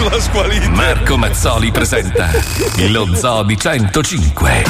sulla 0.00 0.20
squalitta. 0.20 0.70
Marco 0.70 1.18
Mazzoli 1.18 1.70
presenta 1.70 2.30
lo 2.88 3.14
Zoo 3.14 3.42
di 3.42 3.58
105. 3.58 4.64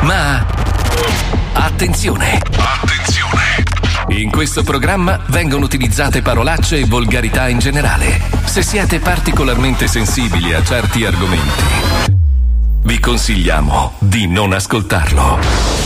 Ma 0.00 0.46
attenzione! 1.52 2.40
Attenzione! 2.56 3.64
In 4.08 4.30
questo 4.30 4.62
programma 4.62 5.20
vengono 5.26 5.66
utilizzate 5.66 6.22
parolacce 6.22 6.78
e 6.78 6.86
volgarità 6.86 7.48
in 7.48 7.58
generale. 7.58 8.22
Se 8.44 8.62
siete 8.62 9.00
particolarmente 9.00 9.86
sensibili 9.86 10.54
a 10.54 10.62
certi 10.64 11.04
argomenti, 11.04 11.64
vi 12.84 12.98
consigliamo 12.98 13.96
di 13.98 14.26
non 14.26 14.54
ascoltarlo. 14.54 15.85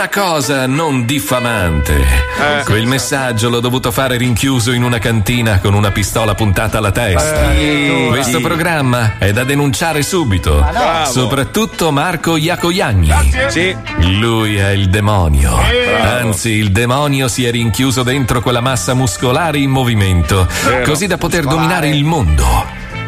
Ma 0.00 0.08
cosa 0.08 0.66
non 0.66 1.04
diffamante? 1.04 1.94
Eh. 1.94 2.64
Quel 2.64 2.86
messaggio 2.86 3.50
l'ho 3.50 3.60
dovuto 3.60 3.90
fare 3.90 4.16
rinchiuso 4.16 4.72
in 4.72 4.82
una 4.82 4.98
cantina 4.98 5.58
con 5.58 5.74
una 5.74 5.90
pistola 5.90 6.34
puntata 6.34 6.78
alla 6.78 6.90
testa. 6.90 7.52
Eh, 7.52 8.06
Questo 8.08 8.38
sì. 8.38 8.42
programma 8.42 9.18
è 9.18 9.30
da 9.32 9.44
denunciare 9.44 10.02
subito. 10.02 10.66
Bravo. 10.70 11.10
Soprattutto 11.10 11.92
Marco 11.92 12.36
Iacoiagni. 12.36 13.12
Sì. 13.48 13.76
Lui 14.18 14.56
è 14.56 14.70
il 14.70 14.88
demonio. 14.88 15.54
Bravo. 15.54 16.28
Anzi, 16.28 16.52
il 16.52 16.72
demonio 16.72 17.28
si 17.28 17.44
è 17.44 17.50
rinchiuso 17.50 18.02
dentro 18.02 18.40
quella 18.40 18.62
massa 18.62 18.94
muscolare 18.94 19.58
in 19.58 19.68
movimento, 19.68 20.48
Vero. 20.64 20.82
così 20.82 21.08
da 21.08 21.18
poter 21.18 21.44
dominare 21.44 21.90
il 21.90 22.04
mondo. 22.04 22.64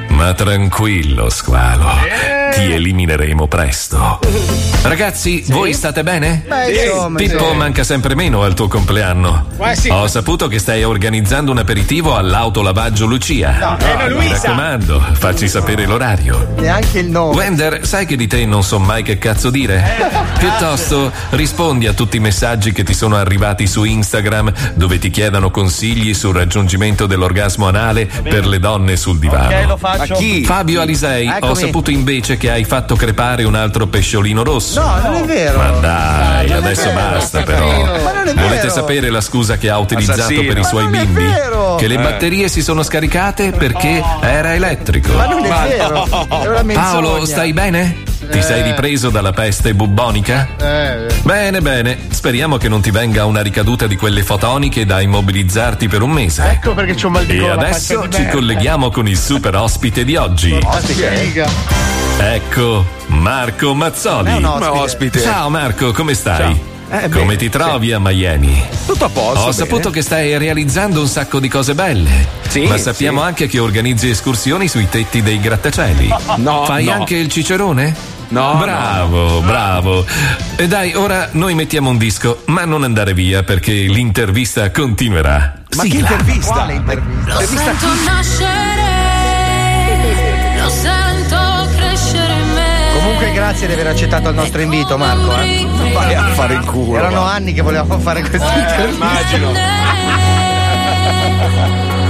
Ma 0.09 0.35
tranquillo, 0.35 1.31
squalo. 1.31 2.42
Ti 2.53 2.73
elimineremo 2.73 3.47
presto. 3.49 4.19
Ragazzi, 4.83 5.43
voi 5.49 5.73
state 5.73 6.03
bene? 6.03 6.45
Beh, 6.47 6.85
insomma, 6.85 7.17
Pippo 7.19 7.51
sì. 7.51 7.57
manca 7.57 7.83
sempre 7.85 8.15
meno 8.15 8.43
al 8.43 8.53
tuo 8.55 8.69
compleanno. 8.69 9.47
Eh, 9.59 9.75
sì. 9.77 9.89
Ho 9.89 10.07
saputo 10.07 10.49
che 10.49 10.59
stai 10.59 10.85
organizzando 10.85 11.51
un 11.51 11.59
aperitivo 11.59 12.15
all'autolavaggio 12.17 13.07
Lucia. 13.07 13.57
No, 13.59 13.79
eh, 13.79 13.95
no, 13.95 14.05
Mi 14.19 14.27
Luisa. 14.29 14.35
raccomando, 14.43 15.01
facci 15.15 15.49
sapere 15.49 15.87
l'orario. 15.87 16.53
Neanche 16.59 16.99
il 16.99 17.09
nome. 17.09 17.37
Wender, 17.37 17.87
sai 17.87 18.05
che 18.07 18.17
di 18.17 18.27
te 18.27 18.45
non 18.45 18.63
so 18.63 18.79
mai 18.79 19.03
che 19.03 19.17
cazzo 19.19 19.49
dire? 19.51 19.83
Piuttosto 20.39 21.11
rispondi 21.31 21.87
a 21.87 21.93
tutti 21.95 22.17
i 22.17 22.21
messaggi 22.21 22.73
che 22.73 22.83
ti 22.85 22.93
sono 22.95 23.17
arrivati 23.17 23.67
su 23.67 23.85
Instagram 23.85 24.53
dove 24.75 24.99
ti 24.99 25.11
chiedono 25.11 25.51
consigli 25.51 26.13
sul 26.13 26.35
raggiungimento 26.35 27.07
dell'orgasmo 27.07 27.67
anale 27.69 28.07
per 28.23 28.47
le 28.47 28.59
donne 28.59 28.97
sul 28.97 29.19
divano. 29.19 29.47
Ok, 29.57 29.67
lo 29.67 29.77
faccio. 29.77 30.13
Ma 30.15 30.19
chi? 30.19 30.45
Fabio 30.45 30.81
Alisei, 30.81 31.29
ho 31.29 31.37
Eccomi. 31.37 31.55
saputo 31.57 31.91
invece 31.91 32.37
che 32.37 32.42
hai 32.51 32.65
fatto 32.65 32.95
crepare 32.97 33.45
un 33.45 33.55
altro 33.55 33.87
pesciolino 33.87 34.43
rosso. 34.43 34.81
No, 34.81 35.01
non 35.01 35.15
è 35.15 35.25
vero. 35.25 35.59
Ma 35.59 35.71
dai, 35.71 36.47
Non 36.49 36.57
è 36.57 36.59
adesso 36.61 36.85
vero, 36.89 36.95
basta 37.01 37.43
però. 37.43 37.67
Ma 37.67 38.13
non 38.13 38.29
è 38.29 38.35
Volete 38.35 38.55
vero. 38.63 38.71
sapere 38.71 39.11
la 39.11 39.21
scusa 39.21 39.57
che 39.57 39.71
ha 39.71 39.79
utilizzato 39.79 40.21
Assassino. 40.21 40.43
per 40.47 40.59
i 40.59 40.65
suoi 40.65 40.85
non 40.85 40.95
è 40.95 41.05
bimbi? 41.05 41.23
vero. 41.25 41.75
Che 41.77 41.87
le 41.87 41.95
Eh. 41.95 41.99
batterie 42.03 42.49
si 42.49 42.63
sono 42.63 42.83
scaricate 42.83 43.51
perché 43.53 44.03
era 44.21 44.55
elettrico. 44.55 45.13
Ma 45.13 45.27
non 45.27 45.45
è 45.45 45.49
vero. 45.69 46.05
È 46.05 46.63
menzogna. 46.63 46.81
Paolo, 46.91 47.25
stai 47.25 47.53
bene? 47.53 47.97
Ti 48.31 48.39
Eh. 48.39 48.43
sei 48.43 48.63
ripreso 48.63 49.11
dalla 49.11 49.33
peste 49.33 49.75
bubbonica? 49.75 50.49
Eh, 50.61 51.07
Bene, 51.23 51.61
bene. 51.61 51.99
Speriamo 52.11 52.57
che 52.57 52.69
non 52.69 52.81
ti 52.81 52.91
venga 52.91 53.25
una 53.25 53.41
ricaduta 53.43 53.87
di 53.87 53.97
quelle 53.97 54.23
fotoniche 54.23 54.87
da 54.87 55.01
immobilizzarti 55.01 55.89
per 55.89 56.03
un 56.03 56.11
mese. 56.11 56.45
ecco 56.51 56.73
perché 56.75 56.95
c'ho 56.95 57.11
mal 57.11 57.25
di 57.27 57.39
E 57.39 57.49
adesso 57.49 58.07
di 58.07 58.17
ci 58.17 58.29
colleghiamo 58.29 58.91
con 58.91 59.07
il 59.09 59.17
super 59.19 59.55
ospite 59.57 60.05
di 60.05 60.17
oggi. 60.17 60.59
Ospite. 60.63 62.02
Ecco, 62.19 62.85
Marco 63.07 63.75
Mazzoli. 63.75 64.31
È 64.31 64.37
un 64.37 64.45
ospite. 64.45 64.69
ospite. 64.79 65.21
Ciao 65.21 65.49
Marco, 65.51 65.93
come 65.93 66.15
stai? 66.15 66.71
Eh, 66.91 67.09
come 67.09 67.25
bene, 67.25 67.37
ti 67.37 67.49
trovi 67.49 67.91
a 67.93 67.99
Miami? 67.99 68.63
Tutto 68.87 69.07
a 69.07 69.09
posto. 69.09 69.39
Ho 69.39 69.43
bene. 69.45 69.53
saputo 69.53 69.91
che 69.91 70.03
stai 70.03 70.37
realizzando 70.37 71.01
un 71.01 71.07
sacco 71.09 71.41
di 71.41 71.49
cose 71.49 71.75
belle. 71.75 72.27
Sì, 72.49 72.67
Ma 72.67 72.77
sappiamo 72.77 73.21
sì. 73.21 73.27
anche 73.27 73.47
che 73.49 73.59
organizzi 73.59 74.11
escursioni 74.11 74.69
sui 74.69 74.89
tetti 74.89 75.23
dei 75.23 75.41
grattacieli. 75.41 76.13
No, 76.37 76.65
Fai 76.67 76.85
no. 76.85 76.93
anche 76.93 77.17
il 77.17 77.29
cicerone? 77.29 77.95
No, 78.29 78.57
Bravo, 78.57 79.41
bravo. 79.41 80.07
E 80.57 80.67
dai, 80.67 80.95
ora 80.95 81.29
noi 81.33 81.55
mettiamo 81.55 81.91
un 81.91 81.99
disco, 81.99 82.43
ma 82.47 82.65
non 82.65 82.83
andare 82.83 83.13
via 83.15 83.43
perché 83.43 83.73
l'intervista 83.73 84.71
continuerà. 84.71 85.61
Ma 85.77 85.83
che 85.83 85.91
Sigla. 85.91 86.11
intervista? 86.11 86.53
Quale 86.53 86.73
intervista? 86.75 87.33
Lo 87.35 87.41
sento 87.47 87.87
nascere, 88.05 88.72
grazie 93.43 93.67
di 93.67 93.73
aver 93.73 93.89
accettato 93.89 94.29
il 94.29 94.37
nostro 94.37 94.61
invito, 94.61 94.97
Marco. 94.97 95.37
Eh. 95.41 95.67
Vai 95.93 96.15
a 96.15 96.29
fare 96.29 96.55
il 96.55 96.65
culo. 96.65 96.97
Erano 96.97 97.23
va. 97.23 97.33
anni 97.33 97.53
che 97.53 97.61
volevamo 97.61 97.99
fare 97.99 98.21
questa 98.21 98.57
intervista. 98.57 99.05
Immagino. 99.05 99.51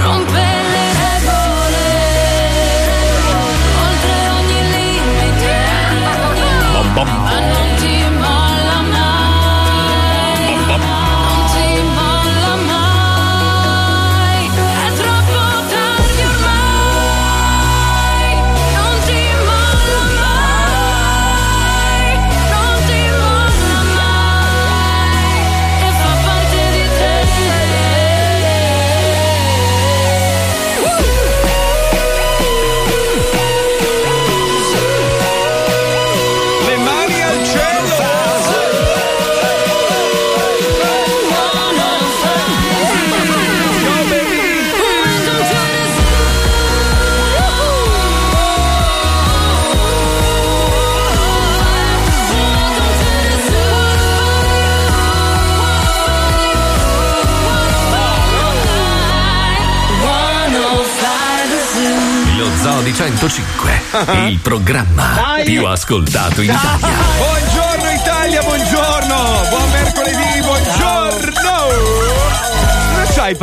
più 65.43 65.65
ascoltato 65.65 66.41
in 66.41 66.51
Italia. 66.51 66.92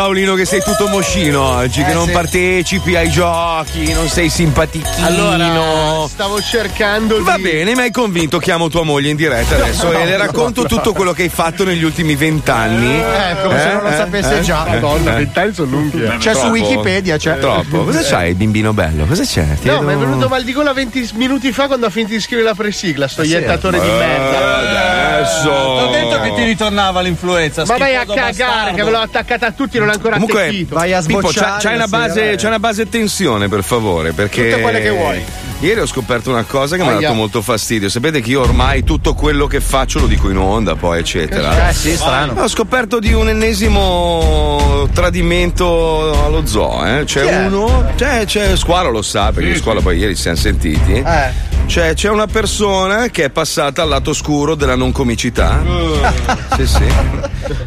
Paolino 0.00 0.32
che 0.34 0.46
sei 0.46 0.62
tutto 0.62 0.88
moscino 0.88 1.42
oggi, 1.42 1.82
che 1.84 1.90
Eh, 1.90 1.94
non 1.94 2.06
sì. 2.06 2.12
partecipi 2.12 2.96
ai 2.96 3.10
giochi, 3.10 3.92
non 3.92 4.08
sei 4.08 4.30
simpatichino. 4.30 5.06
Allora, 5.06 6.08
stavo 6.08 6.40
cercando 6.40 7.18
di. 7.18 7.22
Va 7.22 7.36
bene, 7.36 7.74
mi 7.74 7.82
hai 7.82 7.90
convinto, 7.90 8.38
chiamo 8.38 8.70
tua 8.70 8.82
moglie 8.82 9.10
in 9.10 9.16
diretta 9.16 9.56
adesso 9.56 9.92
e 9.92 10.06
le 10.06 10.16
racconto 10.16 10.64
tutto 10.64 10.94
quello 10.94 11.12
che 11.12 11.24
hai 11.24 11.28
fatto 11.28 11.64
negli 11.64 11.82
ultimi 11.84 12.14
vent'anni. 12.16 12.98
Eh, 12.98 13.36
come 13.42 13.58
se 13.58 13.72
non 13.74 13.82
lo 13.82 13.88
Eh, 13.90 13.96
sapesse 13.96 14.38
eh, 14.38 14.40
già. 14.40 14.64
eh, 14.68 14.70
Madonna, 14.80 15.12
eh. 15.12 15.16
vent'anni 15.18 15.52
sono 15.52 15.70
lunghi. 15.70 16.16
C'è 16.18 16.34
su. 16.34 16.46
Wikipedia, 16.46 17.18
c'è. 17.18 17.38
Troppo. 17.38 17.84
Cosa 17.84 18.00
c'hai, 18.02 18.32
bimbino 18.32 18.72
bello? 18.72 19.04
Cosa 19.04 19.22
c'è? 19.24 19.44
Ti 19.60 19.66
No, 19.68 19.80
vedo- 19.80 19.84
mi 19.86 19.92
è 19.92 19.96
venuto 19.98 20.28
mal 20.28 20.42
di 20.44 20.52
gola 20.54 20.72
20 20.72 21.10
minuti 21.16 21.52
fa 21.52 21.66
quando 21.66 21.84
ha 21.84 21.90
finito 21.90 22.12
di 22.14 22.20
scrivere 22.20 22.48
la 22.48 22.54
presigla, 22.54 23.06
sto 23.06 23.22
iettatore 23.22 23.78
di 23.78 23.86
merda. 23.86 24.69
Adesso. 25.20 25.50
Ho 25.50 25.90
detto 25.90 26.20
che 26.20 26.34
ti 26.34 26.44
ritornava 26.44 27.00
l'influenza. 27.00 27.64
Ma 27.66 27.76
vai 27.76 27.96
a 27.96 28.04
cagare, 28.04 28.32
bastardo. 28.32 28.76
che 28.76 28.82
ve 28.84 28.90
l'ho 28.90 28.98
attaccata 28.98 29.46
a 29.46 29.52
tutti, 29.52 29.78
non 29.78 29.86
l'ho 29.86 29.92
ancora 29.92 30.14
Comunque, 30.14 30.42
attecchito. 30.42 30.74
Vai 30.74 30.92
a 30.92 31.00
Pippo, 31.00 31.20
sbocciare. 31.20 31.46
c'hai, 31.50 31.60
c'hai 31.60 31.74
una 31.74 31.86
base, 31.88 32.32
eh. 32.32 32.36
c'hai 32.36 32.46
una 32.46 32.58
base 32.58 32.88
tensione, 32.88 33.48
per 33.48 33.62
favore, 33.62 34.12
perché. 34.12 34.50
Tutte 34.50 34.62
quelle 34.62 34.80
che 34.80 34.90
vuoi. 34.90 35.24
Ieri 35.60 35.80
ho 35.80 35.86
scoperto 35.86 36.30
una 36.30 36.44
cosa 36.44 36.76
che 36.76 36.82
mi 36.82 36.88
ha 36.88 36.98
dato 36.98 37.12
molto 37.12 37.42
fastidio. 37.42 37.90
Sapete 37.90 38.22
che 38.22 38.30
io 38.30 38.40
ormai 38.40 38.82
tutto 38.82 39.12
quello 39.12 39.46
che 39.46 39.60
faccio 39.60 39.98
lo 40.00 40.06
dico 40.06 40.30
in 40.30 40.38
onda, 40.38 40.74
poi, 40.74 41.00
eccetera. 41.00 41.68
Eh 41.68 41.74
sì, 41.74 41.96
strano. 41.96 42.32
Ho 42.40 42.48
scoperto 42.48 42.98
di 42.98 43.12
un 43.12 43.28
ennesimo 43.28 44.88
tradimento 44.94 46.24
allo 46.24 46.46
zoo, 46.46 46.84
eh. 46.86 47.04
C'è 47.04 47.26
Chi 47.26 47.34
uno. 47.34 47.90
C'è, 47.94 48.24
c'è 48.24 48.56
Squalo 48.56 48.90
lo 48.90 49.02
sa, 49.02 49.32
perché 49.32 49.54
Squalo 49.56 49.82
poi 49.82 49.98
ieri 49.98 50.14
ci 50.16 50.22
siamo 50.22 50.36
sentiti. 50.38 50.92
Eh. 50.94 51.58
Cioè, 51.70 51.94
c'è 51.94 52.08
una 52.08 52.26
persona 52.26 53.10
che 53.10 53.26
è 53.26 53.30
passata 53.30 53.82
al 53.82 53.88
lato 53.90 54.10
oscuro 54.10 54.56
della 54.56 54.74
non 54.74 54.90
comicità. 54.90 55.62
sì, 56.56 56.66
sì. 56.66 56.84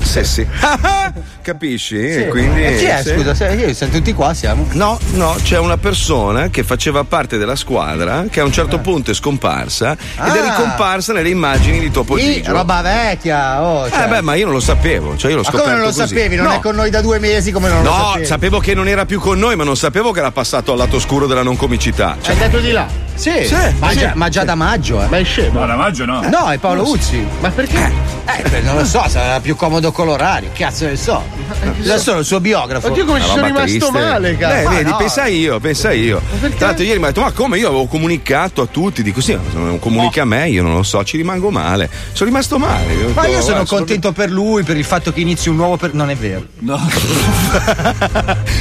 Sì, 0.01 0.23
sì. 0.25 0.47
Capisci? 1.41 1.97
E 1.97 2.27
quindi. 2.27 2.65
E 2.65 2.75
chi 2.75 2.83
è? 2.85 3.01
sì. 3.01 3.13
Scusa, 3.23 3.49
io- 3.51 3.73
siamo 3.73 3.93
tutti 3.93 4.11
qua, 4.13 4.33
siamo. 4.33 4.67
No, 4.73 4.99
no, 5.13 5.37
c'è 5.41 5.57
una 5.57 5.77
persona 5.77 6.49
che 6.49 6.63
faceva 6.63 7.05
parte 7.05 7.37
della 7.37 7.55
squadra 7.55 8.25
che 8.29 8.41
a 8.41 8.43
un 8.43 8.51
certo 8.51 8.79
punto 8.79 9.11
è 9.11 9.13
scomparsa 9.13 9.93
ed 9.93 9.97
è 10.35 10.39
Ah. 10.39 10.43
ricomparsa 10.57 11.13
nelle 11.13 11.29
immagini 11.29 11.79
di 11.79 11.89
Topo 11.89 12.17
Gigio. 12.17 12.51
roba 12.51 12.81
vecchia. 12.81 13.63
Oh, 13.63 13.89
cioè. 13.89 14.03
Eh 14.03 14.07
beh, 14.09 14.21
ma 14.21 14.35
io 14.35 14.45
non 14.45 14.53
lo 14.55 14.59
sapevo, 14.59 15.15
cioè 15.15 15.31
io 15.31 15.37
l'ho 15.37 15.43
Ma 15.43 15.49
scoperto 15.49 15.63
come 15.71 15.81
non 15.81 15.87
lo 15.91 15.93
così. 15.95 16.07
sapevi? 16.13 16.35
Non 16.35 16.45
No. 16.47 16.51
è 16.55 16.59
con 16.59 16.75
noi 16.75 16.89
da 16.89 16.99
due 17.01 17.19
mesi 17.19 17.51
come 17.53 17.69
non 17.69 17.83
lo 17.83 17.89
No, 17.89 17.95
sapevi? 18.07 18.25
sapevo 18.25 18.59
che 18.59 18.73
non 18.73 18.87
era 18.89 19.05
più 19.05 19.21
con 19.21 19.39
noi, 19.39 19.55
ma 19.55 19.63
non 19.63 19.77
sapevo 19.77 20.11
che 20.11 20.19
era 20.19 20.31
passato 20.31 20.73
al 20.73 20.77
lato 20.77 20.97
oscuro 20.97 21.25
della 21.25 21.43
non 21.43 21.55
comicità. 21.55 22.17
Cioè, 22.21 22.35
È 22.35 22.43
andato 22.43 22.59
di 22.61 22.71
là. 22.71 22.85
Sì, 23.15 23.45
Sì, 23.45 23.55
ma, 23.79 23.89
sì. 23.91 23.99
Già, 23.99 24.11
ma 24.15 24.29
già 24.29 24.43
da 24.43 24.55
maggio, 24.55 25.01
eh. 25.01 25.07
Ma 25.07 25.17
è 25.17 25.23
scemo. 25.23 25.59
No, 25.59 25.65
da 25.67 25.75
maggio 25.75 26.05
no. 26.05 26.21
No, 26.29 26.49
è 26.51 26.57
Paolo 26.57 26.87
Uzzi. 26.89 27.25
Ma 27.39 27.49
perché? 27.49 27.91
Eh, 28.25 28.49
beh, 28.49 28.61
non 28.61 28.77
lo 28.77 28.85
so, 28.85 29.03
sarà 29.07 29.39
più 29.39 29.55
comodo 29.55 29.91
colorare. 29.91 30.49
Cazzo 30.53 30.85
ne 30.85 30.95
so. 30.95 31.21
Adesso 31.61 31.97
sono 31.99 32.19
il 32.19 32.25
suo 32.25 32.39
biografo. 32.39 32.87
Oddio, 32.87 33.05
come 33.05 33.19
ci 33.21 33.27
sono 33.27 33.45
rimasto 33.45 33.65
triste. 33.67 33.91
male, 33.91 34.37
cazzo. 34.37 34.55
Eh, 34.55 34.63
Ma 34.63 34.69
vedi, 34.71 34.89
no. 34.89 34.95
pensa 34.97 35.25
io, 35.27 35.59
pensa 35.59 35.91
io. 35.91 36.21
Tra 36.57 36.67
l'altro 36.67 36.83
ieri 36.83 36.97
mi 36.99 37.03
ha 37.05 37.07
detto, 37.07 37.21
ma 37.21 37.31
come 37.31 37.57
io 37.57 37.67
avevo 37.67 37.85
comunicato 37.87 38.61
a 38.61 38.65
tutti, 38.65 39.03
dico 39.03 39.21
sì, 39.21 39.37
non 39.53 39.77
comunichi 39.79 40.19
a 40.19 40.25
me, 40.25 40.49
io 40.49 40.63
non 40.63 40.73
lo 40.73 40.83
so, 40.83 41.03
ci 41.03 41.17
rimango 41.17 41.51
male. 41.51 41.89
Sono 42.13 42.29
rimasto 42.29 42.57
male. 42.57 42.93
Ho 43.03 43.09
Ma 43.13 43.21
detto, 43.23 43.33
io 43.33 43.41
sono 43.41 43.55
"Guarda, 43.57 43.75
contento 43.75 44.11
per 44.13 44.31
lui, 44.31 44.63
per 44.63 44.77
il 44.77 44.85
fatto 44.85 45.11
che 45.13 45.19
inizi 45.21 45.49
un 45.49 45.57
nuovo. 45.57 45.77
Per... 45.77 45.93
Non 45.93 46.09
è 46.09 46.15
vero. 46.15 46.45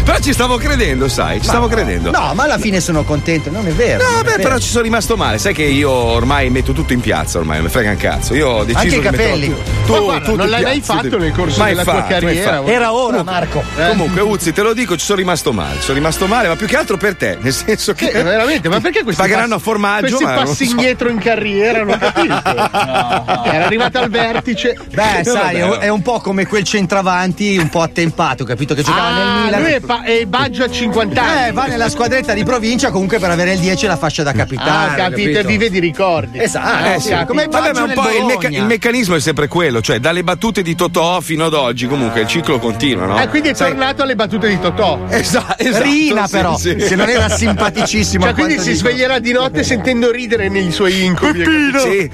Però 0.05 0.19
ci 0.21 0.33
stavo 0.33 0.57
credendo, 0.57 1.09
sai, 1.09 1.41
ci 1.41 1.47
stavo 1.47 1.69
credendo. 1.69 2.11
No, 2.11 2.33
ma 2.35 2.43
alla 2.45 2.59
fine 2.59 2.81
sono 2.81 3.05
contento, 3.05 3.51
non 3.51 3.67
è 3.67 3.71
vero. 3.73 4.03
No, 4.03 4.23
beh, 4.23 4.37
vero. 4.37 4.42
Però 4.43 4.59
ci 4.59 4.69
sono 4.69 4.83
rimasto 4.83 5.17
male. 5.17 5.39
Sai 5.39 5.55
che 5.55 5.63
io 5.65 5.91
ormai 5.91 6.51
metto 6.51 6.73
tutto 6.73 6.93
in 6.93 7.01
piazza, 7.01 7.39
ormai 7.39 7.57
non 7.57 7.67
mi 7.67 7.71
frega 7.71 7.91
un 7.91 7.97
cazzo. 7.97 8.35
Io 8.35 8.49
ho 8.49 8.65
deciso 8.65 8.79
Anche 8.85 8.97
i 8.97 9.01
capelli. 9.01 9.55
tu- 9.87 10.03
guarda, 10.05 10.25
tutto 10.25 10.37
non 10.37 10.49
l'hai 10.51 10.63
mai 10.63 10.81
fatto 10.81 11.19
nel 11.19 11.33
corso 11.33 11.59
Mai 11.59 11.71
della 11.71 11.83
tua 11.85 11.93
fatto, 11.95 12.11
mai 12.11 12.21
carriera? 12.21 12.65
Era 12.65 12.93
ora, 12.93 13.23
Marco. 13.23 13.63
Comunque, 13.89 14.21
Uzzi, 14.23 14.53
te 14.53 14.63
lo 14.63 14.73
dico, 14.75 14.97
ci 14.97 15.05
sono 15.05 15.19
rimasto 15.19 15.53
male. 15.53 15.81
Sono 15.81 15.95
rimasto 15.99 16.27
male, 16.27 16.49
ma 16.49 16.57
più 16.57 16.67
che 16.67 16.77
altro 16.77 16.97
per 16.97 17.17
te. 17.17 17.39
Nel 17.41 17.53
senso 17.53 17.93
che. 17.95 18.09
Che, 18.11 18.23
veramente, 18.23 18.69
ma 18.69 18.81
perché 18.81 19.03
questi 19.03 19.21
Pagheranno 19.21 19.55
passi- 19.57 19.61
a 19.61 19.65
formaggio, 19.73 20.17
Questi 20.17 20.25
passi 20.25 20.65
so. 20.67 20.71
indietro 20.73 21.09
in 21.09 21.19
carriera, 21.19 21.83
non 21.85 21.99
capisco. 21.99 22.43
Era 23.53 23.65
arrivato 23.67 23.99
al 23.99 24.11
vertice. 24.11 24.77
Beh, 24.93 25.23
sai, 25.25 25.61
vabbè, 25.61 25.79
è, 25.79 25.89
un 25.89 26.03
po' 26.03 26.21
come 26.21 26.47
quel 26.47 26.65
centravanti 26.65 27.57
un 27.59 27.69
po' 27.69 27.83
attempato, 27.83 28.45
capito? 28.45 28.75
Che 28.75 28.83
giocava 28.83 29.11
nel 29.11 29.27
Ah, 29.27 29.45
Milan. 29.45 29.61
lui 29.63 29.73
è, 29.73 29.81
pa- 29.81 30.03
è 30.03 30.25
Baggio 30.27 30.65
a 30.65 30.71
50 30.71 31.23
anni. 31.23 31.49
Eh, 31.49 31.53
va 31.53 31.67
nella 31.67 31.89
squadretta 31.89 32.33
di 32.33 32.45
provincia 32.45 32.91
comunque 32.91 33.19
per 33.19 33.31
avere 33.31 33.53
il 33.53 33.61
10 33.61 33.85
e 33.85 33.89
la 33.89 33.97
fascia 33.97 34.23
da 34.23 34.32
capitano. 34.33 34.71
Ah, 34.71 34.95
capito, 34.95 35.39
e 35.39 35.45
vive 35.45 35.71
di 35.71 35.79
ricordi. 35.79 36.39
Esatto, 36.41 36.95
Eh, 36.95 37.01
sì, 37.01 37.15
come 37.27 37.47
Vabbè, 37.51 37.73
ma 37.73 37.83
un 37.83 37.93
po' 37.95 38.09
il, 38.11 38.25
mecca- 38.25 38.49
il 38.49 38.65
meccanismo 38.65 39.15
è 39.17 39.21
sempre 39.21 39.49
quello, 39.49 39.81
cioè 39.81 39.99
dalle 39.99 40.23
battute 40.25 40.63
di 40.63 40.75
Totò 40.75 41.21
fino 41.21 41.45
ad 41.47 41.55
oggi, 41.55 41.87
comunque 41.87 42.23
il 42.23 42.27
ciclo 42.27 42.59
continua, 42.59 43.07
no? 43.07 43.21
Eh, 43.21 43.29
quindi 43.29 43.51
è 43.51 43.55
Sai- 43.55 43.71
tornato 43.71 44.03
alle 44.03 44.15
battute 44.15 44.49
di 44.49 44.59
Totò. 44.61 45.01
Esatto, 45.09 45.63
esatto, 45.63 45.83
Rina, 45.85 46.27
sì, 46.27 46.33
però, 46.37 46.57
sì. 46.57 46.75
che 46.77 46.97
non 46.97 47.09
era 47.09 47.29
simpaticissimo. 47.29 48.25
Cioè, 48.25 48.35
quindi 48.35 48.59
si 48.59 48.71
dico. 48.73 48.77
sveglierà 48.79 49.19
di 49.19 49.33
notte 49.33 49.63
sentendo 49.63 50.11
ridere 50.11 50.49
nei 50.49 50.71
suoi 50.73 51.05
incubi. 51.05 51.45
Sì, 51.79 52.11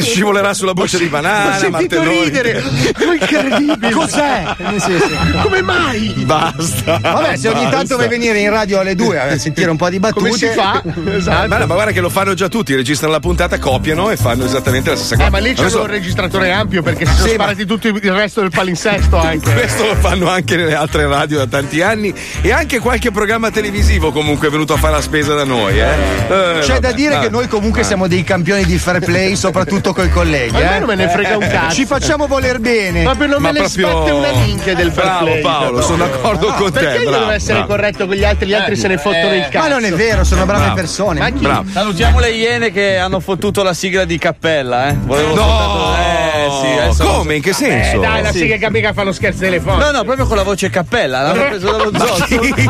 scivolerà 0.00 0.54
sulla 0.54 0.72
buccia 0.72 0.98
di 0.98 1.04
Ho 1.06 1.08
banana, 1.08 1.56
sentito 1.56 1.96
Martelloni. 1.96 2.24
ridere. 2.24 2.62
Ma 3.06 3.12
incredibile. 3.14 3.90
Cos'è? 3.92 4.44
Eh, 4.58 4.80
sì, 4.80 4.92
sì. 4.98 5.38
Come 5.42 5.62
mai? 5.62 6.12
Basta. 6.24 6.98
Vabbè, 7.00 7.36
se 7.36 7.48
ogni 7.48 7.68
tanto 7.70 7.96
vuoi 7.96 8.08
venire 8.08 8.38
in 8.40 8.50
radio 8.50 8.80
alle 8.80 8.94
2 8.94 9.18
a 9.20 9.38
sentire 9.38 9.70
un 9.70 9.76
po' 9.76 9.88
di 9.88 9.98
battute. 9.98 10.20
Come 10.26 10.32
si 10.36 10.46
fa? 10.48 10.82
Esatto. 11.16 11.48
Ma, 11.56 11.62
no, 11.62 11.66
ma 11.68 11.74
guarda 11.74 11.92
che 11.92 12.00
lo 12.00 12.10
fanno 12.10 12.34
già 12.34 12.48
tutti, 12.48 12.74
registrano 12.74 13.12
la 13.12 13.20
puntata, 13.20 13.58
copiano 13.58 14.10
e 14.10 14.16
fanno 14.16 14.44
esattamente 14.44 14.90
la 14.90 14.96
stessa 14.96 15.14
cosa. 15.16 15.26
Eh, 15.26 15.30
ma 15.30 15.38
lì 15.38 15.54
c'è 15.54 15.60
Adesso- 15.62 15.80
un 15.80 15.86
registratore 15.86 16.50
ampio 16.52 16.82
perché 16.82 17.06
si 17.06 17.12
sono 17.14 17.28
Sì, 17.28 17.36
ma- 17.36 17.42
sparati 17.44 17.64
tutto 17.66 17.88
il 17.88 18.12
resto 18.12 18.40
del 18.40 18.50
palinsesto 18.50 19.16
anche. 19.16 19.52
Questo 19.52 19.86
lo 19.86 19.94
fanno 19.96 20.28
anche 20.28 20.56
nelle 20.56 20.74
altre 20.74 21.06
radio 21.06 21.38
da 21.38 21.46
tanti 21.46 21.80
anni 21.82 22.12
e 22.42 22.52
anche 22.52 22.78
qualche 22.78 23.10
programma 23.10 23.50
televisivo 23.50 24.12
comunque 24.12 24.48
è 24.48 24.50
venuto 24.50 24.74
a 24.74 24.76
fare 24.76 24.94
la 24.94 25.00
spesa 25.00 25.34
da 25.34 25.44
noi. 25.44 25.78
Eh. 25.78 25.84
Eh, 25.84 26.58
C'è 26.60 26.74
da 26.78 26.88
vabbè, 26.88 26.92
dire 26.94 27.14
ah. 27.16 27.20
che 27.20 27.28
noi 27.30 27.48
comunque 27.48 27.82
siamo 27.84 28.06
dei 28.06 28.22
campioni 28.24 28.64
di 28.64 28.76
fair 28.78 29.00
play, 29.00 29.34
soprattutto 29.36 29.92
coi 29.92 30.10
colleghi. 30.10 30.52
Ma 30.52 30.58
a 30.58 30.62
me 30.62 30.76
eh. 30.76 30.78
non 30.78 30.88
me 30.88 30.94
ne 30.96 31.08
frega 31.08 31.36
un 31.36 31.48
cazzo. 31.48 31.74
Ci 31.74 31.86
facciamo 31.86 32.26
voler 32.26 32.58
bene. 32.60 33.02
Proprio 33.02 33.26
non 33.28 33.42
Ma 33.42 33.52
me 33.52 33.60
ne 33.60 33.64
proprio- 33.66 33.88
sbatte 33.88 34.10
una 34.10 34.32
minchia 34.44 34.74
del 34.74 34.92
fair 34.92 35.06
Bravo 35.06 35.24
play. 35.24 35.40
Paolo, 35.40 35.80
sono 35.82 35.96
d'accordo 35.98 36.46
con 36.52 36.72
te. 36.72 36.80
Perché 36.80 37.02
io 37.02 37.08
bravo, 37.08 37.24
devo 37.24 37.30
essere 37.36 37.52
bravo. 37.58 37.66
corretto 37.68 38.06
con 38.06 38.14
gli 38.16 38.24
altri, 38.24 38.46
gli 38.48 38.54
altri 38.54 38.76
se 38.76 38.88
ne 38.88 38.98
fottono 38.98 39.34
il 39.34 39.42
cazzo. 39.50 39.58
Ma 39.58 39.68
non 39.68 39.84
è 39.84 39.92
vero, 39.92 40.24
sono 40.24 40.44
brave 40.44 40.60
Bravo. 40.64 40.74
persone. 40.74 41.18
Ma 41.20 41.30
chi? 41.30 41.45
Bravo. 41.46 41.70
Salutiamo 41.70 42.18
le 42.20 42.30
iene 42.32 42.70
che 42.70 42.96
hanno 42.98 43.20
fottuto 43.20 43.62
la 43.62 43.72
sigla 43.74 44.04
di 44.04 44.18
Cappella, 44.18 44.88
eh. 44.88 44.96
Volevo 44.98 45.34
No, 45.34 45.42
soltanto- 45.42 45.96
Eh, 45.96 46.15
adesso- 46.78 47.04
come? 47.04 47.36
In 47.36 47.42
che 47.42 47.50
Eh, 47.50 47.54
senso? 47.54 47.98
dai, 48.00 48.22
la 48.22 48.32
Sì. 48.32 48.38
sigla 48.38 48.56
che 48.56 48.70
mica 48.70 48.92
fanno 48.92 49.12
scherzi 49.12 49.40
telefonici. 49.40 49.84
No, 49.84 49.90
no, 49.98 50.04
proprio 50.04 50.26
con 50.26 50.36
la 50.36 50.42
voce 50.42 50.70
Cappella, 50.70 51.22
l'hanno 51.22 51.44
preso 51.46 51.70
dallo 51.70 51.90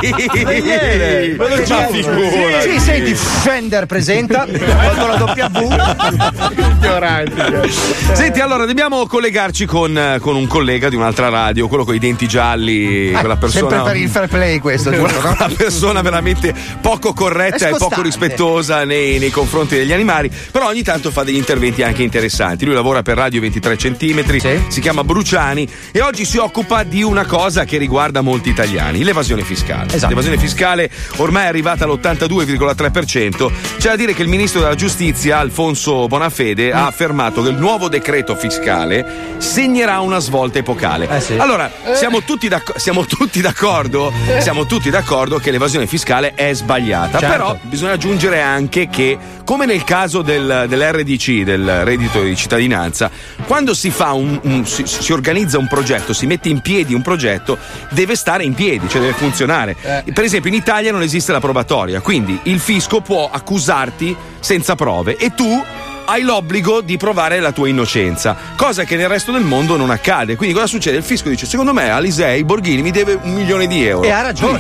iene, 0.01 1.35
ve 1.37 1.37
lo 1.37 1.57
Ma 1.57 1.63
giuro. 1.63 1.89
figura. 1.91 2.61
Sì, 2.61 2.79
senti, 2.81 3.15
Fender 3.15 3.87
presenta, 3.87 4.45
tolto 4.47 5.07
la 5.07 5.49
W. 5.51 6.57
Ignoranti. 6.81 7.71
Senti, 8.13 8.41
allora 8.41 8.65
dobbiamo 8.67 9.07
collegarci 9.07 9.67
con, 9.67 9.97
eh, 9.97 10.19
con 10.21 10.37
un 10.37 10.47
collega 10.47 10.89
di 10.89 10.97
un'altra 10.97 11.29
radio, 11.29 11.69
quello 11.69 11.85
con 11.85 11.95
i 11.95 11.99
denti 11.99 12.27
gialli, 12.27 13.11
quella 13.13 13.37
persona. 13.37 13.69
Sempre 13.69 13.93
per 13.93 13.97
il 14.01 14.09
fair 14.09 14.29
play 14.29 14.59
questo, 14.59 14.91
giusto, 14.93 15.21
no? 15.21 15.37
una 15.39 15.51
persona 15.57 16.03
veramente 16.03 16.55
poco 16.81 17.13
corretta 17.13 17.69
e 17.69 17.77
poco 17.77 18.03
rispettosa 18.03 18.85
nei, 18.85 19.19
nei 19.19 19.31
confronti 19.31 19.77
degli 19.77 19.93
animali, 19.93 20.31
però 20.51 20.69
ogni 20.69 20.83
tanto 20.83 21.11
fa 21.11 21.23
degli 21.25 21.37
interventi 21.37 21.83
anche 21.83 22.03
interessanti. 22.03 22.65
Lui 22.65 22.75
lavora 22.75 23.03
per 23.03 23.17
Radio 23.17 23.41
23 23.41 23.77
centimetri, 23.87 24.41
Sì. 24.41 24.61
si 24.69 24.81
chiama 24.81 25.05
Bruciani 25.05 25.69
e 25.93 26.01
oggi 26.01 26.25
si 26.25 26.39
occupa 26.39 26.83
di 26.83 27.03
una 27.05 27.25
cosa 27.25 27.65
che 27.65 27.79
riguarda 27.79 28.21
molti 28.21 28.49
italiani, 28.49 29.05
l'evasione 29.05 29.43
fiscale. 29.43 29.93
Esatto. 29.93 30.09
L'evasione 30.09 30.39
fiscale 30.39 30.91
ormai 31.19 31.45
è 31.45 31.47
arrivata 31.47 31.85
all'82,3%. 31.85 33.51
C'è 33.79 33.89
da 33.91 33.97
dire 33.97 34.13
che 34.13 34.23
il 34.23 34.29
ministro 34.29 34.61
della 34.61 34.75
giustizia, 34.75 35.39
Alfonso 35.39 36.07
Bonafede, 36.09 36.73
Mm. 36.73 36.77
ha 36.77 36.87
affermato 36.87 37.43
che 37.43 37.51
il 37.51 37.57
nuovo 37.57 37.89
decreto 37.89 38.35
fiscale 38.35 39.35
segnerà 39.39 40.01
una 40.01 40.19
svolta 40.19 40.59
epocale. 40.59 41.09
Eh 41.09 41.21
sì. 41.21 41.35
Allora, 41.39 41.71
siamo 41.95 42.23
tutti, 42.23 42.49
d'acc- 42.49 42.79
siamo 42.79 43.05
tutti 43.07 43.41
d'accordo? 43.41 44.13
Siamo 44.41 44.67
tutti 44.67 44.91
d'accordo 44.91 45.39
che 45.39 45.51
l'evasione 45.53 45.87
fiscale 45.87 46.35
è 46.35 46.53
sbagliata. 46.55 47.19
Certo. 47.21 47.35
Però 47.37 47.59
bisogna 47.63 47.93
aggiungere 47.93 48.41
anche 48.41 48.89
che, 48.89 49.17
come 49.45 49.65
nel 49.67 49.85
caso 49.85 50.23
del- 50.23 50.65
dell'RDC, 50.69 51.43
del 51.45 51.85
reddito 51.85 52.21
di 52.23 52.35
cittadinanza, 52.35 53.11
quando 53.47 53.75
si 53.77 53.91
fa 53.91 54.13
un, 54.13 54.39
un- 54.43 54.67
si, 54.67 54.85
si 54.87 55.13
organizza 55.13 55.59
un 55.59 55.69
progetto, 55.69 56.13
si 56.13 56.27
mette 56.27 56.49
in 56.49 56.61
piedi 56.61 56.95
un 56.95 57.03
progetto, 57.03 57.57
deve 57.91 58.17
stare 58.17 58.43
in 58.43 58.55
piedi, 58.55 58.89
cioè 58.89 59.01
deve 59.01 59.13
funzionare. 59.13 59.77
Per 60.13 60.25
esempio, 60.25 60.51
in 60.51 60.57
Italia 60.57 60.91
non 60.91 61.03
esiste 61.03 61.31
la 61.33 61.41
probatoria, 61.41 62.01
quindi 62.01 62.39
il 62.45 62.59
fisco 62.59 63.01
può 63.01 63.29
accusarti 63.31 64.17
senza 64.41 64.75
prove 64.75 65.17
e 65.17 65.33
tu 65.35 65.63
hai 66.07 66.23
l'obbligo 66.23 66.81
di 66.81 66.97
provare 66.97 67.41
la 67.41 67.53
tua 67.53 67.69
innocenza, 67.69 68.37
cosa 68.57 68.85
che 68.85 68.97
nel 68.97 69.09
resto 69.09 69.33
del 69.33 69.43
mondo 69.43 69.77
non 69.77 69.91
accade. 69.91 70.37
Quindi 70.37 70.55
cosa 70.55 70.67
succede? 70.67 70.97
Il 70.97 71.03
fisco 71.03 71.29
dice: 71.29 71.47
Secondo 71.47 71.73
me 71.73 71.91
Alisei 71.91 72.45
Borghini 72.45 72.83
mi 72.83 72.91
deve 72.91 73.19
un 73.21 73.35
milione 73.35 73.67
di 73.67 73.85
euro. 73.85 74.07
E 74.07 74.11
ha 74.11 74.23
ragione. 74.23 74.59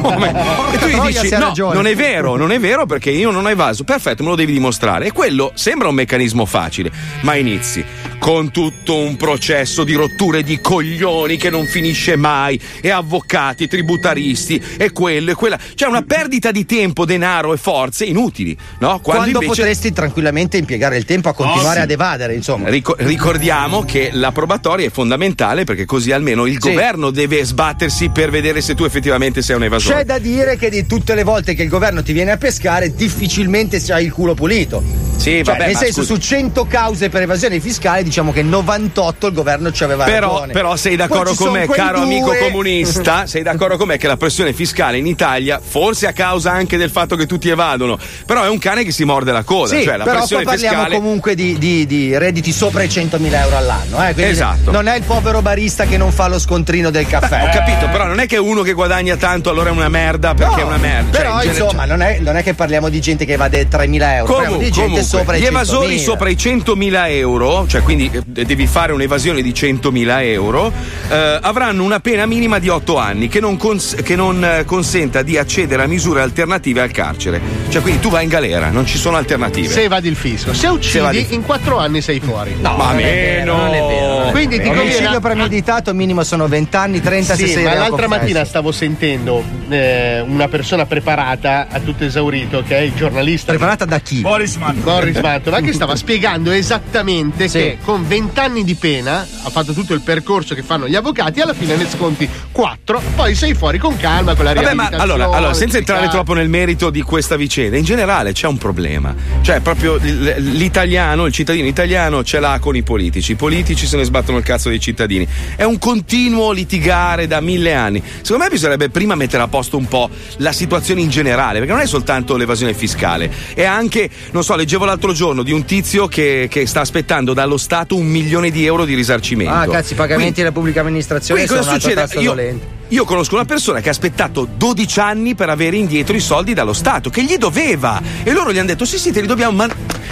Come? 0.00 0.30
E 0.72 0.78
tu 0.78 0.86
gli 0.86 1.00
dici: 1.06 1.30
No, 1.30 1.38
ragione." 1.38 1.74
non 1.74 1.86
è 1.86 1.94
vero, 1.94 2.36
non 2.36 2.52
è 2.52 2.60
vero 2.60 2.86
perché 2.86 3.10
io 3.10 3.30
non 3.30 3.44
ho 3.44 3.50
evaso. 3.50 3.84
Perfetto, 3.84 4.22
me 4.22 4.30
lo 4.30 4.36
devi 4.36 4.52
dimostrare. 4.52 5.06
E 5.06 5.12
quello 5.12 5.52
sembra 5.54 5.88
un 5.88 5.94
meccanismo 5.94 6.44
facile, 6.44 6.90
ma 7.22 7.34
inizi 7.34 7.84
con 8.18 8.52
tutto 8.52 8.96
un 8.96 9.16
processo 9.16 9.82
di 9.82 9.94
rotture 9.94 10.44
di 10.44 10.60
coglioni 10.60 11.36
che 11.36 11.50
non 11.50 11.66
finisce 11.66 12.14
mai, 12.14 12.60
e 12.80 12.90
avvocati, 12.90 13.66
tributaristi, 13.66 14.62
e 14.76 14.92
quello 14.92 15.32
e 15.32 15.34
quella. 15.34 15.58
C'è 15.74 15.86
una 15.86 16.02
perdita 16.02 16.52
di 16.52 16.64
tempo, 16.64 17.04
denaro 17.04 17.52
e 17.52 17.56
forze 17.56 18.04
inutili, 18.04 18.56
no? 18.78 19.00
Quando, 19.00 19.26
invece- 19.26 19.46
potresti 19.46 19.92
tranquillamente 19.92 20.41
impiegare 20.56 20.96
il 20.96 21.04
tempo 21.04 21.28
a 21.28 21.32
continuare 21.34 21.68
Oh, 21.70 21.72
sì. 21.74 21.78
ad 21.80 21.90
evadere, 21.90 22.34
insomma. 22.34 22.68
Rico- 22.68 22.94
ricordiamo 22.98 23.84
che 23.84 24.10
la 24.12 24.32
probatoria 24.32 24.86
è 24.86 24.90
fondamentale 24.90 25.64
perché 25.64 25.84
così 25.84 26.12
almeno 26.12 26.46
il 26.46 26.58
Sì. 26.60 26.70
governo 26.70 27.10
deve 27.10 27.44
sbattersi 27.44 28.08
per 28.10 28.30
vedere 28.30 28.60
se 28.60 28.74
tu 28.74 28.84
effettivamente 28.84 29.42
sei 29.42 29.56
un 29.56 29.64
evasore. 29.64 29.96
C'è 29.98 30.04
da 30.04 30.18
dire 30.18 30.56
che 30.56 30.70
di 30.70 30.86
tutte 30.86 31.14
le 31.14 31.22
volte 31.24 31.54
che 31.54 31.62
il 31.62 31.68
governo 31.68 32.02
ti 32.02 32.12
viene 32.12 32.30
a 32.32 32.36
pescare, 32.36 32.94
difficilmente 32.94 33.80
c'hai 33.80 34.04
il 34.04 34.12
culo 34.12 34.34
pulito. 34.34 34.82
Sì, 35.16 35.30
Cioè, 35.36 35.42
vabbè, 35.44 35.66
nel 35.66 35.76
senso, 35.76 36.00
scusa. 36.02 36.14
su 36.14 36.20
100 36.20 36.64
cause 36.66 37.08
per 37.08 37.22
evasione 37.22 37.60
fiscale, 37.60 38.02
diciamo 38.02 38.32
che 38.32 38.42
98 38.42 39.28
il 39.28 39.32
governo 39.34 39.70
ci 39.70 39.84
aveva 39.84 40.04
Però, 40.04 40.46
però 40.50 40.74
sei 40.74 40.96
d'accordo 40.96 41.34
con 41.34 41.52
me, 41.52 41.66
caro 41.68 41.98
due- 41.98 42.06
amico 42.06 42.34
comunista, 42.40 43.26
sei 43.26 43.42
d'accordo 43.42 43.76
con 43.76 43.86
me 43.88 43.98
che 43.98 44.08
la 44.08 44.16
pressione 44.16 44.52
fiscale 44.52 44.98
in 44.98 45.06
Italia, 45.06 45.60
forse 45.62 46.06
a 46.08 46.12
causa 46.12 46.50
anche 46.50 46.76
del 46.76 46.90
fatto 46.90 47.14
che 47.14 47.26
tutti 47.26 47.48
evadono, 47.48 47.98
però 48.26 48.42
è 48.42 48.48
un 48.48 48.58
cane 48.58 48.82
che 48.84 48.90
si 48.90 49.04
morde 49.04 49.30
la 49.30 49.44
coda, 49.44 49.76
Sì, 49.76 49.84
cioè 49.84 49.96
la 49.96 50.04
però 50.04 50.20
qua 50.32 50.42
pressione 50.52 50.72
parliamo 50.74 50.82
fiscale 50.84 50.94
comunque 50.96 51.34
di, 51.34 51.58
di- 51.58 51.86
di 51.86 52.16
redditi 52.18 52.52
sopra 52.52 52.82
i 52.82 52.88
100.000 52.88 53.32
euro 53.34 53.56
all'anno. 53.56 54.06
Eh? 54.06 54.14
Esatto. 54.28 54.70
Non 54.70 54.86
è 54.88 54.96
il 54.96 55.02
povero 55.02 55.42
barista 55.42 55.84
che 55.84 55.96
non 55.96 56.12
fa 56.12 56.28
lo 56.28 56.38
scontrino 56.38 56.90
del 56.90 57.06
caffè. 57.06 57.42
Ho 57.44 57.48
capito, 57.52 57.88
però 57.88 58.06
non 58.06 58.18
è 58.20 58.26
che 58.26 58.36
uno 58.36 58.62
che 58.62 58.72
guadagna 58.72 59.16
tanto 59.16 59.50
allora 59.50 59.68
è 59.70 59.72
una 59.72 59.88
merda 59.88 60.34
perché 60.34 60.60
è 60.60 60.64
una 60.64 60.76
merda. 60.76 61.12
Cioè, 61.12 61.22
Però 61.22 61.34
in 61.34 61.40
genere- 61.40 61.64
insomma, 61.64 61.84
non 61.84 62.02
è, 62.02 62.18
non 62.20 62.36
è 62.36 62.42
che 62.42 62.54
parliamo 62.54 62.88
di 62.88 63.00
gente 63.00 63.24
che 63.24 63.32
evade 63.34 63.68
3.000 63.68 63.70
euro, 63.70 63.88
parliamo 63.88 64.24
Comunque, 64.34 64.58
di 64.64 64.70
gente 64.70 64.80
comunque, 64.80 65.02
sopra 65.02 65.36
i 65.36 65.40
gli 65.40 65.42
100.000. 65.44 65.46
evasori 65.48 65.98
sopra 65.98 66.28
i 66.28 66.34
100.000 66.34 67.08
euro, 67.10 67.66
cioè 67.66 67.82
quindi 67.82 68.10
eh, 68.12 68.44
devi 68.44 68.66
fare 68.66 68.92
un'evasione 68.92 69.42
di 69.42 69.52
100.000 69.52 70.22
euro, 70.24 70.72
eh, 71.08 71.38
avranno 71.40 71.82
una 71.84 72.00
pena 72.00 72.26
minima 72.26 72.58
di 72.58 72.68
8 72.68 72.96
anni 72.98 73.28
che 73.28 73.40
non, 73.40 73.56
cons- 73.56 73.96
che 74.02 74.16
non, 74.16 74.44
eh, 74.44 74.64
consenta 74.64 75.22
di 75.22 75.36
accedere 75.36 75.82
a 75.82 75.86
misure 75.86 76.20
alternative 76.22 76.80
al 76.80 76.90
carcere. 76.90 77.40
Cioè 77.68 77.82
quindi 77.82 78.00
tu 78.00 78.10
vai 78.10 78.24
in 78.24 78.28
galera, 78.28 78.70
non 78.70 78.86
ci 78.86 78.98
sono 78.98 79.16
alternative. 79.16 79.68
Se 79.68 79.82
evadi 79.82 80.08
il 80.08 80.16
fisco. 80.22 80.52
Se 80.54 80.60
Se 80.60 80.68
uccidi, 80.68 81.34
in 81.34 81.42
quattro 81.42 81.78
anni 81.78 82.00
sei 82.00 82.20
fuori. 82.20 82.54
No, 82.60 82.76
Ma 82.76 82.92
non 82.92 83.00
è 83.00 83.02
meno. 83.02 83.56
vero, 83.56 83.56
non 83.56 83.74
è 83.74 83.80
vero. 83.86 84.30
Quindi 84.30 84.60
ti 84.60 84.68
Omicidio 84.68 84.90
conviene. 84.94 85.20
premeditato 85.20 85.92
minimo 85.92 86.22
sono 86.22 86.46
20 86.46 86.76
anni, 86.76 87.00
30 87.00 87.34
se 87.34 87.46
Sì, 87.46 87.52
sei 87.52 87.64
ma 87.64 87.74
l'altra 87.74 88.06
mattina 88.08 88.44
stavo 88.44 88.70
sentendo 88.72 89.42
eh, 89.68 90.20
una 90.26 90.46
persona 90.48 90.86
preparata 90.86 91.66
a 91.70 91.80
tutto 91.80 92.04
esaurito, 92.04 92.62
che 92.66 92.76
è 92.76 92.80
il 92.80 92.94
giornalista 92.94 93.50
Preparata 93.52 93.84
da 93.84 93.98
chi? 93.98 94.20
Boris 94.20 94.56
Mantova, 94.56 95.60
che 95.60 95.72
stava 95.72 95.96
spiegando 95.96 96.50
esattamente 96.52 97.48
Sì. 97.48 97.58
che 97.58 97.78
con 97.82 98.06
20 98.06 98.38
anni 98.40 98.64
di 98.64 98.74
pena 98.74 99.20
ha 99.42 99.50
fatto 99.50 99.72
tutto 99.72 99.92
il 99.94 100.00
percorso 100.02 100.54
che 100.54 100.62
fanno 100.62 100.86
gli 100.88 100.94
avvocati, 100.94 101.40
alla 101.40 101.54
fine 101.54 101.74
ne 101.76 101.86
sconti 101.88 102.28
4, 102.52 103.00
poi 103.16 103.34
sei 103.34 103.54
fuori 103.54 103.78
con 103.78 103.96
calma 103.96 104.34
con 104.34 104.44
la 104.44 104.52
Vabbè, 104.52 104.74
ma 104.74 104.88
allora, 104.92 105.28
allora, 105.30 105.54
senza 105.54 105.78
entrare 105.78 106.08
troppo 106.08 106.34
nel 106.34 106.48
merito 106.48 106.90
di 106.90 107.02
questa 107.02 107.36
vicenda, 107.36 107.76
in 107.76 107.84
generale 107.84 108.32
c'è 108.32 108.46
un 108.46 108.58
problema. 108.58 109.14
Cioè, 109.40 109.60
proprio 109.60 109.98
l'italiano, 110.12 111.26
il 111.26 111.32
cittadino 111.32 111.66
italiano 111.66 112.22
ce 112.22 112.40
l'ha 112.40 112.58
con 112.60 112.76
i 112.76 112.82
politici. 112.82 113.32
I 113.32 113.36
politici 113.36 113.86
se 113.86 113.96
ne 113.96 114.04
sbattono 114.04 114.38
il 114.38 114.44
cazzo 114.44 114.68
dei 114.68 114.80
cittadini. 114.80 115.26
È 115.56 115.64
un 115.64 115.78
continuo 115.78 116.52
litigare 116.52 117.26
da 117.26 117.40
mille 117.40 117.74
anni. 117.74 118.02
Secondo 118.20 118.44
me 118.44 118.50
bisognerebbe 118.50 118.90
prima 118.90 119.14
mettere 119.14 119.42
a 119.42 119.48
posto 119.48 119.76
un 119.76 119.86
po' 119.86 120.10
la 120.38 120.52
situazione 120.52 121.00
in 121.00 121.08
generale, 121.08 121.58
perché 121.58 121.72
non 121.72 121.82
è 121.82 121.86
soltanto 121.86 122.36
l'evasione 122.36 122.74
fiscale, 122.74 123.30
è 123.54 123.64
anche, 123.64 124.08
non 124.32 124.44
so, 124.44 124.54
leggevo 124.56 124.84
l'altro 124.84 125.12
giorno 125.12 125.42
di 125.42 125.52
un 125.52 125.64
tizio 125.64 126.06
che, 126.08 126.48
che 126.50 126.66
sta 126.66 126.80
aspettando 126.80 127.32
dallo 127.32 127.56
Stato 127.56 127.96
un 127.96 128.06
milione 128.06 128.50
di 128.50 128.64
euro 128.64 128.84
di 128.84 128.94
risarcimento. 128.94 129.52
Ah, 129.52 129.66
cazzo, 129.66 129.92
i 129.92 129.96
pagamenti 129.96 130.40
della 130.40 130.52
pubblica 130.52 130.80
amministrazione 130.80 131.44
Quindi 131.44 131.62
sono 131.62 131.78
cosa 131.78 131.90
succede? 131.90 132.20
Io, 132.20 132.30
dolente. 132.30 132.80
Io 132.92 133.06
conosco 133.06 133.36
una 133.36 133.46
persona 133.46 133.80
che 133.80 133.88
ha 133.88 133.92
aspettato 133.92 134.46
12 134.54 135.00
anni 135.00 135.34
per 135.34 135.48
avere 135.48 135.76
indietro 135.76 136.14
i 136.14 136.20
soldi 136.20 136.52
dallo 136.52 136.74
Stato, 136.74 137.08
che 137.08 137.24
gli 137.24 137.38
doveva. 137.38 138.00
E 138.22 138.32
loro 138.32 138.52
gli 138.52 138.58
hanno 138.58 138.66
detto: 138.66 138.84
sì, 138.84 138.98
sì, 138.98 139.10
te 139.10 139.22
li 139.22 139.26
dobbiamo, 139.26 139.56
ma 139.56 139.68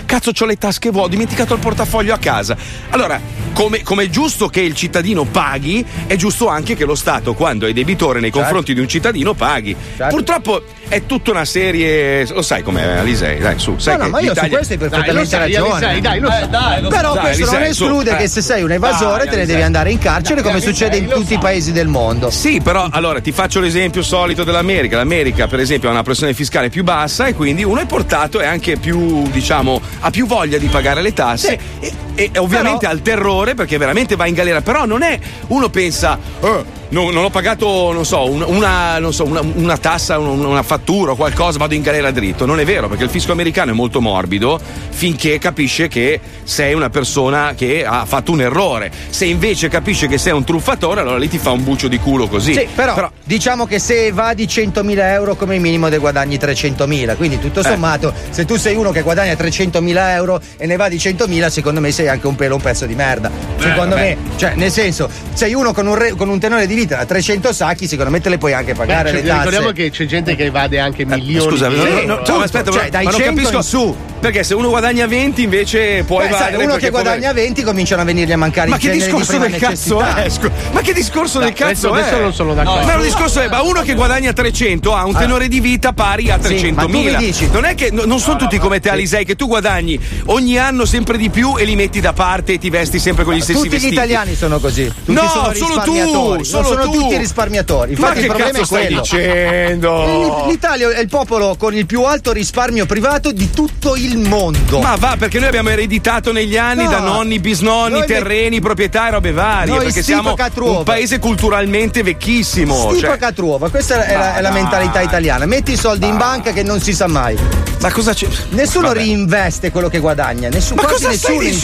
cazzo, 0.07 0.33
ho 0.37 0.47
le 0.47 0.57
tasche 0.57 0.89
vuote, 0.89 1.07
ho 1.07 1.11
dimenticato 1.11 1.53
il 1.53 1.61
portafoglio 1.61 2.15
a 2.15 2.19
casa. 2.19 2.57
Allora, 2.89 3.21
come, 3.53 3.83
come 3.83 4.05
è 4.05 4.09
giusto 4.09 4.49
che 4.49 4.63
il 4.63 4.75
cittadino 4.75 5.25
paghi, 5.25 5.85
è 6.07 6.17
giusto 6.17 6.49
anche 6.49 6.75
che 6.75 6.87
lo 6.87 6.95
Stato, 6.95 7.35
quando 7.35 7.67
è 7.67 7.73
debitore 7.75 8.19
nei 8.19 8.31
Certo. 8.31 8.41
confronti 8.41 8.73
di 8.73 8.81
un 8.81 8.89
cittadino, 8.89 9.35
paghi. 9.35 9.77
Certo. 9.97 10.15
Purtroppo 10.15 10.63
è 10.91 11.07
tutta 11.07 11.31
una 11.31 11.45
serie. 11.45 12.27
Lo 12.35 12.43
sai 12.43 12.63
com'è, 12.63 12.83
Alisei? 12.99 13.39
Dai, 13.39 13.59
su, 13.59 13.79
sai 13.79 13.95
no, 13.97 14.01
che 14.01 14.05
no, 14.07 14.11
ma 14.11 14.21
io 14.21 14.29
l'Italia- 14.31 14.51
su 14.51 14.57
questo 14.57 14.73
hai 14.73 14.79
Dai, 14.79 14.89
lo 14.89 14.97
perfettamente 14.97 15.31
sai, 15.31 15.41
ragione. 15.41 15.87
Alisei, 15.87 16.01
dai, 16.01 16.21
lo 16.21 16.29
sai. 16.31 16.89
Però 16.89 17.15
Dai, 17.15 17.23
questo 17.23 17.45
non 17.45 17.55
Elisei, 17.55 17.75
su, 17.75 17.85
esclude 17.85 18.11
eh. 18.11 18.17
che 18.17 18.29
se 18.29 18.43
sei 18.43 18.63
un 18.63 18.73
evasore 18.73 19.25
Dai, 19.25 19.29
te 19.33 19.37
ne 19.37 19.47
devi 19.47 19.63
andare 19.63 19.91
in 19.93 19.99
carcere 19.99 20.43
come 20.43 20.61
succede 20.61 20.97
in 20.97 21.07
tutti 21.09 21.35
i 21.35 21.39
paesi 21.39 21.73
del 21.73 21.87
mondo. 21.89 22.29
Sì, 22.31 22.61
però 22.61 22.89
allora 22.91 23.21
ti 23.21 23.33
faccio 23.33 23.61
l'esempio 23.61 24.03
solito 24.03 24.43
dell'America. 24.45 24.97
L'America, 24.97 25.47
per 25.47 25.61
esempio, 25.61 25.89
ha 25.89 25.93
una 25.93 26.03
pressione 26.03 26.35
fiscale 26.35 26.69
più 26.69 26.83
bassa 26.83 27.27
e 27.27 27.35
quindi 27.35 27.63
uno 27.65 27.81
è 27.81 27.87
portato 27.87 28.41
e 28.41 28.47
anche 28.47 28.77
più, 28.77 29.29
diciamo, 29.31 29.81
ha 30.01 30.11
più 30.11 30.27
voglia 30.27 30.59
di 30.59 30.67
pagare 30.67 31.01
le 31.03 31.13
tasse 31.13 31.59
e, 31.79 31.93
e 32.15 32.31
ovviamente 32.39 32.87
ha 32.87 32.91
il 32.91 33.03
terrore 33.03 33.55
perché 33.55 33.79
veramente 33.79 34.17
va 34.17 34.27
in 34.27 34.35
galera. 34.35 34.61
Però 34.61 34.85
non 34.87 35.03
è, 35.03 35.19
uno 35.49 35.69
pensa, 35.71 36.19
"Eh, 36.43 36.79
non, 36.91 37.13
non 37.13 37.25
ho 37.25 37.31
pagato, 37.31 37.93
non 37.93 38.05
so, 38.05 38.29
un- 38.31 38.45
una, 38.47 38.99
non 38.99 39.13
so, 39.13 39.25
una, 39.25 39.41
una 39.41 39.77
tassa, 39.79 40.19
un- 40.19 40.45
una 40.45 40.63
fattura 40.63 41.13
o 41.13 41.17
qualcosa, 41.17 41.59
vado 41.59 41.75
in 41.75 41.83
galera 41.83 42.11
dritto. 42.11 42.47
Non 42.47 42.61
è 42.61 42.65
vero, 42.65 42.89
perché 42.89 43.05
il 43.05 43.11
fisco 43.11 43.33
americano 43.33 43.71
è 43.71 43.75
molto 43.75 44.01
morbido 44.01 44.61
finché 44.91 45.39
capisce 45.39 45.89
che 45.89 46.21
sei 46.45 46.75
una 46.75 46.91
persona 46.91 47.55
che 47.57 47.85
ha 47.85 48.05
fatto 48.05 48.33
un 48.33 48.41
errore. 48.41 48.91
Se 49.09 49.25
invece 49.25 49.69
capisce 49.69 50.07
che 50.09 50.19
sei 50.19 50.33
un 50.33 50.45
truffatore, 50.45 51.01
allora 51.01 51.17
lì 51.19 51.29
ti 51.29 51.39
fa 51.39 51.51
un 51.51 51.63
buccio 51.65 51.89
di 51.89 51.99
culo 51.99 52.27
così. 52.29 52.53
Sì, 52.55 52.67
però, 52.75 53.11
diciamo 53.25 53.67
che 53.67 53.79
se 53.79 54.07
evadi 54.07 54.45
100.000 54.47 54.99
euro 55.13 55.37
come 55.37 55.59
minimo 55.59 55.89
ne 55.89 55.99
guadagni 55.99 56.37
300.000, 56.37 57.17
quindi 57.17 57.39
tutto 57.39 57.63
sommato 57.63 58.13
se 58.31 58.45
tu 58.45 58.57
sei 58.57 58.75
uno 58.75 58.91
che 58.91 59.03
guadagna 59.03 59.33
300.000 59.35 60.11
euro 60.11 60.41
e 60.57 60.67
ne 60.67 60.75
evadi 60.75 60.97
100.000 60.97 61.47
secondo 61.49 61.81
me 61.81 61.91
sei 61.93 62.09
anche 62.09 62.27
un 62.27 62.35
pelo 62.35 62.57
un 62.57 62.61
pezzo 62.61 62.85
di 62.87 62.95
merda. 62.95 63.31
Secondo 63.59 63.95
vabbè. 63.95 64.17
me, 64.23 64.37
cioè 64.37 64.55
nel 64.57 64.71
senso, 64.71 65.09
sei 65.33 65.55
uno 65.55 65.73
con 65.73 65.87
un, 65.87 65.95
re- 65.95 66.15
con 66.17 66.29
un 66.29 66.39
tenore 66.39 66.67
di 66.67 66.75
da 66.87 67.05
300 67.05 67.53
sacchi, 67.53 67.87
secondo 67.87 68.11
me 68.11 68.21
te 68.21 68.29
le 68.29 68.39
puoi 68.39 68.53
anche 68.53 68.75
pagare 68.75 69.11
Beh, 69.11 69.13
le 69.13 69.19
cioè, 69.21 69.27
tasse. 69.29 69.39
ricordiamo 69.39 69.73
che 69.73 69.91
c'è 69.91 70.05
gente 70.07 70.37
che 70.37 70.45
evade 70.45 70.79
anche 70.79 71.05
milioni 71.05 71.51
Scusa, 71.51 71.69
di 71.69 71.77
no, 71.77 71.83
no, 71.83 71.89
euro. 71.89 72.07
no, 72.07 72.23
no, 72.37 72.43
aspetta, 72.43 72.71
cioè, 72.71 72.83
ma- 72.85 72.89
dai 72.89 73.05
ma 73.05 73.11
non 73.11 73.21
100 73.21 73.35
capisco 73.35 73.57
in 73.57 73.63
su. 73.63 73.97
Perché 74.21 74.45
se 74.45 74.53
uno 74.53 74.69
guadagna 74.69 75.07
20 75.07 75.43
invece 75.43 76.05
può 76.07 76.19
Beh, 76.19 76.27
evadere 76.27 76.57
sai, 76.57 76.65
uno 76.67 76.77
che 76.77 76.91
guadagna 76.91 77.29
come- 77.29 77.41
20 77.41 77.63
cominciano 77.63 78.03
a 78.03 78.05
venirgli 78.05 78.33
a 78.33 78.37
mancare 78.37 78.69
Ma 78.69 78.77
i 78.77 78.79
che 78.79 78.91
di 78.91 78.99
discorso 78.99 79.27
prima 79.31 79.47
del 79.47 79.59
cazzo 79.59 79.99
necessità. 79.99 80.23
è? 80.25 80.29
Scu- 80.29 80.51
Ma 80.73 80.81
che 80.83 80.93
discorso 80.93 81.39
del 81.39 81.53
cazzo 81.55 81.91
adesso- 81.91 81.95
è? 81.95 82.01
adesso 82.01 82.19
non 82.21 82.35
sono 82.35 82.55
d'accordo. 82.55 82.85
Ma 82.87 82.95
il 82.97 83.03
discorso 83.03 83.41
è, 83.41 83.49
ma 83.49 83.63
uno 83.63 83.81
che 83.81 83.95
guadagna 83.95 84.33
300 84.35 84.95
ha 84.95 85.07
un 85.07 85.15
tenore 85.17 85.49
di 85.49 85.61
vita 85.61 85.95
pari 85.95 86.31
a 86.31 86.39
Sì, 86.39 86.49
300.000. 86.55 86.75
ma 86.75 86.83
tu 86.83 87.17
mi 87.17 87.17
dici- 87.17 87.49
Non 87.51 87.65
è 87.65 87.75
che 87.75 87.91
no- 87.91 88.05
non 88.05 88.19
sono 88.19 88.37
tutti 88.37 88.59
come 88.59 88.79
te, 88.79 88.91
Alisei, 88.91 89.25
che 89.25 89.37
tu 89.37 89.47
guadagni 89.47 89.99
ogni 90.27 90.59
anno 90.59 90.85
sempre 90.85 91.17
di 91.17 91.31
più 91.31 91.57
e 91.57 91.65
li 91.65 91.75
metti 91.75 92.01
da 92.01 92.13
parte 92.13 92.53
e 92.53 92.59
ti 92.59 92.69
vesti 92.69 92.99
sempre 92.99 93.25
con 93.25 93.33
gli 93.33 93.41
stessi 93.41 93.55
Tutti 93.59 93.69
gli 93.69 93.73
vestiti. 93.73 93.95
italiani 93.95 94.35
sono 94.35 94.59
così. 94.61 94.85
Tutti 94.87 95.13
No, 95.13 95.29
sono 95.29 95.55
solo 95.55 95.81
tu, 95.81 96.45
solo 96.45 96.70
sono 96.71 96.85
tu. 96.91 96.93
tutti 97.01 97.17
risparmiatori. 97.17 97.93
Ma 97.93 97.99
Infatti 97.99 98.15
che 98.15 98.21
il 98.21 98.27
problema 98.27 98.51
cazzo 98.51 98.63
è 98.63 98.67
stai 98.67 98.87
quello. 98.87 99.01
dicendo? 99.03 100.47
L'Italia 100.49 100.91
è 100.91 101.01
il 101.01 101.09
popolo 101.09 101.57
con 101.59 101.75
il 101.75 101.87
più 101.87 102.03
alto 102.05 102.33
risparmio 102.33 102.87
privato 102.87 103.33
di 103.33 103.51
tutto 103.51 103.97
il 103.97 104.19
mondo. 104.19 104.81
Ma 104.81 104.97
va, 104.97 105.17
perché 105.19 105.39
noi 105.39 105.49
abbiamo 105.49 105.69
ereditato 105.71 106.33
negli 106.33 106.57
anni 106.57 106.85
No. 106.85 106.91
da 106.91 106.99
nonni, 107.01 107.39
bisnonni, 107.41 107.91
Noi 107.93 108.01
me- 108.01 108.07
terreni, 108.07 108.61
proprietà 108.61 109.09
e 109.09 109.11
robe 109.13 109.33
varie. 109.33 109.73
Noi 109.75 109.85
perché 109.85 110.03
siamo 110.03 110.35
catruova. 110.35 110.79
un 110.79 110.85
paese 110.85 111.19
culturalmente 111.19 112.03
vecchissimo. 112.03 112.91
Stipa 112.91 113.09
cioè- 113.09 113.19
catruova, 113.19 113.71
questa 113.71 114.05
è, 114.05 114.17
la, 114.17 114.37
è 114.37 114.41
la 114.41 114.51
mentalità 114.51 115.01
italiana. 115.01 115.47
Metti 115.47 115.73
i 115.73 115.77
soldi 115.77 116.07
in 116.07 116.17
banca 116.17 116.53
che 116.53 116.63
non 116.63 116.81
si 116.81 116.93
sa 116.93 117.07
mai. 117.07 117.37
Ma 117.81 117.91
cosa 117.93 118.13
c'è? 118.13 118.27
Nessuno 118.51 118.89
Vabbè. 118.89 118.99
reinveste 118.99 119.71
quello 119.71 119.89
che 119.89 119.99
guadagna, 120.01 120.49
nessuno, 120.51 120.83
Ma 120.83 120.89
quasi 120.89 121.07
nessuno 121.07 121.41
in? 121.43 121.59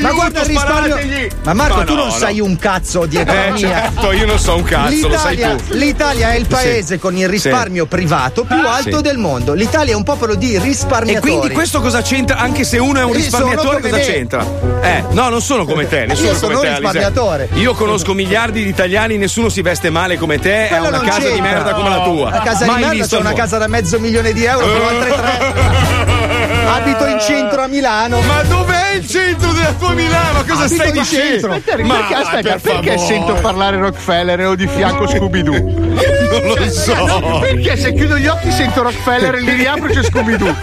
Ma 0.00 0.12
guarda 0.12 0.40
il 0.40 0.46
risparmio. 0.46 0.98
Ma 1.44 1.52
Marco, 1.52 1.76
Ma 1.76 1.84
tu 1.84 1.92
no, 1.94 1.98
non 2.04 2.08
no. 2.08 2.14
sai 2.14 2.40
un 2.40 2.56
cazzo 2.56 3.04
di 3.06 3.16
Eh, 3.16 3.20
economia. 3.20 3.56
certo, 3.58 4.12
io 4.12 4.23
non 4.24 4.38
so 4.38 4.56
un 4.56 4.62
cazzo, 4.62 5.08
lo 5.08 5.16
sai 5.18 5.36
L'Italia, 5.36 5.56
tu. 5.56 5.74
l'Italia 5.74 6.30
è 6.32 6.36
il 6.36 6.46
paese 6.46 6.94
Sì. 6.94 6.98
con 6.98 7.16
il 7.16 7.28
risparmio 7.28 7.86
privato 7.86 8.44
più 8.44 8.66
alto 8.66 8.96
Sì. 8.96 9.02
del 9.02 9.18
mondo. 9.18 9.52
L'Italia 9.54 9.92
è 9.92 9.96
un 9.96 10.02
popolo 10.04 10.34
di 10.34 10.54
E 10.54 10.58
risparmiatori. 10.60 11.20
quindi 11.36 11.54
questo 11.54 11.80
cosa 11.80 12.02
c'entra? 12.02 12.36
Anche 12.38 12.64
se 12.64 12.78
uno 12.78 13.00
è 13.00 13.04
un 13.04 13.10
Io 13.10 13.16
risparmiatore, 13.16 13.76
come 13.80 13.90
cosa 13.90 13.96
me. 13.96 14.02
c'entra? 14.02 14.44
Eh, 14.82 15.04
no, 15.10 15.28
non 15.28 15.40
sono 15.42 15.64
come 15.64 15.88
te, 15.88 16.06
nessuno 16.06 16.28
Io 16.30 16.36
è 16.36 16.40
come 16.40 16.54
sono 16.54 16.60
te. 16.60 16.66
un 16.68 16.74
Alisei. 16.74 16.92
risparmiatore. 16.92 17.48
Io 17.54 17.74
conosco 17.74 18.12
miliardi 18.14 18.62
di 18.62 18.68
italiani, 18.68 19.16
nessuno 19.16 19.48
si 19.48 19.62
veste 19.62 19.90
male 19.90 20.16
come 20.16 20.38
te, 20.38 20.66
Quello 20.68 20.86
ha 20.86 20.88
una 20.88 21.00
casa 21.00 21.18
di 21.20 21.24
c'entra. 21.26 21.42
merda 21.52 21.72
come 21.74 21.88
la 21.88 22.00
tua. 22.02 22.30
La 22.30 22.40
casa 22.42 22.66
Mai 22.66 22.76
di 22.76 22.82
merda 22.84 23.06
c'è 23.06 23.14
una 23.16 23.24
mondo. 23.30 23.38
casa 23.40 23.58
da 23.58 23.66
mezzo 23.68 23.98
milione 24.00 24.32
di 24.32 24.44
euro, 24.44 24.66
però 24.66 24.88
altre 24.88 25.12
tre. 25.14 26.32
Abito 26.74 27.06
in 27.06 27.18
centro 27.20 27.62
a 27.62 27.66
Milano. 27.66 28.20
Ma 28.22 28.42
dov'è 28.42 28.73
il 28.96 29.06
centro 29.08 29.52
della 29.52 29.72
tua 29.72 29.92
Milano? 29.92 30.44
Cosa 30.46 30.64
Abito 30.64 30.74
stai 30.74 30.92
dicendo? 30.92 31.48
Ma 31.48 31.58
perché, 31.60 32.14
aspetta, 32.14 32.42
per 32.42 32.60
perché 32.60 32.90
favore. 32.92 32.98
sento 32.98 33.34
parlare 33.34 33.76
Rockefeller 33.78 34.40
e 34.40 34.44
ho 34.46 34.54
di 34.54 34.66
fianco 34.66 35.06
Scooby-Doo? 35.06 36.23
Non 36.42 36.54
lo 36.56 36.70
so. 36.70 37.38
Perché 37.40 37.76
se 37.76 37.92
chiudo 37.94 38.16
gli 38.18 38.26
occhi 38.26 38.50
sento 38.50 38.82
Rockefeller 38.82 39.34
e 39.36 39.40
li 39.40 39.52
riapro 39.54 39.88
c'è 39.88 40.02
Scooby-Doo? 40.02 40.54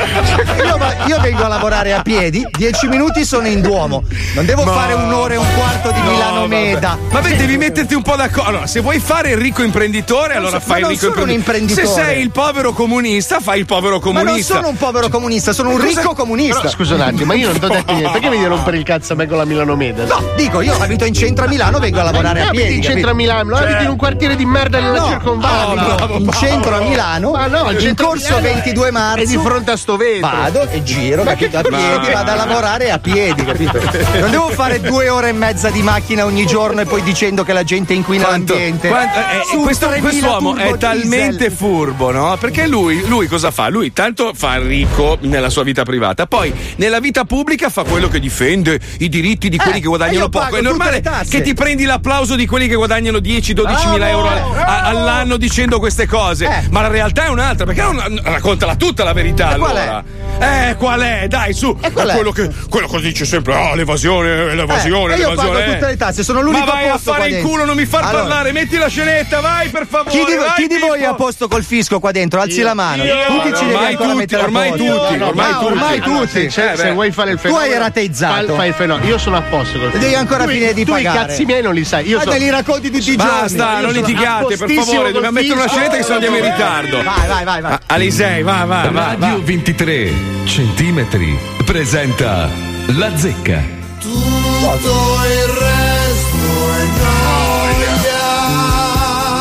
Io, 0.65 0.77
io 1.07 1.19
vengo 1.21 1.43
a 1.43 1.47
lavorare 1.47 1.93
a 1.93 2.01
piedi, 2.01 2.45
dieci 2.57 2.87
minuti 2.87 3.25
sono 3.25 3.47
in 3.47 3.61
Duomo. 3.61 4.03
Non 4.35 4.45
devo 4.45 4.63
Ma- 4.63 4.73
fare 4.73 4.93
un'ora 4.93 5.33
e 5.33 5.37
un 5.37 5.45
quarto 5.55 5.91
di 5.91 5.99
No, 6.01 6.11
Milano. 6.11 6.47
Meda. 6.47 6.97
Vabbè, 7.09 7.35
devi 7.35 7.57
metterti 7.57 7.93
un 7.93 8.01
po' 8.01 8.15
d'accordo. 8.15 8.49
Allora, 8.49 8.67
se 8.67 8.79
vuoi 8.81 8.99
fare 8.99 9.31
il 9.31 9.37
ricco 9.37 9.63
imprenditore, 9.63 10.35
allora 10.35 10.59
so- 10.59 10.65
fai 10.65 10.69
ma 10.69 10.75
il 10.77 10.81
non 10.83 10.91
ricco 10.91 11.09
sono 11.13 11.23
un 11.23 11.29
imprenditore. 11.31 11.81
Se 11.81 11.87
imprenditore. 11.87 12.13
sei 12.15 12.23
il 12.23 12.31
povero 12.31 12.73
comunista, 12.73 13.39
fai 13.39 13.59
il 13.59 13.65
povero 13.65 13.99
Ma 13.99 14.11
non 14.11 14.23
comunista. 14.23 14.55
sono 14.55 14.67
un 14.69 14.77
povero 14.77 15.09
comunista, 15.09 15.53
sono 15.53 15.69
un 15.69 15.75
Cosa- 15.77 15.87
ricco 15.87 16.13
comunista. 16.13 16.57
Però 16.59 16.69
scusa 16.69 16.95
un 16.95 17.01
attimo, 17.01 17.25
ma 17.25 17.33
io 17.35 17.47
non 17.49 17.59
ti 17.59 17.65
ho 17.65 17.69
detto 17.69 17.91
niente. 17.93 18.11
Perché 18.11 18.29
mi 18.29 18.35
devi 18.37 18.47
rompere 18.49 18.77
il 18.77 18.83
cazzo 18.83 19.13
a 19.13 19.15
me 19.15 19.27
con 19.27 19.37
la 19.37 19.45
Milano 19.45 19.75
Meda? 19.75 20.05
No, 20.05 20.21
dico, 20.35 20.61
io 20.61 20.75
abito 20.79 21.05
in 21.05 21.13
centro 21.13 21.45
a 21.45 21.47
Milano, 21.47 21.79
vengo 21.79 21.99
a 21.99 22.03
lavorare 22.03 22.39
Eh, 22.39 22.43
a 22.43 22.47
abiti 22.47 22.61
piedi. 22.63 22.75
in 22.77 22.83
centro 22.83 23.11
a 23.11 23.13
Milano, 23.13 23.55
abiti 23.55 23.83
in 23.83 23.89
un 23.89 23.97
quartiere 23.97 24.35
di 24.35 24.45
merda 24.45 24.79
nella 24.79 24.99
No, 24.99 25.05
abito 25.69 26.13
in 26.17 26.31
centro 26.33 26.75
a 26.75 26.81
Milano, 26.81 27.31
Ma 27.31 27.47
no, 27.47 27.69
il 27.71 27.85
in 27.87 27.95
corso 27.95 28.35
Milano 28.37 28.47
è- 28.47 28.53
22 28.53 28.91
marzo. 28.91 29.23
È 29.23 29.25
di 29.25 29.37
fronte 29.37 29.71
a 29.71 29.77
sto 29.77 29.95
vetro. 29.97 30.29
Vado 30.29 30.67
e 30.69 30.83
giro, 30.83 31.23
Ma 31.23 31.31
capito? 31.31 31.57
A 31.57 31.61
piedi, 31.61 31.77
ma- 32.07 32.11
vado 32.13 32.31
a 32.31 32.35
lavorare 32.35 32.91
a 32.91 32.99
piedi, 32.99 33.43
capito? 33.43 33.79
Non 34.19 34.31
devo 34.31 34.49
fare 34.49 34.79
due 34.81 35.09
ore 35.09 35.29
e 35.29 35.33
mezza 35.33 35.69
di 35.69 35.81
macchina 35.81 36.25
ogni 36.25 36.45
giorno 36.45 36.81
e 36.81 36.85
poi 36.85 37.01
dicendo 37.03 37.43
che 37.43 37.53
la 37.53 37.63
gente 37.63 37.93
inquina 37.93 38.25
Quanto- 38.25 38.53
l'ambiente. 38.53 38.87
quanto- 38.87 39.19
eh, 39.19 39.43
Su 39.49 39.61
questo, 39.61 39.87
3000 39.87 40.27
quest'uomo 40.27 40.55
è 40.55 40.77
talmente 40.77 41.37
diesel. 41.37 41.51
furbo, 41.51 42.11
no? 42.11 42.37
Perché 42.39 42.67
lui, 42.67 43.05
lui 43.07 43.27
cosa 43.27 43.51
fa? 43.51 43.67
Lui 43.69 43.93
tanto 43.93 44.31
fa 44.33 44.57
ricco 44.57 45.17
nella 45.21 45.49
sua 45.49 45.63
vita 45.63 45.83
privata, 45.83 46.25
poi 46.27 46.53
nella 46.77 46.99
vita 46.99 47.23
pubblica 47.25 47.69
fa 47.69 47.83
quello 47.83 48.07
che 48.07 48.19
difende 48.19 48.79
i 48.99 49.09
diritti 49.09 49.49
di 49.49 49.57
quelli 49.57 49.77
Eh, 49.77 49.81
che 49.81 49.87
guadagnano 49.87 50.25
e 50.25 50.29
poco. 50.29 50.55
È 50.55 50.61
normale 50.61 51.01
che 51.29 51.41
ti 51.41 51.53
prendi 51.53 51.83
l'applauso 51.85 52.35
di 52.35 52.45
quelli 52.45 52.67
che 52.67 52.75
guadagnano 52.75 53.19
10-12 53.19 53.87
mila 53.89 54.09
euro 54.09 54.29
all'anno 54.65 55.37
dicendo 55.51 55.79
queste 55.79 56.07
cose. 56.07 56.45
Eh. 56.45 56.67
Ma 56.71 56.81
la 56.81 56.87
realtà 56.87 57.25
è 57.25 57.27
un'altra, 57.27 57.65
perché 57.65 57.81
non 57.81 58.19
raccontala 58.23 58.75
tutta 58.75 59.03
la 59.03 59.11
verità 59.11 59.53
E 59.55 59.57
qual 59.57 59.75
è? 59.75 59.81
allora. 59.81 60.03
Eh, 60.39 60.75
qual 60.77 61.01
è? 61.01 61.27
Dai, 61.27 61.53
su. 61.53 61.77
E 61.81 61.91
qual 61.91 62.07
È 62.07 62.11
è? 62.11 62.15
quello 62.15 62.31
che, 62.31 62.49
quello 62.69 62.87
che 62.87 63.01
dice 63.01 63.25
sempre, 63.25 63.53
ah, 63.53 63.75
l'evasione, 63.75 64.55
l'evasione, 64.55 65.13
Eh, 65.13 65.17
e 65.17 65.19
io 65.19 65.29
l'evasione. 65.29 65.59
pago 65.59 65.69
eh. 65.71 65.73
tutte 65.75 65.87
le 65.91 65.97
tasse, 65.97 66.23
sono 66.23 66.41
l'unico 66.41 66.65
Ma 66.65 66.71
vai 66.71 66.87
a 66.87 66.97
fare 66.97 67.27
il 67.27 67.41
culo, 67.43 67.65
non 67.65 67.75
mi 67.75 67.85
far 67.85 68.03
Allora, 68.05 68.17
parlare, 68.19 68.51
metti 68.53 68.77
la 68.77 68.87
scenetta, 68.87 69.41
vai 69.41 69.69
per 69.69 69.85
favore. 69.87 70.09
Chi 70.11 70.23
di, 70.25 70.35
vai, 70.37 70.49
chi 70.55 70.67
di 70.67 70.77
voi 70.79 71.01
è 71.01 71.05
a 71.05 71.13
posto 71.13 71.47
col 71.49 71.63
fisco 71.65 71.99
qua 71.99 72.11
dentro? 72.11 72.39
Alzi 72.39 72.61
la 72.61 72.73
mano. 72.73 73.03
io- 73.03 73.13
tu 73.27 73.41
ti 73.41 73.55
ci 73.57 73.65
devi 73.65 73.95
tutti, 73.97 74.35
ormai 74.35 74.71
tutti, 74.71 74.85
ormai 74.85 75.33
ma 75.35 75.45
tutti. 75.57 75.65
ormai 75.65 75.99
Allora, 75.99 76.19
tutti. 76.25 76.49
se, 76.49 76.71
Eh, 76.71 76.91
vuoi 76.93 77.11
fare 77.11 77.31
il 77.31 77.35
Tu 77.35 77.41
fenomeno 77.43 77.71
hai 77.73 77.77
rateizzato. 77.77 78.55
fai, 78.55 78.67
il 78.69 78.73
fenomeno 78.73 79.07
io 79.07 79.17
sono 79.17 79.35
a 79.37 79.41
posto 79.41 79.77
col 79.79 79.91
Devi 79.91 80.15
ancora 80.15 80.45
tu, 80.45 80.49
finire 80.49 80.73
di 80.73 80.85
tu 80.85 80.93
pagare. 80.93 81.17
i 81.17 81.21
cazzi 81.27 81.45
miei 81.45 81.61
non 81.61 81.73
li 81.73 81.83
sai 81.83 82.07
io 82.07 82.19
te 82.19 82.37
li 82.39 82.49
racconti 82.49 82.89
tutti 82.89 83.11
i 83.11 83.15
giorni. 83.17 83.31
Basta, 83.41 83.75
Io 83.79 83.81
non 83.81 83.91
litigate, 83.91 84.57
per 84.57 84.69
favore, 84.71 85.11
dobbiamo 85.11 85.30
col 85.31 85.33
mettere 85.33 85.53
una 85.53 85.67
scenetta 85.67 85.95
che 85.95 86.03
se 86.03 86.09
no 86.09 86.15
andiamo 86.15 86.37
in 86.37 86.43
ritardo. 86.43 87.01
Vai, 87.01 87.27
vai, 87.27 87.43
vai, 87.45 87.61
vai. 87.61 87.77
Alisei, 87.87 88.43
va, 88.43 88.65
va, 88.65 88.89
va. 88.91 89.15
Radio 89.15 89.37
va. 89.37 89.43
23 89.43 90.13
centimetri 90.43 91.37
presenta 91.65 92.49
La 92.97 93.15
Zecca. 93.17 93.79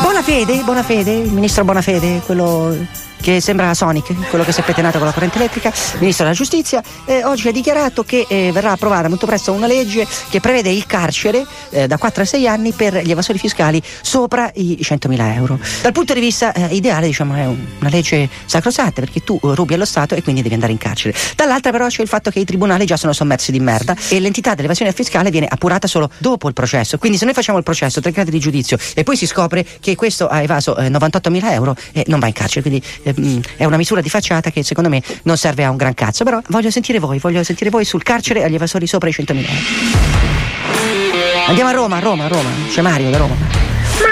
Bonafede, 0.01 0.61
Bonafede, 0.63 1.11
il 1.11 1.31
ministro 1.31 1.63
Bonafede, 1.65 2.21
quello 2.25 2.75
che 3.21 3.39
sembra 3.39 3.73
Sonic, 3.73 4.29
quello 4.29 4.43
che 4.43 4.51
si 4.51 4.59
è 4.61 4.63
petenato 4.63 4.97
con 4.97 5.07
la 5.07 5.13
corrente 5.13 5.37
elettrica, 5.37 5.71
ministro 5.99 6.25
della 6.25 6.35
giustizia, 6.35 6.81
eh, 7.05 7.23
oggi 7.23 7.47
ha 7.47 7.51
dichiarato 7.51 8.03
che 8.03 8.25
eh, 8.27 8.51
verrà 8.51 8.71
approvata 8.71 9.07
molto 9.07 9.25
presto 9.25 9.51
una 9.53 9.67
legge 9.67 10.05
che 10.29 10.39
prevede 10.39 10.69
il 10.69 10.85
carcere 10.85 11.45
eh, 11.69 11.87
da 11.87 11.97
4 11.97 12.23
a 12.23 12.25
6 12.25 12.47
anni 12.47 12.71
per 12.73 12.97
gli 13.03 13.11
evasori 13.11 13.37
fiscali 13.37 13.81
sopra 14.01 14.51
i 14.55 14.77
100.000 14.81 15.35
euro. 15.35 15.59
Dal 15.81 15.91
punto 15.91 16.13
di 16.13 16.19
vista 16.19 16.51
eh, 16.53 16.75
ideale, 16.75 17.05
diciamo, 17.07 17.35
è 17.35 17.45
un- 17.45 17.65
una 17.79 17.89
legge 17.89 18.27
sacrosanta 18.45 19.01
perché 19.01 19.23
tu 19.23 19.39
eh, 19.41 19.55
rubi 19.55 19.75
allo 19.75 19.85
Stato 19.85 20.15
e 20.15 20.23
quindi 20.23 20.41
devi 20.41 20.53
andare 20.55 20.71
in 20.71 20.77
carcere. 20.79 21.15
Dall'altra 21.35 21.71
però 21.71 21.87
c'è 21.87 22.01
il 22.01 22.07
fatto 22.07 22.29
che 22.31 22.39
i 22.39 22.45
tribunali 22.45 22.85
già 22.85 22.97
sono 22.97 23.13
sommersi 23.13 23.51
di 23.51 23.59
merda 23.59 23.95
e 24.09 24.19
l'entità 24.19 24.55
dell'evasione 24.55 24.91
fiscale 24.93 25.29
viene 25.29 25.47
appurata 25.49 25.87
solo 25.87 26.09
dopo 26.17 26.47
il 26.47 26.53
processo. 26.53 26.97
Quindi 26.97 27.17
se 27.17 27.25
noi 27.25 27.33
facciamo 27.33 27.57
il 27.59 27.63
processo, 27.63 28.01
tre 28.01 28.11
gradi 28.11 28.31
di 28.31 28.39
giudizio 28.39 28.77
e 28.95 29.03
poi 29.03 29.15
si 29.15 29.25
scopre 29.27 29.65
che 29.79 29.95
questo 29.95 30.27
ha 30.27 30.41
evaso 30.41 30.75
eh, 30.77 30.89
98.000 30.89 31.51
euro 31.51 31.75
e 31.91 32.03
non 32.07 32.19
va 32.19 32.27
in 32.27 32.33
carcere. 32.33 32.61
Quindi 32.61 32.81
eh, 33.15 33.21
mm, 33.21 33.39
è 33.57 33.65
una 33.65 33.77
misura 33.77 34.01
di 34.01 34.09
facciata 34.09 34.49
che 34.49 34.63
secondo 34.63 34.89
me 34.89 35.01
non 35.23 35.37
serve 35.37 35.63
a 35.63 35.69
un 35.69 35.77
gran 35.77 35.93
cazzo. 35.93 36.23
Però 36.23 36.41
voglio 36.47 36.71
sentire 36.71 36.99
voi, 36.99 37.19
voglio 37.19 37.43
sentire 37.43 37.69
voi 37.69 37.85
sul 37.85 38.03
carcere 38.03 38.43
agli 38.43 38.55
evasori 38.55 38.87
sopra 38.87 39.09
i 39.09 39.13
100.000 39.15 39.37
euro. 39.37 39.49
Andiamo 41.47 41.69
a 41.69 41.73
Roma, 41.73 41.97
a 41.97 41.99
Roma, 41.99 42.25
a 42.25 42.27
Roma. 42.27 42.49
C'è 42.69 42.81
Mario 42.81 43.09
da 43.09 43.17
Roma. 43.17 43.35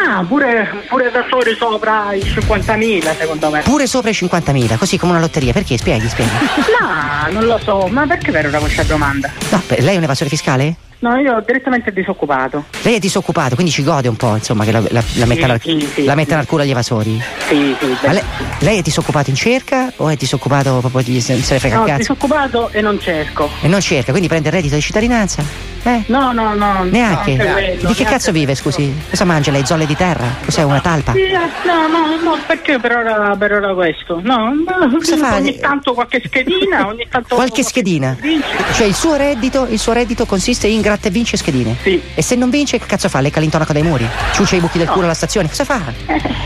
Ma 0.06 0.24
pure, 0.28 0.84
pure 0.88 1.12
da 1.12 1.26
soli 1.30 1.56
sopra 1.56 2.14
i 2.14 2.20
50.000 2.20 3.18
secondo 3.18 3.50
me. 3.50 3.62
Pure 3.62 3.88
sopra 3.88 4.10
i 4.10 4.14
50.000, 4.14 4.78
così 4.78 4.98
come 4.98 5.12
una 5.14 5.22
lotteria. 5.22 5.54
Perché? 5.54 5.78
Spieghi, 5.78 6.08
spieghi. 6.10 6.32
No, 6.80 7.32
non 7.32 7.46
lo 7.46 7.60
so, 7.64 7.88
ma 7.88 8.06
perché 8.06 8.32
vero 8.32 8.50
da 8.50 8.60
questa 8.60 8.84
domanda? 8.84 9.32
No, 9.50 9.62
lei 9.68 9.96
è 9.96 9.98
un 9.98 10.04
evasore 10.04 10.30
fiscale? 10.30 10.76
No, 11.02 11.16
io 11.16 11.42
direttamente 11.46 11.94
disoccupato. 11.94 12.66
Lei 12.82 12.96
è 12.96 13.00
disoccupato, 13.00 13.56
quindi 13.56 13.72
ci 13.72 13.84
gode 13.84 14.10
un 14.10 14.18
po', 14.18 14.36
insomma, 14.36 14.66
che 14.66 14.72
la, 14.74 14.82
la, 14.90 15.02
la 15.14 15.26
mettano, 15.26 15.54
al- 15.54 15.62
sì, 15.62 15.80
sì, 15.80 16.02
sì. 16.02 16.12
mettano 16.14 16.42
al 16.42 16.46
culo 16.46 16.64
agli 16.64 16.72
evasori. 16.72 17.22
Sì, 17.48 17.74
sì. 17.80 18.06
Ma 18.06 18.12
lei, 18.12 18.24
lei 18.60 18.80
è 18.80 18.82
disoccupato 18.82 19.30
in 19.30 19.38
cerca 19.38 19.94
o 19.96 20.10
è 20.10 20.16
disoccupato 20.18 20.80
proprio 20.80 21.02
di 21.04 21.22
se, 21.22 21.36
ne 21.36 21.42
frega 21.42 21.78
No, 21.78 21.84
cazzo? 21.86 21.98
disoccupato 22.00 22.70
e 22.72 22.82
non 22.82 23.00
cerco. 23.00 23.50
E 23.62 23.70
non 23.70 23.80
cerca, 23.80 24.12
quindi 24.12 24.28
prende 24.28 24.50
il 24.50 24.54
reddito 24.56 24.76
di 24.76 24.82
cittadinanza? 24.82 25.42
Eh? 25.84 26.04
No, 26.08 26.32
no, 26.32 26.54
no. 26.54 26.84
Neanche? 26.84 27.36
no, 27.36 27.54
quello, 27.54 27.88
di 27.88 27.94
che 27.94 28.04
cazzo 28.04 28.32
vive, 28.32 28.56
scusi? 28.56 28.94
Cosa 29.10 29.26
mangia 29.26 29.52
lei? 29.52 29.66
Zolle 29.66 29.86
di 29.86 29.96
terra? 29.96 30.28
Cos'è 30.44 30.64
una 30.64 30.80
talpa? 30.82 31.14
Eh, 31.14 31.32
no, 31.66 31.88
no, 31.88 32.20
no, 32.22 32.38
perché 32.46 32.80
per 32.80 32.96
ora, 32.96 33.36
per 33.38 33.54
ora 33.54 33.74
questo? 33.74 34.20
No, 34.24 34.54
no, 34.54 34.98
Cosa 34.98 35.18
fa? 35.18 35.36
ogni 35.36 35.58
tanto 35.60 35.94
qualche 35.94 36.22
schedina, 36.26 36.86
ogni 36.88 37.08
tanto 37.10 37.36
Qualche 37.36 37.64
schedina? 37.64 38.16
vince. 38.20 38.48
Cioè 38.74 38.86
il 38.88 38.96
suo 38.96 39.16
reddito, 39.16 39.68
il 39.70 39.80
suo 39.80 39.94
reddito 39.94 40.26
consiste 40.26 40.68
in 40.68 40.82
gratta 40.82 41.08
e 41.08 41.12
vince 41.12 41.38
schedine? 41.38 41.76
Sì. 41.82 42.02
E 42.14 42.22
se 42.22 42.36
non 42.36 42.50
vince 42.50 42.78
che 42.78 42.86
cazzo 42.86 43.08
fa? 43.10 43.20
Lecca 43.22 43.40
l'intonaco 43.40 43.74
dai 43.74 43.84
muri? 43.84 44.08
Ciuccia 44.34 44.56
i 44.56 44.60
buchi 44.60 44.78
del 44.78 44.88
culo 44.88 45.06
alla 45.06 45.14
stazione? 45.14 45.48
Cosa 45.48 45.64
fa? 45.66 45.82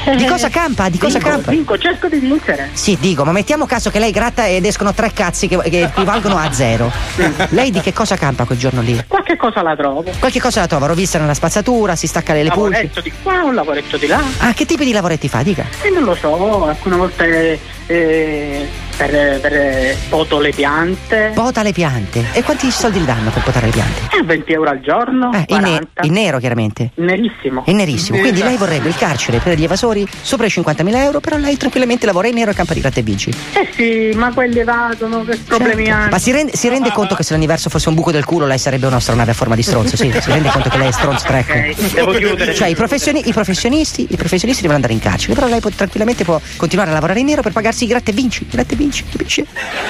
Di 0.16 0.26
cosa 0.26 0.50
campa? 0.50 0.90
Di 0.90 0.98
cosa 0.98 1.18
vinco, 1.18 1.30
campa? 1.30 1.52
Vinco, 1.52 1.78
cerco 1.78 2.08
di 2.10 2.18
vincere. 2.18 2.70
Sì, 2.74 2.98
dico, 3.00 3.24
ma 3.24 3.32
mettiamo 3.32 3.66
caso 3.66 3.90
che 3.90 4.00
lei 4.00 4.12
gratta 4.12 4.46
ed 4.48 4.66
escono 4.66 4.94
tre 4.94 5.12
cazzi 5.14 5.48
che, 5.48 5.58
che 5.70 5.84
equivalgono 5.84 6.38
a 6.38 6.52
zero. 6.52 6.92
Lei 7.50 7.72
di 7.72 7.80
che 7.80 7.94
cosa 7.94 8.18
campa 8.18 8.44
quel 8.44 8.58
giorno 8.58 8.82
lì? 8.82 9.02
Qualche 9.24 9.38
cosa 9.38 9.62
la 9.62 9.74
trovo. 9.74 10.04
Qualche 10.20 10.42
cosa 10.42 10.60
la 10.60 10.68
trova, 10.68 10.86
rovista 10.86 11.18
nella 11.18 11.34
spazzatura, 11.34 11.96
si 11.96 12.08
stacca 12.08 12.34
le 12.34 12.42
Un 12.42 12.50
pulci. 12.50 12.72
lavoretto 12.74 13.00
di 13.00 13.12
qua, 13.24 13.44
un 13.44 13.56
lavoretto 13.56 13.96
di 13.96 14.08
là. 14.08 14.22
Ah, 14.40 14.52
che 14.54 14.66
tipi 14.66 14.84
di 14.84 14.92
lavoretti 14.92 15.30
fa? 15.30 15.42
Dica. 15.44 15.66
E 15.82 15.90
non 15.90 16.04
lo 16.04 16.14
so, 16.14 16.66
alcune 16.68 16.98
volte 16.98 17.58
eh, 17.86 18.68
per, 18.98 19.40
per 19.40 19.96
poto 20.10 20.40
le 20.40 20.52
piante. 20.52 21.32
Pota 21.34 21.62
le 21.64 21.72
piante. 21.72 22.26
E 22.34 22.44
quanti 22.44 22.70
soldi 22.72 23.00
le 23.00 23.06
danno 23.06 23.30
per 23.32 23.44
potare 23.44 23.66
le 23.68 23.72
piante? 23.72 24.02
Eh, 24.18 24.24
20 24.24 24.54
euro 24.54 24.70
al 24.70 24.80
giorno. 24.82 25.32
Eh, 25.34 25.46
in, 25.48 25.58
ne- 25.62 25.70
40. 25.70 26.06
in 26.06 26.14
nero 26.14 26.40
chiaramente. 26.40 26.92
Nerissimo. 26.96 27.64
In 27.68 27.76
nerissimo. 27.78 28.20
Quindi 28.20 28.42
lei 28.44 28.58
vorrebbe 28.58 28.88
il 28.90 28.96
carcere 28.96 29.40
per 29.40 29.58
gli 29.58 29.64
evasori 29.64 30.08
sopra 30.22 30.46
i 30.46 30.50
50.000 30.50 30.96
euro, 30.96 31.20
però 31.20 31.38
lei 31.38 31.58
tranquillamente 31.58 32.06
lavora 32.06 32.28
in 32.28 32.36
nero 32.36 32.52
e 32.52 32.54
campa 32.54 32.74
di 32.74 32.80
gratta 32.82 33.00
e 33.00 33.04
vinci. 33.04 33.30
Eh 33.54 33.70
sì, 33.76 34.12
ma 34.18 34.32
quelli 34.34 34.60
evadono, 34.60 35.24
che 35.24 35.38
problemi 35.46 35.86
Certo. 35.86 36.00
hanno? 36.00 36.10
Ma 36.12 36.20
si 36.20 36.32
rende, 36.32 36.56
si 36.56 36.70
rende 36.70 36.92
conto 36.92 37.16
che 37.16 37.24
se 37.24 37.34
l'universo 37.34 37.70
fosse 37.70 37.90
un 37.90 37.96
buco 37.96 38.12
del 38.12 38.26
culo, 38.26 38.46
lei 38.46 38.58
sarebbe 38.58 38.88
un'astronave 38.88 39.32
a 39.32 39.34
forma 39.34 39.56
di 39.56 39.64
stronzo? 39.64 39.96
Sì, 39.96 40.12
si 40.12 40.32
rende 40.32 40.50
conto 40.50 40.70
che 40.70 40.78
lei 40.78 40.88
è 40.88 40.92
stronzo 40.92 41.26
track. 41.26 41.50
Ok, 41.50 41.94
devo 41.94 42.12
chiudere. 42.14 42.54
Cioè, 42.54 42.68
i, 42.68 42.76
professioni- 42.76 43.28
i 43.28 43.34
professionisti, 43.34 44.08
i 44.10 44.16
professionisti 44.16 44.62
devono 44.62 44.76
andare 44.76 44.94
in 44.94 45.00
carcere, 45.00 45.34
però 45.34 45.48
lei 45.48 45.60
può, 45.60 45.70
tranquillamente 45.76 46.24
può 46.24 46.40
continuare 46.58 46.90
a 46.92 46.94
lavorare 46.94 47.20
in 47.20 47.26
nero 47.26 47.42
per 47.42 47.52
pagarsi 47.52 47.84
i 47.86 47.88
gratta 47.88 48.12
e 48.12 48.14
vinci. 48.14 48.46
Gratta 48.50 48.74
e 48.74 48.76
vinci, 48.76 48.82
capisce? 48.90 49.46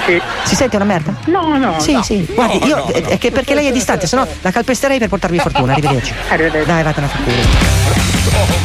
Sì. 0.06 0.20
Si 0.44 0.54
sente 0.54 0.76
una 0.76 0.84
merda? 0.84 1.14
No, 1.26 1.56
no. 1.56 1.80
Sì, 1.80 1.92
no. 1.92 2.02
sì. 2.02 2.26
Guardi, 2.32 2.66
io 2.66 2.84
è 2.86 3.02
è 3.02 3.18
che 3.18 3.30
perché 3.30 3.54
lei 3.54 3.66
è 3.66 3.72
distante, 3.72 4.06
sennò 4.06 4.26
la 4.40 4.50
calpesterei 4.50 4.98
per 4.98 5.08
portarvi 5.08 5.38
fortuna. 5.38 5.72
Arrivederci. 5.72 6.12
Arrivederci. 6.28 6.66
Dai, 6.66 6.82
vattene 6.82 7.06
a 7.06 7.08
far 7.08 7.22
culo. 7.22 7.92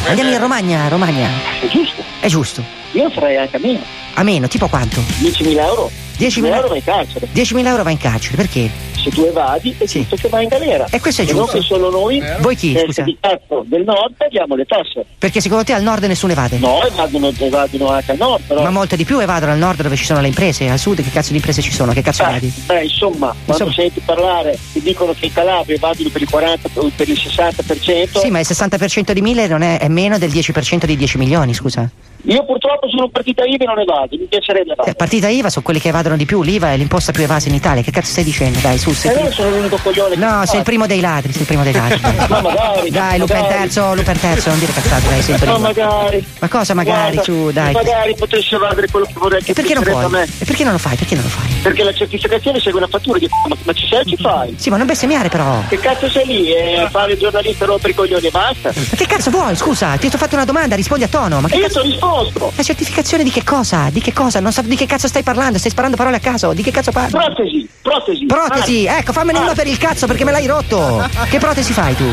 Andiamo 0.08 0.32
in 0.32 0.40
Romagna, 0.40 0.88
Romagna. 0.88 1.30
È 1.62 1.68
giusto. 1.68 2.04
È 2.20 2.28
giusto. 2.28 2.64
Io 2.94 3.10
farei 3.12 3.38
anche 3.38 3.58
a 3.58 3.60
meno. 3.60 3.80
A 4.16 4.24
meno, 4.24 4.48
tipo 4.48 4.68
quanto? 4.68 5.00
10.000 5.00 5.60
euro. 5.60 5.92
10.000 6.18 6.54
euro 6.54 6.68
vai 6.68 6.78
in 6.78 6.84
carcere. 6.84 7.28
10.000 7.34 7.66
euro 7.66 7.84
va 7.84 7.92
in 7.92 7.98
carcere, 7.98 8.36
perché? 8.36 8.70
Se 9.02 9.10
tu 9.12 9.24
evadi 9.24 9.76
è 9.78 9.86
giusto 9.86 10.16
che 10.16 10.28
vai 10.28 10.44
in 10.44 10.50
galera. 10.50 10.86
E 10.90 11.00
questo 11.00 11.22
è 11.22 11.26
non 11.26 11.36
giusto. 11.44 11.58
che 11.58 11.64
solo 11.64 11.90
noi, 11.90 12.22
Voi 12.40 12.56
chi, 12.56 12.74
teste 12.74 13.04
scusa? 13.04 13.64
del 13.66 13.84
nord, 13.84 14.14
paghiamo 14.18 14.56
le 14.56 14.66
tasse. 14.66 15.06
Perché 15.18 15.40
secondo 15.42 15.64
te 15.64 15.74
al 15.74 15.82
nord 15.84 16.04
nessuno 16.04 16.32
evade? 16.34 16.58
No, 16.58 16.84
evadono, 16.86 17.32
evadono 17.38 17.90
anche 17.90 18.12
al 18.12 18.18
nord, 18.18 18.44
però. 18.46 18.62
Ma 18.62 18.70
molte 18.70 18.96
di 18.98 19.06
più 19.06 19.20
evadono 19.20 19.52
al 19.54 19.58
nord 19.58 19.82
dove 19.82 19.96
ci 19.96 20.06
sono 20.06 20.20
le 20.22 20.28
imprese, 20.28 20.70
al 20.70 20.80
sud 20.80 21.02
che 21.02 21.10
cazzo 21.12 21.30
di 21.30 21.38
imprese 21.38 21.62
ci 21.62 21.72
sono? 21.72 21.94
Che 21.94 22.02
cazzo 22.02 22.24
Beh, 22.24 22.30
evadi? 22.30 22.54
beh, 22.66 22.84
insomma, 22.84 23.28
quando 23.46 23.64
Insomma. 23.66 23.72
senti 23.74 24.02
parlare 24.04 24.58
ti 24.74 24.82
dicono 24.82 25.14
che 25.18 25.26
in 25.28 25.34
Calabria 25.34 25.76
evadono 25.76 26.10
per 26.10 26.22
il 26.22 26.30
40 26.30 26.70
o 26.74 26.92
per 26.96 27.08
il 27.10 27.18
60%. 27.22 28.20
Sì, 28.20 28.30
ma 28.30 28.40
il 28.40 28.48
60% 28.50 29.12
di 29.12 29.22
1000 29.22 29.48
non 29.48 29.62
è, 29.62 29.80
è 29.80 29.88
meno 29.88 30.18
del 30.18 30.30
10% 30.30 30.86
di 30.86 30.96
10 30.98 31.18
milioni, 31.18 31.54
scusa. 31.54 31.90
Io 32.24 32.44
purtroppo 32.46 32.90
sono 32.90 33.08
partita 33.08 33.44
IVA 33.46 33.64
e 33.64 33.68
non 33.68 33.80
evado, 33.80 34.18
mi 34.18 34.26
piacerebbe 34.28 34.70
Eh, 34.70 34.74
evadere. 34.74 34.96
partita 34.96 35.30
IVA 35.30 35.50
sono 35.50 35.64
quelli 35.64 35.80
che 35.80 35.88
evadono 35.88 36.18
di 36.18 36.26
più, 36.26 36.42
l'IVA 36.44 36.74
è 36.74 36.78
l'imposta 36.78 37.14
più 37.14 37.24
evasa 37.24 37.48
in 37.48 37.56
Italia. 37.56 37.82
Che 37.82 37.92
cazzo 37.92 38.12
stai 38.12 38.26
dicendo? 38.26 38.60
Dai, 38.60 38.78
su, 38.78 38.92
sei 38.92 39.12
E 39.12 39.14
allora 39.14 39.30
primo. 39.34 39.42
sono 39.48 39.56
l'unico 39.56 39.80
coglione 39.82 40.16
No, 40.16 40.46
sei 40.46 40.58
il 40.60 40.64
primo 40.66 40.86
dei 40.86 41.00
ladri, 41.00 41.32
sei 41.32 41.42
il 41.42 41.48
primo 41.48 41.64
dei 41.64 41.72
ladri. 41.74 42.00
dai. 42.02 42.16
Ma 42.28 42.42
magari. 42.42 42.90
Dai, 42.90 43.20
magari. 43.20 43.48
terzo, 43.48 43.96
Lupin 43.96 44.20
terzo, 44.20 44.50
non 44.50 44.60
dire 44.60 44.74
cazzate, 44.74 45.08
dai, 45.08 45.22
sei 45.22 45.36
il 45.36 45.40
Ma 45.40 45.46
primo. 45.54 45.60
magari. 45.60 46.26
Ma 46.40 46.48
cosa 46.50 46.74
magari, 46.74 47.14
Guarda, 47.16 47.24
su, 47.24 47.52
dai. 47.52 47.72
Magari 47.74 48.16
potessi 48.16 48.54
evadere 48.56 48.88
quello 48.92 49.06
che 49.06 49.14
vorrei 49.16 49.42
che 49.44 49.52
E 49.52 49.54
perché 49.54 49.74
non 49.74 49.84
puoi? 49.84 50.24
E 50.40 50.46
perché 50.46 50.64
non 50.66 50.74
lo 50.74 50.80
fai? 50.80 50.96
Perché 50.98 51.16
non 51.16 51.24
lo 51.24 51.30
fai? 51.30 51.48
Perché 51.64 51.84
la 51.84 51.94
certificazione 51.94 52.60
segue 52.60 52.80
una 52.80 52.88
fattura 52.90 53.18
di 53.18 53.30
ma, 53.48 53.56
ma 53.64 53.74
ci 53.74 53.88
sei 53.88 54.06
ci 54.06 54.18
fai? 54.18 54.54
Sì, 54.58 54.70
ma 54.70 54.76
non 54.78 54.88
bestemmiare 54.88 55.30
però. 55.30 55.64
Che 55.70 55.80
cazzo 55.80 56.10
sei 56.10 56.26
lì? 56.26 56.52
E 56.54 56.88
fare 56.92 57.14
il 57.14 57.18
giornalista 57.18 57.64
e 57.64 57.68
rompere 57.68 57.94
i 57.94 57.96
coglioni 57.96 58.28
e 58.28 58.32
basta? 58.32 58.72
Ma 58.76 58.98
che 58.98 59.06
cazzo 59.08 59.30
vuoi? 59.32 59.56
Scusa, 59.56 59.96
ti 59.98 60.08
ho 60.08 60.10
fatto 60.18 60.36
una 60.36 60.46
domanda, 60.46 60.76
rispondi 60.76 61.06
a 61.06 61.08
tono. 61.08 61.40
Ma 61.40 61.48
E 61.48 61.52
che 61.52 61.58
io 61.58 61.64
cazzo... 61.68 61.82
ti 61.82 61.98
ho 62.20 62.24
risposto. 62.24 62.52
La 62.56 62.64
certificazione 62.64 63.24
di 63.24 63.32
che 63.32 63.44
cosa? 63.44 63.90
Di 63.92 64.02
che 64.02 64.14
cosa? 64.14 64.40
Non 64.40 64.52
so 64.52 64.62
di 64.62 64.76
che 64.76 64.86
cazzo 64.86 65.08
stai 65.08 65.24
parlando, 65.24 65.58
stai 65.58 65.72
sparando 65.72 65.96
parole 65.98 66.18
a 66.18 66.20
caso. 66.20 66.54
Di 66.54 66.62
che 66.64 66.72
cazzo 66.72 66.92
parli? 66.92 67.12
Protesi, 67.12 67.70
protesi. 67.82 68.26
Protesi, 68.26 68.86
ecco, 68.86 69.12
fammene 69.14 69.40
una 69.40 69.54
per 69.54 69.68
il 69.68 69.78
cazzo 69.78 70.08
perché 70.08 70.24
me 70.24 70.32
l'hai 70.32 70.48
rotto. 70.48 71.08
Che 71.30 71.38
protesi 71.40 71.74
fai 71.74 71.96
tu? 71.96 72.06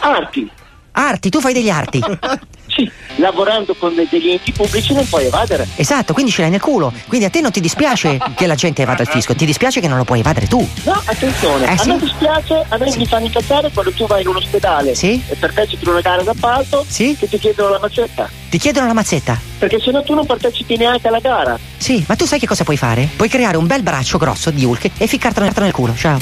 Arti. 0.00 0.50
Arti, 0.92 1.30
tu 1.30 1.40
fai 1.40 1.52
degli 1.52 1.70
arti. 1.70 2.00
Sì, 2.70 2.88
lavorando 3.16 3.74
con 3.74 3.96
degli 3.96 4.30
enti 4.30 4.52
pubblici 4.52 4.94
non 4.94 5.04
puoi 5.08 5.24
evadere. 5.26 5.66
Esatto, 5.74 6.12
quindi 6.12 6.30
ce 6.30 6.42
l'hai 6.42 6.52
nel 6.52 6.60
culo. 6.60 6.92
Quindi 7.08 7.26
a 7.26 7.28
te 7.30 7.40
non 7.40 7.50
ti 7.50 7.58
dispiace 7.60 8.16
che 8.36 8.46
la 8.46 8.54
gente 8.54 8.82
evada 8.82 9.02
il 9.02 9.08
fisco, 9.08 9.34
ti 9.34 9.44
dispiace 9.44 9.80
che 9.80 9.88
non 9.88 9.96
lo 9.96 10.04
puoi 10.04 10.20
evadere 10.20 10.46
tu. 10.46 10.64
No, 10.84 11.02
attenzione, 11.04 11.66
Eh, 11.66 11.72
a 11.72 11.76
sì? 11.76 11.88
me 11.88 11.98
dispiace, 11.98 12.64
a 12.68 12.76
me 12.78 12.94
mi 12.96 13.06
fanno 13.06 13.24
incazzare 13.26 13.72
quando 13.74 13.90
tu 13.90 14.06
vai 14.06 14.20
in 14.22 14.28
un 14.28 14.36
ospedale 14.36 14.94
Sì? 14.94 15.20
e 15.28 15.34
partecipi 15.34 15.84
a 15.88 15.90
una 15.90 16.00
gara 16.00 16.22
d'appalto 16.22 16.84
Sì? 16.88 17.16
che 17.18 17.28
ti 17.28 17.38
chiedono 17.40 17.70
la 17.70 17.80
mazzetta. 17.80 18.30
Ti 18.50 18.58
chiedono 18.58 18.88
la 18.88 18.94
mazzetta. 18.94 19.38
Perché 19.58 19.78
se 19.78 19.92
no 19.92 20.02
tu 20.02 20.12
non 20.12 20.26
partecipi 20.26 20.76
neanche 20.76 21.06
alla 21.06 21.20
gara. 21.20 21.56
Sì, 21.76 22.04
ma 22.08 22.16
tu 22.16 22.26
sai 22.26 22.40
che 22.40 22.48
cosa 22.48 22.64
puoi 22.64 22.76
fare? 22.76 23.08
Puoi 23.14 23.28
creare 23.28 23.56
un 23.56 23.68
bel 23.68 23.82
braccio 23.82 24.18
grosso 24.18 24.50
di 24.50 24.64
Hulk 24.64 24.90
e 24.98 25.06
ficcartelo 25.06 25.48
nel 25.60 25.72
culo. 25.72 25.94
Ciao. 25.94 26.18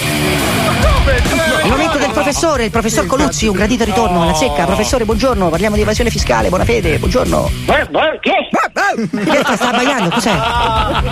Il 1.65 1.71
momento 1.71 1.97
del 1.97 2.11
professore, 2.11 2.65
il 2.65 2.71
professor 2.71 3.07
Coluzzi, 3.07 3.47
un 3.47 3.57
gradito 3.57 3.85
ritorno 3.85 4.23
alla 4.23 4.35
zecca. 4.35 4.67
Professore, 4.67 5.07
buongiorno, 5.07 5.49
parliamo 5.49 5.77
di 5.77 5.81
evasione 5.81 6.11
fiscale, 6.11 6.51
buona 6.51 6.67
fede, 6.67 6.99
buongiorno. 6.99 7.51
Che 8.21 8.37
sta, 9.57 9.71
abbaiando, 9.71 10.11
cos'è? 10.11 10.39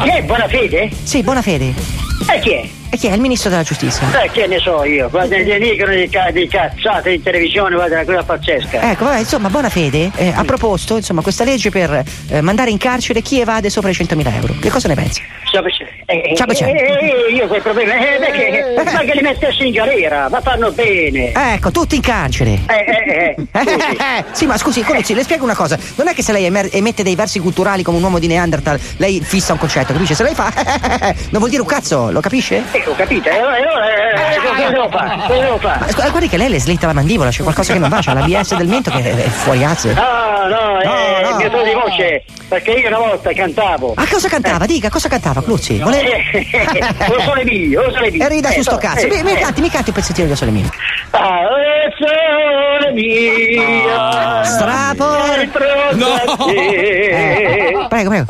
Chi 0.03 0.09
è? 0.11 0.23
Buona 0.23 0.49
fede? 0.49 0.91
Sì, 1.03 1.23
buona 1.23 1.41
fede. 1.41 1.73
E 2.31 2.41
chi 2.41 2.51
è? 2.51 2.69
E 2.89 2.97
chi 2.97 3.09
è? 3.09 3.13
Il 3.13 3.21
ministro 3.21 3.51
della 3.51 3.63
giustizia. 3.63 4.07
Eh, 4.23 4.31
che 4.31 4.47
ne 4.47 4.59
so 4.59 4.85
io, 4.85 5.09
guarda, 5.11 5.37
gli 5.37 5.53
dicono 5.59 5.93
di, 5.93 6.09
ca- 6.09 6.31
di 6.31 6.47
cazzate 6.49 7.11
in 7.13 7.23
televisione, 7.23 7.75
guarda, 7.75 7.97
una 7.97 8.05
cosa 8.05 8.23
pazzesca. 8.23 8.91
Ecco, 8.91 9.05
vabbè, 9.05 9.19
insomma, 9.19 9.49
buona 9.49 9.69
fede 9.69 10.11
eh, 10.17 10.33
ha 10.35 10.45
proposto 10.45 10.97
insomma, 10.97 11.21
questa 11.23 11.45
legge 11.45 11.71
per 11.71 12.03
eh, 12.29 12.41
mandare 12.41 12.71
in 12.71 12.79
carcere 12.79 13.21
chi 13.23 13.41
evade 13.41 13.71
sopra 13.71 13.91
i 13.91 13.93
100.000 13.93 14.35
euro. 14.35 14.55
Che 14.61 14.71
cosa 14.71 14.89
ne 14.89 14.95
pensi? 14.95 15.23
Eh, 16.07 16.31
eh, 16.31 16.37
Ciao, 16.37 16.47
Bece- 16.47 16.71
eh, 16.71 17.29
eh, 17.31 17.33
io 17.35 17.47
quel 17.47 17.63
problema, 17.63 17.95
eh, 17.95 18.19
perché, 18.19 18.93
ma 18.93 19.01
che 19.01 19.15
li 19.15 19.23
mettessi 19.23 19.67
in 19.67 19.73
galera, 19.73 20.29
ma 20.29 20.41
fanno 20.41 20.71
bene. 20.71 21.33
Ecco, 21.33 21.71
tutti 21.71 21.97
in 21.97 22.03
carcere. 22.03 22.61
Eh, 22.67 23.37
eh, 23.37 23.37
eh, 23.57 24.25
sì, 24.33 24.47
ma 24.47 24.57
scusi, 24.59 24.83
Coluzzi, 24.83 25.15
le 25.15 25.23
spiego 25.23 25.45
una 25.45 25.55
cosa. 25.55 25.79
Non 25.97 26.09
è 26.09 26.15
che 26.15 26.23
se 26.23 26.33
lei 26.33 26.45
emer- 26.45 26.75
emette 26.75 27.03
dei 27.03 27.15
versi 27.15 27.39
culturali 27.39 27.83
come 27.83 27.97
un 27.97 28.03
uomo 28.03 28.19
di 28.19 28.27
Neanderthal, 28.27 28.79
lei 28.99 29.21
fissa 29.23 29.53
un 29.53 29.59
concetto, 29.59 29.93
capisce? 29.93 30.15
Se 30.15 30.23
lei 30.23 30.35
fa 30.35 30.53
non 31.31 31.39
vuol 31.39 31.49
dire 31.49 31.63
un 31.63 31.69
cazzo, 31.69 32.11
lo 32.11 32.21
capisce? 32.21 32.63
Eh, 32.87 32.91
ho 32.91 32.95
capito, 32.95 33.29
eh, 33.29 33.39
allora, 33.39 33.89
eh, 34.13 34.39
cosa 34.39 34.69
devo 34.71 34.89
fare? 34.89 35.17
Cosa 35.27 35.41
devo 35.41 35.59
Ma 35.61 35.73
fare? 35.79 35.91
scu- 35.93 36.11
guardi 36.11 36.29
che 36.29 36.37
lei 36.37 36.49
le 36.49 36.61
slitta 36.61 36.87
la 36.87 36.93
mandibola, 36.93 37.31
c'è 37.31 37.43
qualcosa 37.43 37.73
che 37.73 37.79
non 37.81 37.89
va, 37.89 37.99
c'è 37.99 38.13
l'ABS 38.15 38.55
del 38.57 38.69
mento 38.69 38.91
che 38.91 39.03
è 39.03 39.29
fuori 39.29 39.65
asse. 39.65 39.93
No, 39.93 40.03
no, 40.49 40.79
è 40.79 40.85
No, 40.87 41.21
no. 41.23 41.29
il 41.31 41.37
mio 41.37 41.51
tono 41.51 41.63
di 41.65 41.73
voce, 41.75 42.25
perché 42.49 42.71
io 42.73 42.87
una 42.89 42.99
volta 42.99 43.33
cantavo. 43.33 43.95
Ah, 43.97 44.07
cosa 44.09 44.29
cantava? 44.29 44.67
Dica, 44.67 44.89
cosa 44.89 45.09
cantava, 45.09 45.43
Cluzzi? 45.43 45.79
Eh, 45.79 45.81
lo 47.09 47.21
sole 47.21 47.45
mio, 47.45 47.83
lo 47.83 47.91
sole 47.93 48.11
mio. 48.13 48.25
E 48.25 48.29
rida 48.29 48.51
su 48.51 48.59
Eh, 48.61 48.63
sto 48.63 48.71
no, 48.73 48.79
cazzo. 48.79 49.07
eh, 49.07 49.11
Mi, 49.11 49.23
mi 49.23 49.33
eh. 49.33 49.37
canti, 49.41 49.61
mi 49.61 49.71
canti 49.71 49.89
un 49.91 49.95
pezzettino 49.97 50.29
di 50.29 50.37
sole 50.37 50.51
mio. 50.53 50.69
Ah, 51.11 51.41
sole 51.99 52.93
mio. 52.93 54.45
Strapor. 54.45 55.49
No. 55.95 56.49
Eh, 56.53 57.87
prego, 57.89 58.11
prego. 58.11 58.27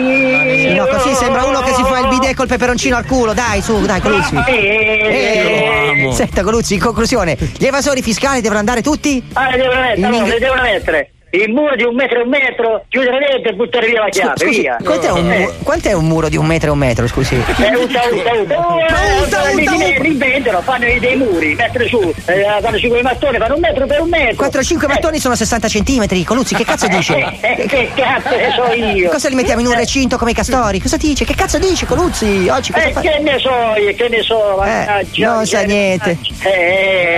Mio. 0.00 0.74
No, 0.74 0.86
così 0.86 1.14
sembra 1.14 1.44
uno 1.44 1.60
che 1.60 1.72
si 1.72 1.82
fa 1.82 1.98
il 2.00 2.08
bidet 2.08 2.34
col 2.34 2.46
peperoncino 2.46 2.96
al 2.96 3.04
culo. 3.06 3.32
Dai, 3.32 3.60
su, 3.62 3.84
dai, 3.84 4.00
Coluzzi. 4.00 4.36
Eh, 4.46 6.10
Senta, 6.12 6.42
Coluzzi, 6.42 6.74
in 6.74 6.80
conclusione, 6.80 7.36
gli 7.56 7.66
evasori 7.66 8.02
fiscali 8.02 8.40
devono 8.40 8.58
andare 8.58 8.82
tutti? 8.82 9.22
Ah, 9.34 9.50
le 9.50 9.56
devono 9.58 9.80
mettere, 9.80 10.00
In 10.00 10.20
no, 10.20 10.26
le 10.26 10.38
devono 10.38 10.62
mettere. 10.62 11.12
Il 11.30 11.50
muro 11.52 11.76
di 11.76 11.82
un 11.82 11.94
metro 11.94 12.20
e 12.20 12.22
un 12.22 12.28
metro, 12.30 12.84
chiudere 12.88 13.18
dentro 13.18 13.50
e 13.52 13.54
buttare 13.54 13.86
via 13.86 14.00
la 14.00 14.08
chiave, 14.08 14.32
scusi, 14.38 14.60
via. 14.60 14.78
quant'è 14.82 15.10
un, 15.10 15.30
Eh. 15.30 15.38
mu- 15.40 15.52
quant'è 15.62 15.92
un 15.92 16.06
muro 16.06 16.30
di 16.30 16.38
un 16.38 16.46
metro 16.46 16.68
e 16.68 16.72
un 16.72 16.78
metro, 16.78 17.06
scusi? 17.06 17.34
Eh, 17.34 17.74
uta, 17.76 18.00
uta, 18.10 18.32
uta. 18.32 18.58
Oh, 18.66 18.78
eh, 18.80 19.54
li- 19.54 20.08
inventano, 20.08 20.62
fanno 20.62 20.86
dei 20.98 21.16
muri, 21.16 21.54
mettere 21.54 21.86
su, 21.86 22.00
eh, 22.24 22.46
fanno 22.62 22.78
su 22.78 22.88
quei 22.88 23.02
mattoni, 23.02 23.36
fanno 23.36 23.54
un 23.56 23.60
metro 23.60 23.84
per 23.86 24.00
un 24.00 24.08
metro. 24.08 24.36
4 24.36 24.60
o 24.60 24.62
5 24.64 24.88
mattoni 24.88 25.18
sono 25.18 25.34
60 25.34 25.68
centimetri, 25.68 26.24
Coluzzi, 26.24 26.54
che 26.54 26.64
cazzo 26.64 26.86
dice? 26.88 27.18
Eh, 27.18 27.38
eh, 27.62 27.66
che 27.66 27.90
cazzo 27.94 28.34
ne 28.34 28.50
so 28.54 28.72
io? 28.72 29.10
Cosa 29.10 29.28
li 29.28 29.34
mettiamo 29.34 29.60
in 29.60 29.66
un 29.66 29.74
recinto 29.74 30.16
come 30.16 30.30
i 30.30 30.34
castori? 30.34 30.80
Cosa 30.80 30.96
dice? 30.96 31.26
Che 31.26 31.34
cazzo 31.34 31.58
dice, 31.58 31.84
Coluzzi? 31.84 32.48
Oggi 32.48 32.72
cosa 32.72 32.86
Eh, 32.86 32.92
fa? 32.92 33.00
che 33.02 33.18
ne 33.20 33.38
so 33.38 33.50
io, 33.78 33.94
che 33.94 34.08
ne 34.08 34.22
so, 34.22 34.56
mannaggia. 34.58 35.34
non 35.34 35.44
sa 35.46 35.60
niente. 35.60 36.16
Eh, 36.42 36.48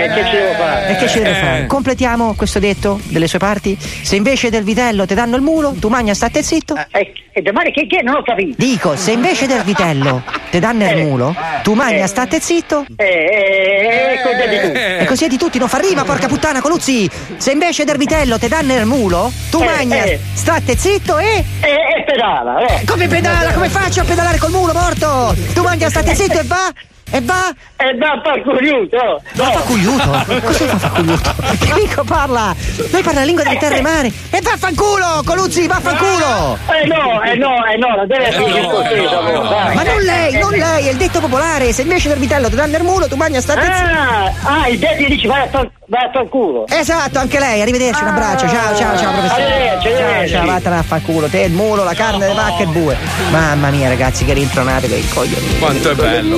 eh, 0.03 0.13
che 0.13 0.25
ci 0.25 0.31
devo 0.35 0.53
fare? 0.55 0.87
E 0.89 0.95
che 0.97 1.07
ci 1.07 1.17
deve 1.19 1.33
fare? 1.35 1.65
Completiamo 1.65 2.33
questo 2.35 2.59
detto 2.59 2.99
delle 3.05 3.27
sue 3.27 3.39
parti? 3.39 3.77
Se 4.01 4.15
invece 4.15 4.49
del 4.49 4.63
vitello 4.63 5.05
ti 5.05 5.13
danno 5.13 5.35
il 5.35 5.41
mulo, 5.41 5.73
tu 5.79 5.87
magna 5.87 6.13
state 6.13 6.43
zitto? 6.43 6.75
Eh, 6.91 7.13
e 7.31 7.41
domani 7.41 7.71
che, 7.71 7.87
che 7.87 8.01
non 8.01 8.15
ho 8.15 8.23
capito? 8.23 8.55
Dico, 8.57 8.95
se 8.95 9.11
invece 9.11 9.45
del 9.47 9.61
vitello 9.61 10.23
ti 10.49 10.59
danno 10.59 10.89
il 10.89 10.97
mulo, 11.05 11.35
tu 11.63 11.73
magna 11.73 12.07
state 12.07 12.39
zitto? 12.39 12.85
Eh, 12.95 13.05
eh, 13.05 14.13
eh, 14.13 14.61
tu? 14.61 14.77
E 15.03 15.05
così 15.05 15.25
è 15.25 15.27
di 15.27 15.37
tutti, 15.37 15.57
non 15.59 15.69
fa 15.69 15.77
rima, 15.77 16.03
porca 16.03 16.27
puttana, 16.27 16.61
Coluzzi! 16.61 17.09
Se 17.37 17.51
invece 17.51 17.85
del 17.85 17.97
vitello 17.97 18.37
ti 18.37 18.47
danno 18.47 18.75
il 18.75 18.85
mulo, 18.85 19.31
tu 19.49 19.61
Eh, 19.61 19.65
magna 19.65 20.03
eh. 20.03 20.19
state 20.33 20.75
zitto 20.75 21.17
e... 21.17 21.43
E, 21.61 21.69
e 21.69 22.03
pedala, 22.05 22.65
eh. 22.65 22.83
Come 22.85 23.07
pedala? 23.07 23.53
Come 23.53 23.69
faccio 23.69 24.01
a 24.01 24.03
pedalare 24.03 24.37
col 24.39 24.51
mulo 24.51 24.73
morto? 24.73 25.35
Tu 25.53 25.61
magna 25.61 25.89
state 25.89 26.15
zitto 26.15 26.39
e 26.39 26.43
va? 26.43 26.71
E 27.13 27.19
va? 27.21 27.53
E 27.75 27.93
da 27.95 28.21
par 28.23 28.41
cogliuto! 28.41 29.21
Ma 29.33 29.51
fa 29.51 29.59
cugliuto? 29.59 30.09
Cosa 30.45 30.65
fa 30.65 30.77
fa 30.77 30.89
cugliuto? 30.89 31.33
Che 31.59 31.73
mica 31.75 32.03
parla? 32.05 32.55
Lei 32.89 33.03
parla 33.03 33.19
la 33.19 33.25
lingua 33.25 33.43
delle 33.43 33.57
terre 33.57 33.79
e 33.79 33.81
mare. 33.81 34.11
E 34.29 34.39
vaffanculo, 34.41 35.21
Coluzzi, 35.25 35.67
vaffanculo! 35.67 36.57
Eh 36.67 36.87
no, 36.87 37.21
eh 37.21 37.35
no, 37.35 37.65
eh 37.65 37.77
no, 37.77 37.95
non 37.97 38.07
deve 38.07 38.27
essere 38.27 38.61
no, 38.61 38.69
scortese, 38.69 39.13
amore, 39.13 39.49
dai. 39.49 39.75
Ma 39.75 39.83
non 39.83 40.01
lei, 40.01 40.39
non 40.39 40.51
lei, 40.51 40.87
è 40.87 40.91
il 40.91 40.97
detto 40.97 41.19
popolare. 41.19 41.73
Se 41.73 41.81
invece 41.81 42.07
del 42.07 42.17
vitello 42.17 42.47
ti 42.47 42.55
danno 42.55 42.77
il 42.77 42.83
mulo, 42.83 43.07
tu 43.09 43.17
state 43.39 43.61
zitto. 43.61 43.89
Ah, 43.89 44.31
ah, 44.43 44.67
il 44.69 44.79
detto 44.79 45.03
dici 45.05 45.27
vai 45.27 45.41
a 45.41 45.47
far, 45.49 45.69
vai 45.91 46.05
a 46.05 46.09
far 46.09 46.29
culo. 46.29 46.65
Esatto, 46.69 47.19
anche 47.19 47.37
lei, 47.37 47.61
arrivederci, 47.61 48.01
un 48.01 48.07
abbraccio, 48.09 48.47
ciao, 48.47 48.73
ciao, 48.77 48.97
ciao, 48.97 49.11
professore. 49.11 49.43
Arrivederci, 49.43 49.89
Ciao, 49.89 49.97
arrivederci. 49.97 50.33
ciao, 50.33 50.45
vattene 50.45 50.77
a 50.77 50.83
far 50.83 51.01
culo, 51.01 51.27
te, 51.27 51.41
il 51.41 51.51
mulo, 51.51 51.83
la 51.83 51.93
carne, 51.93 52.27
le 52.27 52.33
vacche 52.33 52.61
e 52.63 52.65
il 52.65 52.71
bue. 52.71 52.97
Mamma 53.29 53.69
mia, 53.71 53.89
ragazzi, 53.89 54.23
che 54.23 54.31
rintronate 54.33 54.87
per 54.87 54.97
il 54.97 55.13
coglione. 55.13 55.57
Quanto 55.59 55.91
è 55.91 55.95
bello. 55.95 56.37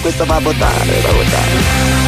Questo 0.00 0.24
va 0.24 0.34
a 0.34 0.40
votare, 0.40 1.00
va 1.02 1.08
a 1.08 1.12
votare. 1.12 1.98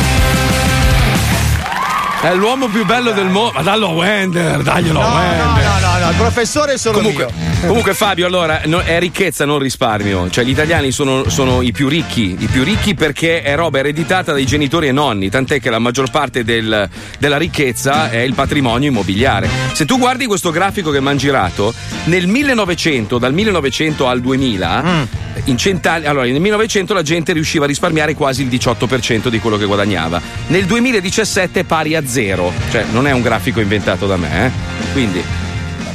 È 2.22 2.34
l'uomo 2.34 2.66
più 2.68 2.84
bello 2.84 3.10
del 3.12 3.26
mondo. 3.28 3.52
Ma 3.54 3.62
dallo 3.62 3.90
Wender, 3.90 4.62
daglielo 4.62 5.00
a 5.00 5.08
Wender. 5.08 5.44
No, 5.44 5.52
no, 5.54 5.86
no, 5.86 5.91
il 6.10 6.16
professore 6.16 6.74
è 6.74 6.78
solo 6.78 6.98
Comunque, 6.98 7.26
mio. 7.26 7.66
comunque, 7.66 7.94
Fabio, 7.94 8.26
allora 8.26 8.60
no- 8.66 8.80
è 8.80 8.98
ricchezza, 8.98 9.44
non 9.44 9.58
risparmio. 9.58 10.28
Cioè, 10.30 10.44
gli 10.44 10.50
italiani 10.50 10.90
sono, 10.90 11.28
sono 11.28 11.62
i 11.62 11.72
più 11.72 11.88
ricchi, 11.88 12.36
i 12.38 12.46
più 12.46 12.64
ricchi 12.64 12.94
perché 12.94 13.42
è 13.42 13.54
roba 13.56 13.78
ereditata 13.78 14.32
dai 14.32 14.44
genitori 14.46 14.88
e 14.88 14.92
nonni. 14.92 15.30
Tant'è 15.30 15.60
che 15.60 15.70
la 15.70 15.78
maggior 15.78 16.10
parte 16.10 16.44
del- 16.44 16.88
della 17.18 17.36
ricchezza 17.36 18.10
è 18.10 18.18
il 18.18 18.34
patrimonio 18.34 18.88
immobiliare. 18.88 19.48
Se 19.72 19.84
tu 19.84 19.98
guardi 19.98 20.26
questo 20.26 20.50
grafico 20.50 20.90
che 20.90 21.00
mi 21.00 21.08
hanno 21.08 21.18
girato, 21.18 21.72
nel 22.04 22.26
1900, 22.26 23.18
dal 23.18 23.32
1900 23.32 24.08
al 24.08 24.20
2000, 24.20 25.06
in 25.44 25.56
cent'anni, 25.56 26.06
allora 26.06 26.26
nel 26.26 26.40
1900 26.40 26.94
la 26.94 27.02
gente 27.02 27.32
riusciva 27.32 27.64
a 27.64 27.68
risparmiare 27.68 28.14
quasi 28.14 28.42
il 28.42 28.48
18% 28.48 29.28
di 29.28 29.38
quello 29.40 29.56
che 29.56 29.64
guadagnava. 29.64 30.20
Nel 30.48 30.64
2017 30.66 31.60
è 31.60 31.64
pari 31.64 31.94
a 31.96 32.06
zero. 32.06 32.52
Cioè, 32.70 32.84
non 32.90 33.06
è 33.06 33.12
un 33.12 33.22
grafico 33.22 33.60
inventato 33.60 34.06
da 34.06 34.16
me, 34.16 34.46
eh. 34.46 34.50
Quindi. 34.92 35.22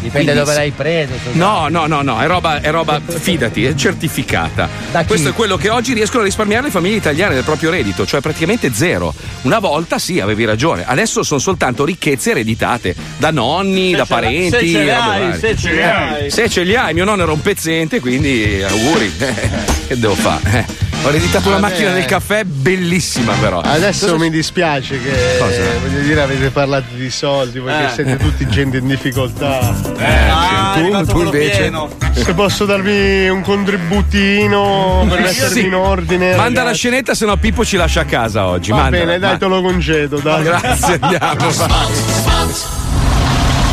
Dipende 0.08 0.32
quindi 0.32 0.34
dove 0.40 0.54
l'hai 0.54 0.72
preso. 0.72 1.14
se- 1.24 1.38
No, 1.38 1.68
no, 1.70 1.86
no, 1.88 2.02
no, 2.02 2.20
è 2.22 2.28
roba, 2.28 2.62
è 2.62 2.72
roba, 2.72 3.00
fidati, 3.06 3.66
è 3.66 3.74
certificata. 3.76 4.68
Da? 4.92 5.06
Questo 5.06 5.30
è 5.30 5.34
quello 5.34 5.58
che 5.58 5.70
oggi 5.70 5.94
riescono 5.94 6.22
a 6.22 6.26
risparmiare 6.26 6.66
le 6.66 6.72
famiglie 6.72 6.96
italiane 6.96 7.34
del 7.34 7.44
proprio 7.44 7.70
reddito, 7.70 8.06
cioè 8.06 8.22
praticamente 8.22 8.74
zero. 8.74 9.14
Una 9.44 9.60
volta 9.60 10.00
sì, 10.00 10.20
avevi 10.20 10.46
ragione, 10.46 10.84
adesso 10.86 11.24
sono 11.24 11.40
soltanto 11.40 11.86
ricchezze 11.86 12.32
ereditate 12.32 12.96
da 13.18 13.32
nonni, 13.32 13.92
da 13.92 13.98
ce 14.06 14.14
la- 14.14 14.20
parenti. 14.20 14.50
se 14.58 14.68
ce 14.68 14.78
robe 14.80 14.94
hai, 14.94 15.40
se 15.40 15.56
ce 15.58 15.72
le 15.74 15.92
hai. 15.94 16.32
Se 16.32 16.50
ce 16.50 16.64
li 16.64 16.76
hai, 16.76 16.94
mio 16.94 17.04
nonno 17.06 17.24
era 17.24 17.32
un 17.32 17.42
pezzente, 17.42 18.00
quindi 18.00 18.62
auguri. 18.68 19.12
che 19.88 19.98
devo 20.00 20.16
fare? 20.16 20.87
Eh, 21.02 21.06
Ho 21.06 21.10
ereditato 21.10 21.48
una 21.50 21.60
macchina 21.60 21.92
del 21.92 22.06
caffè 22.06 22.44
bellissima, 22.44 23.34
però. 23.40 23.60
Adesso 23.62 24.06
Cosa- 24.08 24.18
mi 24.18 24.30
dispiace 24.30 25.00
che 25.02 25.38
Cosa? 25.40 25.62
voglio 25.82 26.02
dire 26.02 26.22
avete 26.22 26.50
parlato 26.50 26.96
di 26.96 27.10
soldi, 27.10 27.60
voi 27.60 27.72
Eh. 27.74 27.86
che 27.86 27.94
siete 27.94 28.18
tutti 28.18 28.46
gente 28.48 28.78
in 28.78 28.88
difficoltà. 28.88 29.60
Ah, 29.60 30.74
è 30.74 30.74
tu, 30.74 30.80
arrivato 30.80 31.06
tu 31.06 31.12
quello 31.14 31.32
invece? 31.34 31.58
pieno. 31.60 31.90
Se 32.14 32.34
posso 32.34 32.66
darvi 32.66 33.30
un 33.30 33.42
contributino 33.42 35.06
per 35.08 35.22
mettervi 35.22 35.60
Sì. 35.62 35.66
in 35.66 35.76
ordine. 35.76 36.36
Manda 36.36 36.60
la 36.60 36.66
ragazzi. 36.66 36.78
scenetta, 36.80 37.14
se 37.14 37.26
no 37.26 37.38
Pippo 37.38 37.64
ci 37.64 37.78
lascia 37.78 38.02
a 38.02 38.06
casa 38.06 38.46
oggi. 38.48 38.72
Va 38.72 38.78
Mandala, 38.78 39.06
bene, 39.06 39.20
dai, 39.20 39.32
ma- 39.32 39.38
te 39.38 39.46
lo 39.46 39.62
concedo, 39.62 40.18
dai. 40.20 40.44
Grazie, 40.44 40.98
andiamo. 41.00 41.50
vai. 41.56 42.48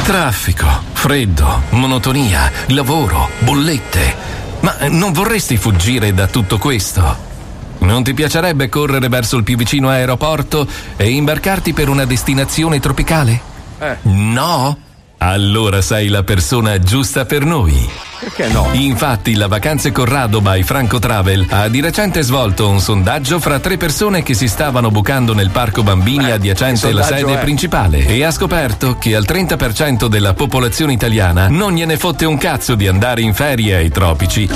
Traffico, 0.04 0.66
freddo, 0.92 1.62
monotonia, 1.70 2.50
lavoro, 2.68 3.30
bollette. 3.38 4.32
Ma 4.64 4.88
non 4.88 5.12
vorresti 5.12 5.59
fuggire 5.59 6.14
da 6.14 6.27
tutto 6.27 6.57
questo? 6.57 7.33
Non 7.81 8.03
ti 8.03 8.14
piacerebbe 8.14 8.70
correre 8.70 9.11
verso 9.11 9.37
il 9.37 9.44
più 9.44 9.59
vicino 9.59 9.90
aeroporto 9.90 10.66
e 10.96 11.11
imbarcarti 11.11 11.74
per 11.74 11.90
una 11.90 12.07
destinazione 12.07 12.81
tropicale? 12.81 13.40
Eh. 13.79 13.96
No? 14.05 14.79
Allora 15.26 15.80
sei 15.80 16.08
la 16.08 16.22
persona 16.22 16.78
giusta 16.78 17.24
per 17.24 17.46
noi. 17.46 17.88
Perché 18.20 18.46
no? 18.48 18.68
Infatti 18.72 19.34
la 19.37 19.46
Vacanze 19.46 19.90
Corrado 19.90 20.42
by 20.42 20.62
Franco 20.62 20.98
Travel 20.98 21.46
ha 21.48 21.66
di 21.68 21.80
recente 21.80 22.20
svolto 22.20 22.68
un 22.68 22.78
sondaggio 22.78 23.40
fra 23.40 23.58
tre 23.58 23.78
persone 23.78 24.22
che 24.22 24.34
si 24.34 24.46
stavano 24.48 24.90
bucando 24.90 25.32
nel 25.32 25.48
parco 25.48 25.82
bambini 25.82 26.30
adiacente 26.30 26.88
alla 26.88 27.02
sede 27.02 27.38
è? 27.38 27.38
principale 27.38 28.04
e 28.06 28.22
ha 28.22 28.30
scoperto 28.30 28.98
che 28.98 29.16
al 29.16 29.24
30% 29.26 30.08
della 30.08 30.34
popolazione 30.34 30.92
italiana 30.92 31.48
non 31.48 31.72
gliene 31.72 31.96
fotte 31.96 32.26
un 32.26 32.37
cazzo 32.37 32.74
di 32.74 32.87
andare 32.87 33.22
in 33.22 33.32
ferie 33.32 33.76
ai 33.76 33.88
tropici. 33.88 34.46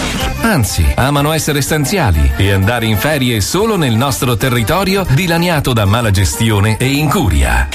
Anzi, 0.43 0.87
amano 0.97 1.33
essere 1.33 1.63
stanziali 1.63 2.33
e 2.37 2.53
andare 2.53 2.85
in 2.85 2.99
ferie 2.99 3.41
solo 3.41 3.79
nel 3.79 3.95
nostro 3.95 4.37
territorio 4.37 5.07
dilaniato 5.09 5.73
da 5.73 5.87
mala 5.87 6.11
gestione 6.11 6.77
e 6.77 6.89
incuria. 6.89 7.69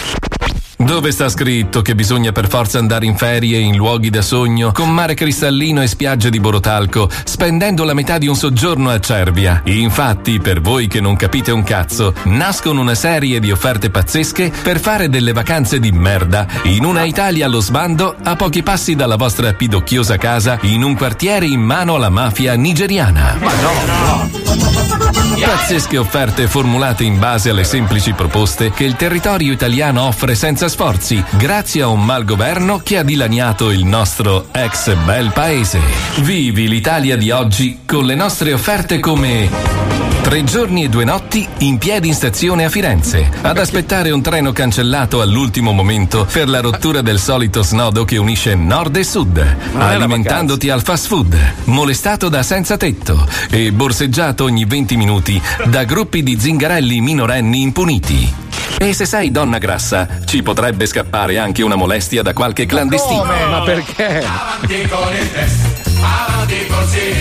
Dove 0.83 1.11
sta 1.11 1.29
scritto 1.29 1.81
che 1.81 1.95
bisogna 1.95 2.33
per 2.33 2.49
forza 2.49 2.77
andare 2.77 3.05
in 3.05 3.15
ferie 3.15 3.57
in 3.57 3.77
luoghi 3.77 4.09
da 4.09 4.21
sogno, 4.21 4.73
con 4.73 4.89
mare 4.89 5.13
cristallino 5.13 5.81
e 5.81 5.87
spiagge 5.87 6.29
di 6.29 6.41
Borotalco, 6.41 7.09
spendendo 7.23 7.85
la 7.85 7.93
metà 7.93 8.17
di 8.17 8.27
un 8.27 8.35
soggiorno 8.35 8.89
a 8.89 8.99
Cervia? 8.99 9.61
Infatti, 9.65 10.39
per 10.39 10.59
voi 10.59 10.87
che 10.87 10.99
non 10.99 11.15
capite 11.15 11.51
un 11.51 11.63
cazzo, 11.63 12.13
nascono 12.23 12.81
una 12.81 12.95
serie 12.95 13.39
di 13.39 13.49
offerte 13.49 13.89
pazzesche 13.89 14.51
per 14.61 14.79
fare 14.79 15.07
delle 15.07 15.31
vacanze 15.31 15.79
di 15.79 15.91
merda 15.93 16.45
in 16.63 16.83
una 16.83 17.03
Italia 17.03 17.45
allo 17.45 17.61
sbando 17.61 18.13
a 18.21 18.35
pochi 18.35 18.61
passi 18.61 18.93
dalla 18.95 19.15
vostra 19.15 19.53
pidocchiosa 19.53 20.17
casa 20.17 20.57
in 20.63 20.83
un 20.83 20.97
quartiere 20.97 21.45
in 21.45 21.61
mano 21.61 21.95
alla 21.95 22.09
mafia 22.09 22.55
nigeriana. 22.55 23.37
Ma 23.39 24.63
Pazzesche 25.45 25.97
offerte 25.97 26.47
formulate 26.47 27.03
in 27.03 27.19
base 27.19 27.49
alle 27.49 27.63
semplici 27.63 28.13
proposte 28.13 28.71
che 28.71 28.83
il 28.83 28.95
territorio 28.95 29.51
italiano 29.51 30.03
offre 30.03 30.35
senza 30.35 30.67
sforzi, 30.73 31.23
grazie 31.37 31.83
a 31.83 31.87
un 31.87 32.03
malgoverno 32.03 32.79
che 32.79 32.97
ha 32.97 33.03
dilaniato 33.03 33.69
il 33.69 33.85
nostro 33.85 34.47
ex 34.51 34.95
bel 35.05 35.31
paese. 35.31 35.79
Vivi 36.21 36.67
l'Italia 36.67 37.15
di 37.15 37.29
oggi 37.29 37.81
con 37.85 38.05
le 38.05 38.15
nostre 38.15 38.53
offerte 38.53 38.99
come 38.99 40.12
Tre 40.33 40.43
giorni 40.45 40.83
e 40.83 40.89
due 40.89 41.03
notti 41.03 41.47
in 41.59 41.77
piedi 41.77 42.07
in 42.07 42.15
stazione 42.15 42.65
a 42.65 42.69
Firenze, 42.69 43.29
ad 43.43 43.55
aspettare 43.59 44.09
un 44.09 44.23
treno 44.23 44.51
cancellato 44.51 45.21
all'ultimo 45.21 45.73
momento 45.73 46.25
per 46.25 46.49
la 46.49 46.59
rottura 46.59 47.03
del 47.03 47.19
solito 47.19 47.61
snodo 47.61 48.03
che 48.03 48.17
unisce 48.17 48.55
nord 48.55 48.95
e 48.95 49.03
sud, 49.03 49.55
alimentandoti 49.77 50.71
al 50.71 50.81
fast 50.81 51.05
food, 51.05 51.37
molestato 51.65 52.29
da 52.29 52.41
senza 52.41 52.77
tetto 52.77 53.27
e 53.51 53.71
borseggiato 53.71 54.45
ogni 54.45 54.65
20 54.65 54.97
minuti 54.97 55.39
da 55.65 55.83
gruppi 55.83 56.23
di 56.23 56.35
zingarelli 56.39 56.99
minorenni 56.99 57.61
impuniti. 57.61 58.33
E 58.79 58.91
se 58.93 59.05
sei 59.05 59.29
donna 59.29 59.59
grassa, 59.59 60.07
ci 60.25 60.41
potrebbe 60.41 60.87
scappare 60.87 61.37
anche 61.37 61.61
una 61.61 61.75
molestia 61.75 62.23
da 62.23 62.33
qualche 62.33 62.65
clandestino. 62.65 63.23
Ma 63.23 63.61
perché? 63.61 64.25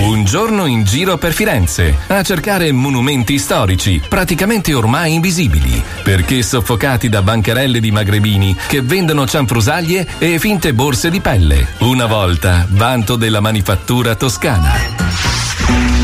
Un 0.00 0.24
giorno 0.24 0.66
in 0.66 0.84
giro 0.84 1.16
per 1.16 1.32
Firenze 1.32 1.96
a 2.08 2.22
cercare 2.22 2.72
monumenti 2.72 3.38
storici, 3.38 4.02
praticamente 4.08 4.74
ormai 4.74 5.14
invisibili, 5.14 5.82
perché 6.02 6.42
soffocati 6.42 7.08
da 7.08 7.22
bancarelle 7.22 7.80
di 7.80 7.90
magrebini 7.90 8.56
che 8.66 8.82
vendono 8.82 9.26
cianfrusaglie 9.26 10.06
e 10.18 10.38
finte 10.38 10.74
borse 10.74 11.10
di 11.10 11.20
pelle. 11.20 11.66
Una 11.78 12.06
volta 12.06 12.66
vanto 12.70 13.16
della 13.16 13.40
manifattura 13.40 14.14
toscana. 14.14 16.01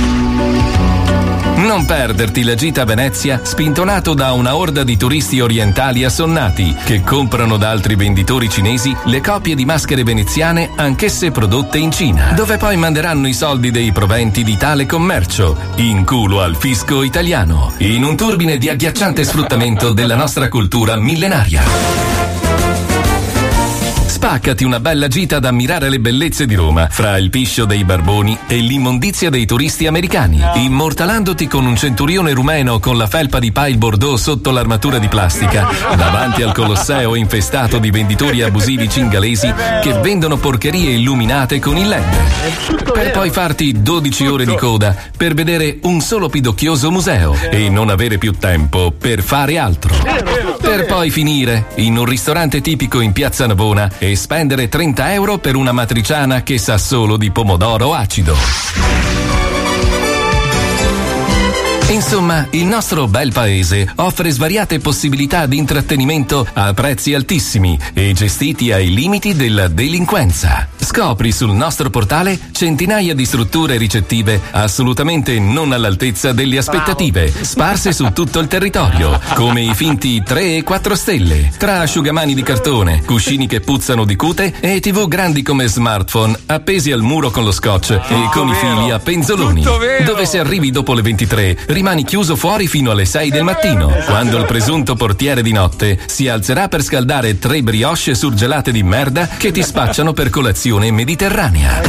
Non 1.69 1.85
perderti 1.85 2.45
la 2.45 2.55
gita 2.55 2.81
a 2.81 2.85
Venezia 2.87 3.41
spintonato 3.43 4.15
da 4.15 4.33
una 4.33 4.57
orda 4.57 4.85
di 4.85 4.97
turisti 4.97 5.39
orientali 5.39 6.03
assonnati 6.03 6.75
che 6.83 7.03
comprano 7.03 7.59
da 7.59 7.69
altri 7.69 7.95
venditori 7.95 8.49
cinesi 8.49 8.97
le 9.05 9.21
copie 9.21 9.55
di 9.55 9.67
maschere 9.67 10.03
veneziane 10.03 10.71
anch'esse 10.75 11.31
prodotte 11.31 11.77
in 11.77 11.93
Cina, 11.93 12.33
dove 12.33 12.57
poi 12.57 12.79
manderanno 12.79 13.29
i 13.29 13.35
soldi 13.35 13.71
dei 13.71 13.93
proventi 13.93 14.45
di 14.45 14.57
tale 14.57 14.87
commercio 14.87 15.59
in 15.75 16.07
culo 16.07 16.41
al 16.41 16.57
fisco 16.57 17.03
italiano, 17.03 17.71
in 17.81 18.03
un 18.03 18.17
turbine 18.17 18.57
di 18.57 18.71
agghiacciante 18.71 19.23
sfruttamento 19.23 19.93
della 19.93 20.17
nostra 20.17 20.49
cultura 20.49 20.97
millenaria. 20.97 22.48
Spaccati 24.19 24.65
una 24.65 24.81
bella 24.81 25.07
gita 25.07 25.37
ad 25.37 25.45
ammirare 25.45 25.89
le 25.89 26.01
bellezze 26.01 26.45
di 26.45 26.57
Roma, 26.57 26.89
fra 26.91 27.17
il 27.19 27.31
piscio 27.31 27.67
dei 27.67 27.85
barboni 27.85 28.37
e 28.49 28.57
l'immondizia 28.57 29.31
dei 29.31 29.47
turisti 29.47 29.87
americani, 29.87 30.43
immortalandoti 30.57 31.47
con 31.47 31.65
un 31.65 31.77
centurione 31.77 32.33
rumeno 32.33 32.81
con 32.81 32.97
la 32.97 33.07
felpa 33.07 33.39
di 33.39 33.53
Pile 33.53 33.77
Bordeaux 33.77 34.21
sotto 34.21 34.51
l'armatura 34.51 34.99
di 34.99 35.07
plastica, 35.07 35.69
davanti 35.95 36.43
al 36.43 36.53
Colosseo 36.53 37.15
infestato 37.15 37.79
di 37.79 37.93
venditori 37.93 38.43
abusivi 38.43 38.91
cingalesi 38.91 39.55
che 39.81 39.93
vendono 40.01 40.37
porcherie 40.37 40.95
illuminate 40.97 41.61
con 41.61 41.77
il 41.77 41.87
LED. 41.87 42.93
Per 42.93 43.13
poi 43.13 43.31
farti 43.31 43.83
12 43.83 44.27
ore 44.27 44.45
di 44.45 44.57
coda 44.57 44.97
per 45.17 45.35
vedere 45.35 45.79
un 45.83 46.01
solo 46.01 46.29
pidocchioso 46.29 46.91
museo 46.91 47.37
e 47.53 47.69
non 47.69 47.89
avere 47.89 48.19
più 48.19 48.33
tempo 48.33 48.93
per 48.99 49.23
fare 49.23 49.59
altro. 49.59 49.95
Per 50.61 50.87
poi 50.87 51.11
finire 51.11 51.69
in 51.77 51.97
un 51.97 52.05
ristorante 52.05 52.61
tipico 52.61 52.99
in 53.01 53.13
Piazza 53.13 53.47
Navona 53.47 53.89
e 53.99 54.08
spendere 54.17 54.69
30 54.69 55.13
euro 55.13 55.39
per 55.39 55.57
una 55.57 55.73
matriciana 55.73 56.43
che 56.43 56.59
sa 56.59 56.79
solo 56.79 57.17
di 57.17 57.31
pomodoro 57.31 57.95
acido. 57.95 59.28
Insomma, 61.91 62.47
il 62.51 62.67
nostro 62.67 63.07
bel 63.07 63.33
paese 63.33 63.91
offre 63.97 64.31
svariate 64.31 64.79
possibilità 64.79 65.47
di 65.47 65.57
intrattenimento 65.57 66.47
a 66.53 66.75
prezzi 66.75 67.15
altissimi 67.15 67.79
e 67.95 68.13
gestiti 68.13 68.71
ai 68.73 68.93
limiti 68.93 69.35
della 69.35 69.69
delinquenza. 69.69 70.69
Scopri 70.77 71.33
sul 71.33 71.53
nostro 71.53 71.89
portale 71.89 72.39
centinaia 72.53 73.15
di 73.15 73.25
strutture 73.25 73.79
ricettive 73.79 74.41
assolutamente 74.51 75.39
non 75.39 75.73
all'altezza 75.73 76.33
delle 76.33 76.59
aspettative, 76.59 77.31
sparse 77.31 77.93
su 77.93 78.11
tutto 78.13 78.39
il 78.39 78.49
territorio, 78.49 79.19
come 79.35 79.63
i 79.63 79.75
finti 79.75 80.23
3 80.23 80.57
e 80.57 80.63
4 80.63 80.95
stelle, 80.95 81.53
tra 81.57 81.81
asciugamani 81.81 82.35
di 82.35 82.43
cartone, 82.43 83.03
cuscini 83.05 83.47
che 83.47 83.61
puzzano 83.61 84.05
di 84.05 84.17
cute 84.17 84.55
e 84.61 84.81
tv 84.81 85.09
grandi 85.09 85.43
come 85.43 85.67
smartphone 85.67 86.39
appesi 86.47 86.91
al 86.93 87.03
muro 87.03 87.31
con 87.31 87.45
lo 87.45 87.53
scotch 87.53 87.91
e 87.91 88.29
con 88.33 88.49
i 88.49 88.55
fili 88.55 88.91
a 88.91 88.99
penzoloni, 88.99 89.63
dove 89.63 90.27
se 90.27 90.39
arrivi 90.39 90.71
dopo 90.71 90.95
le 90.95 91.03
23 91.03 91.59
rimani 91.79 92.03
chiuso 92.03 92.35
fuori 92.35 92.67
fino 92.67 92.91
alle 92.91 93.05
6 93.05 93.31
del 93.31 93.45
mattino, 93.45 93.87
quando 94.05 94.37
il 94.37 94.47
presunto 94.47 94.97
portiere 94.97 95.43
di 95.43 95.53
notte 95.53 95.97
si 96.07 96.27
alzerà 96.27 96.67
per 96.67 96.83
scaldare 96.83 97.39
tre 97.39 97.63
brioche 97.63 98.17
surgelate 98.17 98.73
di 98.73 98.83
merda 98.83 99.29
che 99.29 99.53
ti 99.53 99.63
spacciano 99.63 100.13
per 100.13 100.29
colazione 100.29 100.91
mediterranea. 100.91 101.81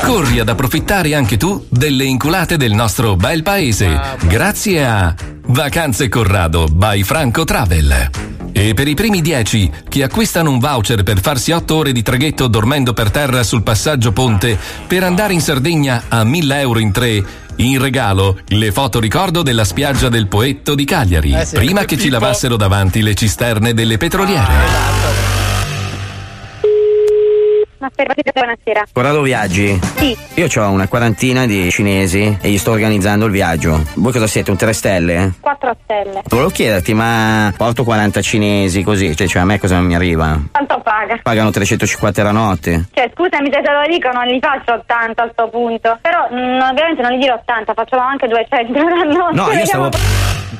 Corri 0.00 0.40
ad 0.40 0.48
approfittare 0.48 1.14
anche 1.14 1.36
tu 1.36 1.66
delle 1.68 2.04
inculate 2.04 2.56
del 2.56 2.72
nostro 2.72 3.14
bel 3.14 3.42
paese, 3.42 4.00
grazie 4.22 4.86
a 4.86 5.14
Vacanze 5.48 6.08
Corrado 6.08 6.64
by 6.64 7.02
Franco 7.02 7.44
Travel. 7.44 8.10
E 8.52 8.72
per 8.72 8.88
i 8.88 8.94
primi 8.94 9.20
10 9.20 9.70
che 9.86 10.02
acquistano 10.02 10.50
un 10.50 10.58
voucher 10.58 11.02
per 11.02 11.20
farsi 11.20 11.50
8 11.52 11.74
ore 11.74 11.92
di 11.92 12.02
traghetto 12.02 12.46
dormendo 12.46 12.94
per 12.94 13.10
terra 13.10 13.42
sul 13.42 13.62
passaggio 13.62 14.12
ponte 14.12 14.58
per 14.86 15.04
andare 15.04 15.34
in 15.34 15.42
Sardegna 15.42 16.04
a 16.08 16.24
1000 16.24 16.60
euro 16.60 16.78
in 16.78 16.90
tre, 16.90 17.22
in 17.58 17.80
regalo 17.80 18.38
le 18.48 18.72
foto 18.72 19.00
ricordo 19.00 19.42
della 19.42 19.64
spiaggia 19.64 20.08
del 20.08 20.26
Poetto 20.26 20.74
di 20.74 20.84
Cagliari, 20.84 21.32
Eh 21.32 21.44
sì. 21.44 21.54
prima 21.56 21.84
che 21.84 21.98
ci 21.98 22.08
lavassero 22.08 22.56
davanti 22.56 23.02
le 23.02 23.14
cisterne 23.14 23.74
delle 23.74 23.96
petroliere. 23.96 25.37
Buonasera. 27.78 28.86
Corrado 28.92 29.22
Viaggi? 29.22 29.78
Sì. 29.96 30.16
Io 30.34 30.48
ho 30.56 30.70
una 30.70 30.88
quarantina 30.88 31.46
di 31.46 31.70
cinesi 31.70 32.36
e 32.40 32.48
gli 32.48 32.58
sto 32.58 32.72
organizzando 32.72 33.26
il 33.26 33.30
viaggio. 33.30 33.80
Voi 33.94 34.12
cosa 34.12 34.26
siete? 34.26 34.50
Un 34.50 34.56
3 34.56 34.72
stelle? 34.72 35.32
4 35.40 35.76
stelle. 35.84 36.22
Volevo 36.26 36.48
chiederti, 36.50 36.92
ma 36.92 37.52
porto 37.56 37.84
40 37.84 38.20
cinesi 38.20 38.82
così, 38.82 39.14
cioè, 39.14 39.28
cioè, 39.28 39.42
a 39.42 39.44
me 39.44 39.60
cosa 39.60 39.80
mi 39.80 39.94
arriva? 39.94 40.40
Quanto 40.50 40.80
paga? 40.82 41.20
Pagano 41.22 41.50
350 41.50 42.22
la 42.24 42.32
notte. 42.32 42.88
Cioè, 42.92 43.10
scusami 43.14 43.48
se 43.52 43.60
te 43.62 43.70
lo 43.70 43.86
dico, 43.88 44.10
non 44.10 44.26
li 44.26 44.40
faccio 44.40 44.72
80 44.72 45.22
a 45.22 45.28
sto 45.32 45.48
punto. 45.48 45.98
Però, 46.02 46.28
mm, 46.32 46.60
ovviamente 46.60 47.02
non 47.02 47.12
li 47.12 47.18
dirò 47.18 47.34
80, 47.34 47.74
facciamo 47.74 48.02
anche 48.02 48.26
200 48.26 48.76
euro 48.76 48.94
a 48.94 49.04
notte. 49.04 49.34
No, 49.34 49.52
io 49.52 49.64
stavo. 49.64 49.90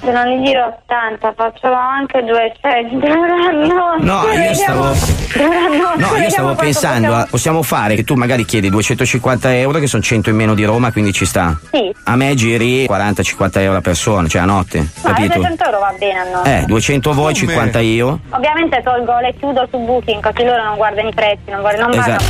Se 0.00 0.10
non 0.12 0.26
li 0.28 0.40
dirò 0.42 0.66
80, 0.84 1.32
facciamo 1.36 1.74
anche 1.74 2.22
200 2.24 3.06
euro 3.06 3.34
a 3.34 3.50
notte. 3.52 4.04
No, 4.04 4.22
io 4.32 4.54
stavo. 4.54 4.84
No, 4.84 5.94
No, 5.96 6.16
io 6.16 6.30
stavo 6.30 6.54
pensando, 6.54 7.14
a- 7.14 7.26
possiamo 7.28 7.62
fare 7.62 7.94
che 7.94 8.04
tu 8.04 8.14
magari 8.14 8.44
chiedi 8.44 8.70
250 8.70 9.54
euro, 9.56 9.78
che 9.78 9.86
sono 9.86 10.02
100 10.02 10.30
in 10.30 10.36
meno 10.36 10.54
di 10.54 10.64
Roma, 10.64 10.90
quindi 10.92 11.12
ci 11.12 11.24
sta. 11.24 11.58
Sì. 11.70 11.94
A 12.04 12.16
me 12.16 12.34
giri 12.34 12.86
40-50 12.86 13.60
euro 13.60 13.78
a 13.78 13.80
persona, 13.80 14.28
cioè 14.28 14.42
a 14.42 14.44
notte. 14.44 14.86
Ma 15.02 15.12
Capito? 15.12 15.34
200 15.34 15.64
euro 15.64 15.78
va 15.80 15.94
bene 15.98 16.18
a 16.18 16.24
notte. 16.30 16.58
Eh, 16.58 16.64
200 16.66 17.12
voi, 17.12 17.34
50 17.34 17.78
io. 17.80 18.20
Ovviamente 18.30 18.80
tolgo 18.82 19.18
le 19.18 19.34
chiudo 19.38 19.66
su 19.70 19.78
Booking 19.78 20.22
così 20.22 20.44
loro 20.46 20.62
non 20.62 20.76
guardano 20.76 21.08
i 21.08 21.14
prezzi, 21.14 21.50
non, 21.50 21.60
guardano, 21.60 21.88
non 21.88 21.98
Esatto. 21.98 22.24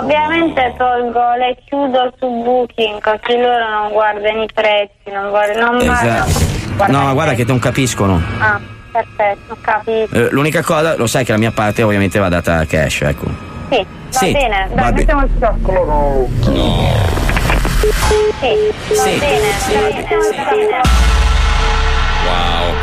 Ovviamente 0.00 0.74
tolgo 0.76 1.34
le 1.38 1.56
chiudo 1.64 2.12
su 2.18 2.28
Booking 2.42 3.00
così 3.00 3.38
loro 3.38 3.68
non 3.68 3.92
guardano 3.92 4.42
i 4.42 4.48
prezzi, 4.52 5.10
non 5.12 5.30
guardano, 5.30 5.72
non 5.72 5.80
Esatto. 5.80 6.55
No, 6.88 7.04
ma 7.04 7.12
guarda 7.12 7.34
che 7.34 7.44
non 7.44 7.58
capiscono. 7.58 8.20
Ah, 8.38 8.60
perfetto, 8.92 9.56
capito. 9.60 10.14
Eh, 10.14 10.28
l'unica 10.30 10.62
cosa, 10.62 10.96
lo 10.96 11.06
sai 11.06 11.24
che 11.24 11.32
la 11.32 11.38
mia 11.38 11.50
parte 11.50 11.82
ovviamente 11.82 12.18
va 12.18 12.28
data 12.28 12.64
cash, 12.66 13.00
ecco. 13.02 13.26
Sì, 13.70 13.76
va 13.78 14.18
Sì, 14.18 14.32
bene, 14.32 14.68
va 14.70 14.74
dai, 14.74 14.92
bene. 14.92 14.92
mettiamo 14.92 15.22
il 15.22 15.30
zoccolo. 15.40 16.28
Sì, 16.42 16.50
va 18.94 19.02
Sì. 19.02 19.18
bene, 19.18 19.40
dai, 19.72 19.92
mettiamo 19.94 20.22
il 20.22 20.34
zoccolo. 20.34 20.80
Wow. 22.26 22.74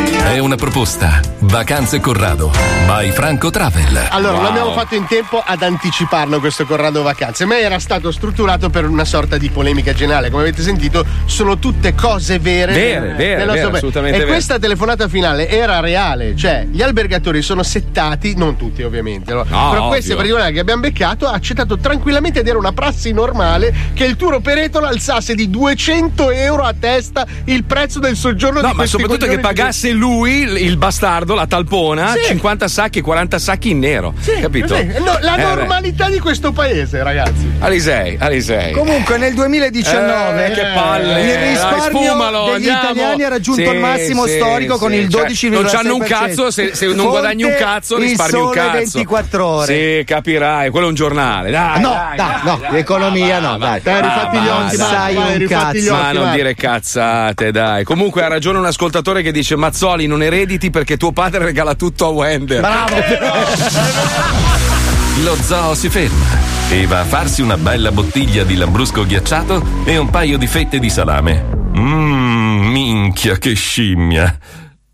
È 0.00 0.38
una 0.38 0.56
proposta. 0.56 1.20
Vacanze 1.38 2.00
Corrado. 2.00 2.52
By 2.86 3.10
Franco 3.12 3.48
Travel. 3.48 4.08
Allora, 4.10 4.32
non 4.34 4.42
Wow. 4.42 4.50
abbiamo 4.50 4.72
fatto 4.72 4.94
in 4.94 5.06
tempo 5.06 5.42
ad 5.44 5.62
anticiparlo 5.62 6.38
questo 6.40 6.66
Corrado 6.66 7.02
Vacanze, 7.02 7.46
ma 7.46 7.58
era 7.58 7.78
stato 7.78 8.10
strutturato 8.12 8.68
per 8.68 8.84
una 8.86 9.06
sorta 9.06 9.38
di 9.38 9.48
polemica 9.48 9.94
generale. 9.94 10.28
Come 10.28 10.42
avete 10.42 10.60
sentito, 10.62 11.02
sono 11.24 11.58
tutte 11.58 11.94
cose 11.94 12.38
vere. 12.38 12.74
Vere, 12.74 13.14
vere, 13.14 13.44
vere, 13.46 13.62
assolutamente 13.62 14.16
E 14.16 14.20
vere. 14.20 14.30
questa 14.32 14.58
telefonata 14.58 15.08
finale 15.08 15.48
era 15.48 15.80
reale, 15.80 16.36
cioè 16.36 16.66
gli 16.70 16.82
albergatori 16.82 17.40
sono 17.40 17.62
settati, 17.62 18.34
non 18.36 18.56
tutti 18.56 18.82
ovviamente, 18.82 19.32
no? 19.32 19.44
No, 19.48 19.70
però 19.70 19.86
ovvio. 19.86 20.14
particolari 20.16 20.52
che 20.52 20.60
abbiamo 20.60 20.82
beccato 20.82 21.26
ha 21.26 21.32
accettato 21.32 21.78
tranquillamente 21.78 22.40
ed 22.40 22.48
era 22.48 22.58
una 22.58 22.72
prassi 22.72 23.12
normale 23.12 23.72
che 23.94 24.04
il 24.04 24.16
tour 24.16 24.34
operator 24.34 24.84
alzasse 24.84 25.34
di 25.34 25.48
200 25.48 26.30
euro 26.32 26.64
a 26.64 26.74
testa 26.78 27.24
il 27.44 27.64
prezzo 27.64 27.98
del 28.00 28.16
soggiorno 28.16 28.60
No, 28.60 28.66
di 28.68 28.72
ma 28.72 28.78
questi 28.80 28.90
soprattutto 28.98 29.26
che 29.26 29.40
coglioni 29.40 29.54
pagasse 29.86 29.92
lui, 29.92 30.40
il 30.62 30.76
bastardo, 30.76 31.34
la 31.34 31.46
talpona, 31.46 32.12
Sì. 32.12 32.24
50 32.28 32.68
sacchi, 32.68 33.00
40 33.00 33.38
sacchi 33.38 33.70
in 33.70 33.78
nero. 33.78 34.14
capito? 34.40 34.74
Sì, 34.76 34.84
no, 34.98 35.16
la 35.20 35.36
Eh, 35.36 35.42
normalità 35.42 36.08
di 36.08 36.18
questo 36.18 36.52
paese, 36.52 37.02
ragazzi. 37.02 37.52
Alisei, 37.60 38.16
Alisei. 38.18 38.72
Comunque 38.72 39.16
nel 39.18 39.34
2019 39.34 40.46
Eh, 40.46 40.50
che 40.52 40.62
palle. 40.74 41.20
il 41.20 41.26
Dai, 41.26 41.48
risparmio 41.50 41.82
sfumalo, 42.02 42.44
degli 42.46 42.54
andiamo. 42.68 42.80
italiani 42.82 43.22
ha 43.24 43.28
raggiunto 43.28 43.62
Sì, 43.62 43.68
il 43.68 43.78
massimo 43.80 44.26
sì, 44.26 44.32
storico 44.34 44.78
con 44.78 44.90
sì, 44.90 44.96
il 44.96 45.10
cioè, 45.10 45.22
12,6%. 45.26 45.50
non 45.50 45.64
c'hanno 45.64 45.94
un 45.94 46.00
cazzo, 46.00 46.50
se, 46.50 46.74
se 46.74 46.86
non 46.86 46.94
Fonte, 46.96 47.10
guadagni 47.10 47.42
un 47.44 47.54
cazzo, 47.58 47.98
risparmi 47.98 48.38
un 48.40 48.50
cazzo. 48.50 48.72
24 48.76 49.46
ore. 49.46 49.98
Sì, 49.98 50.04
capirai, 50.04 50.70
quello 50.70 50.86
è 50.86 50.88
un 50.88 50.94
giornale. 50.94 51.50
Dai, 51.50 51.80
No, 51.80 51.90
dai, 51.90 52.16
dai, 52.16 52.40
no, 52.44 52.60
l'economia 52.70 53.38
no, 53.40 53.58
dai. 53.58 53.80
Dai, 53.82 54.00
rifatti 54.02 54.38
gli 54.38 54.48
occhi, 54.48 54.76
dai, 54.76 54.86
sai 54.86 55.16
un 55.16 55.46
cazzo. 55.46 55.92
Ma 55.94 56.12
non 56.12 56.32
dire 56.32 56.54
cazzate, 56.54 57.50
dai. 57.52 57.84
Comunque 57.84 58.22
ha 58.22 58.28
ragione 58.28 58.58
un 58.58 58.64
ascoltatore 58.66 59.22
che 59.22 59.32
dice: 59.32 59.56
Mazzoli, 59.76 60.06
non 60.06 60.22
erediti 60.22 60.70
perché 60.70 60.96
tuo 60.96 61.12
padre 61.12 61.44
regala 61.44 61.74
tutto 61.74 62.06
a 62.06 62.08
Wender. 62.08 62.60
Bravo. 62.60 62.96
Lo 65.22 65.36
zoo 65.42 65.74
si 65.74 65.90
ferma 65.90 66.24
e 66.70 66.86
va 66.86 67.00
a 67.00 67.04
farsi 67.04 67.42
una 67.42 67.58
bella 67.58 67.92
bottiglia 67.92 68.42
di 68.44 68.56
lambrusco 68.56 69.04
ghiacciato 69.04 69.62
e 69.84 69.98
un 69.98 70.08
paio 70.08 70.38
di 70.38 70.46
fette 70.46 70.78
di 70.78 70.88
salame. 70.88 71.44
Mmm, 71.76 72.70
minchia 72.70 73.36
che 73.36 73.52
scimmia. 73.52 74.38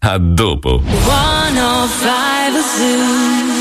A 0.01 0.19
dopo. 0.19 0.83
105 0.85 2.61
Zoo. 2.77 3.52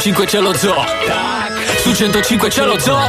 105 0.00 0.24
c'è 0.24 0.40
lo 0.40 0.54
zoo. 0.56 0.82
Su 1.82 1.92
105 1.92 2.48
c'è 2.48 2.64
lo 2.64 2.78
zoo. 2.78 3.06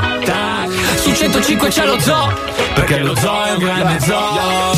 Su 0.98 1.14
105 1.14 1.70
c'è 1.70 1.86
lo 1.86 1.98
zoo. 2.02 2.34
Perché 2.74 2.98
lo 2.98 3.16
zoo 3.16 3.44
è 3.46 3.52
un 3.54 3.60
grande 3.60 4.00
zoo. 4.02 4.76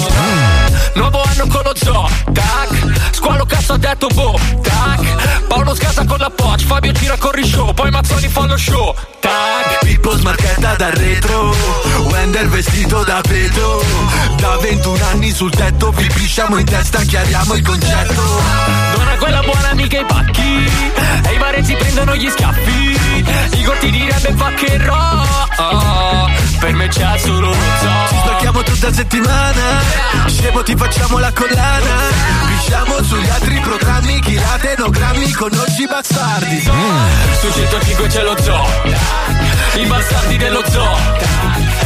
Nuovo 0.94 1.24
anno 1.24 1.48
con 1.48 1.62
lo 1.64 1.74
zoo. 1.74 2.08
Tac. 2.32 3.16
Squalo 3.16 3.46
cazzo 3.46 3.74
ha 3.74 3.78
detto 3.78 4.08
boh. 4.14 4.40
Tac. 4.62 5.48
Paolo 5.48 5.74
scasa 5.74 6.06
con 6.06 6.20
la 6.20 6.30
Poch. 6.30 6.64
Fabio 6.64 6.92
gira 6.92 7.18
con 7.18 7.32
il 7.36 7.46
show. 7.48 7.74
Poi 7.74 7.90
Mazzoni 7.90 8.28
fa 8.28 8.46
lo 8.46 8.58
show. 8.58 8.94
Tac. 9.20 9.80
Pippo 9.80 10.16
smarchetta 10.16 10.76
dal 10.76 10.92
retro 10.92 11.56
Wender 12.12 12.48
vestito 12.48 13.04
da 13.04 13.22
pedo 13.22 13.84
Da 14.38 14.58
21 14.58 15.06
anni 15.12 15.32
sul 15.32 15.52
tetto 15.52 15.92
Vi 15.92 16.08
pisciamo 16.08 16.58
in 16.58 16.66
testa, 16.66 17.00
chiariamo 17.00 17.54
il 17.56 17.64
concetto 17.64 19.03
quella 19.24 19.40
buona 19.40 19.70
amica 19.70 20.00
i 20.00 20.06
pacchi. 20.06 20.70
E 21.30 21.34
i 21.34 21.38
barezzi 21.38 21.74
prendono 21.76 22.14
gli 22.16 22.30
schiaffi. 22.30 23.00
I 23.54 23.64
corti 23.64 23.90
direbbe 23.90 24.34
fa 24.36 24.52
che 24.54 24.78
ro 24.78 26.28
Per 26.60 26.74
me 26.74 26.88
c'è 26.88 27.18
solo 27.18 27.48
lo 27.48 27.54
zoo 27.54 28.08
Ci 28.10 28.16
spacchiamo 28.18 28.64
tutta 28.64 28.92
settimana. 28.92 29.82
Scemo 30.26 30.64
ti 30.64 30.76
facciamo 30.76 31.20
la 31.20 31.32
collana. 31.32 31.96
Pisciamo 32.48 33.02
sugli 33.04 33.30
altri 33.30 33.60
programmi 33.60 34.20
Chilate 34.20 34.76
no 34.78 34.90
grammi 34.90 35.32
Conosci 35.32 35.88
bastardi. 35.88 36.62
Su 37.40 37.52
105 37.52 38.08
c'è 38.08 38.24
lo 38.24 38.36
zoo. 38.42 38.68
I 39.76 39.86
bastardi 39.86 40.38
dello 40.38 40.64
zoo. 40.70 40.98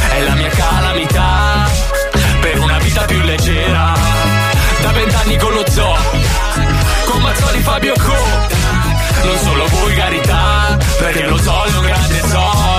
È 0.09 0.21
la 0.21 0.33
mia 0.33 0.49
calamità. 0.49 1.69
Per 2.41 2.59
una 2.59 2.79
vita 2.79 3.01
più 3.03 3.19
leggera. 3.21 3.93
Da 4.81 4.91
vent'anni 4.91 5.37
con 5.37 5.53
lo 5.53 5.63
zoo 5.69 6.16
Mazzoli 7.27 7.59
Fabio 7.61 7.93
Co 7.93 8.15
Non 9.23 9.37
solo 9.39 9.67
volgarità 9.67 10.77
Perché 10.97 11.25
lo 11.25 11.37
è 11.65 11.75
un 11.75 11.83
grande 11.83 12.21
zoo 12.21 12.75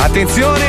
Attenzione. 0.00 0.67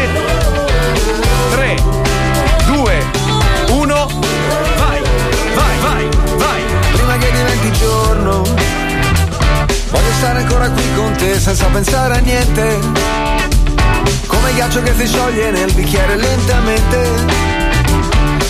Stare 10.20 10.40
ancora 10.40 10.70
qui 10.70 10.84
con 10.96 11.14
te 11.14 11.40
senza 11.40 11.66
pensare 11.68 12.18
a 12.18 12.20
niente. 12.20 12.80
Come 14.28 14.54
ghiaccio 14.54 14.82
che 14.82 14.94
si 14.94 15.08
scioglie 15.08 15.50
nel 15.52 15.74
bicchiere 15.74 16.18
lentamente. 16.18 17.10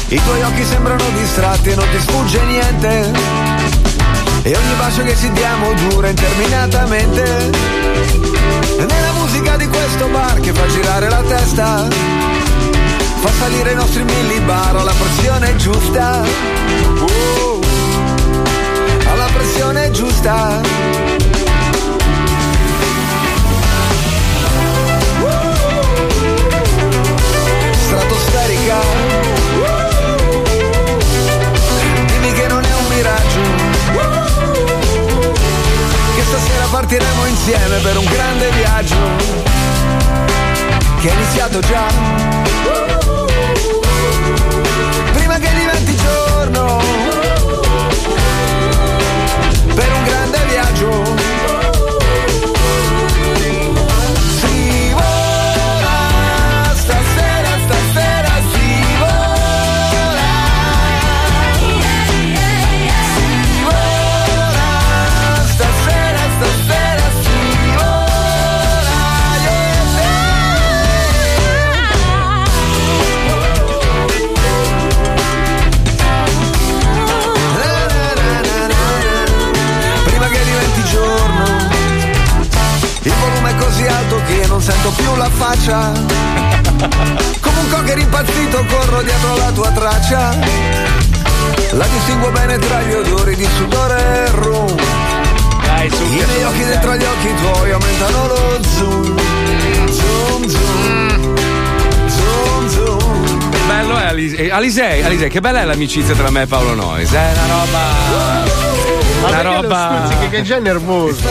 I 0.07 0.19
tuoi 0.23 0.41
occhi 0.41 0.65
sembrano 0.65 1.03
distratti 1.15 1.69
e 1.69 1.75
non 1.75 1.85
ti 1.91 1.99
sfugge 1.99 2.41
niente. 2.45 3.11
E 4.41 4.57
ogni 4.57 4.73
bacio 4.79 5.03
che 5.03 5.15
ci 5.15 5.31
diamo 5.31 5.71
dura 5.89 6.09
interminatamente. 6.09 7.51
Nella 8.79 9.11
musica 9.19 9.55
di 9.55 9.67
questo 9.67 10.07
bar 10.07 10.39
che 10.39 10.51
fa 10.51 10.65
girare 10.67 11.09
la 11.09 11.21
testa 11.27 11.87
Fa 13.19 13.29
salire 13.37 13.73
i 13.73 13.75
nostri 13.75 14.03
millibar 14.03 14.75
alla 14.75 14.93
pressione 14.93 15.55
giusta. 15.57 16.23
Oh, 16.99 17.59
alla 19.11 19.27
pressione 19.31 19.91
giusta 19.91 21.28
Stratosferica 28.69 28.77
Dimmi 32.05 32.31
che 32.33 32.47
non 32.47 32.63
è 32.63 32.73
un 32.73 32.87
miraggio. 32.93 33.39
Che 36.15 36.23
stasera 36.23 36.65
partiremo 36.69 37.25
insieme 37.25 37.77
per 37.79 37.97
un 37.97 38.05
grande 38.05 38.51
viaggio 38.51 38.95
Che 41.01 41.09
è 41.09 41.13
iniziato 41.13 41.59
già. 41.61 41.87
Prima 45.13 45.37
che 45.39 45.49
diventi 45.53 45.95
giorno 45.95 46.81
Per 49.73 49.91
un 49.93 50.03
grande 50.03 50.39
viaggio 50.47 51.18
così 83.69 83.85
alto 83.85 84.21
che 84.25 84.47
non 84.47 84.61
sento 84.61 84.89
più 84.91 85.15
la 85.15 85.29
faccia 85.29 85.91
Come 87.39 87.59
un 87.59 87.69
cocker 87.69 87.97
impazzito 87.99 88.65
corro 88.65 89.01
dietro 89.03 89.37
la 89.37 89.51
tua 89.51 89.69
traccia 89.69 90.37
La 91.71 91.85
distingo 91.85 92.31
bene 92.31 92.57
tra 92.57 92.81
gli 92.81 92.93
odori 92.93 93.35
di 93.35 93.47
sudore 93.55 94.25
e 94.25 94.31
rum 94.31 94.75
Dai, 95.65 95.89
su. 95.89 96.03
I 96.03 96.25
miei 96.25 96.43
occhi 96.43 96.65
dentro 96.65 96.95
gli 96.95 97.03
occhi 97.03 97.33
tuoi 97.35 97.71
aumentano 97.71 98.27
lo 98.27 98.59
zoom. 98.75 99.19
Zoom, 99.91 100.47
zoom. 100.47 101.35
Zoom, 102.07 102.69
zoom. 102.69 103.49
Che 103.51 103.59
bello 103.67 103.97
è 103.97 104.05
Alise- 104.05 104.37
eh, 104.37 104.51
Alisei, 104.51 105.03
Alisei, 105.03 105.29
che 105.29 105.39
bella 105.41 105.61
è 105.61 105.65
l'amicizia 105.65 106.15
tra 106.15 106.31
me 106.31 106.41
e 106.41 106.47
Paolo 106.47 106.73
Nois. 106.73 107.11
È 107.11 107.31
una 107.33 107.45
roba. 107.45 108.68
Una 109.27 109.43
lo 109.43 109.61
roba. 109.61 110.01
stuzzichi 110.05 110.29
che 110.29 110.41
già 110.43 110.55
è 110.55 110.59
nervoso. 110.59 111.21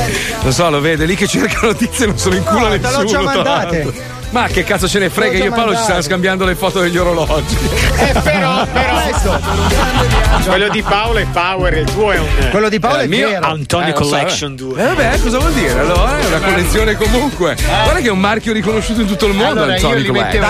Lo 0.43 0.51
so, 0.53 0.69
lo 0.71 0.81
vede, 0.81 1.05
lì 1.07 1.15
che 1.17 1.27
cerca 1.27 1.61
notizie 1.67 2.07
non 2.07 2.19
sono 2.19 2.35
in 2.37 2.45
culo 2.45 2.69
No, 2.69 2.69
te 2.69 2.79
l'ho 2.79 3.03
nessuno. 3.03 3.05
già 3.07 3.21
mandate. 3.23 4.08
Ma 4.31 4.47
che 4.47 4.63
cazzo 4.63 4.87
ce 4.87 4.99
ne 4.99 5.09
frega? 5.09 5.39
Io 5.39 5.45
e 5.47 5.49
Paolo 5.51 5.73
ci 5.73 5.79
mandate. 5.79 6.03
scambiando 6.03 6.45
le 6.45 6.55
foto 6.55 6.81
degli 6.81 6.97
orologi. 6.99 7.57
Eh, 7.99 8.13
però, 8.23 8.65
però. 8.73 8.97
Quello 10.47 10.69
di 10.69 10.83
Paolo 10.83 11.19
è 11.19 11.27
Power, 11.33 11.75
il 11.79 11.91
tuo 11.93 12.13
è 12.13 12.19
un. 12.19 12.27
Quello 12.51 12.69
di 12.69 12.79
Paolo 12.79 12.99
Eh, 12.99 13.01
è 13.01 13.03
il 13.05 13.09
mio- 13.09 13.29
vero. 13.29 13.47
Antonio 13.47 13.89
Eh, 13.89 13.93
Collection 13.93 14.53
eh. 14.53 14.55
2. 14.55 14.81
Eh 14.83 14.87
vabbè, 14.87 15.21
cosa 15.21 15.39
vuol 15.39 15.53
dire? 15.53 15.79
Allora, 15.81 16.19
è 16.19 16.25
una 16.27 16.39
collezione 16.39 16.95
comunque. 16.97 17.57
Guarda 17.83 18.01
che 18.01 18.07
è 18.07 18.11
un 18.11 18.21
marchio 18.21 18.53
riconosciuto 18.53 19.01
in 19.01 19.07
tutto 19.09 19.27
il 19.27 19.35
mondo. 19.35 19.63
Allora 19.63 19.67
io 19.77 19.87
Antonio 19.87 20.07
Collection. 20.13 20.25
mettevo 20.25 20.45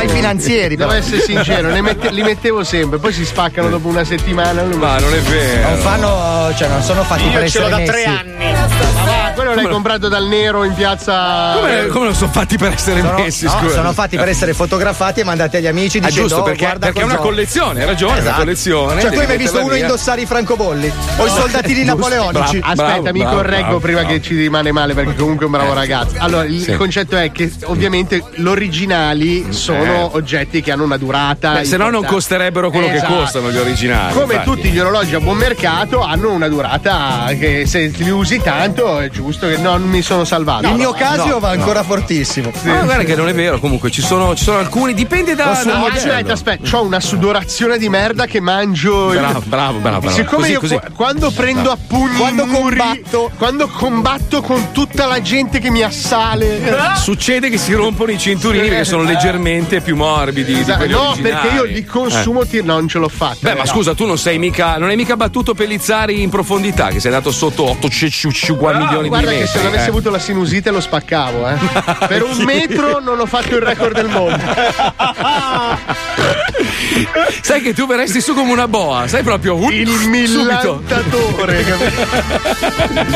Devo 0.77 0.93
essere 0.93 1.21
sincero, 1.23 1.71
ne 1.71 1.81
mette- 1.81 2.11
li 2.11 2.23
mettevo 2.23 2.63
sempre, 2.65 2.99
poi 2.99 3.13
si 3.13 3.25
spaccano 3.25 3.69
dopo 3.71 3.89
una 3.89 4.05
settimana. 4.05 4.63
Ma 4.63 4.99
non 4.99 5.15
è 5.15 5.21
vero. 5.21 5.69
Non 5.71 5.79
fanno, 5.79 6.53
cioè 6.57 6.69
non 6.69 6.83
sono 6.83 7.03
fatti 7.05 7.25
per 7.31 7.43
Io 7.45 7.49
ce 7.49 7.59
l'ho 7.61 7.67
essere 7.67 7.85
da 7.87 7.93
tre 7.93 8.05
anni. 8.05 8.45
Ah, 9.07 9.28
quello 9.53 9.63
l'hai 9.63 9.73
comprato 9.73 10.09
dal 10.09 10.27
nero 10.27 10.65
in 10.65 10.75
piazza. 10.75 11.53
Come, 11.57 11.87
come 11.89 12.05
non 12.07 12.15
sono 12.15 12.31
fatti 12.31 12.57
per 12.57 12.73
essere 12.73 13.01
Sono, 13.01 13.19
messi? 13.19 13.45
no, 13.45 13.51
scusa. 13.61 13.75
sono 13.75 13.93
fatti 13.93 14.17
per 14.17 14.29
essere 14.29 14.55
fotografati 14.55 15.21
e 15.21 15.25
mandati 15.25 15.57
agli 15.57 15.67
amici 15.67 15.99
Ah, 15.99 16.07
dicendo 16.07 16.29
giusto, 16.29 16.43
"Oh, 16.43 16.45
perché, 16.45 16.65
guarda 16.65 16.87
perché 16.87 17.01
è 17.01 17.05
una 17.05 17.15
cosa 17.17 17.27
ho". 17.27 17.31
collezione, 17.31 17.81
hai 17.81 17.87
ragione, 17.87 18.11
è 18.13 18.15
una 18.15 18.23
Esatto. 18.23 18.39
collezione. 18.39 19.01
Cioè, 19.01 19.11
tu 19.13 19.19
hai 19.19 19.27
mai 19.27 19.37
visto 19.37 19.59
uno 19.59 19.75
via. 19.75 19.79
indossare 19.85 20.21
i 20.21 20.27
francobolli 20.27 20.93
o 21.17 21.27
i 21.27 21.29
soldatini 21.31 21.75
Giusto, 21.85 21.97
napoleonici? 21.97 22.59
bravo, 22.59 22.83
Aspetta, 22.83 23.13
mi 23.13 23.21
bravo, 23.21 23.37
correggo 23.37 23.63
bravo, 23.65 23.79
prima 23.81 24.01
bravo. 24.01 24.15
che 24.15 24.23
ci 24.23 24.37
rimane 24.37 24.73
male 24.73 24.95
perché 24.95 25.15
comunque 25.15 25.43
è 25.47 25.49
un 25.49 25.55
bravo 25.55 25.73
ragazzo. 25.75 26.15
Allora, 26.19 26.45
il 26.45 26.61
Sì. 26.63 26.77
concetto 26.77 27.17
è 27.17 27.31
che 27.33 27.51
ovviamente 27.65 28.23
l'originali 28.37 29.47
sono 29.53 29.83
Eh. 29.83 30.09
oggetti 30.13 30.61
che 30.63 30.73
hanno 30.73 30.85
una 30.85 30.97
durata. 30.97 31.53
Beh, 31.53 31.65
se 31.65 31.77
no 31.77 31.91
non 31.91 32.05
costerebbero 32.05 32.71
quello 32.71 32.87
che 32.89 32.95
Esatto. 32.97 33.15
costano 33.15 33.51
gli 33.51 33.57
originali. 33.59 34.13
Come 34.15 34.35
infatti. 34.35 34.51
tutti 34.51 34.69
gli 34.71 34.79
orologi 34.79 35.15
a 35.15 35.21
buon 35.21 35.37
mercato 35.37 36.03
hanno 36.03 36.31
una 36.33 36.49
durata 36.49 37.27
che 37.39 37.65
se 37.67 37.91
li 37.97 38.11
usi 38.11 38.41
tanto 38.41 38.99
è 39.01 39.09
giusto 39.11 39.38
che 39.47 39.57
non 39.59 39.83
mi 39.83 40.03
sono 40.03 40.25
salvato. 40.25 40.67
Il 40.69 40.75
mio 40.75 40.87
No, 40.91 40.95
Casio 40.97 41.27
no, 41.35 41.39
va 41.39 41.55
no. 41.55 41.61
ancora 41.61 41.83
fortissimo. 41.83 42.51
Ma 42.65 42.83
guarda 42.83 43.05
che 43.05 43.15
non 43.15 43.29
è 43.29 43.35
vero, 43.35 43.59
comunque 43.61 43.91
ci 43.91 44.01
sono, 44.03 44.35
ci 44.35 44.43
sono 44.45 44.59
alcuni, 44.59 44.95
dipende 44.95 45.35
da. 45.35 45.63
No, 45.65 45.73
dal 45.81 45.91
aspetta, 45.93 46.33
aspetta, 46.33 46.77
ho 46.79 46.83
una 46.85 47.01
sudorazione 47.01 47.79
di 47.79 47.89
merda 47.89 48.25
che 48.27 48.41
mangio. 48.41 49.09
Bravo, 49.09 49.43
bravo, 49.45 49.79
bravo, 49.79 49.99
bravo. 50.01 50.11
Siccome 50.11 50.41
Così, 50.43 50.53
io 50.53 50.61
così. 50.61 50.75
qu- 50.79 50.93
quando 50.93 51.31
prendo 51.31 51.63
No. 51.63 51.71
a 51.71 51.79
pugni 51.87 52.17
Quando 52.17 52.47
muri, 52.47 53.03
quando 53.37 53.69
combatto 53.69 54.41
con 54.43 54.73
tutta 54.73 55.07
la 55.07 55.21
gente 55.21 55.59
che 55.59 55.71
mi 55.71 55.83
assale. 55.83 56.61
Succede 56.97 57.51
che 57.51 57.59
si 57.59 57.73
rompono 57.75 58.11
i 58.13 58.19
cinturini 58.19 58.69
che 58.69 58.85
sono 58.85 59.03
leggermente 59.03 59.81
più 59.81 59.95
morbidi. 59.97 60.53
di 60.55 60.61
Esatto, 60.61 60.87
no, 60.87 61.09
originali. 61.11 61.23
perché 61.23 61.55
io 61.57 61.65
li 61.65 61.85
consumo, 61.85 62.47
ti- 62.47 62.63
no, 62.63 62.75
non 62.75 62.89
ce 62.89 62.99
l'ho 62.99 63.09
fatta. 63.09 63.37
Beh, 63.41 63.55
ma 63.57 63.67
scusa, 63.67 63.95
tu 63.95 64.07
non 64.07 64.17
sei 64.19 64.39
mica. 64.39 64.77
Non 64.79 64.89
hai 64.89 64.97
mica 64.97 65.17
battuto 65.17 65.55
Pellizzari 65.55 66.23
in 66.23 66.31
profondità, 66.31 66.89
che 66.89 67.01
sei 67.01 67.13
andato 67.13 67.31
sotto 67.33 67.65
850 67.71 68.79
milioni 68.79 69.09
Guarda 69.29 69.41
che 69.41 69.47
se 69.47 69.59
non 69.59 69.67
avessi 69.67 69.87
eh. 69.87 69.91
avuto 69.91 70.11
la 70.11 70.19
sinusite 70.19 70.71
lo 70.71 70.81
spaccavo, 70.81 71.49
eh. 71.49 71.57
Per 72.09 72.23
un 72.23 72.39
metro 72.45 73.01
non 73.01 73.21
ho 73.21 73.27
fatto 73.27 73.55
il 73.55 73.61
record 73.61 73.95
del 73.95 74.09
mondo. 74.09 74.39
Sai 77.43 77.61
che 77.63 77.73
tu 77.75 77.87
verresti 77.87 78.21
su 78.21 78.35
come 78.35 78.51
una 78.53 78.69
boa, 78.69 79.07
sai 79.07 79.23
proprio 79.23 79.55
uh, 79.55 79.71
Il 79.71 80.09
millantatore. 80.09 81.65
capito? 81.65 82.03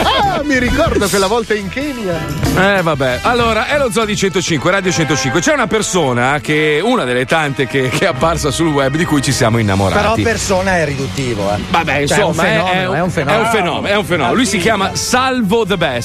ah, 0.03 0.41
mi 0.45 0.59
ricordo 0.59 1.09
quella 1.09 1.27
volta 1.27 1.55
in 1.55 1.69
Kenya. 1.69 2.21
Eh 2.57 2.83
vabbè, 2.83 3.21
allora 3.23 3.67
è 3.67 3.79
lo 3.79 3.91
Zoo 3.91 4.05
di 4.05 4.17
105, 4.17 4.71
Radio 4.71 4.93
105. 4.93 5.41
C'è 5.41 5.53
una 5.53 5.67
persona 5.67 6.41
che, 6.41 6.81
una 6.83 7.05
delle 7.05 7.25
tante 7.27 7.67
che, 7.67 7.89
che 7.89 8.05
è 8.05 8.09
apparsa 8.09 8.51
sul 8.51 8.69
web 8.69 8.97
di 8.97 9.05
cui 9.05 9.23
ci 9.23 9.33
siamo 9.33 9.59
innamorati. 9.59 10.01
Però 10.01 10.15
persona 10.15 10.77
è 10.77 10.85
riduttivo, 10.85 11.53
eh. 11.53 11.59
Vabbè, 11.69 12.07
Cioè, 12.07 12.19
insomma, 12.19 12.45
è 12.45 12.57
un 12.59 12.65
fenomeno, 12.65 12.93
è, 12.93 12.97
è 12.97 13.01
un 13.01 13.11
fenomeno. 13.11 13.39
È 13.39 13.45
un 13.45 13.51
fenomeno, 13.51 13.87
è 13.87 13.97
un 13.97 14.05
fenomeno. 14.05 14.35
Lui 14.35 14.47
si 14.47 14.59
chiama 14.59 14.95
Salvo 14.95 15.67
the 15.67 15.77
Best 15.77 16.02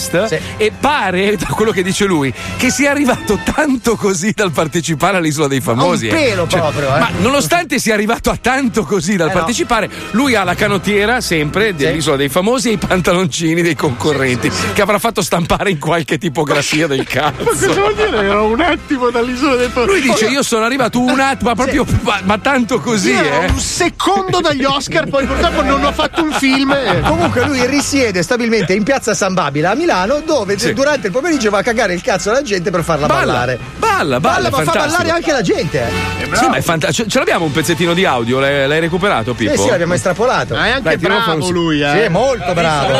e 0.58 0.72
pare, 0.80 1.36
da 1.38 1.48
quello 1.48 1.72
che 1.72 1.84
dice 1.84 2.06
lui, 2.06 2.34
che 2.58 2.70
sia 2.70 2.92
arrivato 2.92 3.40
tanto 3.54 3.96
così 3.96 4.32
dal 4.36 4.52
partecipare 4.52 5.18
all'Isola 5.18 5.48
dei 5.48 5.62
Famosi. 5.62 6.08
Un 6.08 6.16
eh. 6.16 6.20
pelo 6.20 6.46
proprio, 6.46 6.96
eh. 6.96 7.00
Ma 7.00 7.10
nonostante 7.20 7.80
sia 7.80 7.94
arrivato 7.94 8.30
a 8.30 8.38
tanto 8.40 8.84
così 8.84 9.16
dal 9.16 9.30
Eh, 9.30 9.34
no. 9.34 9.38
partecipare, 9.38 9.90
lui 10.12 10.36
ha 10.36 10.44
la 10.44 10.56
canottiera 10.56 11.20
sempre 11.22 11.76
dell'Isola 11.76 12.18
dei 12.18 12.30
Famosi 12.30 12.70
e 12.70 12.74
i 12.74 12.78
pantaloncini 12.78 13.62
dei 13.62 13.76
concorrenti 13.76 14.52
che 14.74 14.82
avrà 14.82 15.00
fatto 15.00 15.22
stampare 15.22 15.70
in 15.72 15.80
qualche 15.80 16.18
tipografia 16.18 16.88
del 16.88 17.00
Ma 17.06 17.06
cazzo. 17.06 17.44
cosa 17.44 17.74
vuol 17.74 17.96
dire? 17.96 18.18
Ero 18.18 18.46
un 18.46 18.62
attimo 18.62 19.10
dall'isola 19.10 19.56
del 19.56 19.70
Famosi. 19.70 19.92
Lui 20.00 20.02
dice: 20.12 20.26
Io 20.28 20.44
sono 20.44 20.64
arrivato 20.66 21.00
un 21.00 21.20
attimo, 21.20 21.50
ma 21.50 21.56
proprio, 21.56 21.86
ma, 22.02 22.20
ma 22.24 22.38
tanto 22.38 22.80
così, 22.80 23.12
eh. 23.12 23.46
un 23.50 23.60
secondo 23.60 24.40
dagli 24.42 24.64
Oscar, 24.64 25.08
poi 25.08 25.26
purtroppo 25.26 25.62
non 25.64 25.84
ho 25.84 25.92
fatto 25.92 26.24
un 26.24 26.32
film. 26.34 26.72
eh. 26.72 27.02
Comunque 27.06 27.46
lui 27.46 27.66
risiede 27.68 28.22
stabilmente 28.22 28.74
in 28.74 28.84
piazza 28.84 29.14
San 29.14 29.34
Babila 29.34 29.72
a 29.72 29.76
Milano 29.76 29.87
dove 30.26 30.58
Sì. 30.60 30.74
durante 30.74 31.08
il 31.08 31.14
pomeriggio 31.14 31.50
va 31.50 31.60
a 31.60 31.64
cagare 31.64 31.94
il 31.94 32.02
cazzo 32.02 32.30
alla 32.30 32.42
gente 32.42 32.70
per 32.72 32.84
farla 32.84 33.08
Balla, 33.08 33.20
ballare. 33.26 33.60
balla, 33.78 34.20
balla, 34.20 34.50
ma 34.50 34.62
fa 34.64 34.72
ballare 34.72 35.10
anche 35.12 35.32
la 35.32 35.42
gente. 35.42 35.82
eh. 35.88 36.36
Sì, 36.36 36.48
ma 36.48 36.58
è 36.58 36.62
fantastico. 36.62 37.08
Ce, 37.10 37.18
l'abbiamo 37.20 37.46
un 37.46 37.52
pezzettino 37.52 37.94
di 37.94 38.04
audio? 38.06 38.40
L'hai, 38.40 38.68
l'hai 38.68 38.80
recuperato, 38.82 39.34
Pippo? 39.34 39.56
Sì, 39.56 39.62
sì, 39.62 39.70
l'abbiamo 39.70 39.94
estrapolato. 39.94 40.56
Ma 40.56 40.66
è 40.66 40.70
anche 40.72 40.82
Dai, 40.84 40.98
bravo 40.98 41.46
un- 41.46 41.54
lui, 41.54 41.82
eh. 41.82 41.90
Sì, 41.92 41.98
è 42.00 42.10
molto 42.10 42.54
bravo. 42.54 42.94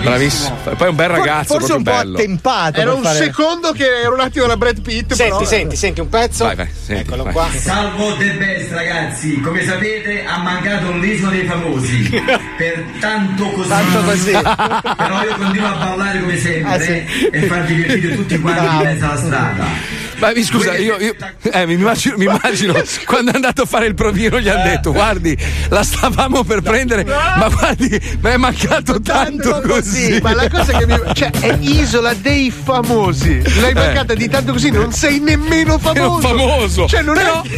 Bravissimo. 0.00 0.56
Poi 0.76 0.86
è 0.86 0.90
un 0.90 0.96
bel 0.96 1.08
ragazzo, 1.08 1.54
Forse 1.58 1.72
un 1.72 1.82
po' 1.82 1.90
bello. 1.92 2.16
attempato. 2.18 2.80
Era 2.80 2.92
un 2.92 3.02
fare- 3.02 3.16
secondo 3.24 3.72
che 3.72 3.86
ero 4.02 4.12
un 4.14 4.20
attimo 4.20 4.46
da 4.46 4.56
Brad 4.56 4.80
Pitt. 4.82 5.12
Senti, 5.14 5.32
però, 5.32 5.44
senti, 5.44 5.76
senti 5.76 6.00
un 6.00 6.08
pezzo. 6.08 6.44
Vai, 6.44 6.56
vai, 6.56 6.68
senti, 6.84 7.02
Eccolo 7.02 7.22
vai. 7.24 7.32
qua. 7.32 7.48
Salvo 7.56 8.14
The 8.16 8.30
Best 8.32 8.72
ragazzi, 8.72 9.40
come 9.40 9.64
sapete 9.64 10.24
ha 10.26 10.38
mancato 10.38 10.92
l'isola 10.92 11.30
dei 11.30 11.46
famosi 11.46 12.22
per 12.58 12.84
tanto 13.00 13.48
così. 13.50 13.68
Tanto 13.68 14.00
così. 14.02 14.30
Però 14.32 15.22
io 15.24 15.36
continuo 15.36 15.68
a 15.68 15.72
ballare 15.72 16.20
come 16.24 16.38
sempre 16.38 16.72
Ah, 16.72 16.80
sì. 16.80 17.04
e 17.30 17.40
far 17.42 17.64
divertire 17.64 18.14
tutti 18.14 18.38
quanti 18.40 18.64
in 18.64 18.80
mezzo 18.82 19.04
alla 19.04 19.16
strada. 19.16 19.64
Ma 20.24 20.32
mi 20.34 20.42
scusa, 20.42 20.76
io, 20.76 20.96
io- 20.98 21.14
eh, 21.52 21.66
mi 21.66 21.74
immagino, 21.74 22.16
mi 22.16 22.24
immagino 22.24 22.72
quando 23.04 23.30
è 23.32 23.34
andato 23.34 23.62
a 23.62 23.66
fare 23.66 23.86
il 23.86 23.94
provino 23.94 24.40
gli 24.40 24.48
hanno 24.48 24.62
detto 24.64 24.92
guardi, 24.92 25.36
la 25.68 25.82
stavamo 25.82 26.44
per 26.44 26.62
prendere, 26.62 27.04
ma 27.04 27.48
guardi, 27.50 27.88
mi 28.20 28.30
è 28.30 28.36
mancato 28.36 29.00
tanto 29.00 29.60
così. 29.60 30.18
Ma 30.22 30.34
la 30.34 30.48
cosa 30.48 30.76
che 30.78 30.86
mi. 30.86 30.96
cioè, 31.12 31.30
è 31.30 31.56
isola 31.60 32.14
dei 32.14 32.50
famosi. 32.50 33.42
L'hai 33.60 33.74
mancata 33.74 34.14
di 34.14 34.28
tanto 34.28 34.52
così, 34.52 34.70
non 34.70 34.92
sei 34.92 35.18
nemmeno 35.20 35.72
È 35.72 35.74
un 35.74 35.80
famoso. 36.20 36.28
famoso. 36.28 36.88
Cioè, 36.88 37.02
non 37.02 37.14
però, 37.14 37.42
è. 37.42 37.48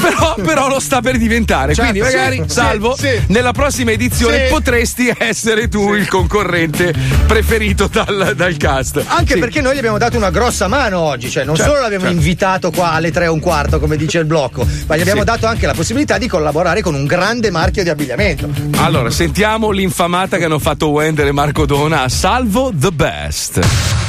però, 0.00 0.34
però 0.42 0.68
lo 0.68 0.78
sta 0.80 1.00
per 1.00 1.16
diventare. 1.16 1.74
Certo, 1.74 1.90
Quindi, 1.90 2.08
magari, 2.12 2.42
sì, 2.46 2.54
salvo, 2.54 2.94
sì. 2.96 3.08
nella 3.28 3.52
prossima 3.52 3.90
edizione 3.92 4.44
Sì. 4.46 4.52
potresti 4.52 5.12
essere 5.18 5.68
tu 5.68 5.94
il 5.94 6.06
concorrente 6.08 6.92
preferito 7.26 7.88
dal, 7.90 8.34
dal 8.36 8.56
cast. 8.56 9.02
Anche 9.06 9.34
Sì. 9.34 9.40
perché 9.40 9.60
noi 9.60 9.74
gli 9.74 9.78
abbiamo 9.78 9.98
dato 9.98 10.16
una 10.16 10.30
grossa 10.30 10.68
mano 10.68 11.00
oggi, 11.00 11.30
cioè 11.30 11.44
non 11.44 11.56
Certo, 11.56 11.70
solo 11.72 11.82
l'abbiamo 11.82 12.03
certo. 12.06 12.16
invitato 12.16 12.70
qua 12.70 12.92
alle 12.92 13.10
tre 13.10 13.24
e 13.24 13.28
un 13.28 13.40
quarto, 13.40 13.78
come 13.80 13.96
dice 13.96 14.18
il 14.18 14.24
blocco, 14.24 14.66
ma 14.86 14.96
gli 14.96 15.00
abbiamo 15.00 15.20
Sì. 15.20 15.26
dato 15.26 15.46
anche 15.46 15.66
la 15.66 15.74
possibilità 15.74 16.18
di 16.18 16.26
collaborare 16.28 16.82
con 16.82 16.94
un 16.94 17.04
grande 17.06 17.50
marchio 17.50 17.82
di 17.82 17.88
abbigliamento. 17.88 18.48
Allora, 18.78 19.10
sentiamo 19.10 19.70
l'infamata 19.70 20.36
che 20.36 20.44
hanno 20.44 20.58
fatto 20.58 20.88
Wender 20.88 21.26
e 21.26 21.32
Marco 21.32 21.66
Dona 21.66 22.02
a 22.02 22.08
Salvo 22.08 22.70
the 22.74 22.90
Best. 22.90 24.03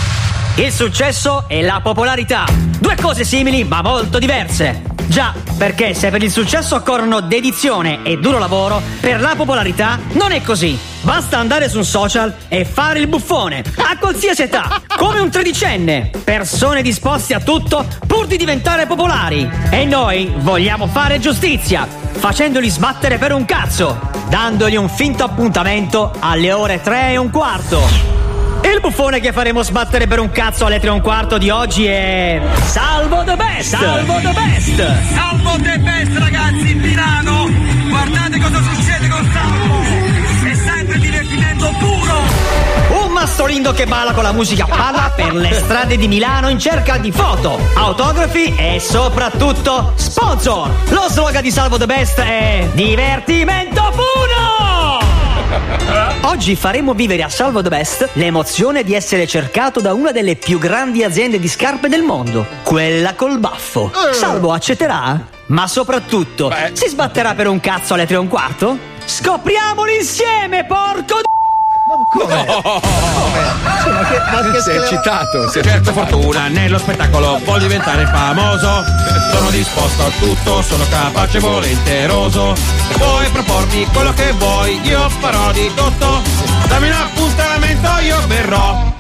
Il 0.58 0.72
successo 0.72 1.44
e 1.50 1.62
la 1.62 1.82
popolarità. 1.84 2.46
Due 2.80 2.96
cose 2.96 3.26
simili 3.26 3.66
ma 3.66 3.82
molto 3.82 4.20
diverse. 4.20 4.84
Già, 5.08 5.34
perché 5.58 5.94
se 5.94 6.10
per 6.10 6.24
il 6.24 6.32
successo 6.32 6.76
occorrono 6.76 7.20
dedizione 7.20 8.04
e 8.04 8.18
duro 8.20 8.40
lavoro, 8.40 8.82
per 9.02 9.20
la 9.20 9.34
popolarità 9.36 10.00
non 10.14 10.32
è 10.32 10.42
così. 10.42 10.80
Basta 11.02 11.40
andare 11.40 11.68
su 11.68 11.80
un 11.80 11.84
social 11.84 12.34
e 12.48 12.64
fare 12.64 13.00
il 13.00 13.08
buffone, 13.08 13.64
a 13.76 13.98
qualsiasi 13.98 14.44
età, 14.44 14.82
come 14.96 15.20
un 15.20 15.30
tredicenne. 15.30 16.12
Persone 16.24 16.82
disposte 16.82 17.34
a 17.34 17.42
tutto 17.42 17.86
pur 18.08 18.26
di 18.26 18.38
diventare 18.38 18.86
popolari. 18.86 19.50
E 19.70 19.84
noi 19.84 20.34
vogliamo 20.38 20.88
fare 20.88 21.20
giustizia, 21.20 21.86
facendoli 21.86 22.70
sbattere 22.70 23.18
per 23.18 23.34
un 23.34 23.44
cazzo, 23.44 24.00
dandogli 24.30 24.78
un 24.78 24.88
finto 24.88 25.26
appuntamento 25.26 26.14
alle 26.20 26.54
ore 26.54 26.82
3 26.82 27.10
e 27.10 27.18
un 27.18 27.30
quarto. 27.30 28.15
Il 28.66 28.80
buffone 28.82 29.20
che 29.20 29.32
faremo 29.32 29.62
sbattere 29.62 30.08
per 30.08 30.20
un 30.20 30.32
cazzo 30.32 30.66
alle 30.66 30.80
3 30.80 30.88
e 30.88 30.92
un 30.92 31.02
quarto 31.02 31.38
di 31.38 31.52
oggi 31.52 31.86
è. 31.86 32.42
Salvo 32.64 33.24
the 33.24 33.36
best! 33.36 33.78
Salvo 33.78 34.16
the 34.16 34.34
best! 34.34 35.14
Salvo 35.14 35.52
The 35.62 35.78
Best 35.78 36.18
ragazzi 36.18 36.72
in 36.72 36.80
Milano! 36.80 37.48
Guardate 37.88 38.40
cosa 38.40 38.60
succede 38.74 39.08
con 39.08 39.30
Salvo! 39.32 39.82
È 40.50 40.56
sempre 40.56 40.98
divertimento 40.98 41.74
puro! 41.78 43.04
Un 43.06 43.12
mastolindo 43.12 43.72
che 43.72 43.86
balla 43.86 44.14
con 44.14 44.24
la 44.24 44.32
musica 44.32 44.66
palla 44.66 45.14
per 45.16 45.36
le 45.36 45.54
strade 45.54 45.96
di 45.96 46.08
Milano 46.08 46.50
in 46.50 46.58
cerca 46.58 46.98
di 46.98 47.12
foto, 47.12 47.60
autografi 47.76 48.56
e 48.58 48.80
soprattutto 48.80 49.94
sponsor! 49.96 50.72
Lo 50.90 51.06
slogan 51.08 51.44
di 51.44 51.52
Salvo 51.52 51.78
the 51.78 51.86
Best 51.86 52.20
è. 52.20 52.68
Divertimento 52.74 53.92
puro! 53.92 54.75
Oggi 56.24 56.56
faremo 56.56 56.94
vivere 56.94 57.24
a 57.24 57.30
Salvo 57.30 57.62
the 57.62 57.70
Best 57.70 58.10
l'emozione 58.14 58.84
di 58.84 58.94
essere 58.94 59.28
cercato 59.28 59.80
da 59.80 59.94
una 59.94 60.12
delle 60.12 60.36
più 60.36 60.58
grandi 60.58 61.04
aziende 61.04 61.40
di 61.40 61.48
scarpe 61.48 61.88
del 61.88 62.02
mondo, 62.02 62.46
quella 62.64 63.14
col 63.14 63.40
baffo. 63.40 63.92
Salvo 64.14 64.52
accetterà? 64.52 65.28
Ma 65.48 65.68
soprattutto, 65.68 66.50
si 66.74 66.88
sbatterà 66.88 67.36
per 67.36 67.48
un 67.48 67.60
cazzo 67.60 67.94
alle 67.94 68.06
tre 68.06 68.16
e 68.16 68.20
un 68.20 68.28
quarto? 68.28 68.78
Scopriamolo 69.06 69.92
insieme, 69.92 70.66
porco 70.66 71.20
d- 71.22 71.34
Sei 74.64 74.78
eccitato, 74.78 75.48
sei 75.52 75.62
Certo 75.62 75.92
fortuna 75.94 76.48
nello 76.48 76.80
spettacolo 76.80 77.40
vuol 77.44 77.60
diventare 77.60 78.08
famoso. 78.08 78.84
Sono 79.32 79.52
disposto 79.52 80.04
a 80.04 80.10
tutto, 80.18 80.64
sono 80.64 80.84
capace 80.90 81.38
e 81.38 81.42
volenteroso. 81.42 82.56
Puoi 82.98 83.30
propormi 83.30 83.86
quello 83.94 84.14
che 84.14 84.32
vuoi, 84.32 84.82
io 84.82 85.08
farò 85.20 85.52
di 85.52 85.72
tutto. 85.76 86.24
Dammi 86.68 86.88
un 86.88 86.96
appuntamento, 86.96 87.90
io 88.02 88.20
verrò. 88.26 88.92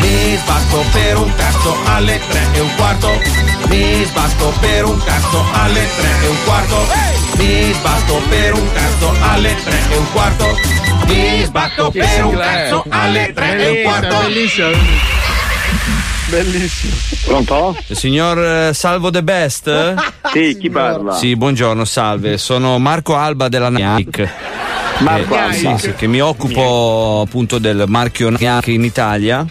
Mi 0.00 0.36
sbatto 0.42 0.84
per 0.90 1.16
un 1.16 1.32
cazzo 1.36 1.76
alle 1.84 2.20
tre 2.28 2.40
e 2.54 2.60
un 2.60 2.74
quarto. 2.74 3.20
Mi 3.68 4.04
sbatto 4.04 4.52
per 4.58 4.84
un 4.84 4.98
cazzo 5.04 5.44
alle 5.52 5.86
tre 5.96 6.08
e 6.22 6.26
un 6.26 6.36
quarto. 6.44 6.86
Mi 7.36 7.72
sbatto 7.72 8.20
per 8.28 8.54
un 8.54 8.72
cazzo 8.72 9.14
alle 9.20 9.54
tre 9.62 9.78
e 9.90 9.96
un 9.96 10.10
quarto 10.10 10.75
Mi 11.06 11.42
sbatto 11.44 11.90
per 11.90 12.24
un 12.24 12.36
cazzo 12.36 12.84
alle 12.88 13.32
tre 13.34 13.56
e 13.58 13.68
un 13.78 13.82
quarto 13.84 14.16
Bellissimo. 14.26 14.68
Bellissimo. 16.28 16.94
Pronto? 17.24 17.76
Signor 17.90 18.38
eh, 18.68 18.74
Salvo 18.74 19.10
The 19.10 19.22
Best? 19.22 19.94
Sì, 20.36 20.58
chi 20.60 20.68
parla? 20.68 21.14
Sì, 21.14 21.34
buongiorno, 21.34 21.84
salve. 21.86 22.36
Sono 22.36 22.78
Marco 22.78 23.14
Alba 23.16 23.48
della 23.48 23.70
NIAC. 23.70 24.28
Marco 24.98 25.34
Eh, 25.34 25.38
Alba. 25.38 25.52
sì, 25.54 25.74
sì, 25.78 25.94
che 25.94 26.06
mi 26.06 26.20
occupo 26.20 27.22
appunto 27.26 27.58
del 27.58 27.84
marchio 27.86 28.28
NIAC 28.28 28.66
in 28.66 28.84
Italia 28.84 29.46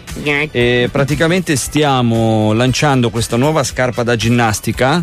e 0.51 0.89
praticamente 0.91 1.55
stiamo 1.55 2.51
lanciando 2.53 3.09
questa 3.09 3.35
nuova 3.37 3.63
scarpa 3.63 4.03
da 4.03 4.15
ginnastica. 4.15 5.01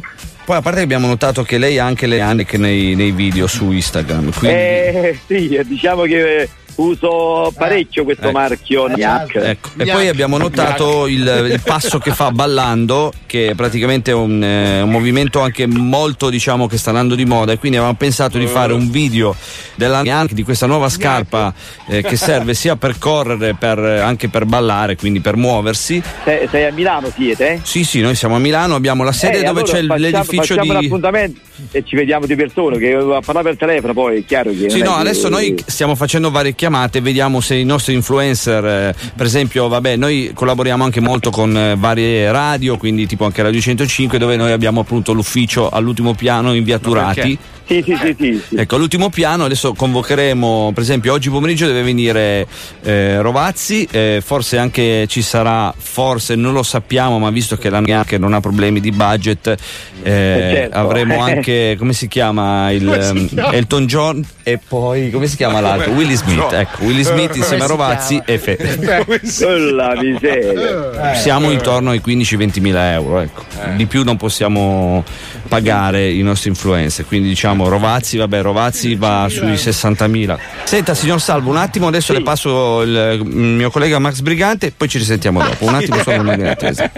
Poi 0.52 0.60
a 0.60 0.64
parte 0.64 0.80
che 0.80 0.84
abbiamo 0.84 1.06
notato 1.06 1.44
che 1.44 1.56
lei 1.56 1.78
ha 1.78 1.86
anche 1.86 2.06
le 2.06 2.20
anche 2.20 2.58
nei, 2.58 2.94
nei 2.94 3.10
video 3.10 3.46
su 3.46 3.70
Instagram. 3.70 4.32
Quindi... 4.32 4.54
Eh, 4.54 5.18
sì, 5.26 5.58
diciamo 5.64 6.02
che 6.02 6.46
uso 6.76 7.52
parecchio 7.56 8.04
questo 8.04 8.24
Ecco. 8.28 8.38
marchio 8.38 8.86
Gnac. 8.88 9.34
Ecco, 9.36 9.68
E 9.76 9.86
poi 9.86 10.08
abbiamo 10.08 10.38
notato 10.38 11.06
il, 11.06 11.48
il 11.52 11.60
passo 11.64 11.98
che 11.98 12.12
fa 12.12 12.30
ballando, 12.30 13.12
che 13.26 13.50
è 13.50 13.54
praticamente 13.54 14.12
un, 14.12 14.42
eh, 14.42 14.80
un 14.82 14.90
movimento 14.90 15.40
anche 15.40 15.66
molto, 15.66 16.30
diciamo, 16.30 16.66
che 16.66 16.76
sta 16.78 16.90
andando 16.90 17.14
di 17.14 17.24
moda. 17.24 17.52
E 17.52 17.58
quindi 17.58 17.76
avevamo 17.76 17.98
pensato 17.98 18.38
di 18.38 18.46
fare 18.46 18.72
un 18.72 18.90
video 18.90 19.34
della, 19.74 19.98
anche 19.98 20.34
di 20.34 20.42
questa 20.42 20.66
nuova 20.66 20.88
scarpa 20.88 21.52
eh, 21.88 22.02
che 22.02 22.16
serve 22.16 22.54
sia 22.54 22.76
per 22.76 22.98
correre, 22.98 23.54
per, 23.58 23.78
anche 23.78 24.28
per 24.28 24.44
ballare, 24.46 24.96
quindi 24.96 25.20
per 25.20 25.36
muoversi. 25.36 26.02
Sei, 26.24 26.48
sei 26.50 26.64
a 26.66 26.72
Milano 26.72 27.10
siete? 27.14 27.60
Sì, 27.62 27.84
sì, 27.84 28.00
noi 28.00 28.14
siamo 28.14 28.36
a 28.36 28.38
Milano, 28.38 28.74
abbiamo 28.74 29.04
la 29.04 29.12
sede 29.12 29.38
Eh, 29.38 29.42
dove 29.44 29.60
allora 29.60 29.64
c'è 29.64 29.86
facciamo- 29.86 29.96
l'edificio 29.98 30.42
facciamo 30.54 30.78
di. 30.78 30.82
l'appuntamento 30.86 31.40
e 31.70 31.84
ci 31.84 31.96
vediamo 31.96 32.26
di 32.26 32.34
persona, 32.34 32.76
che 32.76 32.92
a 32.92 33.20
parlare 33.20 33.48
per 33.50 33.56
telefono 33.56 33.92
poi 33.92 34.18
è 34.20 34.24
chiaro 34.24 34.50
che. 34.50 34.70
Sì, 34.70 34.78
no, 34.80 34.94
che- 34.94 35.00
adesso 35.00 35.28
noi 35.28 35.54
stiamo 35.66 35.94
facendo 35.94 36.30
varie 36.30 36.54
chiamate, 36.62 37.00
vediamo 37.00 37.40
se 37.40 37.56
i 37.56 37.64
nostri 37.64 37.92
influencer, 37.92 38.64
eh, 38.64 38.94
per 39.16 39.26
esempio, 39.26 39.66
vabbè, 39.66 39.96
noi 39.96 40.30
collaboriamo 40.32 40.84
anche 40.84 41.00
molto 41.00 41.30
con 41.30 41.56
eh, 41.56 41.74
varie 41.76 42.30
radio, 42.30 42.76
quindi 42.76 43.04
tipo 43.08 43.24
anche 43.24 43.42
Radio 43.42 43.60
105, 43.60 44.16
dove 44.16 44.36
noi 44.36 44.52
abbiamo 44.52 44.78
appunto 44.78 45.12
l'ufficio 45.12 45.68
all'ultimo 45.68 46.14
piano 46.14 46.54
in 46.54 46.62
via 46.62 46.78
Turati. 46.78 47.36
Sì, 47.72 47.82
sì, 47.82 47.96
sì, 47.96 48.16
sì, 48.18 48.42
sì. 48.48 48.56
Ecco, 48.56 48.76
all'ultimo 48.76 49.08
piano 49.08 49.44
adesso 49.44 49.72
convocheremo, 49.72 50.72
per 50.74 50.82
esempio, 50.82 51.14
oggi 51.14 51.30
pomeriggio 51.30 51.66
deve 51.66 51.82
venire 51.82 52.46
eh, 52.82 53.22
Rovazzi, 53.22 53.88
eh, 53.90 54.20
forse 54.22 54.58
anche 54.58 55.06
ci 55.08 55.22
sarà, 55.22 55.72
forse 55.74 56.34
non 56.34 56.52
lo 56.52 56.62
sappiamo, 56.62 57.18
ma 57.18 57.30
visto 57.30 57.56
che 57.56 57.70
la 57.70 57.80
NIAC 57.80 58.12
non 58.14 58.34
ha 58.34 58.40
problemi 58.40 58.80
di 58.80 58.92
budget, 58.92 59.46
eh, 59.46 59.56
certo. 60.02 60.76
avremo 60.76 61.20
anche, 61.20 61.76
come 61.80 61.94
si 61.94 62.08
chiama, 62.08 62.70
il 62.72 62.86
ehm, 62.86 63.28
chiama? 63.28 63.52
Elton 63.52 63.86
John 63.86 64.26
e 64.42 64.58
poi, 64.58 65.10
come 65.10 65.26
si 65.26 65.36
chiama 65.36 65.60
l'altro? 65.60 65.92
Willy 65.92 66.16
Smith, 66.16 66.52
ecco, 66.52 66.84
Willy 66.84 67.04
Smith 67.04 67.36
insieme 67.36 67.64
a 67.64 67.68
Rovazzi 67.68 68.20
e 68.22 68.38
Fe. 68.38 68.56
Quella 68.56 69.94
miseria. 70.02 71.14
Siamo 71.14 71.50
intorno 71.50 71.90
ai 71.90 72.02
15-20 72.04 72.60
mila 72.60 72.92
euro, 72.92 73.20
ecco. 73.20 73.44
Di 73.76 73.86
più 73.86 74.04
non 74.04 74.18
possiamo 74.18 75.04
pagare 75.52 76.10
i 76.10 76.22
nostri 76.22 76.48
influencer, 76.48 77.04
quindi 77.04 77.28
diciamo 77.28 77.68
Rovazzi, 77.68 78.16
vabbè, 78.16 78.40
Rovazzi 78.40 78.94
va 78.94 79.26
sui 79.28 79.58
60 79.58 80.06
mila. 80.06 80.38
Senta, 80.64 80.94
signor 80.94 81.20
Salvo, 81.20 81.50
un 81.50 81.58
attimo 81.58 81.88
adesso 81.88 82.14
le 82.14 82.22
passo 82.22 82.80
il, 82.80 83.18
il 83.20 83.26
mio 83.26 83.70
collega 83.70 83.98
Max 83.98 84.20
Brigante, 84.20 84.72
poi 84.74 84.88
ci 84.88 84.96
risentiamo 84.96 85.42
dopo. 85.42 85.66
Un 85.66 85.74
attimo 85.74 86.02
solo 86.02 86.32
in 86.32 86.46
attesa. 86.46 86.90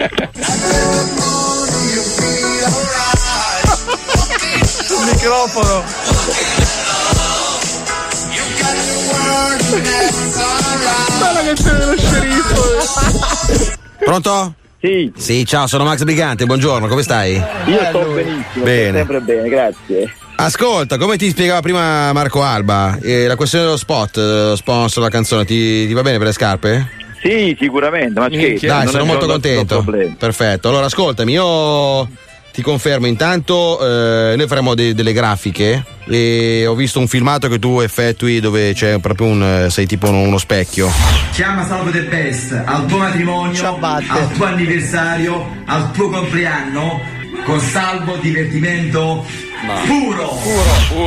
Il 4.87 5.11
microfono. 5.11 5.83
Ma 11.19 11.31
la 11.33 11.43
canzone 11.43 11.77
dello 11.77 11.97
sceriffo. 11.97 12.63
Pronto? 14.05 14.55
Sì. 14.85 15.11
Sì, 15.15 15.45
ciao, 15.45 15.65
sono 15.65 15.83
Max 15.83 16.03
Brigante, 16.03 16.45
buongiorno, 16.45 16.85
come 16.87 17.01
stai? 17.01 17.33
Io 17.33 17.85
sto 17.85 18.01
benissimo, 18.13 18.63
Bene. 18.63 18.89
sto 18.89 18.97
sempre 18.97 19.19
bene, 19.21 19.49
grazie. 19.49 20.13
Ascolta, 20.35 20.99
come 20.99 21.17
ti 21.17 21.27
spiegava 21.29 21.61
prima 21.61 22.13
Marco 22.13 22.43
Alba, 22.43 22.99
eh, 23.01 23.25
la 23.25 23.35
questione 23.35 23.65
dello 23.65 23.77
spot, 23.77 24.17
eh, 24.17 24.21
lo 24.49 24.55
sponsor, 24.55 25.01
la 25.01 25.09
canzone, 25.09 25.43
ti, 25.43 25.87
ti 25.87 25.93
va 25.93 26.03
bene 26.03 26.17
per 26.17 26.27
le 26.27 26.33
scarpe? 26.33 26.89
Sì, 27.19 27.57
sicuramente, 27.59 28.19
ma 28.19 28.27
scherzi. 28.27 28.67
Dai, 28.67 28.83
non 28.83 28.93
sono 28.93 29.05
molto 29.05 29.25
contento. 29.25 29.83
Perfetto. 30.19 30.69
Allora, 30.69 30.85
ascoltami, 30.85 31.31
io 31.31 32.07
ti 32.55 32.61
confermo, 32.61 33.05
intanto 33.05 33.79
eh, 33.81 34.35
noi 34.37 34.47
faremo 34.47 34.73
de- 34.75 34.93
delle 34.95 35.11
grafiche 35.11 35.83
e 36.07 36.65
ho 36.65 36.73
visto 36.73 36.99
un 36.99 37.07
filmato 37.09 37.49
che 37.49 37.59
tu 37.59 37.81
effettui 37.81 38.39
dove 38.39 38.71
c'è 38.73 38.97
proprio 38.99 39.27
un 39.27 39.67
sei 39.69 39.85
tipo 39.85 40.07
uno, 40.07 40.21
uno 40.21 40.37
specchio. 40.37 40.89
Chiama 41.33 41.65
Salvo 41.67 41.91
The 41.91 42.03
Best 42.03 42.53
al 42.65 42.85
tuo 42.85 42.99
matrimonio, 42.99 43.77
al 43.81 44.31
tuo 44.31 44.45
anniversario, 44.45 45.45
al 45.65 45.91
tuo 45.91 46.09
compleanno 46.09 47.01
con 47.43 47.59
salvo 47.59 48.15
divertimento 48.21 49.25
puro. 49.85 50.39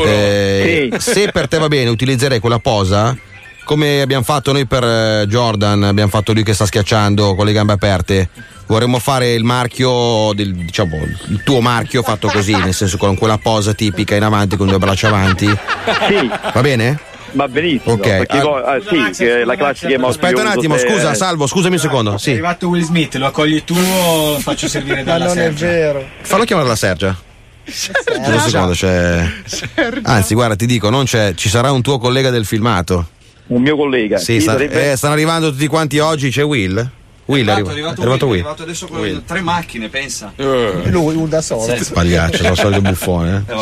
Eh, 0.04 0.90
Se 0.98 1.30
per 1.32 1.48
te 1.48 1.56
va 1.56 1.68
bene, 1.68 1.88
utilizzerei 1.88 2.40
quella 2.40 2.58
posa 2.58 3.16
come 3.64 4.00
abbiamo 4.00 4.22
fatto 4.24 4.50
noi 4.52 4.64
per 4.66 4.82
eh, 4.82 5.26
Jordan, 5.28 5.82
abbiamo 5.82 6.08
fatto 6.08 6.32
lui 6.32 6.42
che 6.42 6.54
sta 6.54 6.64
schiacciando 6.64 7.34
con 7.34 7.44
le 7.44 7.52
gambe 7.52 7.74
aperte. 7.74 8.28
Vorremmo 8.68 8.98
fare 8.98 9.32
il 9.32 9.44
marchio, 9.44 10.32
del, 10.34 10.54
diciamo, 10.54 10.98
il 11.28 11.40
tuo 11.42 11.60
marchio 11.62 12.02
fatto 12.02 12.28
così, 12.28 12.52
nel 12.54 12.74
senso 12.74 12.98
con 12.98 13.16
quella 13.16 13.38
posa 13.38 13.72
tipica 13.72 14.14
in 14.14 14.22
avanti 14.22 14.56
con 14.58 14.66
due 14.68 14.78
braccia 14.78 15.08
avanti. 15.08 15.46
Sì, 15.46 16.30
Va 16.52 16.60
bene? 16.60 17.00
va 17.32 17.48
benissimo. 17.48 17.94
Ok. 17.94 18.24
Ah, 18.28 18.40
poi- 18.40 18.62
ah, 18.64 19.12
sì, 19.12 19.24
che 19.24 19.44
la 19.44 19.56
classica 19.56 19.92
emozione. 19.92 20.26
Aspetta 20.28 20.40
un 20.42 20.46
attimo, 20.58 20.76
se- 20.76 20.86
scusa, 20.86 21.14
salvo, 21.14 21.46
scusami 21.46 21.74
un 21.76 21.80
secondo. 21.80 22.14
È 22.14 22.18
Sì. 22.18 22.30
arrivato 22.32 22.68
Will 22.68 22.82
Smith, 22.82 23.14
lo 23.16 23.26
accogli 23.26 23.64
tu 23.64 23.74
o 23.74 24.32
lo 24.32 24.38
faccio 24.38 24.68
servire 24.68 25.02
dalla 25.02 25.26
non 25.26 25.38
è 25.38 25.42
Sergia? 25.42 25.66
vero. 25.66 26.06
Fallo 26.20 26.44
chiamare 26.44 26.68
la 26.68 26.76
Sergia. 26.76 27.16
Scusa 27.64 28.02
un 28.34 28.40
secondo, 28.40 28.72
c'è. 28.72 29.26
Sergio. 29.44 30.00
Anzi, 30.04 30.34
guarda, 30.34 30.56
ti 30.56 30.66
dico, 30.66 30.90
non 30.90 31.04
c'è, 31.04 31.32
ci 31.34 31.48
sarà 31.48 31.70
un 31.72 31.80
tuo 31.82 31.98
collega 31.98 32.28
del 32.30 32.44
filmato. 32.44 33.08
Un 33.48 33.62
mio 33.62 33.76
collega. 33.76 34.18
Sì, 34.18 34.40
sta- 34.40 34.52
sarebbe? 34.52 34.92
eh, 34.92 34.96
stanno 34.96 35.14
arrivando 35.14 35.50
tutti 35.50 35.66
quanti 35.68 35.98
oggi, 35.98 36.30
c'è 36.30 36.42
Will? 36.44 36.90
Will 37.28 37.46
è, 37.46 37.50
arrivato, 37.50 37.68
è 37.68 37.72
arrivato 37.72 38.00
Will, 38.02 38.08
Will. 38.08 38.30
è 38.30 38.32
arrivato 38.40 38.62
adesso 38.62 38.86
con 38.86 38.98
Will. 39.00 39.22
tre 39.26 39.40
macchine, 39.42 39.88
pensa. 39.90 40.32
Lui, 40.36 41.14
un 41.14 41.28
da 41.28 41.42
solo. 41.42 41.66
Pagliaccio, 41.92 42.38
sono 42.42 42.54
solito 42.54 42.80
buffone. 42.80 43.44
eh. 43.46 43.54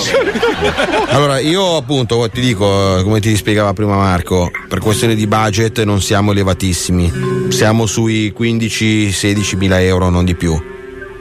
Allora, 1.09 1.41
io 1.41 1.77
appunto 1.77 2.29
ti 2.31 2.41
dico, 2.41 2.99
eh, 2.99 3.03
come 3.03 3.19
ti 3.21 3.35
spiegava 3.37 3.73
prima 3.73 3.97
Marco, 3.97 4.51
per 4.69 4.79
questione 4.79 5.17
di 5.17 5.27
budget 5.27 5.83
non 5.83 6.01
siamo 6.01 6.31
elevatissimi. 6.31 7.49
Siamo 7.49 7.87
sui 7.87 8.33
15-16 8.39 9.57
mila 9.57 9.81
euro, 9.83 10.11
non 10.11 10.25
di 10.25 10.37
più. 10.37 10.57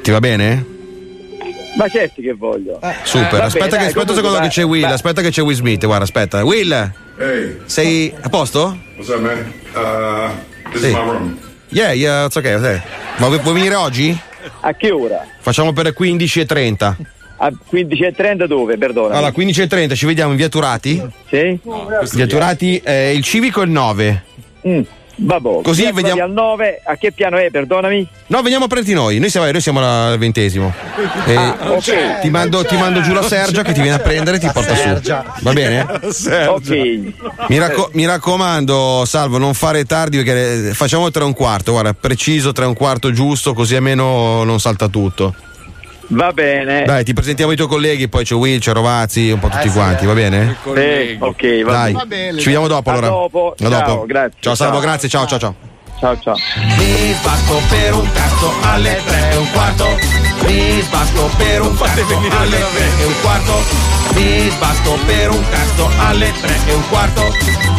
Ti 0.03 0.11
va 0.11 0.19
bene? 0.19 0.65
Ma 1.77 1.87
certo 1.89 2.21
che 2.21 2.33
voglio. 2.33 2.79
Super, 3.03 3.25
Eh, 3.27 3.31
vabbè, 3.31 3.43
aspetta, 3.45 3.67
dai, 3.67 3.79
che, 3.79 3.85
aspetta 3.87 4.09
un 4.11 4.15
secondo 4.17 4.37
dai, 4.37 4.47
che 4.47 4.53
c'è 4.53 4.63
Will, 4.63 4.81
dai. 4.83 4.91
aspetta 4.93 5.21
che 5.21 5.29
c'è 5.31 5.41
Will 5.41 5.55
Smith, 5.55 5.83
guarda, 5.85 6.03
aspetta. 6.03 6.43
Will, 6.43 6.91
Hey, 7.17 7.57
sei 7.65 8.13
a 8.21 8.29
posto? 8.29 8.77
what's 8.97 9.09
up, 9.09 9.19
man? 9.19 9.51
Uh, 9.73 10.69
this 10.71 10.81
Sì. 10.81 10.87
is 10.89 10.93
my 10.93 10.99
room. 11.01 11.37
Yeah, 11.69 11.93
yeah, 11.93 12.25
it's 12.25 12.35
okay, 12.35 12.53
ok. 12.55 12.81
Ma 13.17 13.27
vuoi, 13.27 13.39
vuoi 13.39 13.53
venire 13.53 13.75
oggi? 13.75 14.17
A 14.61 14.73
che 14.73 14.91
ora? 14.91 15.25
Facciamo 15.39 15.73
per 15.73 15.85
le 15.85 15.95
15.30. 15.97 16.95
A 17.37 17.47
15.30 17.49 18.45
dove? 18.45 18.77
Perdona. 18.77 19.15
Allora, 19.15 19.33
15.30 19.35 19.95
ci 19.95 20.05
vediamo 20.05 20.31
in 20.31 20.37
via 20.37 20.49
Turati? 20.49 21.01
Sì? 21.29 21.59
Via 22.13 22.27
Turati, 22.27 22.79
eh, 22.83 23.13
il 23.13 23.23
civico 23.23 23.61
è 23.61 23.65
il 23.65 23.71
9. 23.71 24.23
Mm. 24.67 24.81
Vabbè, 25.17 25.61
Così 25.63 25.89
vediamo- 25.91 26.23
al 26.23 26.31
9, 26.31 26.81
a 26.83 26.95
che 26.97 27.11
piano 27.11 27.37
è, 27.37 27.49
perdonami? 27.49 28.07
No, 28.27 28.41
veniamo 28.41 28.65
a 28.65 28.67
prenderti 28.67 28.93
noi. 28.95 29.17
Noi 29.19 29.29
siamo, 29.29 29.49
noi 29.49 29.61
siamo 29.61 29.79
al 29.79 30.17
ventesimo. 30.17 30.73
E 31.25 31.35
Ah, 31.35 31.55
ok. 31.71 32.19
ti, 32.21 32.29
mando, 32.29 32.65
ti 32.65 32.75
mando 32.75 33.01
giù 33.01 33.13
la 33.13 33.21
Sergia 33.23 33.61
che 33.63 33.71
ti 33.73 33.81
viene 33.81 33.95
a 33.95 33.99
prendere 33.99 34.37
e 34.37 34.39
ti 34.41 34.49
porta 34.51 34.75
su. 34.75 35.11
Va 35.41 35.53
bene? 35.53 35.85
Ok. 36.47 36.69
Mi, 37.47 37.57
racco- 37.57 37.89
mi 37.93 38.05
raccomando, 38.05 39.03
Salvo, 39.05 39.37
non 39.37 39.53
fare 39.53 39.85
tardi 39.85 40.17
perché 40.21 40.69
eh, 40.69 40.73
facciamo 40.73 41.09
tre 41.11 41.21
e 41.23 41.25
un 41.25 41.33
quarto. 41.33 41.71
Guarda, 41.71 41.93
preciso 41.93 42.51
tre 42.51 42.65
e 42.65 42.67
un 42.67 42.73
quarto 42.75 43.11
giusto, 43.11 43.53
così 43.53 43.75
almeno 43.75 44.43
non 44.43 44.59
salta 44.59 44.87
tutto. 44.87 45.33
Va 46.07 46.31
bene. 46.31 46.83
Dai, 46.85 47.03
ti 47.03 47.13
presentiamo 47.13 47.51
i 47.51 47.55
tuoi 47.55 47.67
colleghi, 47.67 48.07
poi 48.07 48.23
c'è 48.23 48.35
Will, 48.35 48.59
c'è 48.59 48.73
Rovazzi, 48.73 49.31
un 49.31 49.39
po' 49.39 49.47
tutti 49.49 49.67
Eh, 49.67 49.69
sì, 49.69 49.75
quanti, 49.75 50.05
va 50.05 50.13
bene? 50.13 50.55
Eh, 50.75 51.17
ok, 51.19 51.63
va 51.63 51.71
Dai, 51.71 51.97
bene. 52.05 52.37
ci 52.37 52.45
vediamo 52.45 52.67
dopo 52.67 52.89
A 52.89 52.93
allora. 52.93 53.07
dopo. 53.07 53.55
A 53.59 53.63
dopo. 53.69 53.85
Ciao, 53.85 54.05
grazie. 54.05 54.37
Ciao 54.39 54.55
Salvo, 54.55 54.73
Ciao. 54.73 54.81
grazie, 54.83 55.09
ciao 55.09 55.25
ciao 55.25 55.39
ciao. 55.39 55.55
Ciao 55.99 56.19
ciao. 56.21 56.35
Mi 56.77 57.13
sbatto 57.13 57.61
per 57.69 57.93
un 57.93 58.11
cazzo 58.11 58.51
alle 58.63 59.01
tre 59.05 59.31
e 59.31 59.37
un 59.37 59.51
quarto. 59.51 59.85
Mi 60.45 60.81
sbatto 60.81 61.29
per 61.37 61.61
un 61.61 61.75
cazzo 61.77 62.37
alle 62.37 62.57
tre 62.73 62.85
e 63.01 63.05
un 63.05 63.13
quarto. 63.21 63.94
Mi 64.15 64.49
sbatto 64.49 64.97
per 65.05 65.29
un 65.29 65.43
cazzo 65.49 65.89
alle 65.97 66.33
tre 66.41 66.55
e 66.67 66.73
un 66.73 66.87
quarto. 66.89 67.21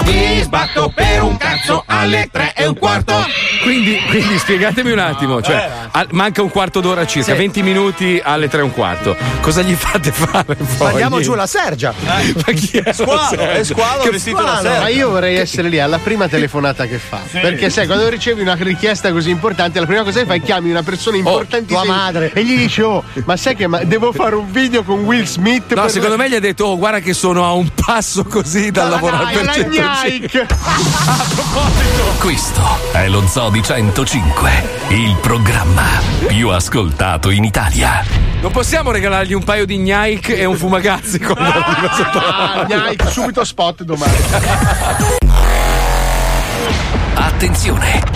Mi 0.05 0.41
sbatto 0.43 0.93
per 0.95 1.23
un 1.23 1.37
cazzo 1.37 1.83
alle 1.87 2.29
tre 2.31 2.53
e 2.55 2.67
un 2.67 2.77
quarto. 2.79 3.15
Quindi, 3.63 3.99
quindi 4.09 4.39
spiegatemi 4.39 4.93
un 4.93 4.99
attimo, 5.01 5.43
cioè, 5.43 5.69
al- 5.91 6.07
manca 6.13 6.43
un 6.43 6.51
quarto 6.51 6.81
d'ora 6.81 7.05
circa, 7.07 7.33
Sì. 7.33 7.39
20 7.39 7.63
minuti 7.63 8.21
alle 8.23 8.49
3 8.49 8.61
e 8.61 8.63
un 8.63 8.71
quarto. 8.73 9.17
Cosa 9.41 9.63
gli 9.63 9.75
fate 9.75 10.13
fare 10.13 10.55
poi? 10.55 10.67
Mandiamo 10.79 11.21
giù 11.21 11.35
la 11.35 11.47
Sergia. 11.49 11.93
Ma 11.99 12.53
chi 12.53 12.77
è 12.79 12.93
Squalo, 12.93 13.35
la 13.35 13.51
è 13.53 13.65
Sergia? 13.65 14.09
Che 14.11 14.19
Squalo, 14.19 14.69
Ma 14.79 14.89
io 14.89 15.11
vorrei 15.11 15.37
essere 15.37 15.69
lì 15.69 15.81
alla 15.81 15.99
prima 15.99 16.29
telefonata 16.29 16.87
che 16.87 16.99
fa. 16.99 17.21
Perché 17.33 17.71
sai, 17.71 17.87
quando 17.87 18.09
ricevi 18.09 18.43
una 18.43 18.55
richiesta 18.57 19.11
così 19.11 19.31
importante, 19.31 19.81
la 19.81 19.87
prima 19.87 20.05
cosa 20.05 20.21
che 20.21 20.27
fai 20.27 20.39
è 20.39 20.43
chiami 20.43 20.71
una 20.71 20.83
persona 20.85 21.17
importantissima. 21.17 21.83
tua 21.83 21.93
madre. 21.93 22.31
E 22.35 22.45
gli 22.45 22.57
dici, 22.57 22.83
oh, 22.83 23.03
ma 23.25 23.37
sai 23.37 23.57
che 23.57 23.67
ma- 23.67 23.83
devo 23.83 24.13
fare 24.13 24.37
un 24.37 24.51
video 24.53 24.85
con 24.85 25.01
Will 25.01 25.25
Smith? 25.25 25.73
No, 25.75 25.83
per- 25.83 25.91
secondo 25.91 26.17
me 26.17 26.26
gli 26.29 26.35
ha 26.35 26.41
detto, 26.41 26.65
oh, 26.65 26.77
guarda 26.77 27.01
che 27.01 27.13
sono 27.15 27.45
a 27.45 27.53
un 27.53 27.69
passo 27.75 28.25
così 28.25 28.71
dal 28.71 28.89
lavorare 28.91 29.33
per 29.33 29.43
alla 29.43 29.53
105. 29.53 30.11
Nike. 30.11 30.47
Questo 32.19 32.63
è 32.93 33.09
lo 33.09 33.27
Zoo 33.27 33.51
di 33.51 33.63
105, 33.63 34.51
il 34.89 35.17
programma 35.21 35.85
più 36.27 36.49
ascoltato 36.49 37.31
in 37.31 37.45
Italia. 37.45 38.05
Non 38.41 38.51
possiamo 38.51 38.91
regalargli 38.91 39.33
un 39.33 39.45
paio 39.45 39.67
di 39.67 39.77
Nike 39.79 40.37
e 40.37 40.45
un 40.45 40.57
fumagazzi 40.57 41.19
quando 41.21 41.49
arriva 41.51 41.93
sotto 41.95 42.19
la 42.19 42.53
Ah, 42.53 42.67
Nike, 42.89 43.11
subito 43.11 43.45
spot 43.45 43.83
domani. 43.83 44.15
Attenzione! 47.15 48.16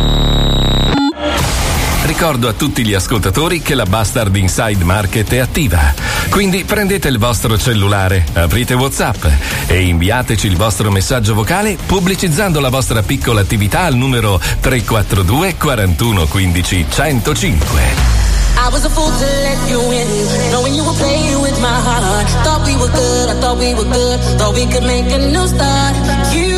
Ricordo 2.03 2.47
a 2.47 2.53
tutti 2.53 2.85
gli 2.85 2.93
ascoltatori 2.93 3.61
che 3.61 3.75
la 3.75 3.85
Bastard 3.85 4.35
Inside 4.35 4.83
Market 4.83 5.31
è 5.33 5.37
attiva. 5.37 5.93
Quindi 6.29 6.63
prendete 6.63 7.07
il 7.07 7.19
vostro 7.19 7.57
cellulare, 7.57 8.25
aprite 8.33 8.73
WhatsApp 8.73 9.25
e 9.67 9.81
inviateci 9.81 10.47
il 10.47 10.57
vostro 10.57 10.91
messaggio 10.91 11.33
vocale 11.33 11.77
pubblicizzando 11.85 12.59
la 12.59 12.69
vostra 12.69 13.03
piccola 13.03 13.41
attività 13.41 13.81
al 13.81 13.95
numero 13.95 14.39
342 14.39 15.55
41 15.57 16.25
15 16.25 16.85
105. 16.89 18.29
I 18.57 18.69
was 18.69 18.83
a 18.83 18.89
fool 18.89 19.09
to 19.09 19.25
let 19.25 19.69
you 19.69 19.79
in, 19.91 20.07
knowing 20.51 20.75
you 20.75 20.83
were 20.83 20.97
playing 20.97 21.41
with 21.41 21.57
my 21.59 21.79
heart. 21.79 22.27
Thought 22.43 22.65
we 22.65 22.75
were 22.75 22.91
good, 22.91 23.29
I 23.29 23.39
thought 23.39 23.57
we 23.57 23.73
were 23.73 23.85
good, 23.85 24.19
thought 24.37 24.53
we 24.53 24.65
could 24.67 24.83
make 24.83 25.09
a 25.11 25.17
new 25.17 25.47
start. 25.47 25.95
You 26.33 26.50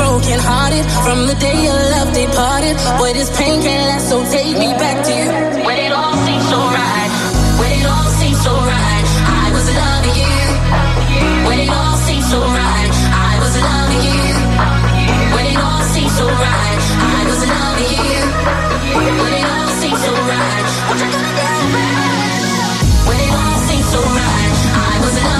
broken 0.00 0.38
hearted 0.40 0.86
from 1.04 1.18
the 1.28 1.36
day 1.36 1.56
your 1.68 1.80
love 1.94 2.10
departed. 2.16 2.76
Boy, 2.98 3.12
this 3.12 3.30
pain 3.36 3.60
can't 3.60 3.84
last, 3.90 4.08
so 4.08 4.16
take 4.32 4.56
me 4.56 4.68
back 4.82 4.98
to 5.06 5.12
you. 5.12 5.28
When 5.66 5.78
it 5.86 5.92
all 5.92 6.16
seemed 6.24 6.46
so 6.52 6.58
right, 6.80 7.10
when 7.60 7.70
it 7.78 7.84
all 7.92 8.08
seemed 8.20 8.40
so 8.46 8.52
right, 8.74 9.06
I 9.44 9.46
was 9.56 9.66
loving 9.82 10.16
you. 10.24 10.40
When 11.48 11.58
it 11.64 11.70
all 11.78 11.96
seemed 12.06 12.26
so 12.32 12.40
right, 12.40 12.92
I 13.30 13.34
was 13.44 13.54
loving 13.68 14.02
you. 14.08 14.24
When 15.34 15.46
it 15.52 15.58
all 15.68 15.84
seemed 15.92 16.12
so 16.20 16.26
right, 16.48 16.80
I 17.18 17.20
was 17.30 17.40
loving 17.54 17.92
you. 18.00 18.20
When 19.22 19.32
it 19.40 19.46
all 19.54 19.70
seemed 19.80 20.00
so 20.06 20.12
right, 20.32 20.64
what 20.88 20.96
you 21.02 21.08
gonna 21.16 21.34
do? 21.44 21.52
When 23.08 23.18
it 23.26 23.32
all 23.42 23.58
seemed 23.68 23.88
so 23.94 24.00
right, 24.20 24.56
I 24.80 24.94
was 25.04 25.14
loving 25.20 25.34
you. 25.34 25.39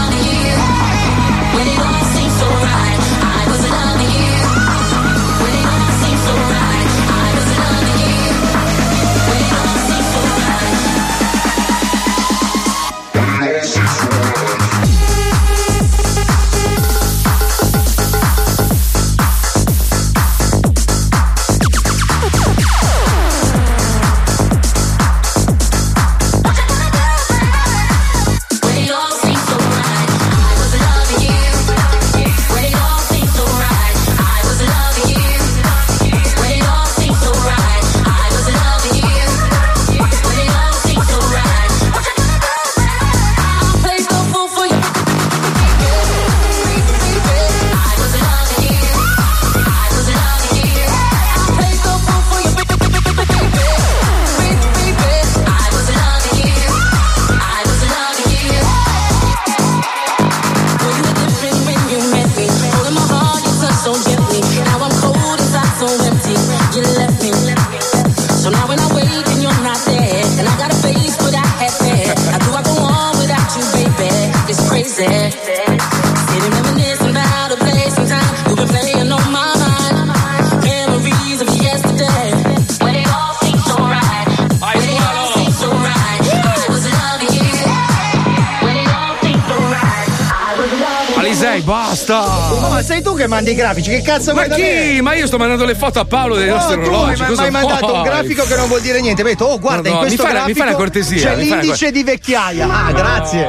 Che 93.20 93.26
mandi 93.26 93.50
i 93.50 93.54
grafici? 93.54 93.90
Che 93.90 94.02
cazzo 94.02 94.32
Ma 94.34 94.44
chi? 94.44 94.98
Ma 95.02 95.14
io 95.14 95.26
sto 95.26 95.36
mandando 95.36 95.64
le 95.66 95.74
foto 95.74 96.00
a 96.00 96.04
Paolo 96.06 96.36
dei 96.36 96.48
No, 96.48 96.54
nostri 96.54 96.76
tu 96.82 96.88
orologi. 96.88 97.20
mi 97.20 97.28
cosa 97.28 97.42
hai 97.42 97.50
mandato 97.50 97.94
un 97.94 98.02
grafico 98.02 98.44
che 98.44 98.56
non 98.56 98.68
vuol 98.68 98.80
dire 98.80 99.00
niente. 99.00 99.22
Mi 99.22 99.28
hai 99.30 99.34
detto, 99.36 99.50
oh, 99.50 99.58
guarda, 99.58 99.88
No, 99.88 99.94
in 99.96 100.00
questo 100.00 100.22
mi 100.22 100.28
fai 100.28 100.32
la- 100.38 100.46
mi 100.46 100.52
grafico 100.52 100.64
fai 100.64 100.72
la 100.72 100.78
cortesia, 100.78 101.16
c'è 101.30 101.36
mi 101.36 101.46
fai 101.48 101.60
l'indice 101.60 101.90
di 101.90 102.02
vecchiaia. 102.02 102.66
Ah, 102.86 102.92
grazie. 102.92 103.46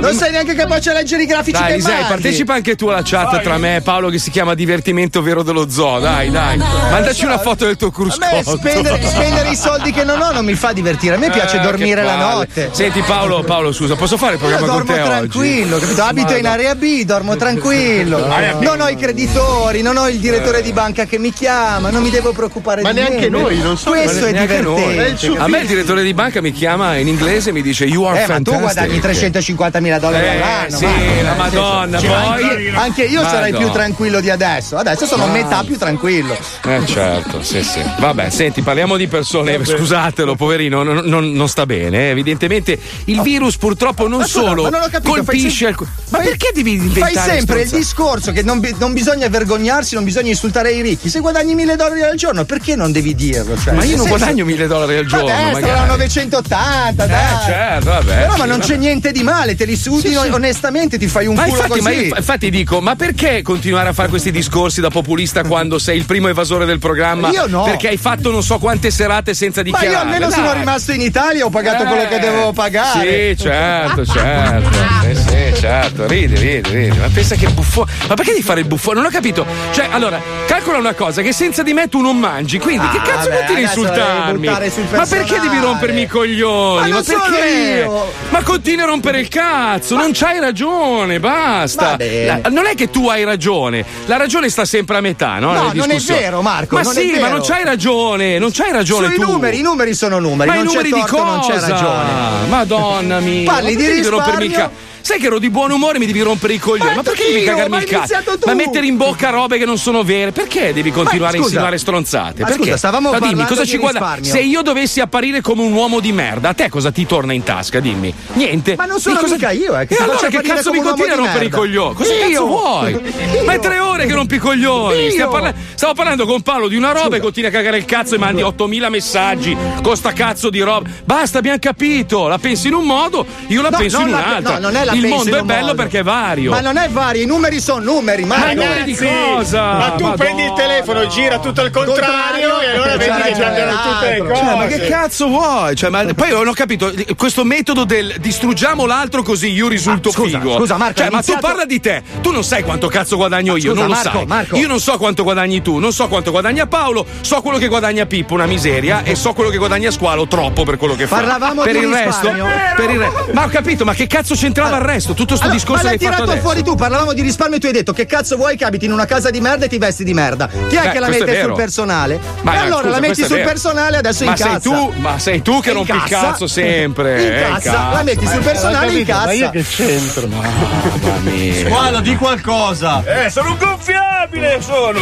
Non 0.00 0.14
sei 0.14 0.30
neanche 0.30 0.54
capace 0.54 0.90
a 0.90 0.94
leggere 0.94 1.22
i 1.22 1.26
grafici 1.26 1.52
Dai, 1.58 1.66
che 1.66 1.72
Alisei, 1.74 1.92
mandi. 1.94 2.08
partecipa 2.08 2.54
anche 2.54 2.74
tu 2.76 2.86
alla 2.88 3.02
chat 3.04 3.40
tra 3.42 3.58
me 3.58 3.76
e 3.76 3.80
Paolo 3.80 4.08
che 4.08 4.18
si 4.18 4.30
chiama 4.30 4.54
Divertimento 4.54 5.22
Vero 5.22 5.42
dello 5.42 5.68
Zoo. 5.70 5.98
Dai, 6.00 6.30
dai. 6.30 6.56
Mandaci 6.56 7.24
una 7.24 7.38
foto 7.38 7.64
del 7.66 7.76
tuo 7.76 7.88
A 7.88 7.92
me 7.96 8.08
cruscotto. 8.42 8.56
spendere, 8.56 9.00
spendere 9.06 9.48
i 9.50 9.56
soldi 9.56 9.92
che 9.92 10.04
non 10.04 10.20
ho 10.20 10.32
non 10.32 10.44
mi 10.44 10.54
fa 10.54 10.72
divertire. 10.72 11.14
A 11.14 11.18
me 11.18 11.30
piace 11.30 11.58
Eh, 11.58 11.60
dormire 11.60 12.02
la 12.02 12.16
notte. 12.16 12.70
Senti 12.72 13.00
Paolo, 13.02 13.42
Paolo, 13.42 13.72
scusa, 13.72 13.94
posso 13.96 14.16
fare 14.16 14.34
il 14.34 14.40
Io 14.40 14.46
programma 14.48 14.66
con 14.72 14.84
dormo 14.86 14.94
te 14.94 15.02
tranquillo, 15.08 15.76
oggi? 15.76 15.84
capito? 15.84 16.02
Abito 16.02 16.34
in 16.36 16.46
area 16.46 16.74
B, 16.74 17.04
dormo 17.04 17.36
tranquillo. 17.36 18.26
Non 18.62 18.80
ho 18.80 18.88
i 18.88 18.96
creditori, 18.96 19.82
non 19.82 19.96
ho 19.96 20.08
il 20.08 20.18
direttore 20.18 20.62
di 20.62 20.72
banca 20.72 21.04
che 21.04 21.18
mi 21.18 21.32
chiama, 21.32 21.90
non 21.90 22.02
mi 22.02 22.10
devo 22.10 22.32
preoccupare 22.32 22.82
Ma 22.82 22.90
di 22.92 22.96
neanche 23.00 23.28
niente. 23.28 23.38
noi, 23.38 23.58
non 23.58 23.76
so- 23.76 23.90
Questo 23.90 24.26
è 24.26 24.32
Neanche 24.32 24.60
noi. 24.60 24.88
divertente. 24.90 25.38
A 25.38 25.48
me 25.48 25.58
il 25.60 25.66
direttore 25.66 26.02
di 26.02 26.14
banca 26.14 26.40
mi 26.40 26.52
chiama 26.52 26.96
in 26.96 27.08
inglese 27.08 27.50
e 27.50 27.52
mi 27.52 27.62
dice 27.62 27.84
You 27.84 28.04
are 28.04 28.22
Eh, 28.22 28.26
ma 28.26 28.36
tu 28.38 28.50
fantastic. 28.52 28.60
guadagni 28.60 29.00
350 29.00 29.80
mila 29.82 29.98
dollari 29.98 30.24
Eh, 30.24 30.28
all'anno. 30.40 30.76
sì, 30.76 30.84
Marco. 30.86 31.22
la 31.22 31.34
Madonna, 31.34 31.98
Cioè, 31.98 32.08
poi- 32.08 32.20
Anche, 32.22 32.72
anche 32.74 33.02
io 33.04 33.22
sarei 33.22 33.50
Madonna. 33.52 33.58
più 33.58 33.70
tranquillo 33.74 34.20
di 34.20 34.30
adesso. 34.30 34.76
Adesso 34.76 35.06
sono 35.06 35.24
Ah. 35.24 35.28
metà 35.28 35.62
più 35.64 35.76
tranquillo. 35.76 36.36
Eh 36.64 36.86
certo, 36.86 37.42
sì, 37.42 37.62
sì. 37.62 37.80
Vabbè, 37.98 38.30
senti, 38.30 38.62
parliamo 38.62 38.96
di 38.96 39.06
persone. 39.08 39.60
Scusatelo, 39.64 40.34
poverino, 40.36 40.82
non, 40.82 41.02
non- 41.04 41.30
non 41.32 41.48
sta 41.48 41.66
bene. 41.66 42.06
eh. 42.06 42.10
Evidentemente 42.10 42.78
il 43.06 43.20
virus 43.20 43.56
purtroppo 43.56 44.06
non 44.08 44.20
Ma 44.20 44.26
solo 44.26 44.62
ma 44.62 44.70
non 44.70 44.88
capito, 44.90 45.10
colpisce. 45.12 45.66
alc- 45.66 45.80
Ma 46.10 46.18
fai- 46.18 46.26
perché 46.28 46.50
devi 46.54 46.72
inventare 46.74 47.12
Fai 47.12 47.30
sempre 47.36 47.60
il 47.62 47.66
stronzate? 47.66 47.76
discorso 47.76 48.32
che 48.32 48.42
non, 48.42 48.60
bi- 48.60 48.74
non 48.78 48.92
bisogna 48.92 49.28
vergognarsi, 49.28 49.94
non 49.94 50.04
bisogna 50.04 50.28
insultare 50.30 50.72
i 50.72 50.80
ricchi. 50.82 51.08
Se 51.08 51.20
guadagni 51.20 51.54
mille 51.54 51.76
dollari 51.76 52.02
al 52.02 52.16
giorno, 52.16 52.44
perché 52.44 52.76
non 52.76 52.92
devi 52.92 53.14
dirlo? 53.14 53.56
Cioè, 53.58 53.74
Ma 53.74 53.84
io 53.84 53.96
non 53.96 54.06
guadagno 54.08 54.44
mille 54.44 54.66
dollari 54.66 54.96
al 54.96 55.06
giorno. 55.06 55.26
Vabbè, 55.26 55.52
magari. 55.52 55.64
saranno 55.66 55.96
980, 55.96 57.06
dai. 57.06 57.16
Eh, 57.22 57.44
certo, 57.44 57.90
vabbè. 57.90 58.14
Però 58.14 58.36
ma 58.36 58.44
non 58.44 58.58
vabbè. 58.58 58.64
c'è 58.72 58.76
niente 58.76 59.12
di 59.12 59.22
male, 59.22 59.54
te 59.56 59.64
li 59.64 59.71
studi 59.76 60.14
onestamente, 60.16 60.98
ti 60.98 61.08
fai 61.08 61.26
un 61.26 61.34
Ma 61.34 61.42
culo 61.44 61.56
infatti, 61.56 61.70
così. 61.80 61.82
ma 61.82 61.90
io- 61.90 62.14
infatti 62.16 62.50
dico, 62.50 62.80
ma 62.80 62.96
perché 62.96 63.42
continuare 63.42 63.88
a 63.88 63.92
fare 63.92 64.08
questi 64.08 64.30
discorsi 64.30 64.80
da 64.80 64.90
populista 64.90 65.42
quando 65.44 65.78
sei 65.78 65.98
il 65.98 66.04
primo 66.04 66.28
evasore 66.28 66.64
del 66.64 66.78
programma? 66.78 67.30
Io 67.30 67.46
no. 67.46 67.62
Perché 67.64 67.88
hai 67.88 67.96
fatto 67.96 68.30
non 68.30 68.42
so 68.42 68.58
quante 68.58 68.90
serate 68.90 69.34
senza 69.34 69.62
Ma 69.62 69.68
io 69.68 69.74
dichiarare. 69.74 70.04
almeno 70.08 70.30
sono 70.30 70.52
rimasto 70.52 70.92
in 70.92 71.00
Italia, 71.00 71.44
ho 71.44 71.50
pagato 71.50 71.84
quello 71.84 72.08
che 72.08 72.18
dovevo 72.18 72.52
pagare. 72.52 73.34
Sì, 73.36 73.42
certo, 73.42 74.04
certo. 74.04 74.70
Sì, 74.72 75.21
certo. 75.62 76.06
Ridi, 76.08 76.34
ridi, 76.34 76.70
ridi. 76.70 76.98
Ma 76.98 77.08
pensa 77.12 77.36
che 77.36 77.48
buffone. 77.48 77.90
Ma 78.08 78.14
perché 78.14 78.32
devi 78.32 78.42
fare 78.42 78.60
il 78.60 78.66
buffone? 78.66 78.96
Non 78.96 79.06
ho 79.06 79.10
capito. 79.10 79.46
Cioè, 79.72 79.86
allora, 79.90 80.20
calcola 80.46 80.78
una 80.78 80.94
cosa: 80.94 81.22
che 81.22 81.32
senza 81.32 81.62
di 81.62 81.72
me 81.72 81.88
tu 81.88 82.00
non 82.00 82.18
mangi. 82.18 82.58
Quindi, 82.58 82.88
che 82.88 82.98
Ah, 82.98 83.02
cazzo 83.02 83.28
vabbè, 83.28 83.36
continui 83.46 83.64
a 83.64 83.70
adesso 83.70 83.80
devi 83.80 83.90
insultarmi? 83.92 84.96
Ma 84.96 85.06
perché 85.06 85.40
devi 85.40 85.58
rompermi 85.58 86.00
i 86.02 86.06
coglioni? 86.06 86.90
Ma 86.90 86.96
non 86.96 87.04
Ma 87.06 87.28
perché? 87.28 87.90
Ma 88.30 88.42
continui 88.42 88.82
a 88.82 88.86
rompere 88.86 89.20
il 89.20 89.28
cazzo, 89.28 89.96
non 89.96 90.10
c'hai 90.12 90.40
ragione, 90.40 91.20
basta. 91.20 91.96
La- 91.98 92.40
non 92.50 92.66
è 92.66 92.74
che 92.74 92.90
tu 92.90 93.08
hai 93.08 93.24
ragione, 93.24 93.84
la 94.06 94.16
ragione 94.16 94.48
sta 94.48 94.64
sempre 94.64 94.96
a 94.96 95.00
metà, 95.00 95.38
no? 95.38 95.52
No, 95.52 95.70
non 95.74 95.90
è 95.90 95.98
vero, 95.98 96.42
Marco, 96.42 96.76
Ma 96.76 96.84
sì, 96.84 97.18
ma 97.20 97.28
non 97.28 97.40
c'hai 97.42 97.64
ragione, 97.64 98.38
non 98.38 98.50
c'hai 98.52 98.72
ragione 98.72 99.06
Sui 99.06 99.16
tu. 99.16 99.30
numeri, 99.30 99.58
i 99.58 99.62
numeri 99.62 99.94
sono 99.94 100.18
numeri, 100.18 100.48
Ma 100.48 100.56
non 100.56 100.64
i 100.64 100.66
numeri 100.66 100.92
di 100.92 101.00
torto, 101.00 101.24
non 101.24 101.40
c'è 101.40 101.54
cosa? 101.54 101.68
ragione. 101.68 102.10
Madonna 102.48 103.20
mia. 103.20 103.50
Parli 103.52 103.74
Ma 103.74 103.80
di 103.80 103.90
risparmio? 103.90 104.70
Sai 105.02 105.18
che 105.18 105.26
ero 105.26 105.38
di 105.38 105.50
buon 105.50 105.70
umore 105.72 105.96
e 105.96 105.98
mi 105.98 106.06
devi 106.06 106.20
rompere 106.20 106.54
i 106.54 106.58
coglioni. 106.58 106.90
Ma 106.90 106.96
Ma 106.96 107.02
perché 107.02 107.24
devi 107.32 107.44
cagarmi 107.44 107.76
il 107.78 107.84
cazzo? 107.84 108.14
Ma 108.46 108.54
mettere 108.54 108.86
in 108.86 108.96
bocca 108.96 109.30
robe 109.30 109.58
che 109.58 109.64
non 109.64 109.76
sono 109.78 110.02
vere? 110.04 110.30
Perché 110.32 110.72
devi 110.72 110.90
continuare 110.92 111.18
Ma 111.20 111.26
a 111.28 111.30
scusa. 111.32 111.42
insinuare 111.44 111.78
stronzate? 111.78 112.40
Ma 112.42 112.46
Perché? 112.46 112.62
scusa, 112.62 112.76
stavamo 112.76 113.10
Ma 113.10 113.18
dimmi, 113.18 113.44
cosa 113.44 113.64
ci 113.64 113.76
guarda? 113.78 114.18
Se 114.20 114.38
io 114.40 114.62
dovessi 114.62 115.00
apparire 115.00 115.40
come 115.40 115.62
un 115.62 115.72
uomo 115.72 116.00
di 116.00 116.12
merda, 116.12 116.50
a 116.50 116.54
te 116.54 116.68
cosa 116.68 116.90
ti 116.92 117.04
torna 117.04 117.32
in 117.32 117.42
tasca? 117.42 117.80
Dimmi. 117.80 118.14
Niente. 118.34 118.76
Ma 118.76 118.84
non 118.86 119.00
sono 119.00 119.18
cosa- 119.18 119.34
mica 119.34 119.50
io, 119.50 119.76
eh, 119.78 119.86
che 119.86 119.94
E 119.96 120.02
allora 120.02 120.28
che 120.28 120.40
cazzo 120.40 120.70
mi 120.72 120.80
continui 120.80 121.10
a 121.10 121.16
rompere 121.16 121.38
i 121.44 121.48
merda? 121.48 121.56
coglioni? 121.56 121.94
Cosa 121.94 122.12
Io? 122.14 122.20
cazzo 122.28 122.46
vuoi? 122.46 122.90
Io? 122.92 123.44
Ma 123.44 123.52
è 123.52 123.58
tre 123.58 123.78
ore 123.80 123.91
che 123.96 124.12
rompi 124.12 124.34
i 124.36 124.38
coglioni. 124.38 125.14
Parla- 125.30 125.54
Stavo 125.74 125.94
parlando 125.94 126.26
con 126.26 126.42
Paolo 126.42 126.68
di 126.68 126.76
una 126.76 126.92
roba 126.92 127.16
e 127.16 127.20
continui 127.20 127.48
a 127.48 127.52
cagare 127.52 127.76
il 127.78 127.84
cazzo 127.84 128.14
e 128.14 128.18
mandi 128.18 128.42
8000 128.42 128.88
messaggi 128.88 129.56
con 129.82 129.96
sta 129.96 130.12
cazzo 130.12 130.50
di 130.50 130.60
roba. 130.60 130.88
Basta, 131.04 131.38
abbiamo 131.38 131.58
capito. 131.60 132.26
La 132.28 132.38
pensi 132.38 132.68
in 132.68 132.74
un 132.74 132.84
modo, 132.84 133.24
io 133.48 133.62
la 133.62 133.70
No, 133.70 133.76
penso 133.78 134.00
in 134.00 134.06
un 134.06 134.10
la- 134.12 134.36
altro. 134.36 134.52
no, 134.54 134.58
non 134.58 134.76
è 134.76 134.84
la 134.84 134.92
Il 134.92 135.06
mondo 135.06 135.36
è 135.36 135.42
bello 135.42 135.60
modo. 135.66 135.74
perché 135.74 135.98
è 136.00 136.02
vario. 136.02 136.50
Ma 136.50 136.60
non 136.60 136.76
è 136.76 136.88
vario, 136.88 137.22
i 137.22 137.26
numeri 137.26 137.60
sono 137.60 137.82
numeri, 137.82 138.24
Ma 138.24 138.36
Marco. 138.38 138.54
numeri 138.62 138.84
di 138.84 138.94
cosa? 138.96 139.62
Ma 139.62 139.90
tu 139.96 140.04
Madonna. 140.04 140.14
prendi 140.16 140.42
il 140.44 140.52
telefono, 140.54 141.06
gira 141.06 141.38
tutto 141.38 141.60
al 141.60 141.70
contrario 141.70 142.60
e 142.60 142.66
allora 142.70 142.90
C'ha 142.90 142.96
vedi 142.96 143.22
che 143.22 143.40
cambiano 143.40 143.72
tutte 143.82 144.10
le 144.10 144.18
cose. 144.18 144.34
Cioè, 144.44 144.56
ma 144.56 144.66
che 144.66 144.80
cazzo 144.88 145.28
vuoi? 145.28 145.74
Cioè, 145.76 145.90
ma 145.90 146.04
poi 146.14 146.30
non 146.30 146.46
ho 146.48 146.52
capito 146.52 146.92
questo 147.16 147.44
metodo 147.44 147.84
del 147.84 148.14
distruggiamo 148.20 148.86
l'altro 148.86 149.22
così 149.22 149.50
io 149.50 149.68
risulto 149.68 150.08
Ah, 150.08 150.12
scusa, 150.12 150.38
figo. 150.38 150.56
scusa, 150.58 150.76
Marco, 150.76 151.00
Cioè, 151.00 151.10
ma 151.10 151.22
tu 151.22 151.36
parla 151.40 151.64
di 151.64 151.80
te. 151.80 152.02
Tu 152.20 152.30
non 152.30 152.44
sai 152.44 152.62
quanto 152.62 152.88
cazzo 152.88 153.16
guadagno 153.16 153.56
io, 153.56 153.70
Scusa, 153.72 153.81
non 153.82 153.96
lo 153.96 154.02
Marco, 154.02 154.18
sai. 154.18 154.26
Marco. 154.26 154.56
Io 154.56 154.68
non 154.68 154.80
so 154.80 154.96
quanto 154.98 155.22
guadagni 155.22 155.62
tu, 155.62 155.78
non 155.78 155.92
so 155.92 156.08
quanto 156.08 156.30
guadagna 156.30 156.66
Paolo, 156.66 157.06
so 157.20 157.40
quello 157.40 157.58
che 157.58 157.68
guadagna 157.68 158.06
Pippo, 158.06 158.34
una 158.34 158.46
miseria, 158.46 159.02
e 159.02 159.14
so 159.14 159.32
quello 159.32 159.50
che 159.50 159.58
guadagna 159.58 159.90
Squalo, 159.90 160.26
troppo 160.26 160.64
per 160.64 160.76
quello 160.76 160.94
che 160.94 161.06
fa. 161.06 161.16
Parlavamo 161.16 161.62
per 161.62 161.72
di 161.72 161.78
il 161.84 161.92
resto, 161.92 162.28
risparmio. 162.30 162.46
per 162.76 162.90
il 162.90 162.98
re- 162.98 163.10
Ma 163.32 163.44
ho 163.44 163.48
capito, 163.48 163.84
ma 163.84 163.94
che 163.94 164.06
cazzo 164.06 164.34
c'entrava 164.34 164.76
il 164.76 164.82
resto? 164.82 165.14
Tutto 165.14 165.34
sto 165.34 165.44
Allora, 165.44 165.58
discorso 165.58 165.82
ma 165.84 165.88
l'hai 165.90 165.98
che 165.98 166.04
hai 166.06 166.10
fatto 166.10 166.22
tirato 166.24 166.38
adesso. 166.40 166.48
fuori 166.60 166.62
tu, 166.70 166.74
parlavamo 166.76 167.12
di 167.12 167.22
risparmio 167.22 167.56
e 167.56 167.60
tu 167.60 167.66
hai 167.66 167.72
detto 167.72 167.92
che 167.92 168.06
cazzo 168.06 168.36
vuoi 168.36 168.56
che 168.56 168.64
abiti 168.64 168.84
in 168.86 168.92
una 168.92 169.04
casa 169.06 169.30
di 169.30 169.40
merda 169.40 169.66
e 169.66 169.68
ti 169.68 169.78
vesti 169.78 170.04
di 170.04 170.14
merda. 170.14 170.46
Chi 170.48 170.76
è 170.76 170.82
Beh, 170.82 170.90
che 170.90 170.98
la 170.98 171.08
mette 171.08 171.40
sul 171.42 171.52
personale? 171.54 172.20
Ma 172.42 172.54
e 172.54 172.56
allora 172.58 172.82
scusa, 172.82 172.88
la 172.90 173.00
metti 173.00 173.24
sul 173.24 173.40
personale 173.40 173.96
adesso 173.98 174.24
ma 174.24 174.36
sei 174.36 174.46
incazza. 174.48 174.70
tu, 174.70 174.92
ma 174.96 175.18
sei 175.18 175.42
tu 175.42 175.60
che 175.60 175.72
rompi 175.72 175.92
il 175.92 176.02
cazzo 176.04 176.46
sempre. 176.46 177.16
eh, 177.16 177.48
Incazza, 177.48 177.90
la 177.92 178.02
metti 178.02 178.26
sul 178.26 178.38
Eh, 178.38 178.42
personale 178.42 178.92
e 178.98 179.04
capito, 179.04 179.24
Ma 179.26 179.32
io 179.32 179.50
che 179.50 179.64
c'entro? 179.64 180.26
Mamma 180.26 181.18
mia. 181.22 181.66
Squalo, 181.66 182.00
di 182.00 182.16
qualcosa. 182.16 183.02
Eh, 183.24 183.30
sono 183.30 183.50
un 183.50 183.56
gonfiabile, 183.76 184.60
sono! 184.60 184.98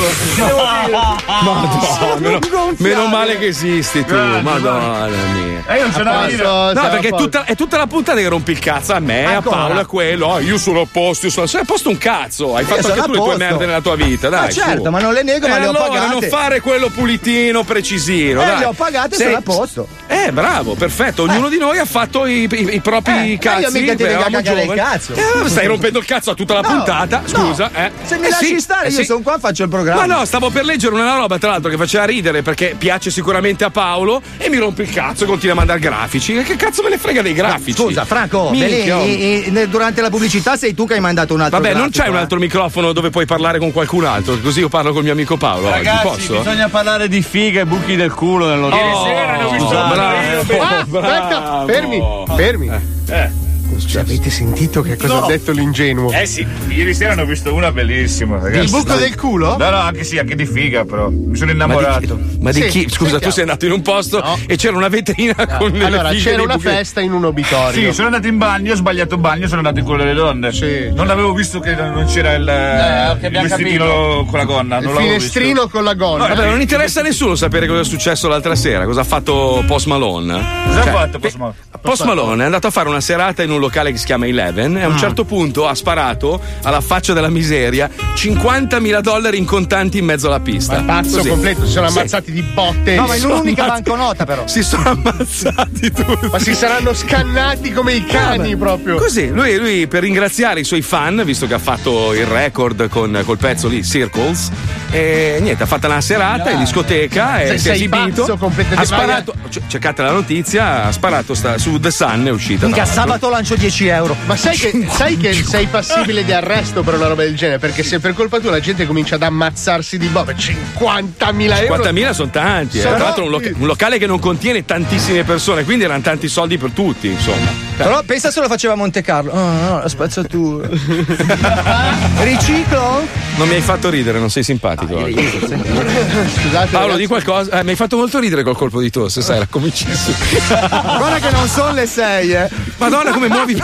Madonna, 1.41 2.19
meno, 2.19 2.39
meno 2.79 3.07
male 3.07 3.39
che 3.39 3.47
esisti 3.47 4.05
tu, 4.05 4.15
madonna 4.15 5.07
mia. 5.07 5.63
Eh, 5.67 5.77
io 5.77 5.83
non 5.83 5.93
ce 5.93 6.37
l'ho. 6.37 6.73
No, 6.73 6.89
perché 6.89 7.09
è 7.09 7.13
tutta, 7.15 7.45
è 7.45 7.55
tutta 7.55 7.77
la 7.77 7.87
puntata 7.87 8.19
che 8.19 8.29
rompi 8.29 8.53
il 8.53 8.59
cazzo 8.59 8.93
a 8.95 9.01
me, 9.01 9.25
Ancora? 9.25 9.57
a 9.57 9.59
Paolo, 9.67 9.81
a 9.81 9.87
quello. 9.87 10.35
Ah, 10.35 10.41
io 10.41 10.57
sono 10.59 10.81
a 10.83 10.87
posto, 10.91 11.27
io 11.27 11.33
sono. 11.33 11.47
Sei 11.47 11.61
a 11.61 11.65
posto 11.65 11.89
un 11.91 11.99
cazzo. 11.99 12.55
Hai 12.57 12.65
fatto 12.65 12.83
sono 12.83 12.95
anche 12.95 13.07
tu 13.07 13.13
le 13.13 13.19
tue 13.19 13.37
merde 13.37 13.67
nella 13.67 13.81
tua 13.81 13.97
vita, 13.97 14.29
dai. 14.29 14.41
Ma 14.47 14.51
certo, 14.51 14.85
su. 14.85 14.91
ma 14.91 15.01
non 15.01 15.13
le 15.13 15.23
nego, 15.23 15.49
ma 15.49 15.57
Eh, 15.57 15.61
le 15.61 15.67
ho 15.67 15.71
allora, 15.71 15.85
pagate. 15.89 16.09
non 16.09 16.23
fare 16.23 16.61
quello 16.61 16.89
pulitino, 16.89 17.63
precisino. 17.65 18.43
Eh, 18.43 18.47
dai. 18.47 18.59
le 18.61 18.65
ho 18.67 18.73
pagate 18.73 19.15
e 19.15 19.19
Sei- 19.19 19.27
sono 19.27 19.39
a 19.39 19.43
posto. 19.43 19.89
Eh, 20.07 20.33
bravo, 20.33 20.75
perfetto. 20.75 21.23
Ognuno 21.23 21.49
di 21.49 21.59
noi 21.59 21.79
ha 21.79 21.85
fatto 21.85 22.27
i, 22.27 22.49
i- 22.51 22.75
i 22.75 22.81
propri 22.81 23.35
Eh, 23.35 23.39
cazzi. 23.39 23.63
io 23.63 23.71
mica 23.71 23.95
ti 23.95 24.03
eravamo 24.05 24.37
cagare 24.37 24.63
il 24.65 24.73
cazzo. 24.75 25.15
Eh, 25.15 25.49
stai 25.49 25.67
rompendo 25.67 25.99
il 25.99 26.05
cazzo 26.05 26.31
a 26.31 26.35
tutta 26.35 26.55
la 26.55 26.63
puntata. 26.63 27.23
Scusa, 27.27 27.71
eh. 27.75 27.91
Se 28.05 28.17
mi 28.19 28.27
Eh, 28.27 28.33
lasci 28.61 28.63
stare, 28.63 28.87
eh, 28.87 28.91
io 28.91 28.97
sì. 28.97 29.05
sono 29.05 29.21
qua, 29.21 29.39
faccio 29.39 29.63
il 29.65 29.69
programma. 29.69 30.07
Ma 30.07 30.15
no, 30.19 30.25
stavo 30.25 30.51
per 30.51 30.65
leggere 30.65 30.95
una 30.95 31.17
roba, 31.17 31.39
tra 31.39 31.51
l'altro, 31.51 31.71
che 31.71 31.77
faceva 31.77 32.05
ridere 32.05 32.43
perché 32.43 32.75
piace 32.79 33.11
sicuramente 33.11 33.65
a 33.65 33.71
Paolo 33.71 34.21
e 34.37 34.49
mi 34.49 34.57
rompe 34.59 34.83
il 34.83 34.91
cazzo 34.91 35.25
e 35.25 35.27
continua 35.27 35.55
a 35.55 35.59
mandare 35.59 35.79
grafici. 35.81 36.35
Che 36.43 36.57
cazzo 36.57 36.83
me 36.83 36.91
ne 36.91 36.99
frega 36.99 37.23
dei 37.23 37.33
grafici? 37.33 37.73
Scusa, 37.81 38.05
Franco, 38.05 38.39
oh. 38.39 38.53
I- 38.55 39.47
i- 39.49 39.69
durante 39.69 40.01
la 40.01 40.11
pubblicità 40.11 40.57
sei 40.57 40.75
tu 40.75 40.87
che 40.87 40.95
hai 40.95 41.01
mandato 41.01 41.35
un 41.35 41.41
altro 41.41 41.59
Vabbè, 41.59 41.73
non 41.73 41.83
grafico, 41.85 42.03
c'è 42.05 42.09
un 42.11 42.17
eh. 42.17 42.21
altro 42.21 42.39
microfono 42.39 42.93
dove 42.93 43.11
puoi 43.11 43.27
parlare 43.27 43.59
con 43.59 43.73
qualcun 43.73 44.05
altro, 44.05 44.39
così 44.39 44.61
io 44.61 44.69
parlo 44.69 44.93
col 44.93 45.03
mio 45.03 45.13
amico 45.13 45.37
Paolo. 45.37 45.69
oggi, 45.69 45.77
Ragazzi, 45.77 46.03
posso? 46.07 46.39
bisogna 46.39 46.69
parlare 46.69 47.09
di 47.09 47.23
figa 47.23 47.61
e 47.61 47.67
buchi 47.67 47.97
del 47.97 48.13
culo 48.13 48.49
nello 48.49 48.67
Oh, 48.69 49.05
sera 49.05 49.37
ne 49.37 49.43
ho 49.45 49.51
visto 49.51 49.67
scusate. 49.67 49.93
uno 49.93 50.13
io, 50.13 50.45
Bravo, 50.45 50.63
Ah, 50.63 50.85
bravo. 50.85 51.07
aspetta, 51.07 51.65
fermi, 51.67 52.03
fermi. 52.37 52.71
Eh. 53.09 53.49
Cioè, 53.87 54.03
avete 54.03 54.31
sentito 54.31 54.83
che 54.83 54.97
cosa 54.97 55.15
No. 55.15 55.25
ha 55.25 55.27
detto 55.27 55.53
l'ingenuo? 55.53 56.11
Eh 56.13 56.27
sì, 56.27 56.47
ieri 56.69 56.95
sera 56.95 57.15
ne 57.15 57.23
ho 57.23 57.27
visto 57.27 57.53
una 57.55 57.73
bellissima, 57.73 58.39
ragazzi. 58.39 58.65
Il 58.65 58.71
buco 58.71 58.95
del 58.95 59.17
culo? 59.17 59.57
No, 59.57 59.71
no, 59.71 59.77
anche 59.77 60.05
sì, 60.05 60.19
anche 60.19 60.35
di 60.37 60.47
figa, 60.47 60.85
però. 60.85 61.09
Mi 61.11 61.35
sono 61.37 61.47
Ma 61.47 61.65
innamorato. 61.65 62.15
di, 62.15 62.39
ma 62.41 62.53
di 62.53 62.63
Sì, 62.63 62.69
chi? 62.69 62.81
Scusa, 62.89 63.19
tu 63.19 63.31
sentiamo. 63.31 63.33
sei 63.35 63.43
andato 63.43 63.67
in 63.67 63.73
un 63.73 63.83
posto 63.83 64.23
e 64.47 64.57
c'era 64.57 64.77
una 64.77 64.89
vetrina 64.89 65.35
con 65.59 65.71
le 65.71 65.85
Allora, 65.85 66.11
c'era 66.13 66.43
una 66.43 66.55
buchi- 66.55 66.67
festa 66.69 67.01
in 67.01 67.13
un 67.13 67.25
obitorio. 67.25 67.89
Sì, 67.89 67.93
sono 67.95 68.07
andato 68.09 68.27
in 68.27 68.39
bagno, 68.39 68.73
ho 68.73 68.77
sbagliato 68.77 69.17
bagno, 69.19 69.47
sono 69.47 69.59
andato 69.59 69.79
in 69.79 69.85
quello 69.85 70.03
delle 70.03 70.15
donne. 70.15 70.53
Sì. 70.53 70.91
Non 70.93 71.11
avevo 71.11 71.33
visto 71.33 71.59
che 71.61 71.75
non 71.75 72.05
c'era 72.07 72.35
il, 72.35 73.19
che 73.21 73.27
il 73.27 73.33
vestitino 73.33 74.25
con 74.29 74.39
la 74.39 74.45
gonna. 74.45 74.79
Il 74.79 74.85
Non 74.85 74.95
l'avevo 74.95 75.15
finestrino 75.15 75.69
con 75.69 75.85
la 75.85 75.95
gonna. 75.95 76.27
Vabbè, 76.29 76.47
non 76.47 76.61
interessa 76.61 77.01
a 77.01 77.03
nessuno 77.03 77.35
sapere 77.35 77.67
cosa 77.67 77.81
è 77.81 77.85
successo 77.85 78.29
l'altra 78.29 78.55
sera, 78.55 78.85
cosa 78.85 79.01
ha 79.01 79.05
fatto 79.05 79.63
Post 79.67 79.87
Malone. 79.87 80.35
Cosa 80.67 80.83
Cioè, 80.83 80.89
ha 80.91 80.93
fatto 80.93 81.19
Post 81.19 81.37
Malone? 81.37 81.57
Post 81.81 82.05
Malone 82.05 82.43
è 82.43 82.45
andato 82.47 82.67
a 82.67 82.71
fare 82.71 82.89
una 82.89 83.01
serata 83.01 83.43
in 83.43 83.51
un 83.51 83.60
locale 83.61 83.93
che 83.93 83.99
si 83.99 84.05
chiama 84.07 84.27
Eleven 84.27 84.77
e 84.77 84.83
a 84.83 84.89
un 84.89 84.99
certo 84.99 85.25
punto 85.25 85.67
ha 85.69 85.75
sparato 85.75 86.41
alla 86.63 86.81
faccia 86.81 87.13
della 87.13 87.29
miseria 87.29 87.89
50.000 88.17 89.01
dollari 89.01 89.39
in 89.39 89.45
contanti 89.45 89.99
in 89.99 90.05
mezzo 90.05 90.27
alla 90.27 90.41
pista. 90.41 90.81
Ma 90.81 91.01
pazzo 91.01 91.19
Così. 91.19 91.29
completo, 91.29 91.65
si 91.67 91.73
sono 91.73 91.89
Sì. 91.89 91.99
ammazzati 91.99 92.33
di 92.33 92.43
botte. 92.43 92.95
No, 92.97 93.07
ma 93.07 93.15
in 93.17 93.25
un'unica 93.25 93.65
ammazz- 93.65 93.83
banconota 93.83 94.25
però. 94.25 94.47
Si 94.47 94.63
sono 94.63 94.91
ammazzati 94.91 95.91
tutti. 95.93 96.29
Ma 96.31 96.39
si 96.39 96.55
saranno 96.55 96.93
scannati 96.95 97.73
come 97.73 97.95
i 97.95 98.05
cani 98.05 98.57
proprio. 98.57 98.97
Così, 98.97 99.29
lui, 99.29 99.57
lui 99.57 99.87
per 99.87 100.03
ringraziare 100.03 100.61
i 100.61 100.65
suoi 100.65 100.83
fan, 100.83 101.23
visto 101.25 101.47
che 101.47 101.55
ha 101.55 101.59
fatto 101.59 102.13
il 102.15 102.27
record 102.27 102.89
con, 102.89 103.23
col 103.25 103.39
pezzo 103.39 103.69
lì, 103.69 103.85
Circles, 103.85 104.51
E 104.93 105.39
niente, 105.41 105.63
ha 105.63 105.67
fatto 105.67 105.87
una 105.87 106.01
serata 106.01 106.51
in 106.51 106.59
discoteca 106.59 107.41
e 107.41 107.47
Sei- 107.47 107.59
si 107.59 107.69
è 107.69 107.73
esibito. 107.73 108.39
Ha 108.75 108.85
sparato, 108.85 109.35
c- 109.49 109.61
cercate 109.69 110.03
la 110.03 110.11
notizia, 110.11 110.85
ha 110.87 110.93
sparato 110.93 111.35
sta- 111.35 111.59
su 111.59 111.79
The 111.79 111.91
Sun, 111.93 112.27
è 112.27 112.31
uscita. 112.31 112.67
L'altro. 112.67 112.85
sabato 112.87 113.29
lancio 113.31 113.55
10 113.55 113.87
euro. 113.87 114.17
Ma 114.27 114.37
sai 114.37 114.57
che, 114.57 114.89
sai 114.91 115.17
che 115.17 115.33
sei 115.33 115.67
passibile 115.67 116.25
di 116.25 116.33
arresto 116.33 116.83
per 116.83 116.95
una 116.95 117.07
roba 117.07 117.23
del 117.23 117.37
genere? 117.37 117.59
Perché 117.61 117.83
se 117.85 118.01
per 118.01 118.15
colpa 118.15 118.41
tua 118.41 118.51
la 118.51 118.61
gente 118.61 118.85
comincia 118.87 119.15
ad 119.15 119.23
ammazzarsi 119.23 119.97
di 119.97 120.09
bob, 120.09 120.35
50.000 120.35 121.61
euro. 121.63 121.83
50.000 121.85 122.11
sono 122.13 122.31
tanti, 122.31 122.79
eh. 122.79 122.83
Tra 122.83 122.99
l'altro 122.99 123.25
un, 123.25 123.31
loca- 123.31 123.51
un 123.57 123.67
locale 123.67 123.99
che 123.99 124.07
non 124.07 124.19
contiene 124.19 124.65
tantissime 124.65 125.23
persone, 125.23 125.63
quindi 125.65 125.85
erano 125.85 126.03
tanti 126.03 126.27
soldi 126.29 126.59
per 126.59 126.71
tutti, 126.73 127.07
insomma. 127.09 127.69
Però 127.77 128.03
pensa 128.03 128.31
se 128.33 128.41
lo 128.41 128.49
faceva 128.49 128.73
a 128.73 128.77
Monte 128.77 129.03
Carlo. 129.03 129.31
Oh, 129.33 129.53
no, 129.53 129.79
la 129.79 129.89
spazzatura. 129.89 130.69
Riciclo? 132.23 133.07
Non 133.37 133.49
mi 133.49 133.55
hai 133.55 133.61
fatto 133.61 133.89
ridere, 133.89 134.19
non 134.19 134.31
sei 134.31 134.43
simpatico. 134.43 134.79
Oggi. 134.89 135.29
Scusate. 136.41 136.69
Paolo, 136.71 136.87
ragazzi. 136.87 136.99
di 136.99 137.07
qualcosa. 137.07 137.59
Eh, 137.61 137.63
mi 137.65 137.71
hai 137.71 137.77
fatto 137.77 137.97
molto 137.97 138.19
ridere 138.19 138.43
col 138.43 138.57
colpo 138.57 138.81
di 138.81 138.91
tosse, 138.91 139.23
sai, 139.23 139.37
era 139.37 139.47
comicissimo. 139.49 140.17
Guarda 140.99 141.19
che 141.19 141.31
non 141.31 141.49
sono 141.49 141.73
le 141.73 141.87
6, 141.87 142.33
eh. 142.33 142.49
Madonna, 142.79 143.11
come 143.13 143.29
muovi. 143.29 143.55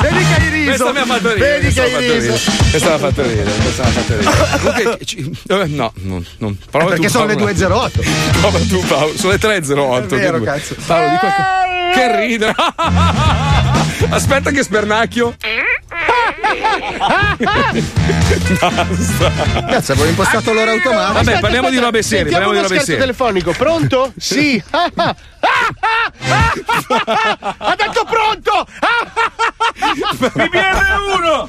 Vedi 0.00 0.24
che 0.24 0.34
hai 0.34 0.48
riso. 0.50 0.84
Questa 0.84 0.92
mi 0.92 0.98
ha 0.98 1.04
fatto 1.06 1.32
ridere. 1.32 1.60
Vedi 1.60 1.72
questa 1.72 1.82
che 1.82 1.88
mi 1.88 1.94
ha 1.94 1.98
hai 1.98 2.02
fatto 2.04 2.12
riso. 2.14 2.32
ridere. 2.32 2.70
Questa 2.70 2.88
mi 2.88 2.94
ha 2.94 2.98
fatto 2.98 3.22
ridere. 3.22 3.50
Questa 3.50 3.82
mi 3.82 3.88
ha 3.88 3.92
fatto 3.92 4.16
ridere. 4.16 4.58
Comunque, 4.58 5.04
ci- 5.04 5.38
eh, 5.48 5.64
no, 5.66 5.92
non. 6.02 6.26
non. 6.38 6.58
Prova 6.70 6.84
Perché 6.90 7.06
tu, 7.06 7.12
sono 7.12 7.26
le 7.26 7.34
Paolo. 7.36 7.50
2.08. 7.52 8.40
Prova 8.40 8.58
tu, 8.58 8.84
Paolo. 8.86 9.16
Sono 9.16 9.32
le 9.32 9.38
3.08. 9.38 10.02
È 10.04 10.06
vero, 10.18 10.38
che- 10.38 10.44
cazzo. 10.44 10.74
Paolo, 10.86 11.08
di 11.10 11.16
qualcosa. 11.16 11.46
Che 11.94 12.20
ridere. 12.26 12.54
Aspetta, 14.10 14.50
che 14.50 14.62
spernacchio. 14.62 15.34
Basta. 16.58 17.70
Cazzo, 19.68 19.92
avevo 19.92 20.08
impostato 20.08 20.52
l'ora 20.52 20.72
automatica. 20.72 21.06
Vabbè, 21.12 21.18
Aspetta, 21.20 21.38
parliamo 21.40 21.68
di 21.70 21.76
aspetta, 21.76 21.90
robe 21.90 22.02
serie. 22.02 22.18
Sentiamo 22.30 22.44
Parliamo 22.44 22.52
di 22.52 22.58
uno 22.58 22.68
robe 22.68 22.80
serie. 22.84 23.00
telefonico. 23.00 23.52
Pronto? 23.52 24.12
Sì. 24.28 24.60
ha 27.58 27.74
detto 27.76 28.04
pronto! 28.04 28.66
PBM1! 30.34 31.48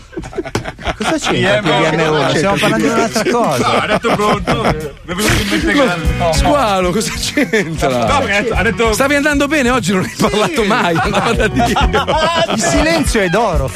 Cosa 0.97 1.17
c'è? 1.17 1.59
PM1? 1.61 2.35
Stiamo 2.35 2.57
parlando 2.57 2.85
di 2.87 2.93
un'altra 2.93 3.23
cosa. 3.31 3.81
ha 3.81 3.87
detto 3.87 4.13
pronto. 4.15 4.61
Mi 4.61 4.69
è 4.69 5.13
venuto 5.15 5.41
in 5.41 5.47
mente 5.49 5.73
no. 6.17 6.33
Squalo, 6.33 6.91
cosa 6.91 7.11
c'entra? 7.13 7.89
No, 7.89 8.27
ha 8.53 8.61
detto- 8.63 8.93
Stavi 8.93 9.15
andando 9.15 9.47
bene 9.47 9.69
oggi, 9.71 9.93
non 9.93 10.03
hai 10.03 10.13
parlato 10.17 10.63
mai. 10.63 10.95
Andava 10.95 11.33
da 11.33 11.47
Dio. 11.47 11.65
Il 12.55 12.61
silenzio 12.61 13.21
è 13.21 13.29
d'oro. 13.29 13.71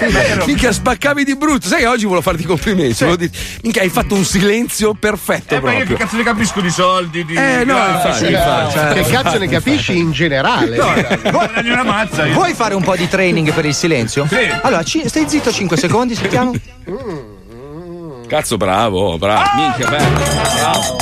Minchia, 0.46 0.72
spaccavi 0.72 1.23
di 1.24 1.36
brutto. 1.36 1.68
Sai 1.68 1.80
che 1.82 1.88
oggi 1.88 2.04
volevo 2.04 2.22
farti 2.22 2.42
i 2.44 2.46
complimenti. 2.46 2.96
volevo 3.04 3.16
dire, 3.18 3.32
minchia, 3.64 3.82
hai 3.82 3.90
fatto 3.90 4.16
un 4.16 4.24
silenzio 4.26 4.94
perfetto 4.94 5.56
Eh, 5.56 5.60
ma 5.60 5.72
io 5.72 5.78
che 5.80 5.86
proprio. 5.86 6.06
cazzo 6.06 6.18
ne 6.18 6.24
capisco 6.24 6.62
di 6.62 6.70
soldi? 6.70 7.26
Di... 7.26 7.34
Eh, 7.36 7.64
no, 7.66 7.78
infatti, 7.78 8.26
Sì, 8.26 8.32
infatti. 8.32 8.74
cioè, 8.74 8.94
Che 8.94 9.12
cazzo 9.12 9.38
ne 9.38 9.48
capisci 9.48 9.98
in 9.98 10.12
generale? 10.12 10.76
guadagni 11.32 11.70
una 11.70 11.84
mazza. 11.84 12.26
io. 12.26 12.34
Vuoi 12.34 12.54
fare 12.54 12.74
un 12.76 12.84
po' 12.84 12.96
di 12.96 13.08
training 13.08 13.52
per 13.54 13.66
il 13.66 13.74
silenzio? 13.74 14.26
Sì. 14.28 14.38
Allora, 14.62 14.84
ci- 14.84 15.08
stai 15.08 15.26
zitto 15.28 15.52
5 15.52 15.78
secondi, 15.78 16.16
sentiamo. 16.16 16.54
Cazzo, 18.34 18.58
bravo, 18.58 19.16
bravo. 19.20 19.44
Minchia, 19.54 19.88
bello. 19.88 20.20
Bravo. 20.56 20.96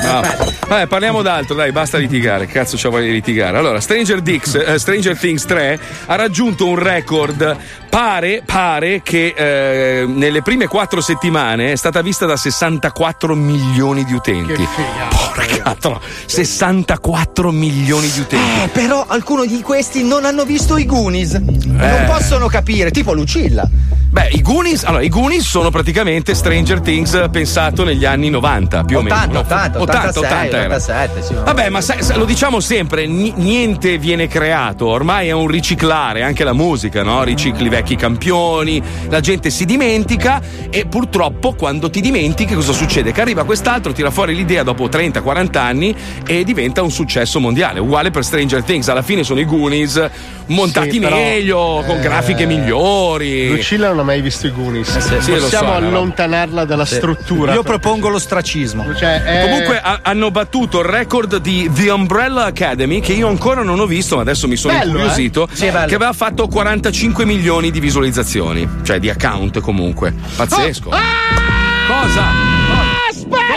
Bravo. 0.00 0.54
Vabbè, 0.68 0.86
parliamo 0.86 1.20
d'altro, 1.20 1.54
dai, 1.54 1.70
basta 1.70 1.98
litigare. 1.98 2.46
Cazzo, 2.46 2.78
c'ho 2.78 2.88
voglia 2.88 3.08
di 3.08 3.12
litigare. 3.12 3.58
Allora, 3.58 3.78
Stranger, 3.78 4.22
Dix, 4.22 4.54
eh, 4.54 4.78
Stranger 4.78 5.18
Things 5.18 5.44
3 5.44 5.78
ha 6.06 6.14
raggiunto 6.14 6.66
un 6.66 6.76
record. 6.76 7.58
Pare, 7.90 8.42
pare 8.44 9.02
che 9.02 9.34
eh, 9.36 10.06
nelle 10.06 10.40
prime 10.40 10.66
quattro 10.66 11.02
settimane 11.02 11.72
è 11.72 11.76
stata 11.76 12.00
vista 12.00 12.24
da 12.24 12.38
64 12.38 13.34
milioni 13.34 14.04
di 14.04 14.14
utenti. 14.14 14.66
Porca 15.10 15.74
tro- 15.78 16.00
64 16.24 17.50
milioni 17.52 18.10
di 18.10 18.20
utenti. 18.20 18.62
Eh, 18.64 18.68
però 18.68 19.04
alcuni 19.06 19.46
di 19.46 19.60
questi 19.60 20.02
non 20.02 20.24
hanno 20.24 20.44
visto 20.44 20.78
i 20.78 20.86
Goonies. 20.86 21.32
Non 21.32 22.04
possono 22.06 22.46
capire, 22.46 22.90
tipo 22.90 23.12
Lucilla. 23.12 23.68
Beh, 24.16 24.28
i 24.32 24.40
Goonies, 24.40 24.84
allora, 24.84 25.02
i 25.02 25.10
Goonies 25.10 25.46
sono 25.46 25.68
praticamente 25.70 26.34
Stranger 26.46 26.80
Things 26.80 27.24
pensato 27.32 27.82
negli 27.82 28.04
anni 28.04 28.30
90, 28.30 28.84
più 28.84 28.98
o 28.98 29.02
meno. 29.02 29.16
80, 29.16 29.32
no? 29.32 29.40
80, 29.40 29.80
80, 29.80 30.08
86, 30.20 30.48
era. 30.48 30.76
87, 30.76 31.22
sì. 31.22 31.34
Vabbè, 31.34 31.68
ma 31.70 31.80
sai- 31.80 32.02
sai, 32.04 32.16
lo 32.18 32.24
diciamo 32.24 32.60
sempre, 32.60 33.06
ni- 33.08 33.32
niente 33.34 33.98
viene 33.98 34.28
creato, 34.28 34.86
ormai 34.86 35.26
è 35.26 35.32
un 35.32 35.48
riciclare, 35.48 36.22
anche 36.22 36.44
la 36.44 36.52
musica, 36.52 37.02
no? 37.02 37.24
Ricicli 37.24 37.68
vecchi 37.68 37.96
campioni, 37.96 38.80
la 39.08 39.18
gente 39.18 39.50
si 39.50 39.64
dimentica 39.64 40.40
e 40.70 40.86
purtroppo 40.86 41.54
quando 41.54 41.90
ti 41.90 42.00
dimentichi 42.00 42.54
cosa 42.54 42.72
succede? 42.72 43.10
Che 43.10 43.20
arriva 43.20 43.42
quest'altro, 43.42 43.90
tira 43.92 44.12
fuori 44.12 44.32
l'idea 44.36 44.62
dopo 44.62 44.88
30-40 44.88 45.56
anni 45.58 45.92
e 46.24 46.44
diventa 46.44 46.80
un 46.80 46.92
successo 46.92 47.40
mondiale, 47.40 47.80
uguale 47.80 48.12
per 48.12 48.22
Stranger 48.24 48.62
Things, 48.62 48.86
alla 48.86 49.02
fine 49.02 49.24
sono 49.24 49.40
i 49.40 49.44
Goonies 49.44 50.00
montati 50.46 50.90
Sì, 50.92 51.00
però, 51.00 51.16
meglio, 51.16 51.82
con 51.84 51.96
eh, 51.96 52.00
grafiche 52.00 52.46
migliori. 52.46 53.48
Lucilla 53.48 53.88
non 53.88 53.98
ha 53.98 54.02
mai 54.04 54.20
visto 54.20 54.46
i 54.46 54.52
Goonies. 54.52 54.96
sì, 55.18 55.32
lo 55.32 55.38
so, 55.38 55.40
Possiamo 55.46 55.70
una 55.70 55.78
roba- 55.78 55.88
allontanarla 56.36 56.64
dalla 56.64 56.84
struttura. 56.84 57.52
Io 57.54 57.62
propongo 57.62 58.08
lo 58.08 58.18
stracismo. 58.18 58.94
Cioè, 58.94 59.22
è- 59.22 59.42
Comunque 59.44 59.80
ha- 59.80 60.00
hanno 60.02 60.30
battuto 60.30 60.80
il 60.80 60.84
record 60.86 61.36
di 61.38 61.70
The 61.72 61.90
Umbrella 61.90 62.44
Academy, 62.44 63.00
che 63.00 63.12
io 63.12 63.28
ancora 63.28 63.62
non 63.62 63.78
ho 63.80 63.86
visto, 63.86 64.16
ma 64.16 64.22
adesso 64.22 64.46
mi 64.48 64.56
sono 64.56 64.74
Bello, 64.74 64.90
incuriosito. 64.92 65.48
eh? 65.50 65.56
Sì. 65.56 65.64
Che 65.70 65.94
aveva 65.94 66.12
fatto 66.12 66.46
45 66.48 67.24
milioni 67.24 67.70
di 67.70 67.80
visualizzazioni, 67.80 68.68
cioè 68.82 68.98
di 68.98 69.08
account 69.10 69.60
comunque. 69.60 70.14
Pazzesco. 70.36 70.90
Cosa? 70.90 72.24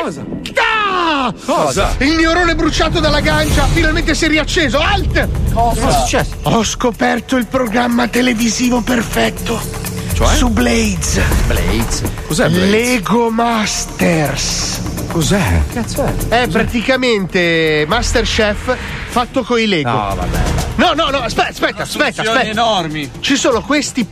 Cosa? 0.01 0.25
Ah! 0.55 1.33
Cosa? 1.45 1.95
Il 1.99 2.13
neurone 2.15 2.55
bruciato 2.55 2.99
dalla 2.99 3.19
gancia 3.19 3.65
finalmente 3.65 4.13
si 4.15 4.25
è 4.25 4.27
riacceso. 4.27 4.79
Alt! 4.79 5.27
Cosa 5.53 5.87
è 5.89 5.91
successo? 5.91 6.35
Ho 6.43 6.63
scoperto 6.63 7.35
il 7.35 7.45
programma 7.47 8.07
televisivo 8.07 8.81
perfetto. 8.81 9.59
Cioè? 10.19 10.35
Su 10.35 10.49
Blades. 10.49 11.21
Blades. 11.47 12.01
Cos'è 12.27 12.49
Blades? 12.49 12.69
Lego 12.69 13.29
Masters. 13.29 14.81
Cos'è? 15.07 15.61
Cazzo 15.71 16.03
è? 16.03 16.41
È 16.41 16.47
praticamente 16.49 17.85
Masterchef 17.87 18.75
fatto 19.07 19.43
con 19.43 19.59
i 19.59 19.65
Lego. 19.65 19.89
No, 19.89 20.15
vabbè. 20.17 20.39
No, 20.75 20.91
no, 20.91 21.09
no, 21.09 21.19
aspetta, 21.19 21.47
aspetta, 21.51 21.83
aspetta, 21.83 22.21
aspetta. 22.23 22.49
enormi. 22.49 23.09
Ci 23.21 23.37
sono 23.37 23.61
questi 23.61 24.05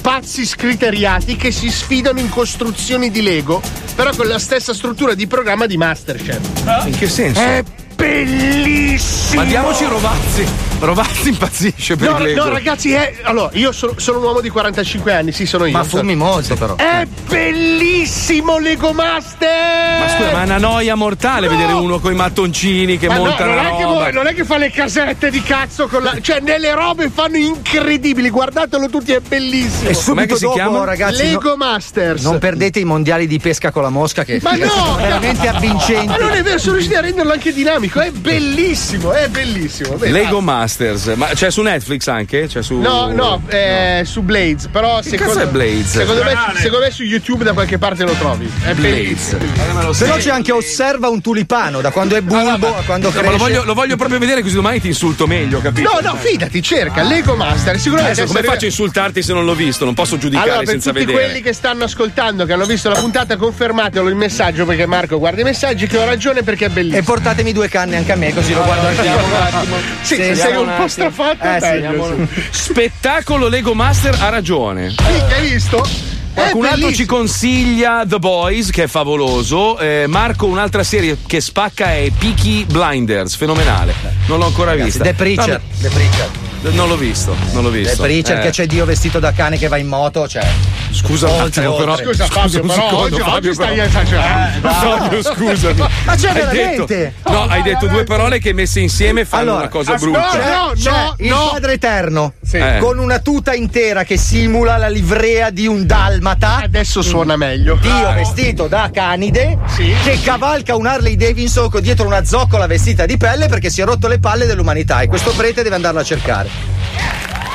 pazzi 0.00 0.46
scriteriati 0.46 1.36
che 1.36 1.50
si 1.50 1.70
sfidano 1.70 2.20
in 2.20 2.30
costruzioni 2.30 3.10
di 3.10 3.20
Lego, 3.20 3.60
però 3.94 4.14
con 4.16 4.26
la 4.26 4.38
stessa 4.38 4.72
struttura 4.72 5.12
di 5.12 5.26
programma 5.26 5.66
di 5.66 5.76
Masterchef. 5.76 6.86
In 6.86 6.96
che 6.96 7.06
senso? 7.06 7.40
È 7.40 7.62
bellissimo! 7.94 9.42
Ma 9.42 9.46
diamoci 9.46 9.84
Rovazzi. 9.84 10.73
Rovazzi 10.80 11.28
impazzisce 11.30 11.96
per 11.96 12.10
No, 12.10 12.18
il 12.18 12.24
Lego. 12.24 12.44
no, 12.44 12.50
ragazzi, 12.50 12.92
è. 12.92 13.14
Allora, 13.22 13.48
io 13.54 13.72
sono, 13.72 13.94
sono 13.96 14.18
un 14.18 14.24
uomo 14.24 14.40
di 14.40 14.50
45 14.50 15.12
anni, 15.14 15.32
sì, 15.32 15.46
sono 15.46 15.64
io. 15.64 15.72
Ma 15.76 15.82
fumi 15.84 16.14
molto, 16.14 16.54
però. 16.56 16.76
È 16.76 17.06
bellissimo 17.26 18.58
Lego 18.58 18.92
Master! 18.92 19.98
Ma 20.00 20.08
scusa, 20.08 20.32
ma 20.32 20.42
è 20.42 20.44
una 20.44 20.58
noia 20.58 20.94
mortale 20.94 21.48
vedere 21.48 21.72
uno 21.72 21.98
con 22.00 22.12
i 22.12 22.14
mattoncini 22.14 22.98
che 22.98 23.06
Ma 23.06 23.14
no, 23.16 23.24
monta 23.24 23.44
non, 23.46 23.54
la 23.54 23.62
è 23.70 23.76
che, 23.76 24.12
non 24.12 24.26
è 24.26 24.34
che 24.34 24.44
fa 24.44 24.58
le 24.58 24.70
casette 24.70 25.30
di 25.30 25.42
cazzo 25.42 25.86
con 25.88 26.02
la. 26.02 26.16
Cioè, 26.20 26.40
nelle 26.40 26.74
robe 26.74 27.08
fanno 27.08 27.36
incredibili, 27.38 28.28
guardatelo 28.28 28.88
tutti, 28.90 29.12
è 29.12 29.20
bellissimo. 29.20 29.88
E 29.88 29.94
subito 29.94 30.34
che 30.34 30.36
si 30.36 30.42
dopo, 30.44 30.54
chiama? 30.54 30.84
ragazzi, 30.84 31.22
Lego 31.22 31.50
no- 31.50 31.56
Masters. 31.56 32.22
non 32.22 32.38
perdete 32.38 32.80
i 32.80 32.84
mondiali 32.84 33.26
di 33.26 33.38
pesca 33.38 33.70
con 33.70 33.82
la 33.82 33.90
mosca 33.90 34.22
che 34.24 34.38
Ma 34.42 34.52
no! 34.56 34.96
veramente 34.96 35.48
avvincenti. 35.48 36.06
Ma 36.06 36.16
non 36.18 36.32
è 36.32 36.42
vero, 36.42 36.58
sono 36.58 36.74
riusciti 36.74 36.96
a 36.96 37.00
renderlo 37.00 37.32
anche 37.32 37.52
dinamico, 37.54 38.00
è 38.00 38.10
bellissimo, 38.10 39.12
è 39.12 39.28
bellissimo. 39.28 39.94
Beh, 39.94 40.10
Lego 40.10 40.40
Masters, 40.64 41.12
ma 41.16 41.26
c'è 41.26 41.50
su 41.50 41.60
Netflix 41.60 42.06
anche? 42.06 42.46
C'è 42.46 42.62
su... 42.62 42.78
No, 42.78 43.12
no, 43.12 43.42
è 43.46 44.00
su 44.04 44.22
Blades, 44.22 44.68
però 44.68 45.02
secondo, 45.02 45.34
cazzo 45.34 45.44
è 45.44 45.46
Blades? 45.50 45.90
Secondo 45.90 46.22
me, 46.24 46.34
secondo 46.56 46.84
me 46.86 46.90
su 46.90 47.02
YouTube 47.02 47.44
da 47.44 47.52
qualche 47.52 47.76
parte 47.76 48.04
lo 48.04 48.12
trovi. 48.12 48.50
È 48.64 48.72
Blades. 48.72 49.34
bellissimo. 49.34 49.92
Però 49.98 50.16
c'è 50.16 50.30
anche 50.30 50.52
osserva 50.52 51.08
un 51.10 51.20
tulipano 51.20 51.82
da 51.82 51.90
quando 51.90 52.16
è 52.16 52.22
bulbo 52.22 52.74
a 52.74 52.82
quando 52.86 53.12
No, 53.14 53.30
lo, 53.30 53.36
voglio, 53.36 53.64
lo 53.64 53.74
voglio 53.74 53.96
proprio 53.96 54.18
vedere 54.18 54.40
così 54.40 54.54
domani 54.54 54.80
ti 54.80 54.86
insulto 54.88 55.26
meglio, 55.26 55.60
capito? 55.60 55.90
No, 55.92 56.00
no, 56.00 56.16
fidati, 56.16 56.62
cerca 56.62 57.02
Lego 57.02 57.34
Master, 57.36 57.78
sicuramente 57.78 58.20
Adesso 58.22 58.34
come 58.34 58.46
faccio 58.46 58.64
a 58.64 58.68
insultarti 58.68 59.22
se 59.22 59.32
non 59.34 59.44
l'ho 59.44 59.54
visto? 59.54 59.84
Non 59.84 59.92
posso 59.92 60.16
giudicare 60.16 60.48
Allora, 60.48 60.64
per 60.64 60.70
senza 60.70 60.90
tutti 60.92 61.04
vedere. 61.04 61.24
quelli 61.24 61.42
che 61.42 61.52
stanno 61.52 61.84
ascoltando, 61.84 62.46
che 62.46 62.54
hanno 62.54 62.64
visto 62.64 62.88
la 62.88 62.98
puntata, 62.98 63.36
confermatelo 63.36 64.08
il 64.08 64.14
messaggio 64.14 64.64
perché 64.64 64.86
Marco 64.86 65.18
guarda 65.18 65.42
i 65.42 65.44
messaggi 65.44 65.86
che 65.86 65.98
ho 65.98 66.04
ragione 66.06 66.42
perché 66.42 66.66
è 66.66 66.68
bellissimo. 66.70 67.00
E 67.00 67.02
portatemi 67.02 67.52
due 67.52 67.68
canne 67.68 67.96
anche 67.96 68.12
a 68.12 68.16
me, 68.16 68.32
così 68.32 68.54
lo 68.54 68.62
guardo 68.64 68.86
anche 68.86 69.02
io. 69.02 69.82
Sì, 70.02 70.14
Sì, 70.14 70.22
se 70.22 70.34
sei 70.34 70.53
andiamo 70.58 70.62
un 70.62 70.68
un 70.68 70.76
po' 70.76 70.88
strafatto, 70.88 71.44
Eh, 71.46 72.26
sì, 72.26 72.28
sì. 72.36 72.42
Spettacolo 72.72 73.48
Lego 73.48 73.74
Master 73.74 74.16
ha 74.20 74.28
ragione. 74.28 74.88
Mica, 74.88 75.34
hai 75.36 75.50
visto? 75.50 75.86
Qualcun 76.34 76.64
altro 76.66 76.92
ci 76.92 77.06
consiglia 77.06 78.02
The 78.06 78.18
Boys, 78.18 78.70
che 78.70 78.84
è 78.84 78.86
favoloso. 78.88 79.78
Eh, 79.78 80.06
Marco, 80.08 80.46
un'altra 80.46 80.82
serie 80.82 81.16
che 81.26 81.40
spacca 81.40 81.92
è 81.92 82.10
Peaky 82.18 82.64
Blinders, 82.64 83.36
fenomenale. 83.36 83.94
Non 84.26 84.38
l'ho 84.38 84.46
ancora 84.46 84.74
vista. 84.74 85.04
The 85.04 85.14
Preacher. 85.14 85.46
Vabbè. 85.46 85.60
The 85.80 85.88
Preacher. 85.90 86.28
Non 86.70 86.88
l'ho 86.88 86.96
visto, 86.96 87.36
non 87.52 87.62
l'ho 87.62 87.68
visto. 87.70 88.02
Preacher 88.02 88.38
Eh. 88.38 88.40
che 88.40 88.50
c'è 88.50 88.66
Dio 88.66 88.84
vestito 88.86 89.18
da 89.18 89.32
cane 89.32 89.58
che 89.58 89.68
va 89.68 89.76
in 89.76 89.86
moto, 89.86 90.26
cioè. 90.26 90.44
Scusa 90.90 91.28
Oltre, 91.28 91.62
attimo, 91.62 91.76
però. 91.76 91.90
oltre. 91.92 92.04
Scusa, 92.06 92.26
Fabio, 92.26 92.60
un 92.62 92.66
però 92.68 92.80
secondo, 92.88 92.96
oggi- 93.04 93.14
oggi 93.14 93.22
Fabio, 93.30 93.52
stai 93.54 93.74
però. 93.74 93.82
esagerando. 93.86 94.68
Eh, 94.68 94.72
Fabio, 94.72 95.22
scusami. 95.22 95.78
Ma 96.04 96.14
c'è 96.16 96.28
Hai 96.28 96.34
veramente? 96.34 96.84
detto- 96.96 97.30
no, 97.30 97.42
hai 97.42 97.62
detto 97.62 97.86
due 97.86 98.04
parole 98.04 98.38
che 98.38 98.52
messe 98.54 98.80
insieme 98.80 99.24
fanno 99.24 99.42
Allora, 99.42 99.58
una 99.58 99.68
cosa 99.68 99.94
brutta. 99.94 100.28
c'è- 100.32 100.38
No, 100.54 100.72
c'è 100.74 100.90
no, 100.90 101.14
il 101.18 101.28
no. 101.28 101.48
padre 101.52 101.72
eterno 101.74 102.32
Eh. 102.50 102.78
con 102.80 102.98
una 102.98 103.18
tuta 103.18 103.52
intera 103.54 104.04
che 104.04 104.16
simula 104.16 104.76
la 104.78 104.88
livrea 104.88 105.50
di 105.50 105.66
un 105.66 105.84
dalmata. 105.86 106.62
Adesso 106.62 107.02
suona 107.02 107.36
meglio. 107.36 107.76
Dio 107.80 108.12
vestito 108.14 108.68
da 108.68 108.90
canide 108.92 109.58
che 109.76 110.18
cavalca 110.22 110.74
un 110.76 110.86
Harley 110.86 111.16
Davidson 111.16 111.68
con 111.70 111.82
dietro 111.82 112.06
una 112.06 112.24
zoccola 112.24 112.66
vestita 112.66 113.04
di 113.06 113.16
pelle 113.18 113.48
perché 113.48 113.68
si 113.70 113.80
è 113.80 113.84
rotto 113.84 114.08
le 114.08 114.18
palle 114.18 114.46
dell'umanità 114.46 115.00
e 115.02 115.08
questo 115.08 115.32
prete 115.32 115.62
deve 115.62 115.74
andarlo 115.74 116.00
a 116.00 116.04
cercare. 116.04 116.53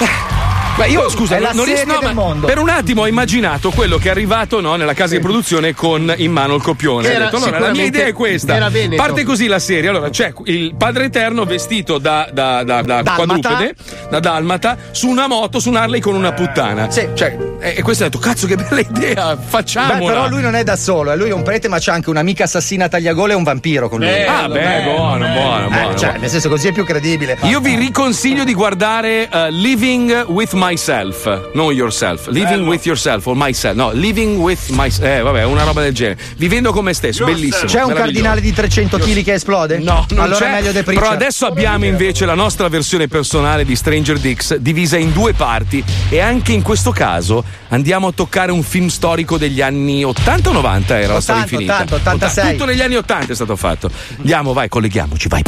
Yeah. 0.01 0.35
Beh, 0.79 0.87
io 0.87 1.09
scusa, 1.09 1.35
È 1.35 1.39
la 1.39 1.51
non 1.51 1.65
riesco 1.65 1.79
serie 1.87 1.93
no, 1.99 1.99
del 2.07 2.13
mondo. 2.15 2.47
Per 2.47 2.57
un 2.57 2.69
attimo 2.69 3.01
ho 3.01 3.07
immaginato 3.07 3.69
quello 3.69 3.97
che 3.97 4.07
è 4.07 4.11
arrivato 4.11 4.61
no, 4.61 4.75
nella 4.77 4.93
casa 4.93 5.15
di 5.15 5.19
produzione 5.19 5.73
con 5.75 6.13
in 6.15 6.31
mano 6.31 6.55
il 6.55 6.61
copione. 6.61 7.07
Ho 7.07 7.11
Era 7.11 7.25
detto, 7.25 7.35
allora, 7.35 7.59
la 7.59 7.71
mia 7.71 7.83
idea 7.83 8.05
è 8.05 8.13
questa. 8.13 8.69
Parte 8.95 9.23
così 9.25 9.47
la 9.47 9.59
serie. 9.59 9.89
Allora, 9.89 10.09
c'è 10.09 10.31
il 10.45 10.73
padre 10.77 11.05
eterno 11.05 11.43
vestito 11.43 11.97
da, 11.97 12.29
da, 12.31 12.63
da, 12.63 12.81
da 12.81 13.03
quadrupede, 13.13 13.75
da 14.09 14.19
dalmata, 14.19 14.77
su 14.91 15.09
una 15.09 15.27
moto, 15.27 15.59
su 15.59 15.67
un 15.69 15.75
Harley 15.75 15.99
con 15.99 16.15
una 16.15 16.31
puttana. 16.31 16.89
Sì. 16.89 17.09
Cioè, 17.13 17.37
e, 17.59 17.73
e 17.77 17.81
questo 17.81 18.05
ha 18.05 18.07
detto, 18.07 18.19
cazzo, 18.19 18.47
che 18.47 18.55
bella 18.55 18.79
idea, 18.79 19.37
facciamola. 19.37 19.97
Beh, 19.99 20.05
però 20.05 20.29
lui 20.29 20.41
non 20.41 20.55
è 20.55 20.63
da 20.63 20.77
solo, 20.77 21.11
eh, 21.11 21.17
lui 21.17 21.27
è 21.29 21.33
un 21.33 21.43
prete, 21.43 21.67
ma 21.67 21.77
c'ha 21.81 21.91
anche 21.91 22.09
un'amica 22.09 22.45
assassina 22.45 22.87
tagliagole 22.87 23.33
e 23.33 23.35
un 23.35 23.43
vampiro 23.43 23.89
con 23.89 23.99
lui. 23.99 24.07
Bello, 24.07 24.31
Ah, 24.31 24.47
beh, 24.47 24.59
bello. 24.59 24.91
buono, 24.93 25.27
buono, 25.27 25.65
Eh, 25.65 25.69
buono, 25.69 25.95
cioè, 25.97 26.05
buono. 26.07 26.19
nel 26.21 26.29
senso, 26.29 26.47
così 26.47 26.67
è 26.69 26.71
più 26.71 26.85
credibile. 26.85 27.37
Io 27.41 27.59
vi 27.59 27.75
riconsiglio 27.75 28.45
di 28.45 28.53
guardare 28.53 29.27
uh, 29.29 29.37
Living 29.49 30.25
with 30.27 30.53
Myself, 30.69 31.49
non 31.53 31.73
Yourself, 31.73 32.27
Living 32.27 32.67
with 32.67 32.85
Yourself 32.85 33.25
o 33.25 33.33
Myself, 33.33 33.75
no, 33.75 33.89
Living 33.91 34.37
with 34.37 34.69
Myself, 34.69 35.03
eh 35.03 35.19
vabbè, 35.21 35.43
una 35.43 35.63
roba 35.63 35.81
del 35.81 35.95
genere. 35.95 36.19
Vivendo 36.37 36.71
come 36.71 36.93
stesso, 36.93 37.25
bellissimo. 37.25 37.65
C'è 37.65 37.81
un 37.81 37.93
cardinale 37.93 38.39
di 38.39 38.53
300 38.53 38.99
kg 38.99 39.23
che 39.23 39.33
esplode? 39.33 39.79
No, 39.79 40.05
non 40.09 40.19
allora 40.19 40.37
c'è. 40.37 40.59
è 40.59 40.61
meglio. 40.61 40.83
Però 40.83 41.09
adesso 41.09 41.47
abbiamo 41.47 41.85
invece 41.85 42.27
la 42.27 42.35
nostra 42.35 42.67
versione 42.67 43.07
personale 43.07 43.65
di 43.65 43.75
Stranger 43.75 44.19
Dicks 44.19 44.57
divisa 44.57 44.95
in 44.95 45.11
due 45.11 45.33
parti 45.33 45.83
e 46.07 46.19
anche 46.19 46.51
in 46.51 46.61
questo 46.61 46.91
caso 46.91 47.43
andiamo 47.69 48.09
a 48.09 48.11
toccare 48.11 48.51
un 48.51 48.61
film 48.61 48.89
storico 48.89 49.39
degli 49.39 49.61
anni 49.61 50.03
80 50.03 50.49
o 50.49 50.53
90 50.53 50.99
era 50.99 51.13
la 51.13 51.21
storia 51.21 51.43
80, 51.45 51.63
infinita. 51.63 51.95
80, 51.95 51.95
86. 51.95 52.51
Tutto 52.51 52.65
negli 52.65 52.81
anni 52.81 52.95
80 52.95 53.31
è 53.31 53.35
stato 53.35 53.55
fatto. 53.55 53.89
Andiamo, 54.17 54.53
vai, 54.53 54.69
colleghiamoci, 54.69 55.27
vai. 55.29 55.41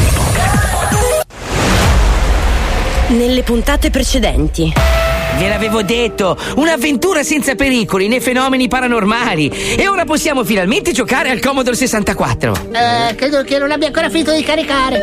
Nelle 3.10 3.44
puntate 3.44 3.92
precedenti. 3.92 4.74
Ve 5.38 5.48
l'avevo 5.48 5.82
detto, 5.82 6.38
un'avventura 6.56 7.24
senza 7.24 7.56
pericoli 7.56 8.08
né 8.08 8.20
fenomeni 8.20 8.68
paranormali. 8.68 9.76
E 9.78 9.88
ora 9.88 10.06
possiamo 10.06 10.44
finalmente 10.44 10.92
giocare 10.92 11.30
al 11.30 11.40
Commodore 11.40 11.76
64. 11.76 12.54
Eh, 12.72 13.16
credo 13.16 13.44
che 13.44 13.58
non 13.58 13.72
abbia 13.72 13.88
ancora 13.88 14.10
finito 14.10 14.34
di 14.34 14.44
caricare. 14.44 15.00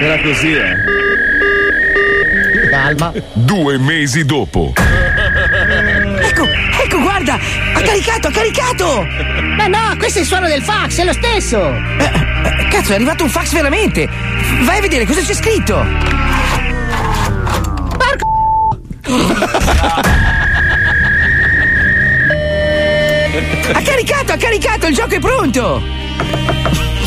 Era 0.00 0.18
così, 0.20 0.52
eh. 0.52 0.76
Calma. 2.70 3.12
Due 3.32 3.78
mesi 3.78 4.24
dopo. 4.24 4.72
Ecco, 6.20 6.44
ecco, 6.84 7.00
guarda! 7.00 7.38
Ha 7.78 7.80
caricato, 7.80 8.26
ha 8.26 8.30
caricato! 8.32 9.06
Ma 9.56 9.68
no, 9.68 9.96
questo 9.98 10.18
è 10.18 10.22
il 10.22 10.26
suono 10.26 10.48
del 10.48 10.62
fax, 10.62 10.98
è 10.98 11.04
lo 11.04 11.12
stesso. 11.12 11.72
Eh, 11.72 12.66
Cazzo, 12.68 12.90
è 12.90 12.96
arrivato 12.96 13.22
un 13.22 13.30
fax 13.30 13.52
veramente! 13.52 14.08
Vai 14.62 14.78
a 14.78 14.80
vedere 14.80 15.06
cosa 15.06 15.20
c'è 15.20 15.32
scritto! 15.32 15.86
Ha 23.70 23.82
caricato, 23.82 24.32
ha 24.32 24.36
caricato, 24.36 24.86
il 24.88 24.94
gioco 24.94 25.14
è 25.14 25.20
pronto! 25.20 25.80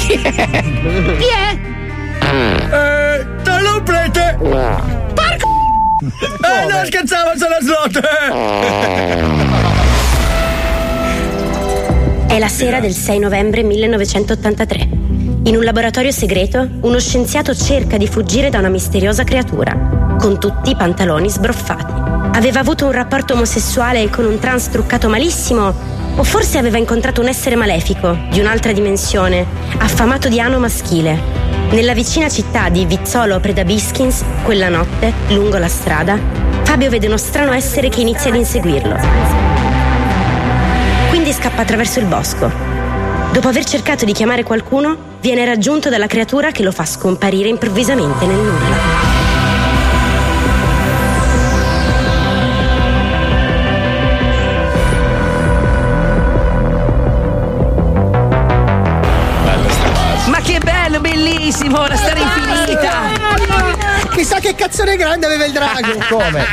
Chi 0.08 0.22
è? 0.22 1.58
Eh, 2.22 3.26
un 3.44 3.84
prete! 3.84 4.38
Porco! 4.40 5.50
Eh, 6.40 6.66
no, 6.70 6.86
scherzavo, 6.86 7.32
sono 7.36 7.58
slot! 7.60 8.00
È 12.32 12.40
la 12.40 12.48
sera 12.48 12.80
del 12.80 12.94
6 12.94 13.20
novembre 13.20 13.62
1983. 13.62 14.88
In 15.44 15.58
un 15.58 15.64
laboratorio 15.66 16.12
segreto, 16.12 16.66
uno 16.80 16.98
scienziato 16.98 17.54
cerca 17.54 17.98
di 17.98 18.08
fuggire 18.08 18.50
da 18.50 18.60
una 18.60 18.70
misteriosa 18.70 19.26
creatura, 19.26 20.16
con 20.18 20.40
tutti 20.40 20.70
i 20.70 20.78
pantaloni 20.78 21.30
sbroffati. 21.30 22.38
Aveva 22.38 22.62
avuto 22.62 22.86
un 22.86 22.94
rapporto 22.94 23.34
omosessuale 23.34 24.10
con 24.10 24.24
un 24.24 24.40
trans 24.40 24.70
truccato 24.70 25.10
malissimo, 25.10 25.74
o 26.16 26.24
forse 26.24 26.58
aveva 26.58 26.78
incontrato 26.78 27.20
un 27.20 27.28
essere 27.28 27.58
malefico, 27.58 28.18
di 28.30 28.40
un'altra 28.40 28.72
dimensione, 28.72 29.46
affamato 29.80 30.30
di 30.30 30.40
ano 30.40 30.58
maschile. 30.58 31.20
Nella 31.72 31.94
vicina 31.94 32.30
città 32.30 32.70
di 32.70 32.86
Vizzolo 32.86 33.42
Predabiskins, 33.42 34.24
quella 34.46 34.70
notte, 34.70 35.12
lungo 35.32 35.58
la 35.58 35.68
strada, 35.68 36.18
Fabio 36.64 36.90
vede 36.90 37.08
uno 37.08 37.18
strano 37.18 37.52
essere 37.52 37.90
che 37.90 38.00
inizia 38.00 38.30
ad 38.30 38.38
inseguirlo. 38.38 39.51
Quindi 41.32 41.48
scappa 41.48 41.62
attraverso 41.62 42.00
il 42.00 42.08
bosco. 42.08 42.52
Dopo 43.32 43.48
aver 43.48 43.64
cercato 43.64 44.04
di 44.04 44.12
chiamare 44.12 44.44
qualcuno, 44.44 44.98
viene 45.22 45.46
raggiunto 45.46 45.88
dalla 45.88 46.08
creatura 46.08 46.52
che 46.52 46.62
lo 46.62 46.74
fa 46.74 46.86
scomparire 46.86 47.48
improvvisamente 47.48 48.26
nel 48.26 48.36
nulla. 48.36 48.76
Ma 60.28 60.40
che 60.42 60.60
bello, 60.60 61.00
bellissimo, 61.00 61.88
la 61.88 61.96
storia 61.96 62.24
infinita! 62.24 64.10
Chissà 64.12 64.40
che 64.40 64.54
cazzone 64.54 64.98
grande 64.98 65.28
aveva 65.28 65.46
il 65.46 65.54
drago. 65.54 65.98
Come? 66.10 66.46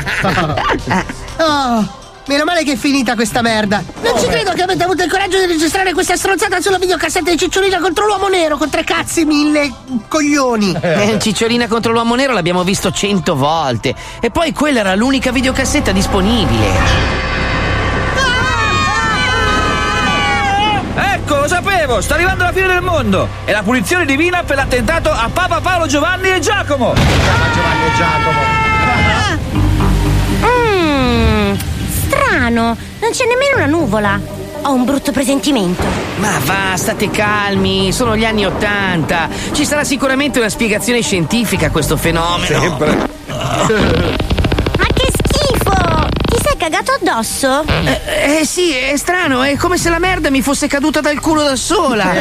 Oh, 1.39 2.07
meno 2.29 2.45
male 2.45 2.63
che 2.63 2.73
è 2.73 2.77
finita 2.77 3.15
questa 3.15 3.43
merda. 3.43 3.83
Non 4.03 4.19
ci 4.19 4.27
credo 4.27 4.53
che 4.53 4.63
avete 4.63 4.85
avuto 4.85 5.03
il 5.03 5.11
coraggio 5.11 5.39
di 5.39 5.47
registrare 5.47 5.93
questa 5.93 6.15
stronzata 6.17 6.61
sulla 6.61 6.79
videocassetta 6.79 7.31
di 7.31 7.37
Cicciolina 7.37 7.81
contro 7.81 8.07
l'uomo 8.07 8.29
nero 8.29 8.57
con 8.57 8.69
tre 8.71 8.85
cazzi 8.85 9.25
mille 9.25 9.73
coglioni. 10.07 10.77
Eh, 10.81 11.19
Cicciolina 11.19 11.67
contro 11.67 11.91
l'uomo 11.91 12.15
nero 12.15 12.35
l'abbiamo 12.35 12.63
visto 12.63 12.93
cento 12.93 13.35
volte. 13.35 13.95
E 14.21 14.31
poi 14.31 14.53
quella 14.53 14.81
era 14.81 14.95
l'unica 14.95 15.33
videocassetta 15.33 15.91
disponibile. 15.91 17.17
Ecco, 20.95 21.37
lo 21.37 21.49
sapevo, 21.49 22.01
sta 22.01 22.15
arrivando 22.15 22.45
la 22.45 22.53
fine 22.53 22.67
del 22.67 22.83
mondo. 22.83 23.29
È 23.45 23.53
la 23.53 23.63
punizione 23.63 24.05
divina 24.05 24.43
per 24.43 24.57
l'attentato 24.57 25.11
a 25.11 25.31
Papa 25.33 25.61
Paolo 25.61 25.87
Giovanni 25.87 26.31
e 26.31 26.41
Giacomo. 26.41 26.95
Giovanni 26.95 27.85
e 27.85 27.97
Giacomo. 27.97 28.48
Non 33.09 33.17
c'è 33.17 33.25
nemmeno 33.25 33.57
una 33.57 33.65
nuvola. 33.67 34.21
Ho 34.63 34.73
un 34.75 34.85
brutto 34.85 35.13
presentimento. 35.13 35.83
Ma 36.17 36.39
va, 36.45 36.77
state 36.77 37.09
calmi, 37.09 37.91
sono 37.91 38.15
gli 38.15 38.25
anni 38.27 38.45
Ottanta. 38.45 39.31
Ci 39.53 39.65
sarà 39.65 39.83
sicuramente 39.83 40.39
una 40.39 40.51
spiegazione 40.51 41.01
scientifica 41.01 41.69
a 41.69 41.71
questo 41.71 41.97
fenomeno. 41.97 42.61
Sempre. 42.61 43.09
Ma 43.29 44.87
che 44.93 45.11
schifo! 45.25 46.07
Ti 46.23 46.37
sei 46.43 46.57
cagato 46.59 46.93
addosso? 47.01 47.65
Eh, 47.67 48.41
eh, 48.41 48.45
sì, 48.45 48.75
è 48.75 48.97
strano, 48.99 49.43
è 49.43 49.57
come 49.57 49.79
se 49.79 49.89
la 49.89 49.99
merda 49.99 50.29
mi 50.29 50.43
fosse 50.43 50.67
caduta 50.67 51.01
dal 51.01 51.19
culo 51.19 51.43
da 51.45 51.57
sola. 51.57 52.13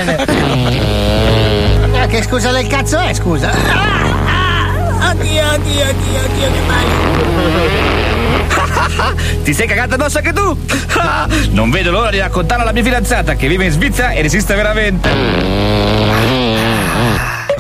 Ah, 1.99 2.05
che 2.05 2.23
scusa 2.23 2.51
del 2.51 2.67
cazzo 2.67 2.97
è, 2.99 3.13
scusa? 3.13 3.49
Ah, 3.49 4.05
ah, 5.01 5.09
oddio, 5.09 5.49
oddio, 5.53 5.81
oddio, 5.81 6.19
oddio, 6.23 6.51
che 6.51 6.61
male. 6.65 7.96
Ti 9.43 9.53
sei 9.53 9.67
cagata 9.67 9.95
addosso 9.95 10.17
anche 10.17 10.33
tu? 10.33 10.57
Non 11.51 11.69
vedo 11.69 11.91
l'ora 11.91 12.09
di 12.09 12.19
raccontare 12.19 12.61
alla 12.61 12.71
mia 12.71 12.83
fidanzata 12.83 13.35
che 13.35 13.47
vive 13.47 13.65
in 13.65 13.71
Svizzera 13.71 14.11
e 14.11 14.21
resiste 14.21 14.55
veramente. 14.55 15.09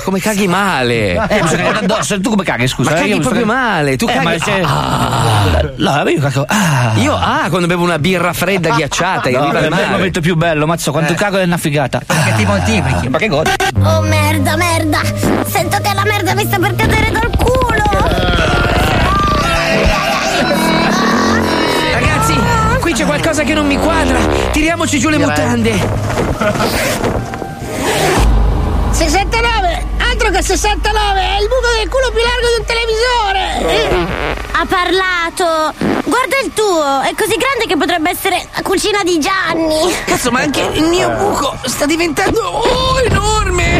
Come 0.03 0.19
caghi 0.21 0.47
male? 0.47 1.15
Eh, 1.27 1.41
mi 1.41 1.47
sono 1.49 1.63
cagato 1.63 1.83
addosso, 1.83 2.21
tu 2.21 2.29
come 2.29 2.43
caghi, 2.45 2.65
scusa? 2.67 2.91
Ma 2.91 2.95
caghi 2.95 3.09
Io 3.09 3.15
mi 3.17 3.21
proprio 3.21 3.43
sto- 3.43 3.51
male, 3.53 3.97
tu 3.97 4.05
Eh, 4.07 4.13
caghi. 4.13 4.23
ma 4.23 4.35
c'è- 4.37 4.61
Ah. 4.63 5.71
No, 5.75 6.09
io 6.09 6.21
cago. 6.21 6.45
Ah. 6.47 6.91
Io 6.95 7.13
ah, 7.13 7.47
quando 7.49 7.67
bevo 7.67 7.83
una 7.83 7.99
birra 7.99 8.31
fredda 8.31 8.69
ghiacciata, 8.69 9.27
No, 9.29 9.39
arriva 9.49 9.59
è 9.79 9.83
il 9.83 9.89
momento 9.89 10.21
più 10.21 10.37
bello, 10.37 10.65
mazzo, 10.65 10.91
quanto 10.91 11.13
cago 11.13 11.37
è 11.39 11.43
una 11.43 11.57
figata. 11.57 11.99
Perché 12.05 12.33
ti 12.37 12.45
moltiplichi, 12.45 13.09
ma 13.09 13.17
che 13.17 13.27
godi? 13.27 13.49
Oh 13.83 13.99
merda, 14.01 14.55
merda! 14.55 14.99
Sento 15.45 15.77
che 15.81 15.93
la 15.93 16.03
merda 16.05 16.33
mi 16.35 16.45
sta 16.45 16.57
per 16.57 16.75
cadere 16.75 17.11
dal 17.11 17.26
c'è 22.97 23.05
qualcosa 23.05 23.43
che 23.43 23.53
non 23.53 23.67
mi 23.67 23.77
quadra. 23.77 24.17
Tiriamoci 24.51 24.97
giù 24.97 25.09
le 25.09 25.19
mutande. 25.19 25.71
679 28.89 29.85
da 30.31 30.41
69, 30.41 31.19
è 31.19 31.39
il 31.39 31.47
buco 31.47 31.67
del 31.77 31.87
culo 31.87 32.11
più 32.11 32.21
largo 32.21 32.47
di 32.47 32.57
un 32.59 32.65
televisore! 32.65 34.35
Ha 34.51 34.65
parlato! 34.65 35.73
Guarda 36.03 36.35
il 36.43 36.51
tuo, 36.53 37.01
è 37.01 37.13
così 37.15 37.37
grande 37.37 37.65
che 37.65 37.77
potrebbe 37.77 38.09
essere 38.09 38.45
la 38.53 38.61
cucina 38.61 39.03
di 39.03 39.19
Gianni! 39.19 39.95
Cazzo, 40.05 40.31
ma 40.31 40.41
anche 40.41 40.61
il 40.73 40.83
mio 40.83 41.09
buco 41.11 41.55
sta 41.65 41.85
diventando 41.85 42.41
oh, 42.41 42.99
enorme! 43.01 43.79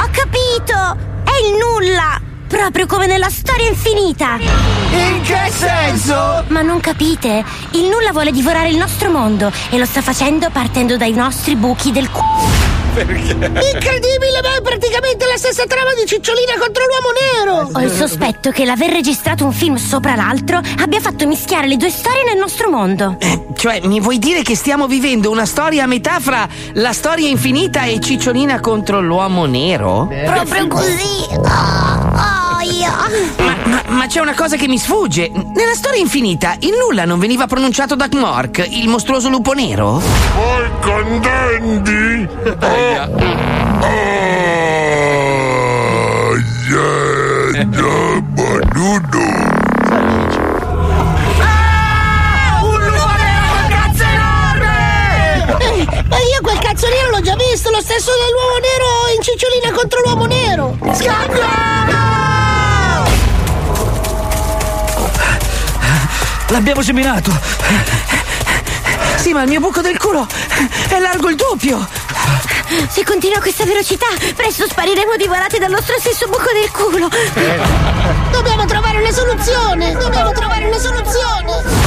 Ho 0.00 0.08
capito! 0.10 0.96
È 1.22 1.46
il 1.46 1.56
nulla! 1.56 2.25
Proprio 2.46 2.86
come 2.86 3.06
nella 3.06 3.28
storia 3.28 3.68
infinita! 3.68 4.36
In 4.36 5.20
che 5.22 5.50
senso? 5.50 6.44
Ma 6.48 6.62
non 6.62 6.80
capite? 6.80 7.44
Il 7.72 7.88
nulla 7.88 8.12
vuole 8.12 8.30
divorare 8.30 8.68
il 8.68 8.76
nostro 8.76 9.10
mondo 9.10 9.50
e 9.70 9.78
lo 9.78 9.84
sta 9.84 10.00
facendo 10.00 10.48
partendo 10.50 10.96
dai 10.96 11.12
nostri 11.12 11.56
buchi 11.56 11.90
del 11.90 12.08
culo! 12.10 12.55
Incredibile, 13.02 14.40
ma 14.42 14.56
è 14.56 14.62
praticamente 14.62 15.26
la 15.26 15.36
stessa 15.36 15.66
trama 15.66 15.92
di 15.92 16.06
Cicciolina 16.06 16.54
contro 16.58 16.84
l'uomo 16.86 17.10
nero! 17.44 17.70
Ho 17.74 17.82
il 17.82 17.90
sospetto 17.90 18.50
che 18.50 18.64
l'aver 18.64 18.90
registrato 18.90 19.44
un 19.44 19.52
film 19.52 19.76
sopra 19.76 20.14
l'altro 20.14 20.60
abbia 20.78 21.00
fatto 21.00 21.26
mischiare 21.26 21.66
le 21.66 21.76
due 21.76 21.90
storie 21.90 22.24
nel 22.24 22.38
nostro 22.38 22.70
mondo. 22.70 23.18
Cioè, 23.54 23.80
mi 23.84 24.00
vuoi 24.00 24.18
dire 24.18 24.42
che 24.42 24.56
stiamo 24.56 24.86
vivendo 24.86 25.30
una 25.30 25.44
storia 25.44 25.84
a 25.84 25.86
metà 25.86 26.20
fra 26.20 26.48
la 26.72 26.94
storia 26.94 27.28
infinita 27.28 27.84
e 27.84 28.00
Cicciolina 28.00 28.60
contro 28.60 29.00
l'uomo 29.02 29.44
nero? 29.44 30.08
Proprio 30.08 30.66
così! 30.66 31.26
Oh, 31.32 32.45
oia. 32.56 32.92
Ma, 33.38 33.56
ma- 33.64 33.82
ma 33.88 34.06
c'è 34.06 34.20
una 34.20 34.34
cosa 34.34 34.56
che 34.56 34.66
mi 34.68 34.78
sfugge. 34.78 35.30
Nella 35.30 35.74
storia 35.74 36.00
infinita, 36.00 36.56
il 36.60 36.74
nulla 36.78 37.04
non 37.04 37.18
veniva 37.18 37.46
pronunciato 37.46 37.94
da 37.94 38.06
Gmork, 38.08 38.66
il 38.70 38.88
mostruoso 38.88 39.28
lupo 39.28 39.52
nero? 39.52 40.00
Vuoi 40.34 40.70
contenti? 40.80 42.28
Oh. 42.44 42.56
Ah, 42.60 42.76
yeah, 46.68 47.50
yeah, 47.54 48.20
banudo. 48.20 49.18
Un 52.62 52.80
lupo 52.82 53.06
nero 53.16 53.52
cazzo 53.68 54.02
enorme! 54.02 54.76
Eh, 55.58 56.04
ma 56.08 56.16
io 56.16 56.40
quel 56.42 56.58
cazzo 56.58 56.88
nero 56.88 57.10
l'ho 57.10 57.20
già 57.20 57.36
visto, 57.36 57.70
lo 57.70 57.80
stesso 57.80 58.10
dell'uomo 58.10 58.56
nero 58.60 59.14
in 59.14 59.22
Cicciolina 59.22 59.72
contro 59.72 60.00
l'uomo 60.04 60.24
nero! 60.26 60.76
Scappa! 60.92 62.15
L'abbiamo 66.48 66.82
seminato. 66.82 67.30
Sì, 69.16 69.32
ma 69.32 69.42
il 69.42 69.48
mio 69.48 69.60
buco 69.60 69.80
del 69.80 69.98
culo 69.98 70.26
è 70.88 70.98
largo 70.98 71.28
il 71.28 71.36
doppio. 71.36 71.86
Se 72.88 73.04
continua 73.04 73.38
a 73.38 73.40
questa 73.40 73.64
velocità, 73.64 74.06
presto 74.34 74.66
spariremo 74.66 75.16
divorati 75.16 75.58
dal 75.58 75.70
nostro 75.70 75.94
stesso 75.98 76.26
buco 76.26 76.50
del 76.52 76.70
culo! 76.70 77.08
Dobbiamo 78.30 78.64
trovare 78.64 78.98
una 78.98 79.12
soluzione! 79.12 79.92
Dobbiamo 79.92 80.32
trovare 80.32 80.66
una 80.66 80.78
soluzione! 80.78 81.85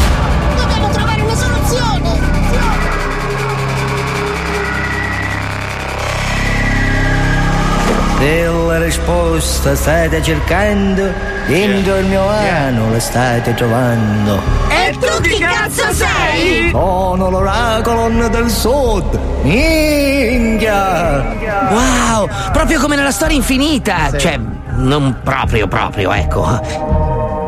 Se 8.20 8.46
la 8.46 8.78
risposta 8.84 9.76
state 9.76 10.22
cercando, 10.22 11.10
dentro 11.48 11.98
il 12.00 12.06
mio 12.08 12.28
ano 12.28 12.92
la 12.92 13.00
state 13.00 13.54
trovando. 13.54 14.42
E 14.68 14.92
tu 15.00 15.22
chi 15.22 15.40
cazzo 15.40 15.94
sei? 15.94 16.70
Sono 16.70 17.30
l'oracolo 17.30 18.28
del 18.28 18.50
sud. 18.50 19.18
Minchia! 19.44 21.34
Wow, 21.70 22.28
proprio 22.52 22.82
come 22.82 22.98
nella 22.98 23.12
storia 23.12 23.38
infinita. 23.38 24.12
Cioè, 24.18 24.38
non 24.76 25.20
proprio, 25.24 25.68
proprio, 25.68 26.12
ecco. 26.12 26.42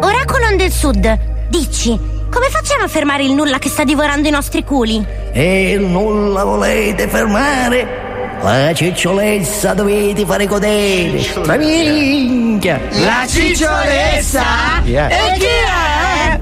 Oracolon 0.01 0.55
del 0.55 0.71
Sud, 0.71 1.19
dici, 1.49 1.99
come 2.29 2.47
facciamo 2.49 2.85
a 2.85 2.87
fermare 2.87 3.23
il 3.23 3.33
nulla 3.33 3.59
che 3.59 3.67
sta 3.67 3.83
divorando 3.83 4.29
i 4.29 4.31
nostri 4.31 4.63
culi? 4.63 5.05
E 5.33 5.71
il 5.71 5.81
nulla 5.81 6.45
volete 6.45 7.09
fermare? 7.09 8.10
La 8.43 8.73
cicciolezza 8.73 9.73
dovete 9.75 10.25
fare 10.25 10.47
godere. 10.47 11.21
La 11.45 11.57
minchia! 11.57 12.79
La 12.89 13.23
cicciolezza? 13.27 14.43
Yeah. 14.83 15.09
E 15.09 15.37
chi 15.37 15.45
è? 15.45 16.39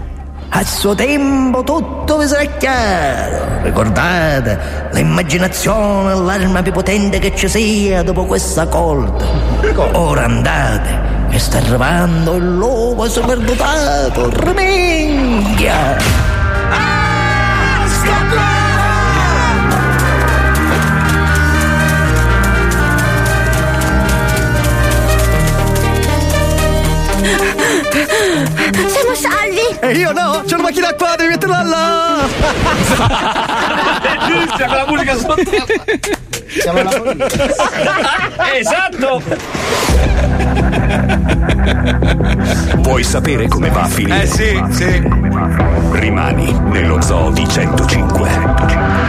A 0.51 0.63
suo 0.63 0.95
tempo 0.95 1.61
tutto 1.63 2.17
vi 2.17 2.27
sarà 2.27 2.45
chiaro. 2.57 3.61
Ricordate, 3.63 4.87
l'immaginazione 4.93 6.13
è 6.13 6.15
l'arma 6.15 6.61
più 6.61 6.71
potente 6.71 7.19
che 7.19 7.35
ci 7.35 7.49
sia 7.49 8.01
dopo 8.01 8.25
questa 8.25 8.65
colta. 8.67 9.25
Ora 9.91 10.23
andate, 10.23 11.27
che 11.29 11.37
sta 11.37 11.57
arrivando 11.57 12.35
il 12.35 12.55
lupo 12.55 13.09
superdotato. 13.09 14.31
Minchia! 14.55 15.97
Siamo 28.09 29.13
salvi! 29.13 29.77
E 29.79 29.91
io 29.91 30.11
no, 30.11 30.43
c'ho 30.47 30.55
la 30.55 30.63
macchina 30.63 30.93
qua, 30.93 31.15
devi 31.15 31.29
metterla 31.29 31.61
là! 31.63 32.27
Giusto, 34.27 34.65
con 34.65 34.75
la 34.75 34.85
musica 34.87 35.15
sotto. 35.15 35.51
Siamo 36.47 36.79
alla 36.79 36.89
politica. 36.89 38.53
esatto! 38.57 39.21
Vuoi 42.77 43.03
sapere 43.03 43.47
come 43.47 43.69
va 43.69 43.81
a 43.83 43.87
finire? 43.87 44.23
Eh 44.23 44.27
sì, 44.27 44.63
sì. 44.71 45.03
Rimani 45.91 46.51
nello 46.69 46.99
zoo 47.01 47.29
di 47.29 47.47
105. 47.47 49.08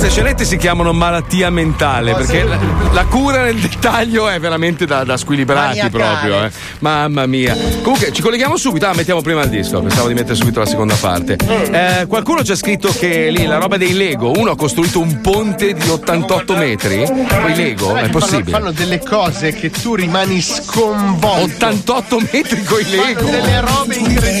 Queste 0.00 0.18
scenette 0.18 0.44
si 0.46 0.56
chiamano 0.56 0.94
malattia 0.94 1.50
mentale 1.50 2.14
perché 2.14 2.42
la, 2.44 2.58
la 2.90 3.04
cura 3.04 3.42
nel 3.42 3.56
dettaglio 3.56 4.30
è 4.30 4.40
veramente 4.40 4.86
da, 4.86 5.04
da 5.04 5.18
squilibrati 5.18 5.76
Maniacale. 5.76 5.90
proprio. 5.90 6.44
Eh. 6.44 6.50
Mamma 6.78 7.26
mia. 7.26 7.54
Comunque 7.82 8.10
ci 8.10 8.22
colleghiamo 8.22 8.56
subito. 8.56 8.86
Ah, 8.86 8.94
mettiamo 8.94 9.20
prima 9.20 9.42
il 9.42 9.50
disco. 9.50 9.82
Pensavo 9.82 10.08
di 10.08 10.14
mettere 10.14 10.36
subito 10.36 10.58
la 10.60 10.64
seconda 10.64 10.94
parte. 10.94 11.36
Eh, 11.36 12.06
qualcuno 12.06 12.42
ci 12.42 12.52
ha 12.52 12.56
scritto 12.56 12.90
che 12.98 13.28
lì 13.28 13.44
la 13.44 13.58
roba 13.58 13.76
dei 13.76 13.92
Lego, 13.92 14.32
uno 14.34 14.52
ha 14.52 14.56
costruito 14.56 15.00
un 15.00 15.20
ponte 15.20 15.74
di 15.74 15.88
88 15.90 16.56
metri. 16.56 17.04
Poi 17.04 17.54
Lego, 17.54 17.90
è 17.90 18.04
che 18.04 18.06
fanno- 18.06 18.08
possibile. 18.08 18.50
Fanno, 18.52 18.72
delle 18.72 19.00
cose 19.00 19.52
che 19.52 19.68
tu 19.68 19.94
rimani 19.96 20.40
sconvolto. 20.40 21.66
88 21.66 22.20
metri 22.32 22.64
con 22.64 22.80
i 22.80 22.88
Lego. 22.88 23.20
Fanno 23.26 23.30
delle 23.32 23.60
robe 23.60 23.94
incredibili. 23.96 24.40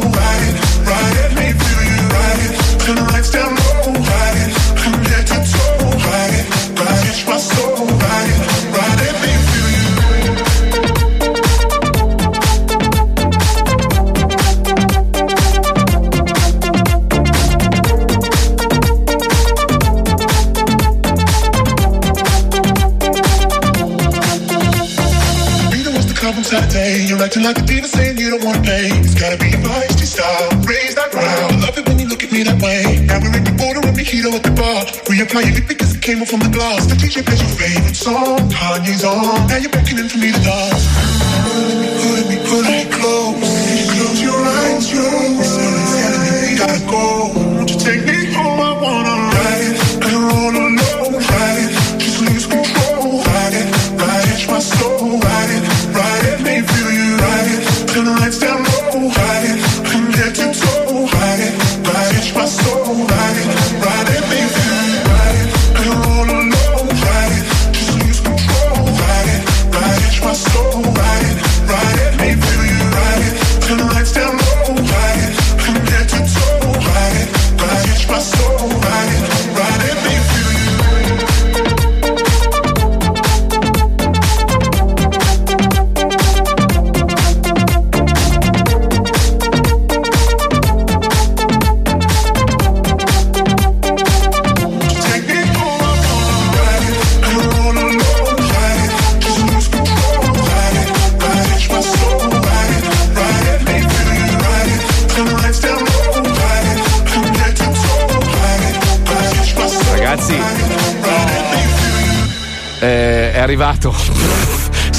Saturday. 26.51 27.07
You're 27.07 27.23
acting 27.23 27.43
like 27.43 27.57
a 27.59 27.61
diva 27.61 27.87
saying 27.87 28.17
you 28.17 28.29
don't 28.31 28.43
wanna 28.43 28.59
pay. 28.61 28.91
It's 28.99 29.15
gotta 29.15 29.37
be 29.37 29.47
your 29.55 29.63
feisty 29.63 30.03
style. 30.03 30.51
Raise 30.67 30.95
that 30.95 31.09
ground. 31.11 31.55
I 31.55 31.59
love 31.63 31.77
it 31.77 31.87
when 31.87 31.97
you 31.97 32.07
look 32.11 32.23
at 32.25 32.31
me 32.33 32.43
that 32.43 32.59
way. 32.61 33.07
Now 33.07 33.23
we're 33.23 33.37
in 33.39 33.45
the 33.45 33.55
border 33.55 33.79
with 33.79 33.95
mojito 33.95 34.35
at 34.35 34.43
the 34.43 34.51
bar. 34.51 34.83
Reapply 35.07 35.47
your 35.47 35.55
lip 35.55 35.67
because 35.69 35.95
it 35.95 36.01
came 36.01 36.21
off 36.21 36.27
from 36.27 36.41
the 36.41 36.51
glass. 36.51 36.87
The 36.87 36.95
DJ 36.99 37.23
plays 37.23 37.39
your 37.39 37.55
favorite 37.55 37.95
song. 37.95 38.51
Kanye's 38.51 39.05
on. 39.05 39.47
Now 39.47 39.63
you're 39.63 39.71
beckoning 39.71 40.09
for 40.11 40.19
me 40.19 40.35
to 40.35 40.41
dance. 40.43 40.83
Pulling 41.47 41.79
me, 41.79 41.87
pulling 42.03 42.27
me, 42.27 42.37
pulling 42.43 42.83
me. 42.83 42.99
Close 42.99 43.20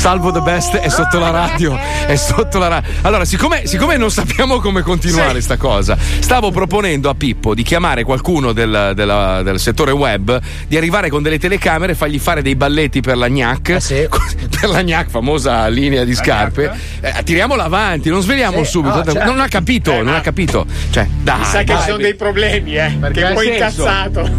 Salvo 0.02 0.32
the 0.32 0.40
best 0.40 0.74
è 0.74 0.88
sotto 0.88 1.20
la 1.20 1.30
radio. 1.30 1.78
È 1.78 2.16
sotto 2.16 2.58
la 2.58 2.66
radio. 2.66 2.90
Allora, 3.02 3.24
siccome, 3.24 3.68
siccome 3.68 3.96
non 3.96 4.10
sappiamo 4.10 4.58
come 4.58 4.82
continuare 4.82 5.40
sta 5.40 5.56
cosa, 5.56 5.96
stavo 5.96 6.50
proponendo 6.50 7.08
a 7.08 7.14
Pippo 7.14 7.54
di 7.54 7.62
chiamare 7.62 8.02
qualcuno 8.02 8.52
del, 8.52 8.90
della- 8.96 9.42
del 9.44 9.60
settore 9.60 9.92
web, 9.92 10.40
di 10.66 10.76
arrivare 10.76 11.08
con 11.08 11.22
delle 11.22 11.38
telecamere 11.38 11.92
e 11.92 11.94
fargli 11.94 12.18
fare 12.18 12.42
dei 12.42 12.56
balletti 12.56 13.00
per 13.00 13.16
la 13.16 13.28
gnac. 13.28 13.76
Per 14.62 14.70
la 14.70 14.82
gnac, 14.82 15.08
famosa 15.10 15.66
linea 15.66 16.04
di 16.04 16.14
scarpe. 16.14 16.70
Eh, 17.00 17.22
tiriamola 17.24 17.64
avanti, 17.64 18.10
non 18.10 18.22
sveliamo 18.22 18.62
Sì, 18.62 18.70
subito. 18.70 18.96
no, 18.96 19.04
certo. 19.04 19.24
Non 19.24 19.40
ha 19.40 19.48
capito, 19.48 20.02
non 20.02 20.14
ha 20.14 20.20
capito. 20.20 20.66
Cioè, 20.90 21.04
dai. 21.20 21.38
Mi 21.38 21.44
sa 21.44 21.58
che 21.58 21.64
dai, 21.64 21.76
ci 21.78 21.82
sono 21.86 21.96
dei 21.96 22.14
problemi, 22.14 22.76
eh. 22.76 22.96
Perché 23.00 23.22
nel 23.22 23.34
poi 23.34 23.46
senso? 23.46 23.82
incazzato. 23.82 24.30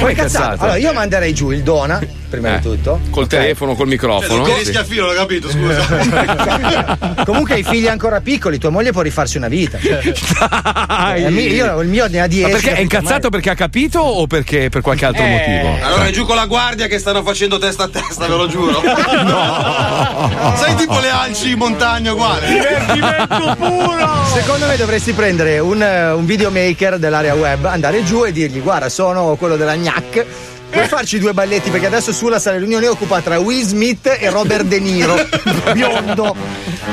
Poi 0.00 0.14
cazzato. 0.14 0.62
Allora, 0.62 0.76
io 0.76 0.92
manderei 0.92 1.32
giù 1.34 1.50
il 1.50 1.62
Dona, 1.62 2.00
prima 2.28 2.54
Eh, 2.54 2.56
di 2.56 2.62
tutto. 2.62 3.00
Col 3.10 3.26
telefono, 3.26 3.74
col 3.74 3.86
microfono. 3.88 4.46
Cioè, 4.46 4.58
Sì. 4.58 4.64
schiaffino, 4.66 5.06
l'ho 5.06 5.14
capito, 5.14 5.48
scusa. 5.50 5.84
Comunque 7.24 7.54
hai 7.54 7.62
figli 7.62 7.86
ancora 7.86 8.20
piccoli, 8.20 8.58
tua 8.58 8.70
moglie 8.70 8.92
può 8.92 9.02
rifarsi 9.02 9.36
una 9.36 9.48
vita. 9.48 9.78
Dai. 10.88 11.24
Eh, 11.24 11.30
io 11.30 11.80
il 11.80 11.88
mio 11.88 12.06
ne 12.08 12.20
ha 12.20 12.26
10. 12.26 12.42
Ma 12.44 12.48
perché 12.58 12.74
è 12.74 12.80
incazzato 12.80 13.28
perché 13.30 13.50
ha 13.50 13.54
capito 13.54 14.00
o 14.00 14.26
perché 14.26 14.68
per 14.70 14.80
qualche 14.80 15.04
altro 15.04 15.22
Eh. 15.24 15.28
motivo? 15.28 15.84
Allora 15.86 16.06
è 16.06 16.10
giù 16.10 16.24
con 16.24 16.36
la 16.36 16.46
guardia 16.46 16.86
che 16.86 16.98
stanno 16.98 17.22
facendo 17.22 17.58
testa 17.58 17.84
a 17.84 17.88
testa, 17.88 18.26
ve 18.26 18.36
lo 18.36 18.48
giuro. 18.48 18.80
Sai 20.56 20.74
tipo 20.76 20.98
le 20.98 21.10
alci 21.10 21.50
in 21.50 21.58
montagna 21.58 22.12
uguale. 22.12 22.46
Secondo 24.32 24.66
me 24.66 24.76
dovresti 24.76 25.12
prendere 25.12 25.58
un, 25.58 25.82
eh, 25.82 26.12
un 26.12 26.24
videomaker 26.24 26.98
dell'area 26.98 27.34
web, 27.34 27.64
andare 27.64 28.02
giù 28.04 28.24
e 28.24 28.32
dirgli: 28.32 28.60
Guarda, 28.62 28.88
sono 28.88 29.34
quello 29.36 29.56
della 29.56 29.74
gnac. 29.90 30.26
Puoi 30.70 30.86
farci 30.86 31.18
due 31.18 31.32
balletti 31.32 31.68
perché 31.70 31.86
adesso 31.86 32.12
sulla 32.12 32.38
sala 32.38 32.58
riunione 32.58 32.86
occupa 32.86 33.20
tra 33.20 33.40
Will 33.40 33.66
Smith 33.66 34.06
e 34.06 34.30
Robert 34.30 34.64
De 34.64 34.78
Niro. 34.78 35.16
Biondo. 35.74 36.36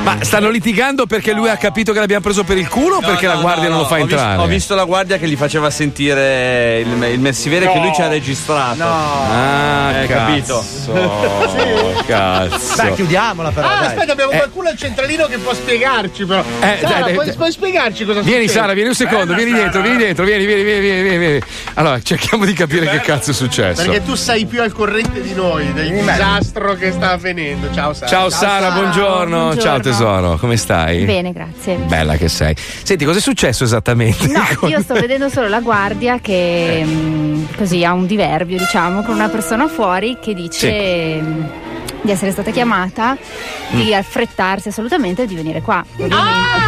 Ma 0.02 0.16
stanno 0.22 0.48
litigando 0.48 1.04
perché 1.06 1.32
lui 1.32 1.50
ha 1.50 1.56
capito 1.56 1.92
che 1.92 1.98
l'abbiamo 1.98 2.22
preso 2.22 2.42
per 2.42 2.56
il 2.56 2.66
culo 2.68 2.96
o 2.96 3.00
perché 3.00 3.26
No, 3.26 3.32
la 3.32 3.34
no, 3.34 3.40
guardia 3.42 3.64
no, 3.64 3.68
non 3.70 3.76
lo 3.78 3.82
no, 3.82 3.88
fa 3.88 3.94
ho 3.96 3.98
entrare? 3.98 4.28
Visto, 4.28 4.42
ho 4.42 4.46
visto 4.46 4.74
la 4.74 4.84
guardia 4.84 5.18
che 5.18 5.28
gli 5.28 5.36
faceva 5.36 5.70
sentire 5.70 6.80
il, 6.80 7.02
il 7.12 7.20
messivere 7.20 7.70
che 7.70 7.78
lui 7.78 7.92
ci 7.94 8.00
ha 8.00 8.08
registrato. 8.08 8.82
Ah, 8.84 9.92
Eh, 10.02 10.06
cazzo. 10.06 10.64
capito? 10.88 12.02
Cazzo. 12.06 12.76
Dai, 12.76 12.94
chiudiamola 12.94 13.50
però. 13.50 13.66
Ah, 13.68 13.76
dai. 13.80 13.86
aspetta, 13.88 14.12
abbiamo 14.12 14.30
qualcuno 14.32 14.68
al 14.70 14.76
centralino 14.78 15.26
che 15.26 15.36
può 15.38 15.52
spiegarci, 15.52 16.24
però. 16.24 16.40
Eh, 16.60 16.78
Sara, 16.80 16.88
dai, 16.88 17.02
dai, 17.02 17.14
puoi, 17.14 17.26
dai. 17.26 17.34
puoi 17.36 17.52
spiegarci 17.52 18.04
cosa 18.04 18.20
Vieni 18.20 18.42
succede? 18.46 18.60
Sara, 18.60 18.72
vieni 18.72 18.88
un 18.88 18.94
secondo, 18.94 19.34
vieni 19.34 19.52
dentro, 19.52 19.82
vieni 19.82 19.98
dentro, 19.98 20.24
vieni, 20.24 20.46
vieni, 20.46 20.62
vieni, 20.62 20.80
vieni, 20.80 21.02
vieni, 21.02 21.18
vieni. 21.18 21.40
Allora, 21.74 22.00
cerchiamo 22.00 22.44
di 22.46 22.52
capire 22.54 22.88
che 22.88 23.00
cazzo 23.00 23.32
è 23.32 23.34
successo. 23.34 23.82
Perché 23.82 24.02
tu 24.04 24.14
sei 24.14 24.46
più 24.46 24.62
al 24.62 24.72
corrente 24.72 25.20
di 25.20 25.34
noi, 25.34 25.70
del 25.74 25.90
disastro 25.90 26.74
che 26.76 26.92
sta 26.92 27.10
avvenendo. 27.10 27.68
Ciao 27.74 27.92
Sara. 27.92 28.06
Ciao 28.06 28.30
Sara, 28.30 28.70
buongiorno. 28.70 29.36
buongiorno. 29.38 29.60
Ciao 29.60 29.80
tesoro, 29.90 30.36
come 30.36 30.56
stai? 30.56 31.04
Bene, 31.04 31.32
grazie. 31.32 31.76
Bella 31.76 32.16
che 32.16 32.28
sei. 32.28 32.54
Senti, 32.56 33.04
cosa 33.04 33.18
è 33.18 33.22
successo 33.22 33.64
esattamente? 33.64 34.26
No, 34.28 34.44
io 34.68 34.80
sto 34.80 34.94
vedendo 34.94 35.28
solo 35.28 35.48
la 35.48 35.60
guardia 35.60 36.18
che 36.20 36.84
mh, 36.84 37.56
così 37.56 37.84
ha 37.84 37.92
un 37.92 38.06
diverbio, 38.06 38.58
diciamo, 38.58 39.02
con 39.02 39.14
una 39.14 39.28
persona 39.28 39.68
fuori 39.68 40.18
che 40.20 40.34
dice 40.34 41.20
mh, 41.20 41.50
di 42.02 42.10
essere 42.10 42.30
stata 42.30 42.50
chiamata, 42.50 43.16
di 43.70 43.94
affrettarsi 43.94 44.68
assolutamente 44.68 45.26
di 45.26 45.34
venire 45.34 45.60
qua. 45.62 45.84
Ah, 46.10 46.67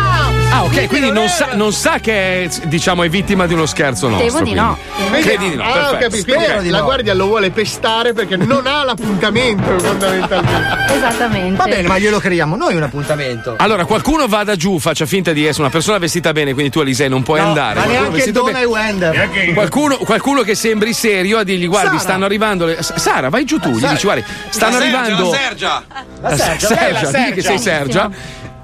ok, 0.53 0.87
quindi 0.89 1.11
non 1.11 1.29
sa, 1.29 1.51
non 1.55 1.73
sa 1.73 1.99
che 2.01 2.45
è, 2.45 2.49
diciamo, 2.65 3.03
è 3.03 3.09
vittima 3.09 3.47
di 3.47 3.55
uno 3.55 3.67
scherzo 3.67 4.09
nostro. 4.09 4.27
Temo 4.29 4.43
di 4.43 4.53
no. 4.55 4.77
quindi. 5.09 5.21
Credi 5.21 5.49
di 5.51 5.55
no, 5.57 5.63
Ah, 5.63 5.69
ho 5.69 5.73
perfetto. 5.73 5.97
capito. 5.99 6.25
Quindi 6.25 6.43
Spero 6.45 6.63
di 6.63 6.69
la 6.71 6.79
no. 6.79 6.85
guardia 6.85 7.15
lo 7.15 7.27
vuole 7.27 7.51
pestare 7.51 8.13
perché 8.13 8.37
non 8.37 8.67
ha 8.67 8.85
l'appuntamento, 8.85 9.79
fondamentalmente. 9.79 10.93
Esattamente. 10.95 11.57
Va 11.57 11.65
bene, 11.65 11.89
ma 11.89 11.99
glielo 11.99 12.19
creiamo 12.19 12.57
noi 12.57 12.75
un 12.75 12.83
appuntamento. 12.83 13.55
Allora, 13.59 13.85
qualcuno 13.85 14.27
vada 14.27 14.57
giù, 14.57 14.79
faccia 14.79 15.07
finta 15.07 15.33
di 15.33 15.45
essere 15.45 15.63
una 15.63 15.71
persona 15.71 15.99
vestita 15.99 16.33
bene, 16.33 16.53
quindi 16.53 16.71
tu 16.71 16.81
Alisei 16.81 17.09
non 17.09 17.23
puoi 17.23 17.41
No, 17.41 17.47
andare. 17.49 17.79
ma 17.81 17.87
neanche 17.87 18.33
Dona 18.33 18.53
bene- 18.53 18.63
e 18.63 18.67
Wender. 18.67 19.29
Qualcuno, 19.55 19.97
qualcuno 19.99 20.43
che 20.43 20.55
sembri 20.55 20.93
serio 20.93 21.39
a 21.39 21.45
dirgli 21.45 21.67
guardi 21.69 21.89
Sara. 21.89 22.01
stanno 22.01 22.25
arrivando 22.25 22.67
le... 22.67 22.79
Sara 22.81 23.29
vai 23.29 23.45
giù 23.45 23.59
tu 23.59 23.71
gli 23.71 23.87
dici 23.87 24.05
guardi 24.05 24.25
stanno 24.51 24.79
La 24.79 24.83
Sergia, 24.85 24.99
arrivando 25.01 25.31
La 25.31 25.37
Sergia. 25.37 25.83
La 26.21 26.37
Sergia, 26.37 26.67
Sergia, 26.67 26.81
lei 26.81 26.89
è 26.89 27.03
la 27.03 27.11
digli 27.11 27.35
che 27.35 27.43
sei 27.43 27.59
Sergia. 27.59 28.11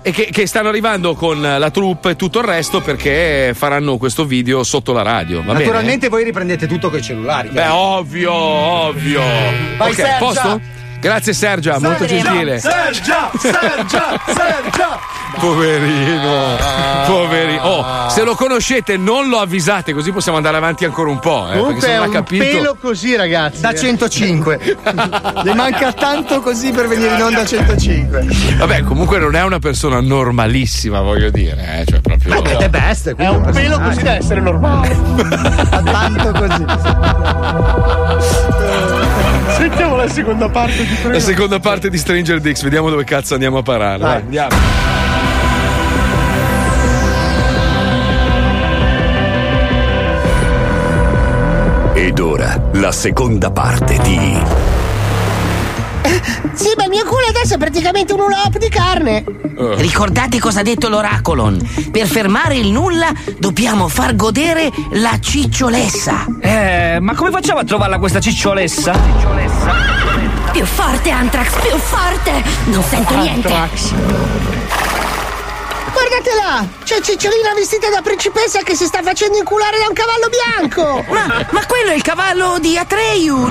E 0.07 0.13
che, 0.13 0.27
che 0.31 0.47
stanno 0.47 0.69
arrivando 0.69 1.17
con 1.17 1.41
la 1.41 1.71
troupe 1.73 2.11
e 2.11 2.15
tutto 2.15 2.39
il 2.39 2.45
resto 2.45 2.81
perché 2.81 3.51
faranno 3.57 3.97
questo 3.97 4.25
video 4.25 4.63
sotto 4.63 4.93
la 4.93 5.03
radio 5.03 5.39
va 5.39 5.47
bene? 5.51 5.65
Naturalmente 5.65 6.09
voi 6.09 6.23
riprendete 6.23 6.69
tutto 6.69 6.91
con 6.91 7.01
i 7.01 7.03
cellulari. 7.03 7.49
Beh, 7.49 7.67
ovvio, 7.67 8.33
ovvio. 8.33 9.21
Vai, 9.77 9.91
ok, 9.91 9.95
Sergia. 9.97 10.19
posto? 10.19 10.61
Grazie 11.07 11.33
Sergia, 11.35 11.79
molto 11.79 12.05
gentile. 12.05 12.59
Sergia, 12.59 13.31
Sergia, 13.39 14.21
Sergia. 14.27 14.99
Poverino, 15.39 16.57
poverino. 17.07 17.61
Oh, 17.63 18.09
se 18.09 18.25
lo 18.25 18.35
conoscete, 18.35 18.97
non 18.97 19.29
lo 19.29 19.39
avvisate, 19.39 19.93
così 19.93 20.11
possiamo 20.11 20.39
andare 20.39 20.57
avanti 20.57 20.85
ancora 20.87 21.11
un 21.11 21.19
po'. 21.19 21.45
Eh, 21.45 21.49
perché 21.49 21.59
Comunque 21.59 21.81
se 21.83 21.89
è 21.89 21.95
non 21.97 22.03
ha 22.03 22.07
un 22.07 22.13
capito. 22.13 22.45
pelo 22.45 22.77
così, 22.81 23.17
ragazzi. 23.17 23.61
Da 23.61 23.75
105. 23.75 24.77
Le 25.45 25.55
manca 25.55 25.93
tanto 25.93 26.41
così 26.41 26.71
per 26.73 26.89
venire 26.89 27.15
in 27.17 27.23
onda 27.23 27.43
a 27.43 27.45
105. 27.45 28.27
Vabbè, 28.57 28.83
comunque 28.85 29.19
non 29.19 29.37
è 29.37 29.43
una 29.43 29.59
persona 29.59 30.01
normalissima, 30.01 31.03
voglio 31.03 31.31
dire. 31.31 31.81
Eh, 31.81 31.85
cioè 31.87 32.01
proprio. 32.01 32.59
È 32.59 32.69
best, 32.71 33.15
È 33.15 33.29
un 33.29 33.51
pelo 33.53 33.79
così 33.79 34.03
da 34.03 34.15
essere 34.17 34.41
normale. 34.41 34.97
tanto 35.85 36.33
così. 36.33 36.65
Sentiamo 39.67 39.97
la 39.97 40.09
seconda 40.09 40.49
parte 40.49 40.85
di 40.85 40.97
La 41.11 41.19
seconda 41.19 41.59
parte 41.59 41.91
di 41.91 41.99
Stranger 41.99 42.39
Dix, 42.39 42.63
vediamo 42.63 42.89
dove 42.89 43.03
cazzo 43.03 43.35
andiamo 43.35 43.59
a 43.59 43.63
parare. 43.63 43.99
Vai, 43.99 44.21
andiamo. 44.21 44.57
Ed 51.95 52.19
ora 52.21 52.63
la 52.75 52.93
seconda 52.93 53.51
parte 53.51 53.99
di 54.05 54.41
Sì, 56.53 56.73
ma 56.77 56.85
il 56.85 56.91
mio 56.91 57.05
culo 57.05 57.27
adesso 57.29 57.55
è 57.55 57.59
praticamente 57.59 58.13
un 58.13 58.21
ulop 58.21 58.59
di 58.59 58.69
carne. 58.69 59.25
Ricordate 59.57 60.39
cosa 60.39 60.61
ha 60.61 60.63
detto 60.63 60.89
l'oracolon? 60.89 61.59
Per 61.91 62.07
fermare 62.07 62.57
il 62.57 62.69
nulla 62.69 63.11
dobbiamo 63.39 63.89
far 63.89 64.15
godere 64.15 64.71
la 64.93 65.19
cicciolessa. 65.19 66.27
Eh, 66.41 66.99
ma 67.01 67.15
come 67.15 67.31
facciamo 67.31 67.61
a 67.61 67.65
trovarla 67.65 67.99
questa 67.99 68.21
cicciolessa? 68.21 68.93
Più 70.53 70.65
forte, 70.65 71.11
Antrax, 71.11 71.61
più 71.61 71.77
forte! 71.77 72.43
Non 72.67 72.83
sento 72.83 73.17
niente. 73.17 73.49
Guardate 76.17 76.35
là! 76.35 76.67
C'è 76.83 77.03
Cicciolina 77.03 77.53
vestita 77.55 77.91
da 77.91 78.01
principessa 78.01 78.61
che 78.61 78.75
si 78.75 78.87
sta 78.87 79.03
facendo 79.03 79.37
inculare 79.37 79.77
da 79.79 79.87
un 79.87 79.93
cavallo 79.93 80.31
bianco! 80.31 81.05
Ma, 81.13 81.47
ma 81.51 81.67
quello 81.67 81.91
è 81.91 81.95
il 81.95 82.01
cavallo 82.01 82.57
di 82.59 82.79
Atreyu 82.79 83.51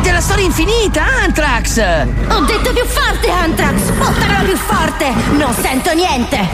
della 0.00 0.20
storia 0.22 0.46
infinita, 0.46 1.04
Antrax. 1.04 1.78
Ho 2.30 2.40
detto 2.46 2.72
più 2.72 2.86
forte, 2.86 3.28
Antrax! 3.28 3.90
Buttala 3.92 4.40
più 4.42 4.56
forte! 4.56 5.12
Non 5.32 5.52
sento 5.52 5.92
niente! 5.92 6.48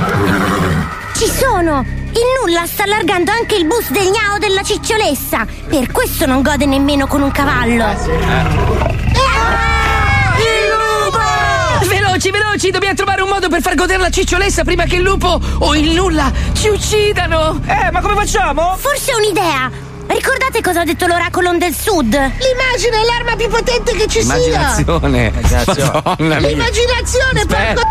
Ci 1.15 1.29
sono! 1.29 1.85
Il 1.87 2.23
nulla 2.41 2.67
sta 2.67 2.83
allargando 2.83 3.31
anche 3.31 3.55
il 3.55 3.67
bus 3.67 3.91
del 3.91 4.09
gnao 4.09 4.39
della 4.39 4.63
cicciolessa! 4.63 5.47
Per 5.69 5.93
questo 5.93 6.27
non 6.27 6.43
gode 6.43 6.67
nemmeno 6.67 7.07
con 7.07 7.23
un 7.23 7.31
cavallo! 7.31 7.95
Veloci, 12.15 12.31
veloci, 12.31 12.71
dobbiamo 12.71 12.95
trovare 12.95 13.23
un 13.23 13.29
modo 13.29 13.49
per 13.49 13.61
far 13.61 13.75
godere 13.75 13.99
la 13.99 14.09
cicciolessa 14.09 14.63
prima 14.63 14.85
che 14.85 14.95
il 14.97 15.03
lupo 15.03 15.41
o 15.59 15.75
il 15.75 15.91
nulla 15.91 16.31
ci 16.53 16.69
uccidano. 16.69 17.61
Eh, 17.67 17.91
ma 17.91 18.01
come 18.01 18.15
facciamo? 18.15 18.77
Forse 18.77 19.13
ho 19.13 19.17
un'idea! 19.17 19.69
Ricordate 20.07 20.61
cosa 20.63 20.83
ha 20.83 20.85
detto 20.85 21.09
l'oracolon 21.09 21.59
del 21.59 21.75
sud? 21.75 22.13
L'immagine 22.13 23.01
è 23.01 23.05
l'arma 23.05 23.35
più 23.35 23.49
potente 23.49 23.97
che 23.97 24.07
ci 24.07 24.23
sia! 24.23 24.37
Immaginazione. 24.37 25.33
Madonna 25.33 26.39
mia. 26.39 26.49
L'immaginazione, 26.49 27.47
porco 27.47 27.83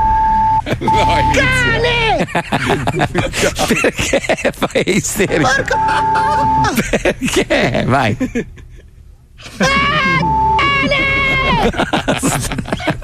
No, 0.79 1.31
cane! 1.33 2.25
Perché 3.81 4.53
fai 4.55 4.83
isterico? 4.85 5.49
Perché? 6.91 7.83
Vai. 7.85 8.17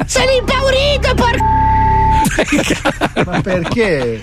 Sono 0.06 0.32
impaurito, 0.32 1.14
porco! 1.16 1.44
Ma 3.26 3.42
perché? 3.42 4.20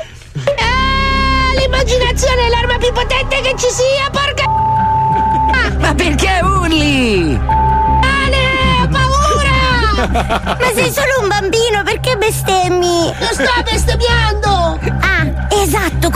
Ah, 0.58 1.58
l'immaginazione 1.58 2.46
è 2.46 2.48
l'arma 2.50 2.76
più 2.78 2.92
potente 2.92 3.40
che 3.40 3.54
ci 3.56 3.68
sia, 3.70 4.10
porca! 4.10 4.44
Ma 5.78 5.94
perché 5.94 6.40
urli? 6.42 7.38
Cane, 7.38 8.82
ho 8.82 8.88
paura! 8.88 10.56
Ma 10.58 10.70
sei 10.74 10.90
solo 10.90 11.20
un 11.22 11.28
bambino, 11.28 11.82
perché 11.82 12.16
bestemmi? 12.16 13.14
Non 13.18 13.32
sto 13.32 13.62
bestemmiando! 13.64 14.78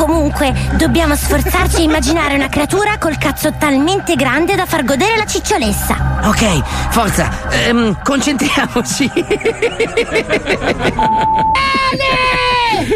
Comunque, 0.01 0.55
dobbiamo 0.79 1.15
sforzarci 1.15 1.83
a 1.83 1.85
immaginare 1.85 2.35
una 2.35 2.49
creatura 2.49 2.97
col 2.97 3.19
cazzo 3.19 3.53
talmente 3.59 4.17
grande 4.17 4.55
da 4.55 4.65
far 4.65 4.83
godere 4.83 5.15
la 5.19 5.27
cicciolessa. 5.27 6.23
Ok, 6.25 6.89
forza, 6.89 7.51
ehm, 7.51 8.01
concentriamoci. 8.03 9.11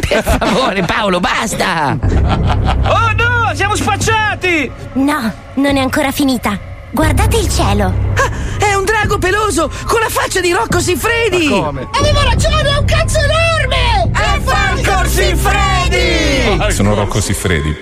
Per 0.09 0.23
favore, 0.23 0.83
Paolo, 0.85 1.21
basta! 1.21 1.99
Oh 2.01 3.13
no, 3.13 3.53
siamo 3.53 3.77
spacciati! 3.77 4.73
No, 4.95 5.31
non 5.57 5.77
è 5.77 5.81
ancora 5.81 6.11
finita. 6.11 6.59
Guardate 6.95 7.39
il 7.39 7.49
cielo. 7.49 7.93
Ah, 8.15 8.31
è 8.65 8.75
un 8.75 8.85
drago 8.85 9.19
peloso 9.19 9.69
con 9.87 9.99
la 10.01 10.09
faccia 10.09 10.41
di 10.41 10.53
Rocco 10.53 10.79
Siffredi! 10.79 11.47
Avevo 11.49 12.23
ragione, 12.23 12.69
è 12.71 12.77
un 12.79 12.85
cazzo 12.85 13.19
enorme! 13.19 14.11
È 14.13 14.41
Falcor 14.41 15.09
Siffredi! 15.09 16.73
Sono 16.73 16.95
Rocco 16.95 17.21
Siffredi. 17.21 17.77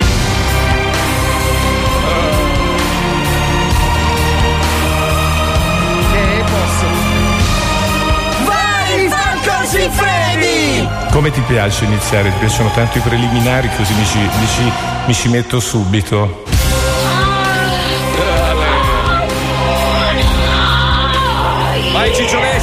Vai, 8.45 9.09
Falcor 9.09 9.67
Siffredi! 9.67 10.89
Come 11.11 11.31
ti 11.31 11.41
piace 11.43 11.85
iniziare? 11.85 12.31
Ti 12.33 12.39
piacciono 12.41 12.71
tanto 12.75 12.99
i 12.99 13.01
preliminari 13.01 13.69
così 13.77 13.93
mi 13.95 14.05
ci, 14.07 14.19
mi 14.19 14.47
ci- 14.47 14.73
mi 15.07 15.15
ci 15.15 15.29
metto 15.29 15.61
subito. 15.61 16.43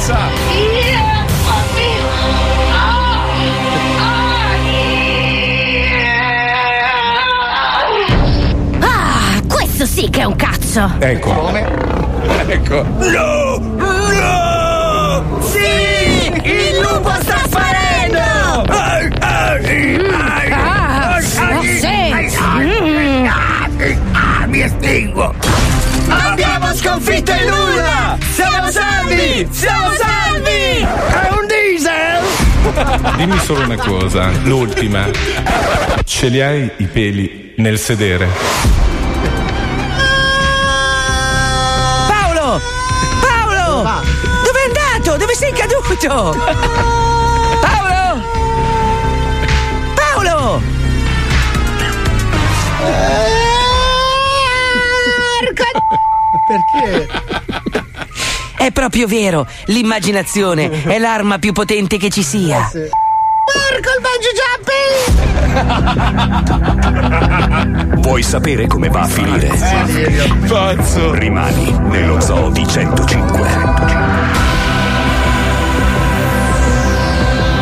Cicciolessa! 0.00 0.18
Ah, 8.80 9.42
questo 9.46 9.84
sì 9.84 10.08
che 10.08 10.20
è 10.20 10.24
un 10.24 10.36
cazzo. 10.36 10.90
Ecco. 10.98 11.52
Ecco. 12.46 12.84
No! 12.98 13.58
No! 13.76 15.40
Sì! 15.42 16.32
Il 16.44 16.78
lupo 16.80 17.10
sta 17.20 17.38
sparendo! 17.44 18.18
Ah, 19.20 19.60
sì. 19.62 19.98
Mm. 22.58 23.28
Mi 24.46 24.62
estingo! 24.62 25.79
Abbiamo 26.42 26.74
sconfitto 26.74 27.32
il 27.32 27.46
nulla! 27.48 28.16
Siamo 28.32 28.70
salvi! 28.70 29.46
Siamo 29.50 29.90
salvi! 29.90 30.80
È 30.80 31.28
un 31.38 31.46
diesel! 31.46 33.12
Dimmi 33.16 33.38
solo 33.40 33.64
una 33.64 33.76
cosa, 33.76 34.30
l'ultima. 34.44 35.04
Ce 36.02 36.28
li 36.28 36.40
hai 36.40 36.70
i 36.78 36.86
peli 36.86 37.52
nel 37.58 37.78
sedere? 37.78 38.26
Paolo! 42.08 42.58
Paolo! 43.20 43.82
Dove 44.42 44.58
è 44.62 44.66
andato? 44.66 45.18
Dove 45.18 45.34
sei 45.34 45.52
caduto? 45.52 46.99
Perché? 56.46 57.08
È 58.56 58.70
proprio 58.72 59.06
vero, 59.06 59.46
l'immaginazione 59.66 60.82
è 60.84 60.98
l'arma 60.98 61.38
più 61.38 61.52
potente 61.52 61.96
che 61.96 62.10
ci 62.10 62.22
sia. 62.22 62.70
Porco 62.70 63.90
il 63.96 64.02
bungee! 64.02 64.40
Vuoi 67.96 68.22
sapere 68.22 68.66
come 68.66 68.88
va 68.88 69.00
a 69.00 69.06
finire? 69.06 69.48
Pazzo! 70.46 71.12
Rimani 71.14 71.76
nello 71.88 72.20
zoo 72.20 72.50
di 72.50 72.66
105. 72.66 73.48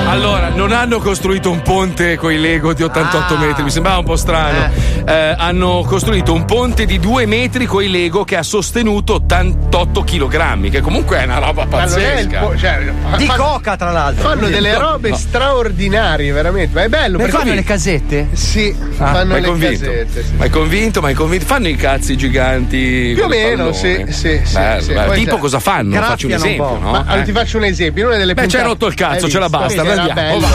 Allora, 0.09 0.48
non 0.59 0.73
hanno 0.73 0.99
costruito 0.99 1.53
un 1.53 1.63
ponte 1.63 2.17
con 2.17 2.33
i 2.33 2.37
Lego 2.37 2.73
di 2.73 2.83
88 2.83 3.37
metri, 3.37 3.63
mi 3.63 3.71
sembrava 3.71 3.99
un 3.99 4.05
po' 4.05 4.17
strano. 4.17 4.69
Eh, 5.07 5.35
hanno 5.39 5.85
costruito 5.87 6.33
un 6.35 6.45
ponte 6.47 6.85
di 6.85 6.99
2 6.99 7.27
metri 7.27 7.65
con 7.65 7.81
i 7.85 7.89
Lego 7.89 8.25
che 8.25 8.35
ha 8.37 8.43
sostenuto 8.43 9.15
88 9.15 10.03
kg, 10.03 10.69
che 10.69 10.81
comunque 10.81 11.19
è 11.21 11.25
una 11.27 11.39
roba 11.39 11.63
è 11.63 11.67
pazzesca. 11.69 12.41
po- 12.41 12.57
cioè, 12.59 12.91
Di 13.17 13.27
fanno- 13.27 13.43
coca, 13.45 13.77
tra 13.77 13.93
l'altro. 13.93 14.29
Fanno 14.29 14.49
delle 14.49 14.77
robe 14.77 15.15
straordinarie, 15.15 16.33
veramente. 16.33 16.75
Ma 16.75 16.83
è 16.83 16.89
bello 16.89 17.19
perché 17.19 17.33
fanno 17.37 17.55
le 17.55 17.63
casette? 17.63 18.29
Sì, 18.33 18.75
Ah, 18.99 19.13
fanno 19.13 19.35
le 19.35 19.43
convinto? 19.43 19.85
casette. 19.87 20.25
sì. 20.25 20.33
Ma 20.37 20.43
hai 20.45 20.51
convinto? 20.51 21.01
Ma 21.01 21.07
hai 21.09 21.15
convinto? 21.15 21.47
Fanno 21.47 21.69
i 21.69 21.77
cazzi 21.77 22.17
giganti. 22.17 23.13
Più 23.15 23.23
o 23.23 23.29
meno, 23.29 23.73
sì, 23.73 24.07
sì, 24.09 24.41
sì, 24.43 24.53
Bello, 24.55 24.81
sì. 24.83 25.21
Tipo 25.21 25.35
c'è- 25.37 25.41
cosa 25.41 25.61
fanno? 25.61 25.95
Faccio 26.01 26.27
un 26.27 26.33
esempio, 26.33 26.79
no? 26.79 26.91
Ma 26.91 26.99
allora 27.07 27.21
Eh. 27.21 27.25
ti 27.25 27.31
faccio 27.33 27.59
un 27.59 27.65
esempio. 27.65 28.03
in 28.03 28.09
Una 28.09 28.17
delle 28.19 28.35
Beh, 28.35 28.49
ci 28.49 28.57
hai 28.57 28.63
puntate- 28.63 28.69
rotto 28.69 28.87
il 28.87 28.95
cazzo, 28.95 29.29
ce 29.29 29.39
la 29.39 29.49
basta, 29.49 29.83
andiamo. 29.83 30.47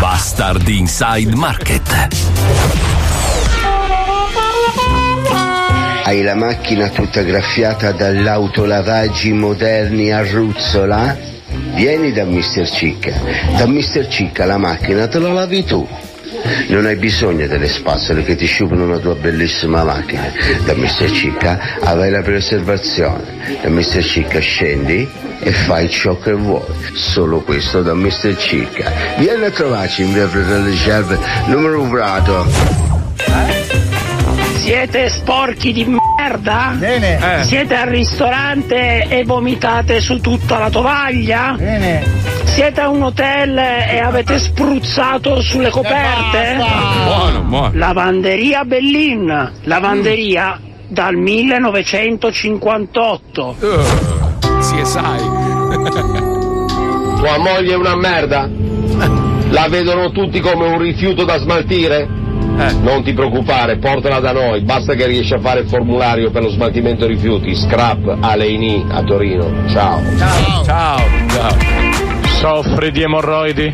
Bastard 0.00 0.68
Inside 0.68 1.34
Market. 1.34 2.08
Hai 6.04 6.22
la 6.22 6.34
macchina 6.34 6.88
tutta 6.88 7.22
graffiata 7.22 7.92
dall'autolavaggi 7.92 9.32
moderni 9.32 10.10
a 10.10 10.22
ruzzola? 10.22 11.16
Vieni 11.74 12.12
da 12.12 12.24
Mr. 12.24 12.68
Cicca. 12.68 13.12
Da 13.56 13.66
Mr. 13.66 14.08
Cicca 14.08 14.44
la 14.44 14.56
macchina 14.56 15.06
te 15.06 15.18
la 15.18 15.32
lavi 15.32 15.64
tu. 15.64 15.86
Non 16.68 16.86
hai 16.86 16.96
bisogno 16.96 17.46
delle 17.46 17.68
spazzole 17.68 18.22
che 18.22 18.36
ti 18.36 18.46
sciupano 18.46 18.86
la 18.86 18.98
tua 18.98 19.14
bellissima 19.14 19.84
macchina. 19.84 20.32
Da 20.64 20.74
Mr. 20.74 21.10
Cicca 21.10 21.78
avrai 21.80 22.10
la 22.10 22.22
preservazione. 22.22 23.58
Da 23.62 23.68
Mr. 23.68 24.02
Cicca 24.02 24.38
scendi 24.38 25.08
e 25.40 25.50
fai 25.52 25.88
ciò 25.88 26.18
che 26.18 26.32
vuoi. 26.32 26.62
Solo 26.94 27.40
questo 27.40 27.82
da 27.82 27.94
Mr. 27.94 28.36
Cicca. 28.36 28.92
Vieni 29.18 29.44
a 29.44 29.50
trovarci 29.50 30.02
in 30.02 30.12
via 30.12 30.28
Fratelli 30.28 30.74
Scerve, 30.74 31.18
numero 31.46 31.82
Prato. 31.88 33.57
Siete 34.68 35.08
sporchi 35.08 35.72
di 35.72 35.86
merda? 35.86 36.74
Bene. 36.76 37.38
Eh. 37.38 37.44
Siete 37.44 37.74
al 37.74 37.86
ristorante 37.86 39.06
e 39.08 39.24
vomitate 39.24 40.02
su 40.02 40.20
tutta 40.20 40.58
la 40.58 40.68
tovaglia? 40.68 41.54
Bene. 41.56 42.04
Siete 42.44 42.82
a 42.82 42.90
un 42.90 43.04
hotel 43.04 43.56
e 43.56 43.98
avete 43.98 44.38
spruzzato 44.38 45.40
sulle 45.40 45.70
coperte? 45.70 46.58
Buono, 47.02 47.40
buono. 47.44 47.70
Lavanderia 47.72 48.66
Bellin, 48.66 49.52
lavanderia 49.62 50.60
dal 50.86 51.14
1958. 51.14 53.56
Sì, 54.60 54.84
sai. 54.84 55.18
Tua 57.16 57.38
moglie 57.38 57.72
è 57.72 57.76
una 57.76 57.96
merda? 57.96 58.46
La 59.48 59.66
vedono 59.70 60.10
tutti 60.10 60.40
come 60.40 60.66
un 60.66 60.78
rifiuto 60.78 61.24
da 61.24 61.38
smaltire? 61.38 62.17
Non 62.80 63.04
ti 63.04 63.12
preoccupare, 63.12 63.78
portala 63.78 64.18
da 64.18 64.32
noi, 64.32 64.62
basta 64.62 64.94
che 64.94 65.06
riesci 65.06 65.32
a 65.32 65.38
fare 65.38 65.60
il 65.60 65.68
formulario 65.68 66.32
per 66.32 66.42
lo 66.42 66.48
smaltimento 66.48 67.06
rifiuti, 67.06 67.54
scrap 67.54 68.18
Aleini 68.20 68.84
a 68.90 69.02
Torino. 69.04 69.68
Ciao. 69.68 70.00
Ciao. 70.64 70.64
Ciao. 70.64 71.56
Soffri 72.26 72.90
di 72.90 73.02
emorroidi? 73.02 73.72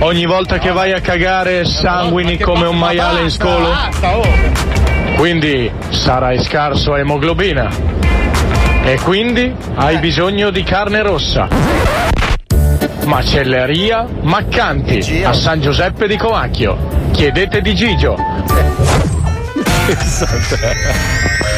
Ogni 0.00 0.26
volta 0.26 0.58
che 0.58 0.72
vai 0.72 0.92
a 0.92 1.00
cagare 1.00 1.64
sanguini 1.64 2.36
come 2.36 2.66
un 2.66 2.76
maiale 2.76 3.22
in 3.22 3.30
scolo? 3.30 3.72
Quindi 5.16 5.70
sarai 5.90 6.42
scarso 6.42 6.94
a 6.94 6.98
emoglobina. 6.98 7.70
E 8.84 8.98
quindi 9.04 9.54
hai 9.74 9.98
bisogno 9.98 10.50
di 10.50 10.64
carne 10.64 11.02
rossa. 11.02 11.48
Macelleria 13.04 14.04
Maccanti 14.22 15.22
a 15.22 15.32
San 15.32 15.60
Giuseppe 15.60 16.08
di 16.08 16.16
Comacchio. 16.16 17.05
Chiedete 17.16 17.60
di 17.62 17.74
Gigio. 17.74 18.14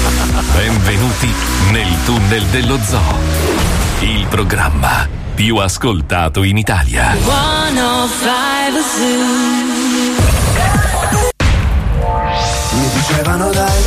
Benvenuti 0.54 1.32
nel 1.70 1.88
tunnel 2.04 2.44
dello 2.46 2.78
zoo. 2.82 3.18
Il 4.00 4.26
programma 4.28 5.08
più 5.34 5.56
ascoltato 5.56 6.42
in 6.42 6.56
Italia. 6.56 7.14
105 7.14 8.82
Zoo. 8.82 9.52
Mi 12.72 12.88
dicevano 12.92 13.50
dai, 13.50 13.82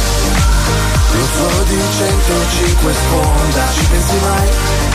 lo 1.12 1.26
zoo 1.36 1.64
di 1.64 1.82
105 1.98 2.94
sponda, 2.94 3.68
ci 3.74 3.86
pensi 3.86 4.16
mai? 4.22 4.87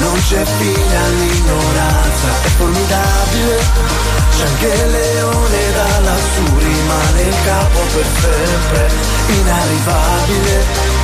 Non 0.00 0.18
c'è 0.28 0.44
fine 0.44 0.96
all'ignoranza, 0.96 2.28
è 2.42 2.48
formidabile, 2.56 3.58
c'è 4.30 4.44
anche 4.46 4.66
il 4.66 4.90
leone 4.90 5.72
da 5.72 6.00
lassù, 6.00 6.58
rimane 6.58 7.22
il 7.22 7.34
capo 7.44 7.80
per 7.94 8.06
sempre, 8.20 8.90
inarrivabile. 9.26 10.95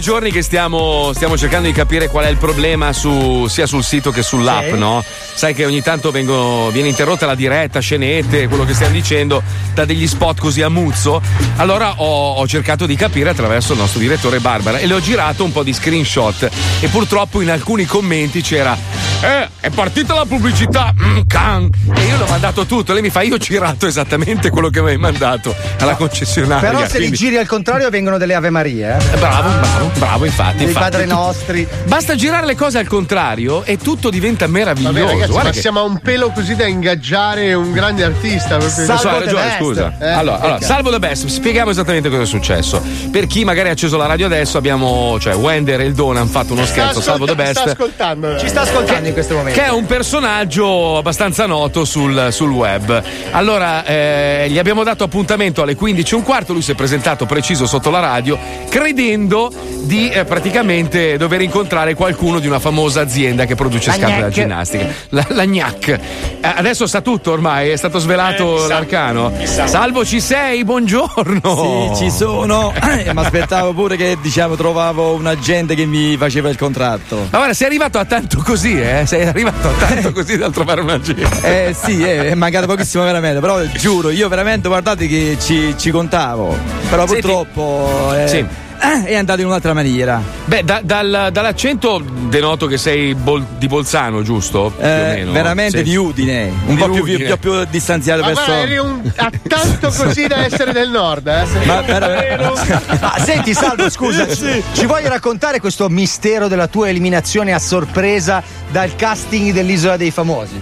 Due 0.00 0.12
giorni 0.12 0.30
che 0.32 0.40
stiamo, 0.40 1.12
stiamo 1.12 1.36
cercando 1.36 1.66
di 1.68 1.74
capire 1.74 2.08
qual 2.08 2.24
è 2.24 2.28
il 2.30 2.38
problema 2.38 2.90
su- 2.94 3.46
sia 3.48 3.66
sul 3.66 3.84
sito 3.84 4.10
che 4.10 4.22
sull'app, 4.22 4.70
Sì. 4.70 4.78
no? 4.78 5.04
Sai 5.34 5.52
che 5.52 5.66
ogni 5.66 5.82
tanto 5.82 6.10
vengo- 6.10 6.70
viene 6.70 6.88
interrotta 6.88 7.26
la 7.26 7.34
diretta, 7.34 7.80
scenette, 7.80 8.48
quello 8.48 8.64
che 8.64 8.72
stiamo 8.72 8.94
dicendo, 8.94 9.42
da 9.74 9.84
degli 9.84 10.06
spot 10.06 10.38
così 10.40 10.62
a 10.62 10.70
muzzo. 10.70 11.20
Allora 11.56 11.92
ho, 11.98 12.32
ho 12.32 12.46
cercato 12.48 12.86
di 12.86 12.96
capire 12.96 13.28
attraverso 13.28 13.74
il 13.74 13.78
nostro 13.78 14.00
direttore 14.00 14.38
Barbara 14.40 14.78
e 14.78 14.86
le 14.86 14.94
ho 14.94 15.00
girato 15.00 15.44
un 15.44 15.52
po' 15.52 15.62
di 15.62 15.74
screenshot 15.74 16.48
e 16.80 16.88
purtroppo 16.88 17.42
in 17.42 17.50
alcuni 17.50 17.84
commenti 17.84 18.40
c'era 18.40 18.74
eh, 19.20 19.48
è 19.60 19.70
partita 19.70 20.14
la 20.14 20.24
pubblicità, 20.24 20.92
mm, 20.98 21.20
can. 21.26 21.68
E 21.94 22.04
io 22.04 22.16
l'ho 22.18 22.26
mandato 22.28 22.64
tutto. 22.66 22.92
Lei 22.92 23.02
mi 23.02 23.10
fa: 23.10 23.22
Io 23.22 23.34
ho 23.34 23.38
girato 23.38 23.86
esattamente 23.86 24.50
quello 24.50 24.68
che 24.70 24.78
avevi 24.78 24.96
mandato 24.98 25.54
alla 25.78 25.94
concessionaria. 25.96 26.68
Però 26.70 26.80
se 26.86 26.92
li 26.98 27.06
quindi- 27.08 27.16
giri 27.16 27.36
al 27.38 27.46
contrario 27.46 27.88
vengono 27.90 28.18
delle 28.18 28.34
Ave 28.34 28.50
Marie, 28.50 28.96
eh? 28.96 28.96
Eh, 29.14 29.18
Bravo, 29.18 29.48
bravo, 29.60 29.90
bravo, 29.98 30.24
infatti. 30.24 30.56
Dei 30.58 30.66
infatti. 30.68 30.90
padri 30.90 31.06
nostri. 31.06 31.68
Basta 31.84 32.14
girare 32.14 32.46
le 32.46 32.54
cose 32.54 32.78
al 32.78 32.86
contrario 32.86 33.64
e 33.64 33.76
tutto 33.76 34.10
diventa 34.10 34.46
meraviglioso. 34.46 34.92
Vabbè, 34.94 35.06
ragazzi, 35.12 35.30
Guarda 35.30 35.48
ma 35.48 35.54
che- 35.54 35.60
siamo 35.60 35.80
a 35.80 35.82
un 35.82 35.98
pelo 36.00 36.30
così 36.30 36.56
da 36.56 36.66
ingaggiare 36.66 37.52
un 37.54 37.72
grande 37.72 38.04
artista. 38.04 38.56
proprio. 38.56 38.86
Lo 38.86 38.96
so, 38.96 39.08
hai 39.08 39.18
ragione, 39.20 39.54
scusa. 39.58 39.94
Eh, 39.98 40.08
allora, 40.08 40.18
allora, 40.36 40.38
perché? 40.52 40.64
salvo 40.64 40.90
the 40.90 40.98
best, 40.98 41.26
spieghiamo 41.26 41.70
esattamente 41.70 42.08
cosa 42.08 42.22
è 42.22 42.26
successo. 42.26 42.82
Per 43.10 43.26
chi 43.26 43.44
magari 43.44 43.68
ha 43.68 43.72
acceso 43.72 43.96
la 43.96 44.06
radio 44.06 44.26
adesso, 44.26 44.56
abbiamo, 44.58 45.18
cioè 45.20 45.34
Wender 45.34 45.80
e 45.80 45.84
il 45.84 45.94
Don 45.94 46.16
hanno 46.16 46.26
fatto 46.28 46.52
uno 46.54 46.64
scherzo, 46.66 47.00
salvo 47.00 47.24
the 47.26 47.32
ascolta- 47.32 47.42
best. 47.52 47.60
Sta 47.60 47.70
ascoltando. 47.72 48.38
Ci 48.38 48.48
sta 48.48 48.60
ascoltando 48.62 49.06
in 49.08 49.12
questo 49.14 49.34
momento. 49.34 49.49
Che 49.52 49.64
è 49.64 49.68
un 49.70 49.84
personaggio 49.84 50.96
abbastanza 50.98 51.44
noto 51.44 51.84
sul, 51.84 52.28
sul 52.30 52.50
web. 52.50 53.02
Allora, 53.32 53.84
eh, 53.84 54.46
gli 54.48 54.58
abbiamo 54.58 54.84
dato 54.84 55.02
appuntamento 55.02 55.62
alle 55.62 55.74
15 55.74 56.14
e 56.14 56.16
un 56.16 56.22
quarto. 56.22 56.52
Lui 56.52 56.62
si 56.62 56.70
è 56.70 56.74
presentato 56.76 57.26
preciso 57.26 57.66
sotto 57.66 57.90
la 57.90 57.98
radio, 57.98 58.38
credendo 58.68 59.52
di 59.82 60.08
eh, 60.08 60.24
praticamente 60.24 61.16
dover 61.16 61.40
incontrare 61.40 61.94
qualcuno 61.94 62.38
di 62.38 62.46
una 62.46 62.60
famosa 62.60 63.00
azienda 63.00 63.44
che 63.44 63.56
produce 63.56 63.88
La 63.90 63.96
scarpe 63.96 64.20
da 64.20 64.28
ginnastica. 64.28 64.86
La, 65.08 65.26
la 65.30 65.44
Gnac. 65.44 65.88
Eh, 65.88 65.98
adesso 66.42 66.86
sa 66.86 67.00
tutto 67.00 67.32
ormai, 67.32 67.70
è 67.70 67.76
stato 67.76 67.98
svelato 67.98 68.64
Eh, 68.64 68.68
l'arcano. 68.68 69.32
sa. 69.44 69.66
Salvo, 69.66 70.04
ci 70.04 70.20
sei? 70.20 70.64
Buongiorno. 70.64 71.92
Sì, 71.94 72.04
ci 72.04 72.10
sono. 72.10 72.72
Eh, 73.00 73.12
Ma 73.12 73.22
aspettavo 73.22 73.72
pure 73.72 73.96
che 73.96 74.16
diciamo 74.20 74.56
trovavo 74.56 75.12
un 75.14 75.26
agente 75.26 75.74
che 75.74 75.86
mi 75.86 76.16
faceva 76.16 76.48
il 76.50 76.56
contratto. 76.58 77.16
Ma 77.30 77.38
guarda, 77.38 77.54
sei 77.54 77.66
arrivato 77.68 77.98
a 77.98 78.04
tanto 78.04 78.42
così, 78.44 78.78
eh? 78.80 79.04
Sei 79.06 79.20
arrivato 79.22 79.38
a 79.48 79.52
tanto 79.78 80.12
così 80.12 80.36
dal 80.36 80.52
trovare 80.52 80.80
un 80.82 80.90
agente. 80.90 81.68
Eh 81.68 81.74
sì, 81.74 82.02
eh, 82.02 82.28
è 82.30 82.34
mancato 82.34 82.66
pochissimo 82.66 83.02
veramente, 83.04 83.40
però 83.40 83.62
giuro, 83.64 84.10
io 84.10 84.28
veramente 84.28 84.68
guardate 84.68 85.06
che 85.06 85.36
ci, 85.40 85.74
ci 85.76 85.90
contavo. 85.90 86.56
Però 86.88 87.06
Senti- 87.06 87.20
purtroppo 87.22 88.12
eh, 88.14 88.28
Sì. 88.28 88.46
È 88.80 89.14
andato 89.14 89.40
in 89.40 89.46
un'altra 89.46 89.74
maniera. 89.74 90.20
Beh, 90.46 90.64
da- 90.64 90.80
dal- 90.82 91.28
dall'accento 91.30 92.02
denoto 92.28 92.66
che 92.66 92.78
sei 92.78 93.14
bol- 93.14 93.44
di 93.58 93.66
Bolzano, 93.68 94.22
giusto? 94.22 94.72
Più 94.76 94.84
o 94.86 94.88
Eh, 94.88 95.14
meno. 95.16 95.32
veramente 95.32 95.78
Sì. 95.78 95.82
di 95.84 95.96
Udine, 95.96 96.50
un 96.66 96.74
Di 96.74 96.80
po' 96.80 96.84
più, 96.88 97.02
più, 97.04 97.14
Udine. 97.14 97.36
più, 97.36 97.38
più 97.38 97.64
distanziato 97.70 98.20
Ma 98.22 98.26
verso. 98.28 98.44
guarda, 98.46 98.62
eri 98.62 98.78
un, 98.78 99.12
a 99.16 99.30
tanto 99.46 99.90
così 99.96 100.26
da 100.26 100.44
essere 100.44 100.72
del 100.72 100.88
nord, 100.90 101.26
eh? 101.26 101.44
Ma 101.66 101.80
veramente- 101.82 102.78
Ah, 103.00 103.18
senti, 103.22 103.52
Salvo, 103.54 103.90
scusa, 103.90 104.26
ci- 104.34 104.62
ci 104.72 104.86
vuoi 104.86 105.06
raccontare 105.06 105.60
questo 105.60 105.88
mistero 105.88 106.48
della 106.48 106.66
tua 106.66 106.88
eliminazione 106.88 107.52
a 107.52 107.58
sorpresa 107.58 108.42
dal 108.70 108.94
casting 108.96 109.52
dell'Isola 109.52 109.96
dei 109.96 110.10
Famosi? 110.10 110.60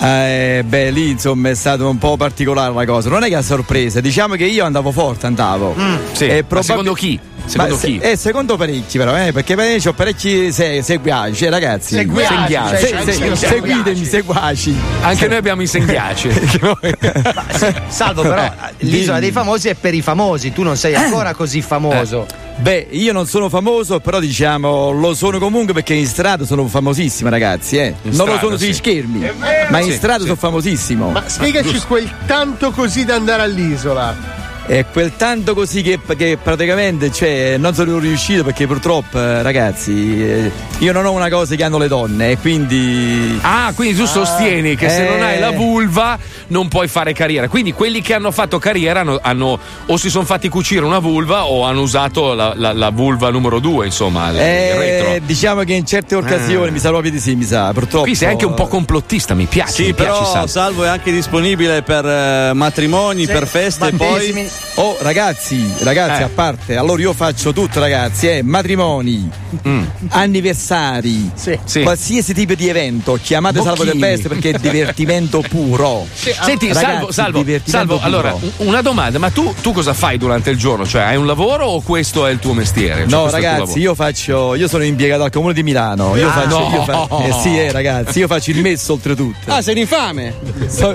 Eh, 0.00 0.62
beh, 0.64 0.90
lì 0.90 1.10
insomma 1.10 1.48
è 1.50 1.54
stata 1.54 1.84
un 1.86 1.98
po' 1.98 2.16
particolare 2.16 2.72
la 2.72 2.84
cosa. 2.86 3.08
Non 3.08 3.24
è 3.24 3.28
che 3.28 3.34
a 3.34 3.42
sorpresa, 3.42 4.00
diciamo 4.00 4.34
che 4.36 4.44
io 4.44 4.64
andavo 4.64 4.92
forte, 4.92 5.26
andavo. 5.26 5.74
Sì, 6.12 6.26
E 6.26 6.44
ma 6.48 6.62
secondo 6.62 6.92
chi? 6.92 7.18
Secondo 7.46 7.74
Ma 7.74 7.80
se- 7.80 7.86
chi? 7.86 7.98
eh, 7.98 8.16
secondo 8.16 8.56
parecchi, 8.56 8.98
però, 8.98 9.16
eh, 9.16 9.32
perché 9.32 9.54
ho 9.86 9.92
parecchi 9.94 10.52
se- 10.52 10.82
seguaci, 10.82 11.34
cioè, 11.34 11.48
ragazzi. 11.48 11.94
Seguaci, 11.96 12.26
Senghiaci. 12.34 12.68
cioè, 12.68 12.78
Se- 12.78 13.04
se- 13.04 13.12
seguaci. 13.12 13.46
seguitemi, 13.46 14.04
seguaci. 14.04 14.76
Anche 15.00 15.26
noi 15.28 15.36
abbiamo 15.38 15.62
i 15.62 15.66
senghiaci. 15.66 16.28
Salvo, 17.88 18.22
però, 18.22 18.52
l'Isola 18.78 19.18
dei 19.18 19.32
Famosi 19.32 19.68
è 19.68 19.74
per 19.74 19.94
i 19.94 20.02
famosi, 20.02 20.52
tu 20.52 20.62
non 20.62 20.76
sei 20.76 20.94
ancora 20.94 21.32
così 21.34 21.62
famoso. 21.62 22.26
Beh, 22.60 22.88
io 22.90 23.12
non 23.12 23.26
sono 23.26 23.48
famoso, 23.48 24.00
però 24.00 24.18
diciamo 24.18 24.90
lo 24.90 25.14
sono 25.14 25.38
comunque 25.38 25.72
perché 25.72 25.94
in 25.94 26.06
strada 26.06 26.44
sono 26.44 26.66
famosissimo, 26.66 27.30
ragazzi, 27.30 27.76
eh. 27.76 27.94
Non 28.02 28.10
lo 28.10 28.22
strada, 28.24 28.40
sono 28.40 28.56
sugli 28.56 28.66
sì. 28.68 28.74
schermi, 28.74 29.18
vero. 29.20 29.34
ma 29.70 29.78
in 29.78 29.90
Sì, 29.90 29.96
strada 29.96 30.18
sì. 30.18 30.24
sono 30.24 30.36
famosissimo. 30.36 31.10
Ma 31.10 31.22
spiegaci 31.26 31.78
quel 31.86 32.10
tanto 32.26 32.72
così 32.72 33.04
da 33.04 33.14
andare 33.14 33.42
all'isola. 33.42 34.47
È 34.68 34.84
quel 34.92 35.16
tanto 35.16 35.54
così 35.54 35.80
che, 35.80 35.98
che 36.14 36.36
praticamente 36.42 37.10
cioè, 37.10 37.56
non 37.56 37.72
sono 37.72 37.98
riuscito 37.98 38.44
perché 38.44 38.66
purtroppo, 38.66 39.18
eh, 39.18 39.40
ragazzi, 39.42 40.22
eh, 40.22 40.52
io 40.80 40.92
non 40.92 41.06
ho 41.06 41.12
una 41.12 41.30
cosa 41.30 41.54
che 41.54 41.64
hanno 41.64 41.78
le 41.78 41.88
donne 41.88 42.32
e 42.32 42.36
quindi. 42.36 43.38
Ah, 43.40 43.72
quindi 43.74 43.96
tu 43.96 44.04
sostieni 44.04 44.76
che 44.76 44.90
se 44.90 45.08
non 45.08 45.22
hai 45.22 45.38
la 45.38 45.52
Eh. 45.52 45.56
vulva 45.56 46.18
non 46.48 46.68
puoi 46.68 46.86
fare 46.86 47.14
carriera. 47.14 47.48
Quindi 47.48 47.72
quelli 47.72 48.02
che 48.02 48.12
hanno 48.12 48.30
fatto 48.30 48.58
carriera 48.58 49.00
hanno, 49.00 49.18
hanno- 49.22 49.58
o 49.86 49.96
si 49.96 50.10
sono 50.10 50.26
fatti 50.26 50.50
cucire 50.50 50.84
una 50.84 50.98
vulva 50.98 51.46
o 51.46 51.64
hanno 51.64 51.80
usato 51.80 52.34
la, 52.34 52.52
la- 52.54 52.74
la 52.74 52.90
vulva 52.90 53.30
numero 53.30 53.60
due, 53.60 53.86
insomma, 53.86 54.28
il- 54.28 54.34
il 54.34 54.40
Eh, 54.42 54.76
retro. 54.76 55.26
diciamo 55.26 55.62
che 55.62 55.72
in 55.72 55.86
certe 55.86 56.14
occasioni 56.14 56.68
Ah. 56.68 56.72
mi 56.72 56.78
sa 56.78 56.90
proprio 56.90 57.10
di 57.10 57.20
sì, 57.20 57.34
mi 57.36 57.44
sa, 57.44 57.72
purtroppo. 57.72 58.04
Qui 58.04 58.14
sei 58.14 58.28
anche 58.28 58.44
un 58.44 58.52
po' 58.52 58.66
complottista, 58.66 59.32
mi 59.32 59.46
piace. 59.46 59.72
Sì, 59.72 59.82
mi 59.84 59.94
piace, 59.94 60.10
però 60.10 60.30
Salvo. 60.30 60.46
Salvo 60.46 60.84
è 60.84 60.88
anche 60.88 61.10
disponibile 61.10 61.80
per 61.80 62.04
eh, 62.04 62.50
matrimoni, 62.52 63.26
per 63.26 63.46
feste, 63.48 63.92
poi. 63.92 64.57
Oh, 64.76 64.96
ragazzi, 65.00 65.72
ragazzi, 65.80 66.20
Eh. 66.22 66.24
a 66.26 66.30
parte, 66.32 66.76
allora 66.76 67.00
io 67.02 67.12
faccio 67.12 67.52
tutto, 67.52 67.80
ragazzi, 67.80 68.28
eh, 68.28 68.42
matrimoni, 68.44 69.28
Mm. 69.66 69.82
anniversari, 70.10 71.30
Sì. 71.34 71.82
qualsiasi 71.82 72.32
tipo 72.32 72.54
di 72.54 72.68
evento, 72.68 73.18
chiamate 73.20 73.60
Salvo 73.60 73.82
del 73.84 73.94
Bocchini. 73.94 74.00
Best 74.16 74.28
perché 74.28 74.50
è 74.50 74.58
divertimento 74.60 75.42
puro. 75.48 76.06
Senti, 76.14 76.68
Ragazzi, 76.68 76.72
Salvo, 76.72 77.12
Salvo, 77.12 77.44
Salvo, 77.64 77.94
puro. 77.96 78.06
allora, 78.06 78.34
un- 78.34 78.50
una 78.68 78.80
domanda, 78.80 79.18
ma 79.18 79.30
tu, 79.30 79.52
tu 79.60 79.72
cosa 79.72 79.92
fai 79.94 80.16
durante 80.16 80.50
il 80.50 80.56
giorno? 80.56 80.86
Cioè, 80.86 81.02
hai 81.02 81.16
un 81.16 81.26
lavoro 81.26 81.66
o 81.66 81.80
questo 81.80 82.26
è 82.26 82.30
il 82.30 82.38
tuo 82.38 82.52
mestiere? 82.52 83.00
Cioè, 83.00 83.08
No, 83.10 83.28
ragazzi, 83.30 83.80
io 83.80 83.94
faccio. 83.96 84.54
Io 84.54 84.68
sono 84.68 84.84
impiegato 84.84 85.24
al 85.24 85.30
comune 85.30 85.54
di 85.54 85.62
Milano. 85.64 86.14
Io 86.16 86.28
Ah, 86.28 86.32
faccio. 86.32 86.58
no. 86.58 86.70
io 86.72 86.84
fa- 86.84 87.08
eh 87.26 87.32
sì, 87.42 87.58
eh, 87.58 87.72
ragazzi, 87.72 88.20
io 88.20 88.28
faccio 88.28 88.50
il 88.52 88.60
messo 88.60 88.92
oltretutto. 88.92 89.50
Ah, 89.50 89.60
sei 89.60 89.74
un 89.74 89.80
infame! 89.80 90.34
So- 90.68 90.94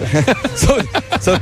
so- 0.54 0.82
so- 1.20 1.40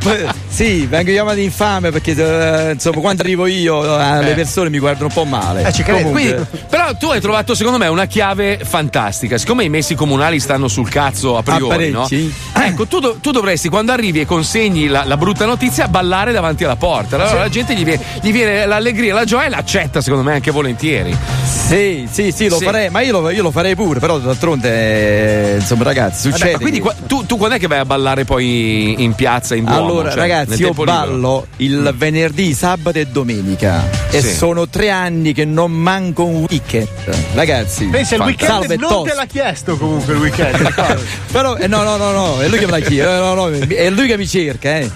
sì, 0.50 0.86
vengo 0.88 1.12
chiamato 1.12 1.40
infame 1.40 1.92
perché 1.92 2.11
eh, 2.20 2.72
insomma 2.74 3.00
quando 3.02 3.22
arrivo 3.22 3.46
io 3.48 3.84
eh, 4.00 4.24
le 4.24 4.34
persone 4.34 4.70
mi 4.70 4.80
guardano 4.80 5.06
un 5.08 5.14
po' 5.14 5.26
male. 5.26 5.64
Comunque- 6.02 6.22
Quindi, 6.50 6.66
però 6.70 6.96
tu 6.96 7.08
hai 7.10 7.22
trovato 7.22 7.56
secondo 7.56 7.78
me 7.78 7.88
una 7.88 8.06
chiave 8.06 8.60
fantastica. 8.64 9.38
Siccome 9.38 9.64
i 9.64 9.70
messi 9.70 9.96
comunali 9.96 10.40
stanno 10.40 10.68
sul 10.68 10.90
cazzo 10.90 11.38
a 11.38 11.44
priori, 11.44 11.90
no? 11.92 12.06
Parecchi. 12.62 12.74
Ecco, 12.82 12.88
tu, 12.88 13.00
do- 13.00 13.18
tu 13.22 13.32
dovresti 13.32 13.70
quando 13.70 13.92
arrivi 13.92 14.20
e 14.22 14.26
consegni 14.26 14.88
la, 14.88 15.04
la 15.06 15.18
brutta 15.18 15.46
notizia 15.46 15.88
ballare 15.88 16.32
davanti 16.32 16.64
alla 16.64 16.76
porta. 16.76 17.16
Allora 17.16 17.30
Sì. 17.32 17.36
la 17.38 17.50
gente 17.50 17.74
gli 17.76 17.84
viene, 17.84 18.04
gli 18.22 18.32
viene 18.32 18.66
l'allegria, 18.66 19.14
la 19.14 19.26
gioia 19.26 19.46
e 19.46 19.50
l'accetta 19.50 20.02
secondo 20.02 20.24
me 20.24 20.34
anche 20.34 20.52
volentieri. 20.52 21.16
Sì, 21.46 22.08
sì, 22.12 22.32
sì, 22.32 22.50
lo 22.50 22.58
Sì. 22.58 22.66
farei, 22.66 22.90
ma 22.90 23.02
io 23.02 23.20
lo, 23.20 23.30
io 23.30 23.42
lo 23.44 23.52
farei 23.52 23.76
pure, 23.76 24.00
però 24.00 24.18
d'altronde, 24.20 25.54
eh, 25.54 25.56
insomma, 25.56 25.84
ragazzi, 25.84 26.24
Vabbè, 26.30 26.38
succede. 26.38 26.52
ma 26.54 26.60
quindi 26.60 26.80
qua- 26.80 26.96
tu, 27.08 27.26
tu 27.26 27.38
quando 27.38 27.56
è 27.56 27.60
che 27.60 27.68
vai 27.68 27.80
a 27.80 27.86
ballare 27.86 28.26
poi 28.26 29.02
in 29.04 29.14
piazza, 29.14 29.56
in 29.56 29.64
Duomo? 29.66 29.80
Allora, 29.86 30.10
Cioè, 30.10 30.20
ragazzi, 30.20 30.60
io 30.60 30.68
tempo 30.68 30.84
libero? 30.84 31.06
ballo 31.06 31.48
il 31.58 31.94
venerdì, 31.96 32.54
sabato 32.54 32.98
e 32.98 33.06
domenica. 33.08 33.84
E 34.10 34.22
Sì. 34.22 34.34
sono 34.36 34.68
tre 34.68 34.90
anni 34.90 35.34
che 35.34 35.46
non 35.46 35.72
manco 35.72 36.26
un 36.26 36.46
weekend. 36.50 36.88
Ragazzi, 37.34 37.86
Pensa, 37.86 38.16
il 38.16 38.22
weekend 38.22 38.52
salve 38.52 38.76
non 38.76 38.90
tosto. 38.90 39.10
te 39.10 39.14
l'ha 39.16 39.26
chiesto 39.26 39.78
comunque 39.78 40.14
il 40.14 40.20
weekend. 40.20 40.74
Però, 41.32 41.56
eh, 41.56 41.68
no, 41.68 41.84
no, 41.84 41.96
no, 41.96 42.12
no, 42.12 42.40
è 42.42 42.48
lui 42.52 42.60
che 42.60 42.66
me 42.66 42.80
l'ha 42.80 42.86
chiesto. 42.86 43.12
eh, 43.12 43.18
no, 43.18 43.34
no, 43.34 43.50
è 43.50 43.90
lui 43.90 44.08
che 44.08 44.18
mi 44.18 44.28
cerca, 44.28 44.78
eh. 44.78 44.90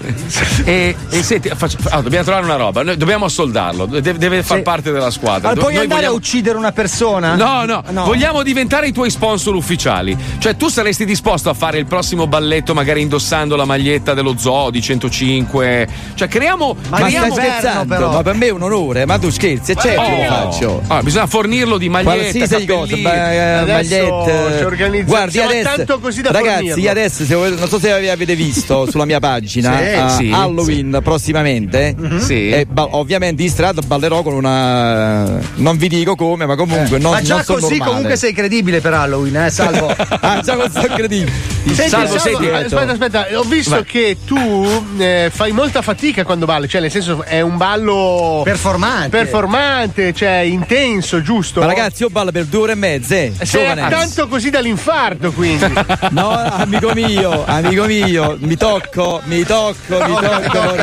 E, 0.64 0.96
e 1.10 1.22
senti, 1.22 1.50
faccio- 1.54 1.78
ah, 1.90 2.00
dobbiamo 2.00 2.24
trovare 2.24 2.44
una 2.44 2.56
roba, 2.56 2.82
noi 2.82 2.96
dobbiamo 2.96 3.24
assoldarlo, 3.24 3.86
deve, 3.86 4.14
deve 4.18 4.42
far 4.42 4.58
Sì. 4.58 4.62
parte 4.62 4.92
della 4.92 5.10
squadra. 5.10 5.48
Ma 5.48 5.54
Do- 5.54 5.60
puoi 5.60 5.72
noi 5.74 5.82
andare 5.82 6.00
vogliamo- 6.02 6.14
a 6.14 6.18
uccidere 6.18 6.58
una 6.58 6.72
persona? 6.72 7.34
No, 7.34 7.64
no, 7.64 7.82
vogliamo 8.04 8.42
diventare 8.42 8.88
i 8.88 8.92
tuoi 8.92 9.10
sponsor 9.10 9.54
ufficiali. 9.54 10.16
Cioè, 10.38 10.56
tu 10.56 10.68
saresti 10.68 11.04
disposto 11.04 11.48
a 11.50 11.54
fare 11.54 11.78
il 11.78 11.86
prossimo 11.86 12.26
balletto, 12.26 12.74
magari 12.74 13.00
indossando 13.00 13.56
la 13.56 13.64
maglietta 13.64 14.14
dello 14.14 14.34
zoo 14.38 14.70
di 14.70 14.80
105. 14.80 15.88
Cioè, 16.14 16.28
creiamo. 16.28 16.76
Ma 16.88 16.96
stai 16.98 17.10
creiamo 17.12 17.34
scherzando? 17.34 18.08
Ma 18.10 18.22
per 18.22 18.34
me 18.34 18.46
è 18.46 18.50
un 18.50 18.62
onore, 18.62 19.06
ma 19.06 19.18
tu 19.18 19.30
scherzi, 19.30 19.72
è 19.72 19.76
certo 19.76 20.02
che 20.02 20.26
lo 20.28 20.34
faccio. 20.34 20.82
Ah, 20.88 21.02
bisogna 21.02 21.26
fornirlo 21.26 21.78
di. 21.78 21.88
Qualsiasi 21.88 22.66
cosa, 22.66 22.94
eh, 22.94 23.64
magliette. 23.66 24.58
ci 24.58 24.64
organizziamo. 24.64 25.04
Guardi 25.06 25.30
Siamo 25.32 25.48
adesso, 25.50 25.68
tanto 25.76 25.98
così 26.00 26.20
da 26.22 26.30
ragazzi, 26.32 26.54
fornirlo. 26.56 26.82
io 26.82 26.90
adesso 26.90 27.24
se 27.24 27.34
voi- 27.34 27.45
non 27.50 27.68
so 27.68 27.78
se 27.78 28.10
avete 28.10 28.34
visto 28.34 28.86
sulla 28.90 29.04
mia 29.04 29.20
pagina 29.20 29.76
Sì, 29.78 29.84
a 29.94 30.08
sì, 30.08 30.30
Halloween 30.32 31.00
prossimamente. 31.02 31.94
Sì. 32.18 32.50
E 32.50 32.66
ba- 32.66 32.88
ovviamente 32.96 33.42
in 33.42 33.50
strada 33.50 33.80
ballerò 33.82 34.22
con 34.22 34.34
una. 34.34 35.38
Non 35.56 35.76
vi 35.76 35.88
dico 35.88 36.14
come, 36.14 36.46
ma 36.46 36.56
comunque 36.56 36.98
non, 36.98 37.12
Ma 37.12 37.22
già 37.22 37.36
non 37.36 37.44
sono 37.44 37.58
così 37.58 37.70
normale. 37.72 37.90
comunque 37.90 38.16
sei 38.16 38.32
credibile 38.32 38.80
per 38.80 38.94
Halloween, 38.94 39.36
eh, 39.36 39.50
Salvo. 39.50 39.88
ah, 39.96 40.40
già 40.40 40.56
così 40.56 40.70
sono 40.72 40.94
credibile. 40.94 41.32
Senti, 41.66 41.90
Salvo, 41.90 42.18
Salvo, 42.18 42.38
senti, 42.38 42.46
aspetta, 42.48 42.92
aspetta, 42.92 43.26
ho 43.38 43.42
visto 43.42 43.70
Vai. 43.70 43.84
che 43.84 44.16
tu 44.24 44.82
eh, 44.98 45.30
fai 45.34 45.50
molta 45.52 45.82
fatica 45.82 46.24
quando 46.24 46.46
balli, 46.46 46.68
cioè 46.68 46.80
nel 46.80 46.90
senso 46.92 47.24
è 47.24 47.40
un 47.40 47.56
ballo 47.56 48.42
performante, 48.44 49.08
performante, 49.08 50.12
cioè 50.12 50.38
intenso, 50.38 51.20
giusto? 51.22 51.60
Ma 51.60 51.66
ragazzi, 51.66 52.02
io 52.02 52.08
ballo 52.08 52.30
per 52.30 52.44
due 52.44 52.60
ore 52.60 52.72
e 52.72 52.76
mezza, 52.76 53.16
eh. 53.16 53.32
sei 53.42 53.74
tanto 53.74 54.28
così 54.28 54.50
dall'infarto, 54.50 55.32
quindi. 55.32 55.64
No, 56.10 56.30
amico 56.30 56.92
mio, 56.94 57.35
amico 57.44 57.84
mio, 57.84 58.36
mi 58.40 58.56
tocco, 58.56 59.20
mi 59.24 59.44
tocco, 59.44 59.98
mi 60.06 60.14
tocco, 60.14 60.74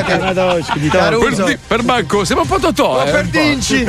mi 0.75 0.88
tocco. 0.89 1.17
Per, 1.45 1.59
per 1.67 1.84
Banco, 1.84 2.25
sembra 2.25 2.45
un 2.45 2.51
po' 2.51 2.59
Totò. 2.59 3.03
eh, 3.05 3.11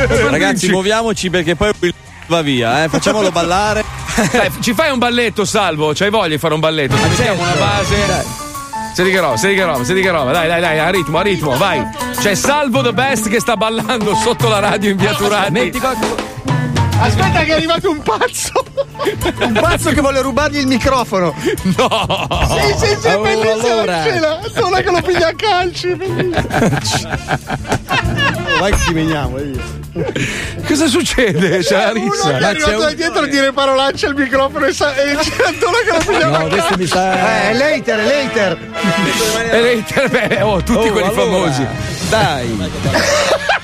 un 0.03 0.07
po'. 0.07 0.29
Ragazzi, 0.31 0.69
muoviamoci 0.71 1.31
perché 1.31 1.57
poi 1.57 1.73
il 1.81 1.95
va 2.27 2.41
via, 2.43 2.85
eh. 2.85 2.89
Facciamolo 2.89 3.31
ballare. 3.31 3.85
Dai, 4.31 4.51
ci 4.61 4.73
fai 4.75 4.91
un 4.93 4.99
balletto, 4.99 5.45
Salvo? 5.45 5.93
C'hai 5.95 6.11
voglia 6.11 6.29
di 6.29 6.39
fare 6.39 6.55
un 6.55 6.61
balletto? 6.61 6.97
Ci 6.97 7.03
mettiamo 7.09 7.43
una 7.43 7.53
base. 7.55 8.43
Senti 8.95 9.11
che 9.11 9.19
roba, 9.19 9.37
senti 9.37 9.57
che 9.57 9.65
roba, 9.65 9.85
senti 9.85 10.03
che 10.03 10.11
roba. 10.11 10.31
Dai, 10.31 10.47
dai, 10.47 10.61
dai, 10.61 10.79
a 10.79 10.89
ritmo, 10.91 11.19
a 11.19 11.23
ritmo, 11.23 11.57
vai. 11.57 11.85
C'è 12.21 12.35
Salvo 12.37 12.81
The 12.81 12.93
Best 12.93 13.29
che 13.29 13.41
sta 13.41 13.57
ballando 13.57 14.15
sotto 14.15 14.49
la 14.49 14.61
radio 14.61 14.91
in 14.91 14.97
via 14.97 15.15
Turati. 15.15 15.73
Aspetta 17.01 17.41
che 17.41 17.47
è 17.47 17.53
arrivato 17.53 17.91
un 17.91 18.01
pazzo. 18.03 18.53
Un 19.41 19.53
pazzo 19.53 19.91
che 19.91 20.01
vuole 20.01 20.21
rubargli 20.23 20.59
il 20.59 20.67
microfono. 20.67 21.35
No! 21.77 22.27
Sì, 22.49 22.87
sì, 22.87 22.97
sì, 23.01 23.07
è 23.09 23.17
Oh, 23.17 23.23
bellissima 23.23 23.73
allora. 23.73 24.01
scena. 24.03 24.39
Solo 24.55 24.77
che 24.77 24.91
lo 24.91 25.01
piglia 25.03 25.29
a 25.29 25.35
calci. 25.35 25.95
Vai 28.59 28.71
che 28.73 28.79
ci 28.79 28.93
veniamo, 28.93 29.37
Cosa 30.67 30.87
succede? 30.87 31.59
C'è 31.59 31.77
la 31.77 31.91
Uno 31.93 32.11
rissa. 32.11 32.31
che 32.31 32.39
è 32.39 32.45
arrivato 32.45 32.79
da 32.79 32.93
dietro 32.95 33.23
a 33.23 33.27
dire 33.27 33.53
parolacce 33.53 34.07
al 34.07 34.15
microfono 34.15 34.65
e, 34.67 34.73
sa- 34.73 34.95
e 34.95 35.17
c'è 35.17 35.45
Antonio 35.47 35.79
che 35.85 35.91
lo 35.93 35.99
piglia 36.13 36.27
No, 36.39 36.47
questo 36.49 36.75
mi 36.77 36.87
sta. 36.87 37.13
Eh, 37.13 37.51
è 37.51 37.55
later, 37.55 37.99
è 38.01 38.25
later. 38.25 38.59
Lei, 39.51 39.85
beh, 40.11 40.43
oh, 40.43 40.63
tutti 40.63 40.89
Oh, 40.89 40.93
quelli 40.93 41.09
allora, 41.09 41.23
famosi. 41.23 41.67
Dai. 42.09 42.73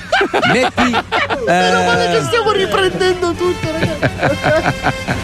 Metti. 0.53 0.91
Meno 1.45 1.83
male 1.83 2.07
eh, 2.09 2.17
che 2.17 2.23
stiamo 2.25 2.51
riprendendo 2.51 3.31
tutto, 3.33 3.71
ragazzi. 3.71 4.33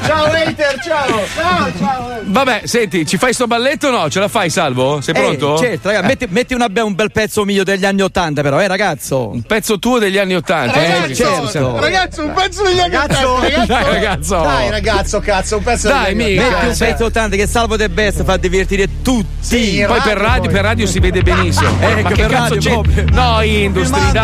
ciao, 0.05 0.25
hater, 0.25 0.79
ciao. 0.83 1.07
ciao, 1.07 1.25
ciao, 1.35 1.71
ciao. 1.77 2.19
Vabbè, 2.23 2.61
senti, 2.65 3.05
ci 3.05 3.17
fai 3.17 3.33
sto 3.33 3.45
balletto 3.47 3.87
o 3.87 3.91
no? 3.91 4.09
Ce 4.09 4.19
la 4.19 4.27
fai, 4.27 4.49
Salvo? 4.49 4.99
Sei 5.01 5.13
Eh, 5.15 5.19
pronto? 5.19 5.57
certo, 5.59 5.89
raga, 5.89 6.01
Eh. 6.01 6.07
metti, 6.07 6.25
metti 6.29 6.53
una 6.53 6.65
un 6.77 6.95
bel 6.95 7.11
pezzo 7.11 7.43
mio 7.45 7.63
degli 7.63 7.85
anni 7.85 8.01
Ottanta, 8.01 8.41
però, 8.41 8.59
eh, 8.61 8.67
ragazzo. 8.67 9.29
Un 9.29 9.41
pezzo 9.43 9.77
tuo 9.79 9.99
degli 9.99 10.17
anni 10.17 10.35
Ottanta. 10.35 11.05
Eh, 11.05 11.13
certo. 11.15 11.79
Ragazzo, 11.79 12.23
un 12.23 12.33
pezzo 12.33 12.63
degli 12.63 12.79
anni 12.79 12.95
Ragazzo, 12.95 13.33
Ottanta, 13.33 13.47
ragazzo. 13.47 13.65
Dai, 13.73 13.83
ragazzo. 13.93 14.35
Dai, 14.41 14.69
ragazzo, 14.69 15.19
cazzo, 15.19 15.57
un 15.57 15.63
pezzo 15.63 15.87
Dai, 15.87 16.15
di 16.15 16.23
mica. 16.23 16.41
Metti 16.49 16.65
un 16.67 16.75
cioè- 16.75 16.87
pezzo 16.89 17.05
80 17.05 17.35
che 17.35 17.47
Salvo 17.47 17.77
De 17.77 17.89
Best 17.89 18.23
fa 18.23 18.37
divertire 18.37 18.87
tutti. 19.01 19.25
Sì, 19.39 19.83
Poi 19.87 19.99
per 20.01 20.17
radio, 20.17 20.49
per 20.51 20.61
radio 20.63 20.85
si 20.87 20.99
vede 20.99 21.21
benissimo. 21.21 21.69
Eh, 21.79 22.01
ma 22.01 22.09
che 22.09 22.15
che 22.15 22.21
per 22.23 22.31
cazzo 22.31 22.55
radio 22.55 22.59
c'è? 22.59 22.71
proprio. 22.71 23.05
No, 23.11 23.41
Industry, 23.41 23.99
Filmando. 24.01 24.19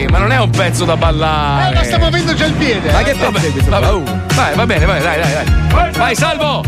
Dai, 0.00 0.06
ma 0.08 0.18
non 0.18 0.32
è 0.32 0.38
un 0.38 0.50
pezzo 0.50 0.84
da 0.84 0.94
Eh, 0.94 0.96
ballare. 0.96 1.74
ma 1.74 1.82
stiamo 1.84 2.06
avendo 2.06 2.34
già 2.34 2.46
il 2.46 2.52
piede. 2.52 2.90
Ma 2.92 3.00
eh. 3.00 3.04
che 3.04 3.10
pezzo 3.12 3.46
è 3.46 3.52
questo? 3.52 3.70
Vabbè? 3.70 3.90
Uh. 3.90 4.04
vai, 4.34 4.54
va 4.54 4.66
bene, 4.66 4.84
vai, 4.84 5.00
dai, 5.02 5.20
dai, 5.20 5.32
dai. 5.32 5.90
Vai, 5.92 6.14
Salvo! 6.14 6.62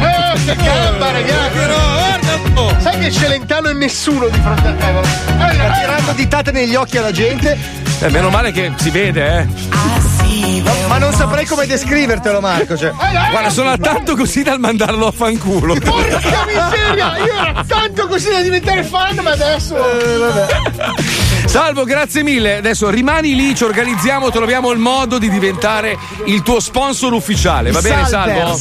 Eh, 0.00 0.44
che 0.44 0.56
gamba, 0.56 1.10
ragazzi. 1.10 1.56
Sai 2.78 2.98
che 2.98 3.10
Celentano 3.10 3.68
è 3.68 3.72
nessuno 3.72 4.28
di 4.28 4.38
fronte 4.40 4.68
a 4.68 4.72
te. 4.72 4.88
Eh, 4.88 5.52
Sta 5.54 5.76
eh, 5.76 5.80
tirando 5.80 6.12
dittate 6.12 6.52
negli 6.52 6.74
occhi 6.74 6.98
alla 6.98 7.12
gente, 7.12 7.56
Eh, 8.00 8.08
meno 8.10 8.30
male 8.30 8.52
che 8.52 8.72
si 8.76 8.90
vede, 8.90 9.38
eh. 9.38 9.46
ma 10.88 10.98
non 10.98 11.12
saprei 11.12 11.44
come 11.46 11.66
descrivertelo, 11.66 12.40
Marco. 12.40 12.76
Cioè. 12.76 12.92
Guarda, 13.30 13.50
sono 13.50 13.76
tanto 13.78 14.14
così 14.16 14.42
dal 14.42 14.58
mandarlo 14.58 15.06
a 15.08 15.12
fanculo. 15.12 15.74
Porca 15.74 16.44
miseria! 16.46 17.16
Io 17.18 17.34
ero 17.46 17.64
tanto 17.66 18.06
così 18.06 18.30
da 18.30 18.40
diventare 18.40 18.82
fan, 18.84 19.16
ma 19.16 19.30
adesso. 19.30 19.76
Salvo, 21.48 21.84
grazie 21.84 22.22
mille. 22.22 22.56
Adesso 22.58 22.90
rimani 22.90 23.34
lì, 23.34 23.54
ci 23.54 23.64
organizziamo, 23.64 24.30
troviamo 24.30 24.70
il 24.70 24.78
modo 24.78 25.16
di 25.18 25.30
diventare 25.30 25.96
il 26.26 26.42
tuo 26.42 26.60
sponsor 26.60 27.12
ufficiale. 27.14 27.70
Va 27.70 27.80
bene, 27.80 28.06
Salvo? 28.06 28.58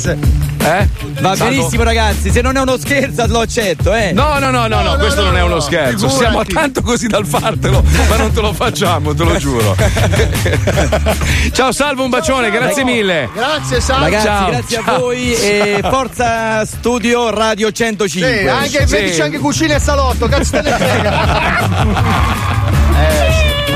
Eh? 0.59 0.88
Va 1.19 1.35
Salvo? 1.35 1.53
benissimo, 1.55 1.84
ragazzi. 1.84 2.31
Se 2.31 2.41
non 2.41 2.55
è 2.55 2.61
uno 2.61 2.77
scherzo, 2.77 3.27
lo 3.27 3.41
accetto, 3.41 3.93
eh. 3.93 4.14
No, 4.14 4.39
no, 4.39 4.49
no, 4.51 4.68
no, 4.68 4.81
no, 4.81 4.81
no, 4.81 4.95
questo 4.97 5.19
no, 5.22 5.27
non 5.27 5.38
è 5.38 5.43
uno 5.43 5.55
no, 5.55 5.59
scherzo. 5.59 6.07
figurati. 6.07 6.18
Siamo 6.18 6.43
tanto 6.45 6.81
così 6.81 7.07
dal 7.07 7.26
fartelo, 7.26 7.84
ma 8.09 8.15
non 8.15 8.31
te 8.31 8.39
lo 8.41 8.53
facciamo, 8.53 9.14
te 9.14 9.23
lo 9.26 9.35
giuro. 9.38 9.76
Ciao 11.51 11.72
Salvo, 11.73 12.03
un 12.03 12.09
bacione, 12.09 12.49
grazie 12.49 12.85
mille. 12.85 13.30
Grazie, 13.34 13.81
Salvo. 13.81 14.03
Ragazzi, 14.05 14.26
Ciao, 14.26 14.49
grazie 14.49 14.81
ciao. 14.84 14.95
a 14.95 14.99
voi 14.99 15.34
e 15.34 15.80
Forza 15.84 16.65
Studio 16.65 17.30
Radio 17.31 17.69
105. 17.72 18.39
Sì, 18.41 18.47
anche, 18.47 18.88
Sì. 18.88 18.93
vedi 18.95 19.11
c'è 19.11 19.23
anche 19.23 19.39
cucina 19.39 19.76
e 19.76 19.80
salotto, 19.80 20.27
cazzo 20.27 20.51
te 20.51 20.61
ne 20.61 20.72
frega. 20.72 22.55
Hey. 22.98 23.27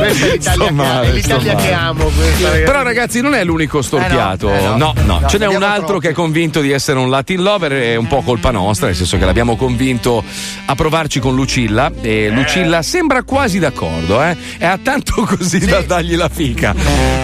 Questa 0.01 0.25
è 0.25 0.31
l'Italia, 0.31 0.51
Sto 0.53 0.65
che, 0.65 0.71
male, 0.71 1.07
è 1.07 1.11
l'Italia 1.11 1.55
che 1.55 1.63
male. 1.71 1.73
amo. 1.73 2.03
Questa, 2.05 2.47
ragazzi. 2.47 2.63
Però 2.63 2.83
ragazzi 2.83 3.21
non 3.21 3.33
è 3.35 3.43
l'unico 3.43 3.81
storpiato, 3.81 4.49
Eh 4.49 4.61
no, 4.61 4.73
eh 4.75 4.77
no. 4.77 4.93
no, 5.05 5.19
no, 5.19 5.27
ce 5.27 5.37
n'è 5.37 5.45
un 5.47 5.63
altro 5.63 5.85
troppi. 5.85 6.01
che 6.05 6.09
è 6.09 6.13
convinto 6.13 6.61
di 6.61 6.71
essere 6.71 6.99
un 6.99 7.09
Latin 7.09 7.41
lover, 7.41 7.71
è 7.71 7.95
un 7.95 8.07
po' 8.07 8.21
colpa 8.21 8.51
nostra, 8.51 8.87
nel 8.87 8.95
senso 8.95 9.17
che 9.17 9.25
l'abbiamo 9.25 9.55
convinto 9.55 10.23
a 10.65 10.75
provarci 10.75 11.19
con 11.19 11.35
Lucilla 11.35 11.91
e 12.01 12.29
Lucilla 12.29 12.81
sembra 12.81 13.23
quasi 13.23 13.59
d'accordo, 13.59 14.21
eh? 14.23 14.35
È 14.57 14.65
a 14.65 14.79
tanto 14.81 15.23
così 15.37 15.59
da 15.65 15.81
dargli 15.81 16.15
la 16.15 16.29
fica. 16.29 16.73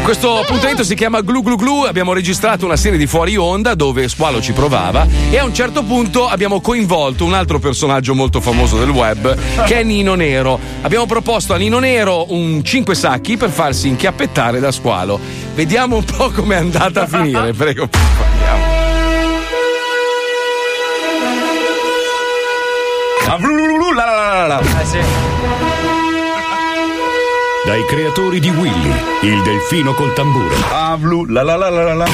Questo 0.03 0.39
appuntamento 0.39 0.83
si 0.83 0.95
chiama 0.95 1.21
Glu 1.21 1.41
Glu 1.43 1.55
Glu, 1.57 1.83
abbiamo 1.83 2.13
registrato 2.13 2.65
una 2.65 2.77
serie 2.77 2.97
di 2.97 3.07
fuori 3.07 3.35
onda 3.35 3.75
dove 3.75 4.07
Squalo 4.07 4.41
ci 4.41 4.53
provava 4.53 5.05
e 5.29 5.37
a 5.37 5.43
un 5.43 5.53
certo 5.53 5.83
punto 5.83 6.27
abbiamo 6.27 6.61
coinvolto 6.61 7.25
un 7.25 7.33
altro 7.33 7.59
personaggio 7.59 8.15
molto 8.15 8.39
famoso 8.39 8.77
del 8.77 8.89
web 8.89 9.35
che 9.65 9.79
è 9.79 9.83
Nino 9.83 10.15
Nero. 10.15 10.59
Abbiamo 10.81 11.05
proposto 11.05 11.53
a 11.53 11.57
Nino 11.57 11.79
Nero 11.79 12.31
un 12.33 12.63
5 12.67 12.95
sacchi 12.95 13.37
per 13.37 13.49
farsi 13.49 13.87
inchiappettare 13.87 14.59
da 14.59 14.73
Squalo. 14.73 15.17
Vediamo 15.55 15.95
un 15.95 16.03
po' 16.03 16.29
com'è 16.31 16.57
andata 16.57 17.03
a 17.03 17.07
finire, 17.07 17.53
prego. 17.53 17.87
Andiamo. 18.19 18.65
Blu, 23.37 23.53
blu, 23.53 23.77
blu, 23.77 23.93
la, 23.93 24.03
la, 24.03 24.15
la, 24.15 24.35
la, 24.35 24.47
la. 24.47 24.61
Dai 27.65 27.85
creatori 27.85 28.41
di 28.41 28.49
Willy, 28.49 28.93
il 29.21 29.41
delfino 29.43 29.93
col 29.93 30.11
tamburo. 30.11 30.53
Blu, 30.97 31.23
la 31.23 31.43
la 31.43 31.55
la 31.55 31.69
la 31.69 31.93
la. 31.93 32.07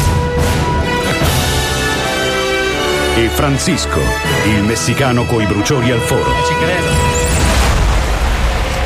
E 3.16 3.30
Francisco, 3.30 4.00
il 4.46 4.62
messicano 4.64 5.26
coi 5.26 5.48
bruciori 5.48 5.90
al 5.90 6.00
foro. 6.00 7.13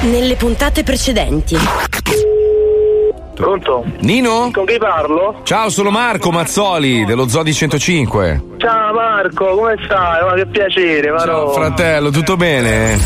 Nelle 0.02 0.36
puntate 0.36 0.84
precedenti. 0.84 1.58
Pronto? 3.34 3.84
Nino? 4.00 4.50
Con 4.54 4.66
chi 4.66 4.78
parlo? 4.78 5.42
Ciao, 5.44 5.70
sono 5.70 5.90
Marco 5.90 6.32
Mazzoli 6.32 7.04
dello 7.06 7.28
Zodi 7.28 7.54
105. 7.54 8.44
Ciao 8.58 8.94
Marco, 8.94 9.56
come 9.56 9.76
stai? 9.84 10.24
Ma 10.24 10.34
che 10.34 10.46
piacere, 10.48 11.12
ma 11.12 11.20
Ciao 11.20 11.52
fratello, 11.52 12.10
tutto 12.10 12.36
bene? 12.36 13.00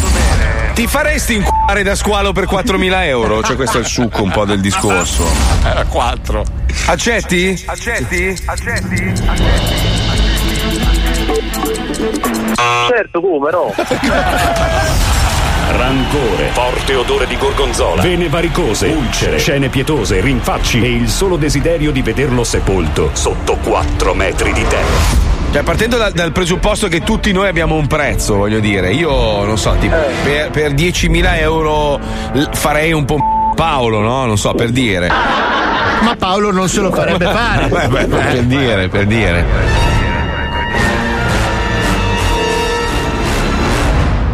Ti 0.73 0.87
faresti 0.87 1.35
inculare 1.35 1.83
da 1.83 1.95
squalo 1.95 2.31
per 2.33 2.45
4.000 2.45 3.05
euro? 3.05 3.41
Cioè 3.41 3.55
questo 3.55 3.77
è 3.77 3.81
il 3.81 3.87
succo 3.87 4.23
un 4.23 4.31
po' 4.31 4.45
del 4.45 4.59
discorso. 4.61 5.25
Era 5.65 5.85
4. 5.85 6.43
Accetti? 6.87 7.63
Accetti? 7.67 8.37
Accetti? 8.45 9.13
Certo, 12.89 13.21
come 13.21 13.51
no? 13.51 13.73
Rancore, 15.71 16.49
forte 16.51 16.95
odore 16.95 17.27
di 17.27 17.37
gorgonzola, 17.37 18.01
vene 18.01 18.27
varicose, 18.27 18.87
ulcere, 18.87 19.37
scene 19.39 19.69
pietose, 19.69 20.19
rinfacci 20.19 20.81
e 20.83 20.89
il 20.89 21.07
solo 21.09 21.37
desiderio 21.37 21.91
di 21.91 22.01
vederlo 22.01 22.43
sepolto 22.43 23.09
sotto 23.13 23.55
4 23.63 24.13
metri 24.13 24.51
di 24.51 24.65
terra. 24.67 25.29
Cioè, 25.51 25.63
partendo 25.63 25.97
da- 25.97 26.09
dal 26.11 26.31
presupposto 26.31 26.87
che 26.87 27.01
tutti 27.01 27.31
noi 27.31 27.47
abbiamo 27.47 27.75
un 27.75 27.87
prezzo, 27.87 28.35
voglio 28.35 28.59
dire, 28.59 28.91
io 28.93 29.43
non 29.45 29.57
so, 29.57 29.75
tipo, 29.79 29.95
per, 30.23 30.49
per 30.49 30.73
10.000 30.73 31.39
euro 31.39 31.99
farei 32.51 32.91
un 32.93 33.05
po' 33.05 33.51
Paolo, 33.55 33.99
no? 33.99 34.25
Non 34.25 34.37
so, 34.37 34.53
per 34.53 34.69
dire. 34.69 35.07
Ma 35.09 36.15
Paolo 36.17 36.51
non 36.51 36.67
se 36.69 36.81
lo 36.81 36.91
farebbe 36.91 37.25
fare. 37.31 37.67
Beh, 37.67 37.87
beh, 37.87 38.05
per 38.05 38.43
dire, 38.43 38.87
per 38.87 39.05
dire. 39.05 39.45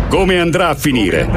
Come 0.09 0.39
andrà 0.39 0.69
a 0.69 0.75
finire? 0.75 1.27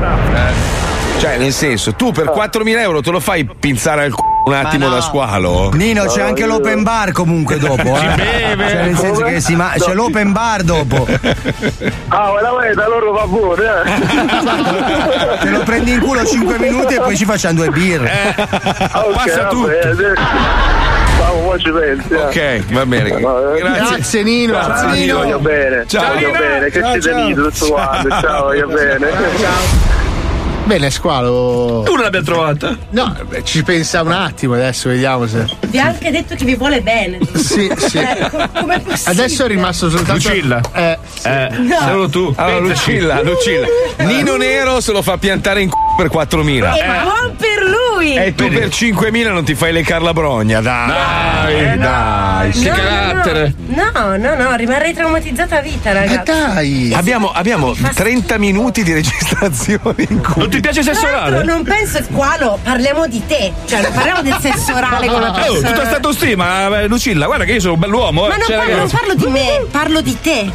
Cioè, 1.19 1.37
nel 1.39 1.53
senso, 1.53 1.93
tu 1.95 2.13
per 2.13 2.27
4.000 2.35 2.79
euro 2.79 3.01
te 3.03 3.11
lo 3.11 3.21
fai 3.21 3.45
pinzare 3.45 4.05
al 4.05 4.13
c***o 4.13 4.49
un 4.49 4.55
attimo 4.55 4.89
da 4.89 5.01
squalo? 5.03 5.71
Nino, 5.75 6.05
c'è 6.07 6.23
anche 6.23 6.47
l'open 6.47 6.83
bar 6.83 7.13
comunque 7.13 7.59
dopo. 7.59 7.95
Si 7.97 8.05
eh. 8.07 8.15
beve. 8.15 8.69
Cioè, 8.71 8.83
nel 8.85 8.97
senso 8.97 9.23
che 9.25 9.41
si 9.41 9.55
ma- 9.55 9.75
c'è 9.77 9.93
l'open 9.93 10.33
bar 10.33 10.63
dopo. 10.63 11.07
Ah, 12.09 12.33
ma 12.33 12.41
la 12.41 12.55
veda, 12.59 12.89
loro 12.89 13.15
fa 13.15 13.27
buono, 13.27 13.61
eh? 13.63 15.39
Te 15.41 15.51
lo 15.51 15.61
prendi 15.61 15.93
in 15.93 16.01
culo 16.01 16.25
5 16.25 16.59
minuti 16.59 16.95
e 16.95 17.01
poi 17.01 17.17
ci 17.17 17.25
facciamo 17.27 17.55
due 17.55 17.69
birre. 17.69 18.35
Ah, 18.93 19.05
ok, 19.07 19.15
Passa 19.15 19.47
tutto. 19.49 19.67
bene. 19.67 20.15
Poi 21.51 21.59
ci 21.59 21.71
pensi. 21.73 22.13
eh. 22.13 22.17
Ok, 22.61 22.73
va 22.73 22.87
bene. 22.87 23.11
Grazie. 23.11 23.61
Grazie 23.97 24.23
Nino. 24.23 24.53
Ciao, 24.53 24.69
Ciao, 24.69 24.91
Nino, 24.93 25.17
voglio 25.17 25.39
bene. 25.41 25.85
Ciao, 25.89 26.13
voglio 26.15 26.27
Nino. 26.29 26.39
bene, 26.39 26.71
che 26.71 26.81
Ciao, 26.81 26.91
siete 26.93 27.11
ciao. 27.11 27.25
Nino, 27.25 27.49
tutto 27.49 27.67
quanto. 27.73 28.09
Ciao, 28.21 28.43
voglio 28.45 28.67
bene. 28.69 29.09
Bene, 30.65 30.91
squalo. 30.91 31.83
Tu 31.85 31.93
non 31.95 32.03
l'abbiamo 32.05 32.25
trovata? 32.27 32.77
No, 32.91 33.17
beh, 33.29 33.43
ci 33.43 33.65
pensa 33.65 34.03
un 34.03 34.13
attimo 34.13 34.55
adesso, 34.55 34.91
vediamo 34.91 35.27
se. 35.27 35.45
Vi 35.67 35.79
ha 35.81 35.87
anche 35.87 36.13
detto 36.13 36.37
che 36.37 36.45
vi 36.45 36.55
vuole 36.55 36.81
bene. 36.83 37.19
Sì, 37.35 37.69
sì. 37.77 37.99
Eh, 37.99 38.29
co- 38.31 38.49
com'è 38.55 38.79
possibile? 38.81 39.23
Adesso 39.23 39.45
è 39.45 39.49
rimasto 39.49 39.91
soltanto. 39.91 40.29
Lucilla. 40.29 40.61
Eh, 40.73 40.99
Eh, 41.25 41.49
No. 41.59 41.77
solo 41.89 42.09
tu. 42.09 42.33
Allora, 42.37 42.61
Pensaci. 42.67 42.93
Lucilla, 42.93 43.23
Lucilla. 43.23 43.67
Nino 44.05 44.37
Nero 44.37 44.81
se 44.81 44.93
lo 44.93 45.03
fa 45.03 45.17
piantare 45.19 45.63
in 45.63 45.71
c***o 45.71 45.97
per 45.97 46.07
4.000. 46.09 46.77
E 46.77 46.85
buon 47.03 47.35
per 47.37 47.63
lui! 47.65 47.80
E 48.01 48.35
tu 48.35 48.49
per 48.49 48.69
5.000 48.69 49.33
non 49.33 49.45
ti 49.45 49.55
fai 49.55 49.73
le 49.73 49.83
Carla 49.83 50.13
Brogna, 50.13 50.61
dai, 50.61 51.77
dai. 51.77 51.79
dai. 51.79 52.53
No, 52.63 53.23
no, 53.23 53.53
No, 53.93 54.17
no, 54.17 54.17
no, 54.17 54.35
no, 54.51 54.57
rimarrei 54.57 54.93
traumatizzata 54.95 55.59
a 55.59 55.61
vita, 55.61 55.93
ragazzi. 55.93 56.31
dai. 56.31 56.93
Abbiamo, 56.95 57.31
abbiamo 57.33 57.75
30 57.95 58.39
minuti 58.39 58.83
di 58.83 58.93
registrazione 58.93 60.07
in 60.09 60.23
cui. 60.23 60.41
Non 60.41 60.51
ti 60.51 60.61
piace 60.61 60.81
il 60.81 60.87
sesso 60.87 61.07
orale? 61.07 61.45
non 61.45 61.63
penso, 61.63 62.03
squalo, 62.03 62.59
parliamo 62.63 63.07
di 63.07 63.23
te. 63.27 63.53
Cioè, 63.67 63.83
non 63.83 63.93
parliamo 63.93 64.23
del 64.23 64.37
sesso 64.41 64.75
orale 64.75 65.07
con 65.07 65.17
una 65.17 65.31
Oh, 65.31 65.35
persona. 65.35 65.71
tutta 65.71 65.85
sta 65.87 65.95
autostima, 65.97 66.81
eh, 66.81 66.87
Lucilla, 66.89 67.27
guarda 67.27 67.45
che 67.45 67.53
io 67.53 67.61
sono 67.61 67.75
un 67.75 67.81
bell'uomo. 67.81 68.27
Ma 68.27 68.35
eh. 68.35 68.39
non, 68.39 68.47
Cioè, 68.47 68.57
parlo, 68.57 68.77
non 68.77 68.89
parlo 68.91 69.15
di 69.15 69.27
me, 69.27 69.65
parlo 69.71 70.01
di 70.01 70.17
te. 70.21 70.51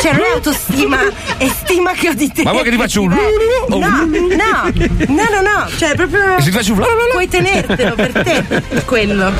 Cioè, 0.00 0.12
non 0.12 0.22
è 0.22 0.32
autostima, 0.34 0.98
è 1.36 1.48
stima 1.48 1.92
che 1.92 2.08
ho 2.10 2.14
di 2.14 2.30
te. 2.32 2.42
Ma 2.42 2.52
vuoi 2.52 2.64
che 2.64 2.70
ti 2.70 2.76
faccia 2.76 3.00
un 3.00 3.08
No, 3.70 3.78
no, 3.78 4.04
no, 4.08 5.24
no, 5.30 5.40
no, 5.40 5.68
cioè 5.76 5.94
proprio. 5.94 6.36
E 6.36 6.40
se 6.42 6.50
ti 6.50 6.56
faccio 6.56 6.72
un 6.72 6.78
Puoi 7.12 7.28
tenertelo 7.28 7.94
per 7.94 8.12
te, 8.12 8.62
quello. 8.84 9.32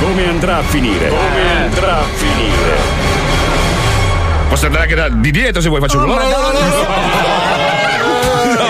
Come 0.00 0.28
andrà 0.28 0.58
a 0.58 0.62
finire? 0.62 1.08
Come 1.08 1.64
andrà 1.64 1.98
a 1.98 2.04
finire? 2.14 2.76
Posso 4.48 4.66
andare 4.66 4.84
anche 4.84 4.94
da- 4.94 5.08
di 5.08 5.30
dietro 5.30 5.60
se 5.60 5.68
vuoi 5.68 5.80
faccio 5.80 5.98
un. 5.98 6.04
Oh, 6.10 6.14
No, 6.14 6.20
no, 6.20 6.28
no, 6.28 6.50
no, 6.52 6.58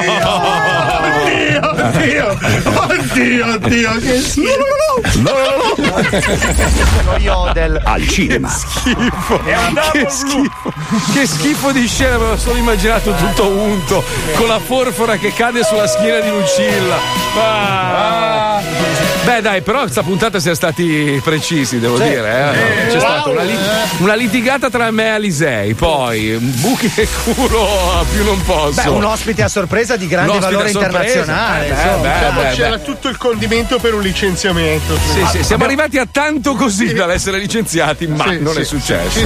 no. 0.19 0.57
Oddio, 1.23 1.71
oddio, 1.71 2.39
oddio, 3.43 3.93
che 3.99 4.23
Lo 7.05 7.17
yodel. 7.19 7.81
Al 7.85 8.07
cinema. 8.09 8.49
schifo. 8.49 9.43
È 9.45 9.57
un 9.57 9.81
Che 9.93 10.07
schifo. 10.09 10.73
Che 11.13 11.27
schifo 11.27 11.73
di 11.73 11.87
scena, 11.87 12.19
me 12.19 12.27
lo 12.29 12.37
sono 12.37 12.57
immaginato 12.59 13.13
tutto 13.15 13.49
unto, 13.49 14.05
con 14.35 14.47
la 14.47 14.59
forfora 14.59 15.17
che 15.17 15.33
cade 15.33 15.65
sulla 15.65 15.87
schiena 15.87 16.21
di 16.21 16.31
Lucilla. 16.31 16.97
Ah. 17.37 19.08
Beh, 19.29 19.43
dai, 19.43 19.61
però 19.61 19.81
questa 19.83 20.03
puntata 20.03 20.39
siamo 20.41 20.57
stati 20.57 21.21
precisi, 21.23 21.79
devo 21.79 21.99
Sì. 21.99 22.05
dire. 22.05 22.55
eh. 22.55 22.87
Eh, 22.87 22.87
C'è 22.87 22.93
wow. 22.93 22.99
stata 23.01 23.29
una, 23.29 23.43
lit- 23.43 23.59
una 23.99 24.15
litigata 24.15 24.71
tra 24.71 24.91
me 24.91 25.05
e 25.05 25.09
Alisei, 25.09 25.75
poi 25.75 26.37
buchi 26.39 26.91
nel 26.97 27.09
culo 27.25 27.93
a 27.99 28.05
più 28.11 28.25
non 28.25 28.43
posso. 28.43 28.81
Beh, 28.83 28.89
un 28.89 29.05
ospite 29.05 29.43
a 29.43 29.49
sorpresa 29.49 29.97
di 29.97 30.07
grande 30.07 30.31
Un 30.31 30.39
ospite 30.39 30.55
valore 30.55 30.71
internazionale. 30.71 31.67
Eh, 31.67 31.71
beh, 31.71 31.75
beh, 31.75 32.09
Diciamo 32.15 32.41
beh, 32.41 32.55
c'era 32.55 32.77
beh. 32.79 32.83
tutto 32.85 33.09
il 33.09 33.17
condimento 33.19 33.79
per 33.79 33.93
un 33.93 34.01
licenziamento. 34.01 34.97
Sì, 35.13 35.27
sì, 35.39 35.45
siamo 35.45 35.65
arrivati 35.65 35.99
a 35.99 36.07
tanto 36.11 36.55
così 36.55 36.95
dall'essere 36.95 37.39
licenziati, 37.39 38.07
ma 38.07 38.25
Sì, 38.31 38.39
non 38.41 38.55
sì, 38.55 38.61
è 38.61 38.65
successo. 38.65 39.21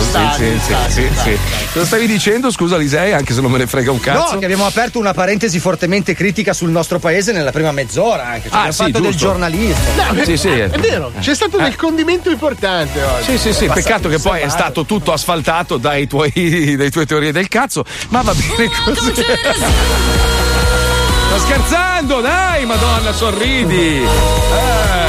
Cosa 1.72 1.84
stavi 1.86 2.06
dicendo? 2.08 2.50
Scusa, 2.50 2.76
Lisei, 2.76 3.12
anche 3.12 3.32
se 3.34 3.40
non 3.40 3.52
me 3.52 3.58
ne 3.58 3.66
frega 3.68 3.92
un 3.92 4.00
cazzo. 4.00 4.32
No, 4.32 4.38
che 4.40 4.44
abbiamo 4.46 4.66
aperto 4.66 4.98
una 4.98 5.12
parentesi 5.14 5.60
fortemente 5.60 6.14
critica 6.14 6.52
sul 6.52 6.70
nostro 6.70 6.98
paese 6.98 7.30
nella 7.32 7.52
prima 7.52 7.70
mezz'ora 7.70 8.26
anche. 8.26 8.50
Cioè 8.50 8.58
Ah, 8.66 8.72
fatto 8.72 8.98
del 9.00 9.14
giornalismo. 9.14 9.90
No, 9.96 10.24
Sì, 10.24 10.36
sì. 10.36 10.48
È 10.48 10.68
vero, 10.78 11.12
c'è 11.20 11.34
stato 11.34 11.58
del 11.58 11.76
condimento 11.76 12.30
importante 12.30 13.02
oggi. 13.02 13.32
Sì, 13.32 13.38
sì, 13.38 13.52
sì, 13.52 13.66
peccato 13.66 14.08
che 14.08 14.18
poi 14.18 14.40
è 14.40 14.48
stato 14.48 14.84
tutto 14.84 15.12
asfaltato 15.12 15.76
dai 15.76 16.06
tuoi, 16.06 16.74
dai 16.76 16.90
tuoi 16.90 17.06
teorie 17.06 17.32
del 17.32 17.48
cazzo, 17.48 17.84
ma 18.08 18.22
va 18.22 18.32
bene 18.34 18.70
così. 18.84 19.12
Sto 21.26 21.38
scherzando, 21.38 22.20
dai, 22.20 22.64
madonna, 22.66 23.12
sorridi. 23.12 24.02
Eh, 24.02 25.01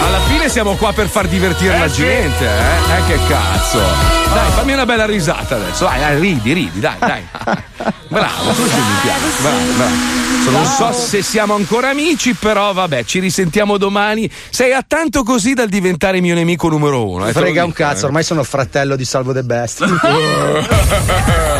alla 0.00 0.20
fine 0.20 0.48
siamo 0.48 0.74
qua 0.74 0.92
per 0.92 1.08
far 1.08 1.26
divertire 1.28 1.78
la 1.78 1.88
gente, 1.88 2.44
eh? 2.44 2.96
Eh, 2.98 3.06
che 3.06 3.18
cazzo. 3.28 3.78
Dai, 3.78 4.50
fammi 4.52 4.72
una 4.72 4.84
bella 4.86 5.06
risata 5.06 5.56
adesso. 5.56 5.84
Dai, 5.84 6.00
dai, 6.00 6.18
ridi, 6.20 6.52
ridi, 6.52 6.80
dai, 6.80 6.96
dai. 6.98 7.22
Bravo, 8.08 8.44
così 8.50 8.62
mi 8.62 9.00
piace. 9.02 9.42
Bravo, 9.42 9.72
bravo. 9.76 9.92
Non 10.50 10.64
so 10.66 10.92
se 10.92 11.22
siamo 11.22 11.54
ancora 11.54 11.88
amici, 11.90 12.34
però 12.34 12.72
vabbè, 12.72 13.04
ci 13.04 13.18
risentiamo 13.18 13.76
domani. 13.78 14.30
Sei 14.50 14.72
a 14.72 14.84
tanto 14.86 15.22
così 15.22 15.54
dal 15.54 15.68
diventare 15.68 16.20
mio 16.20 16.34
nemico 16.34 16.68
numero 16.68 17.08
uno. 17.08 17.26
eh, 17.26 17.32
Frega 17.32 17.64
un 17.64 17.72
cazzo, 17.72 18.02
eh. 18.02 18.06
ormai 18.06 18.22
sono 18.22 18.42
fratello 18.44 18.94
di 18.96 19.04
Salvo 19.04 19.32
De 19.32 19.42
Best. 19.42 19.84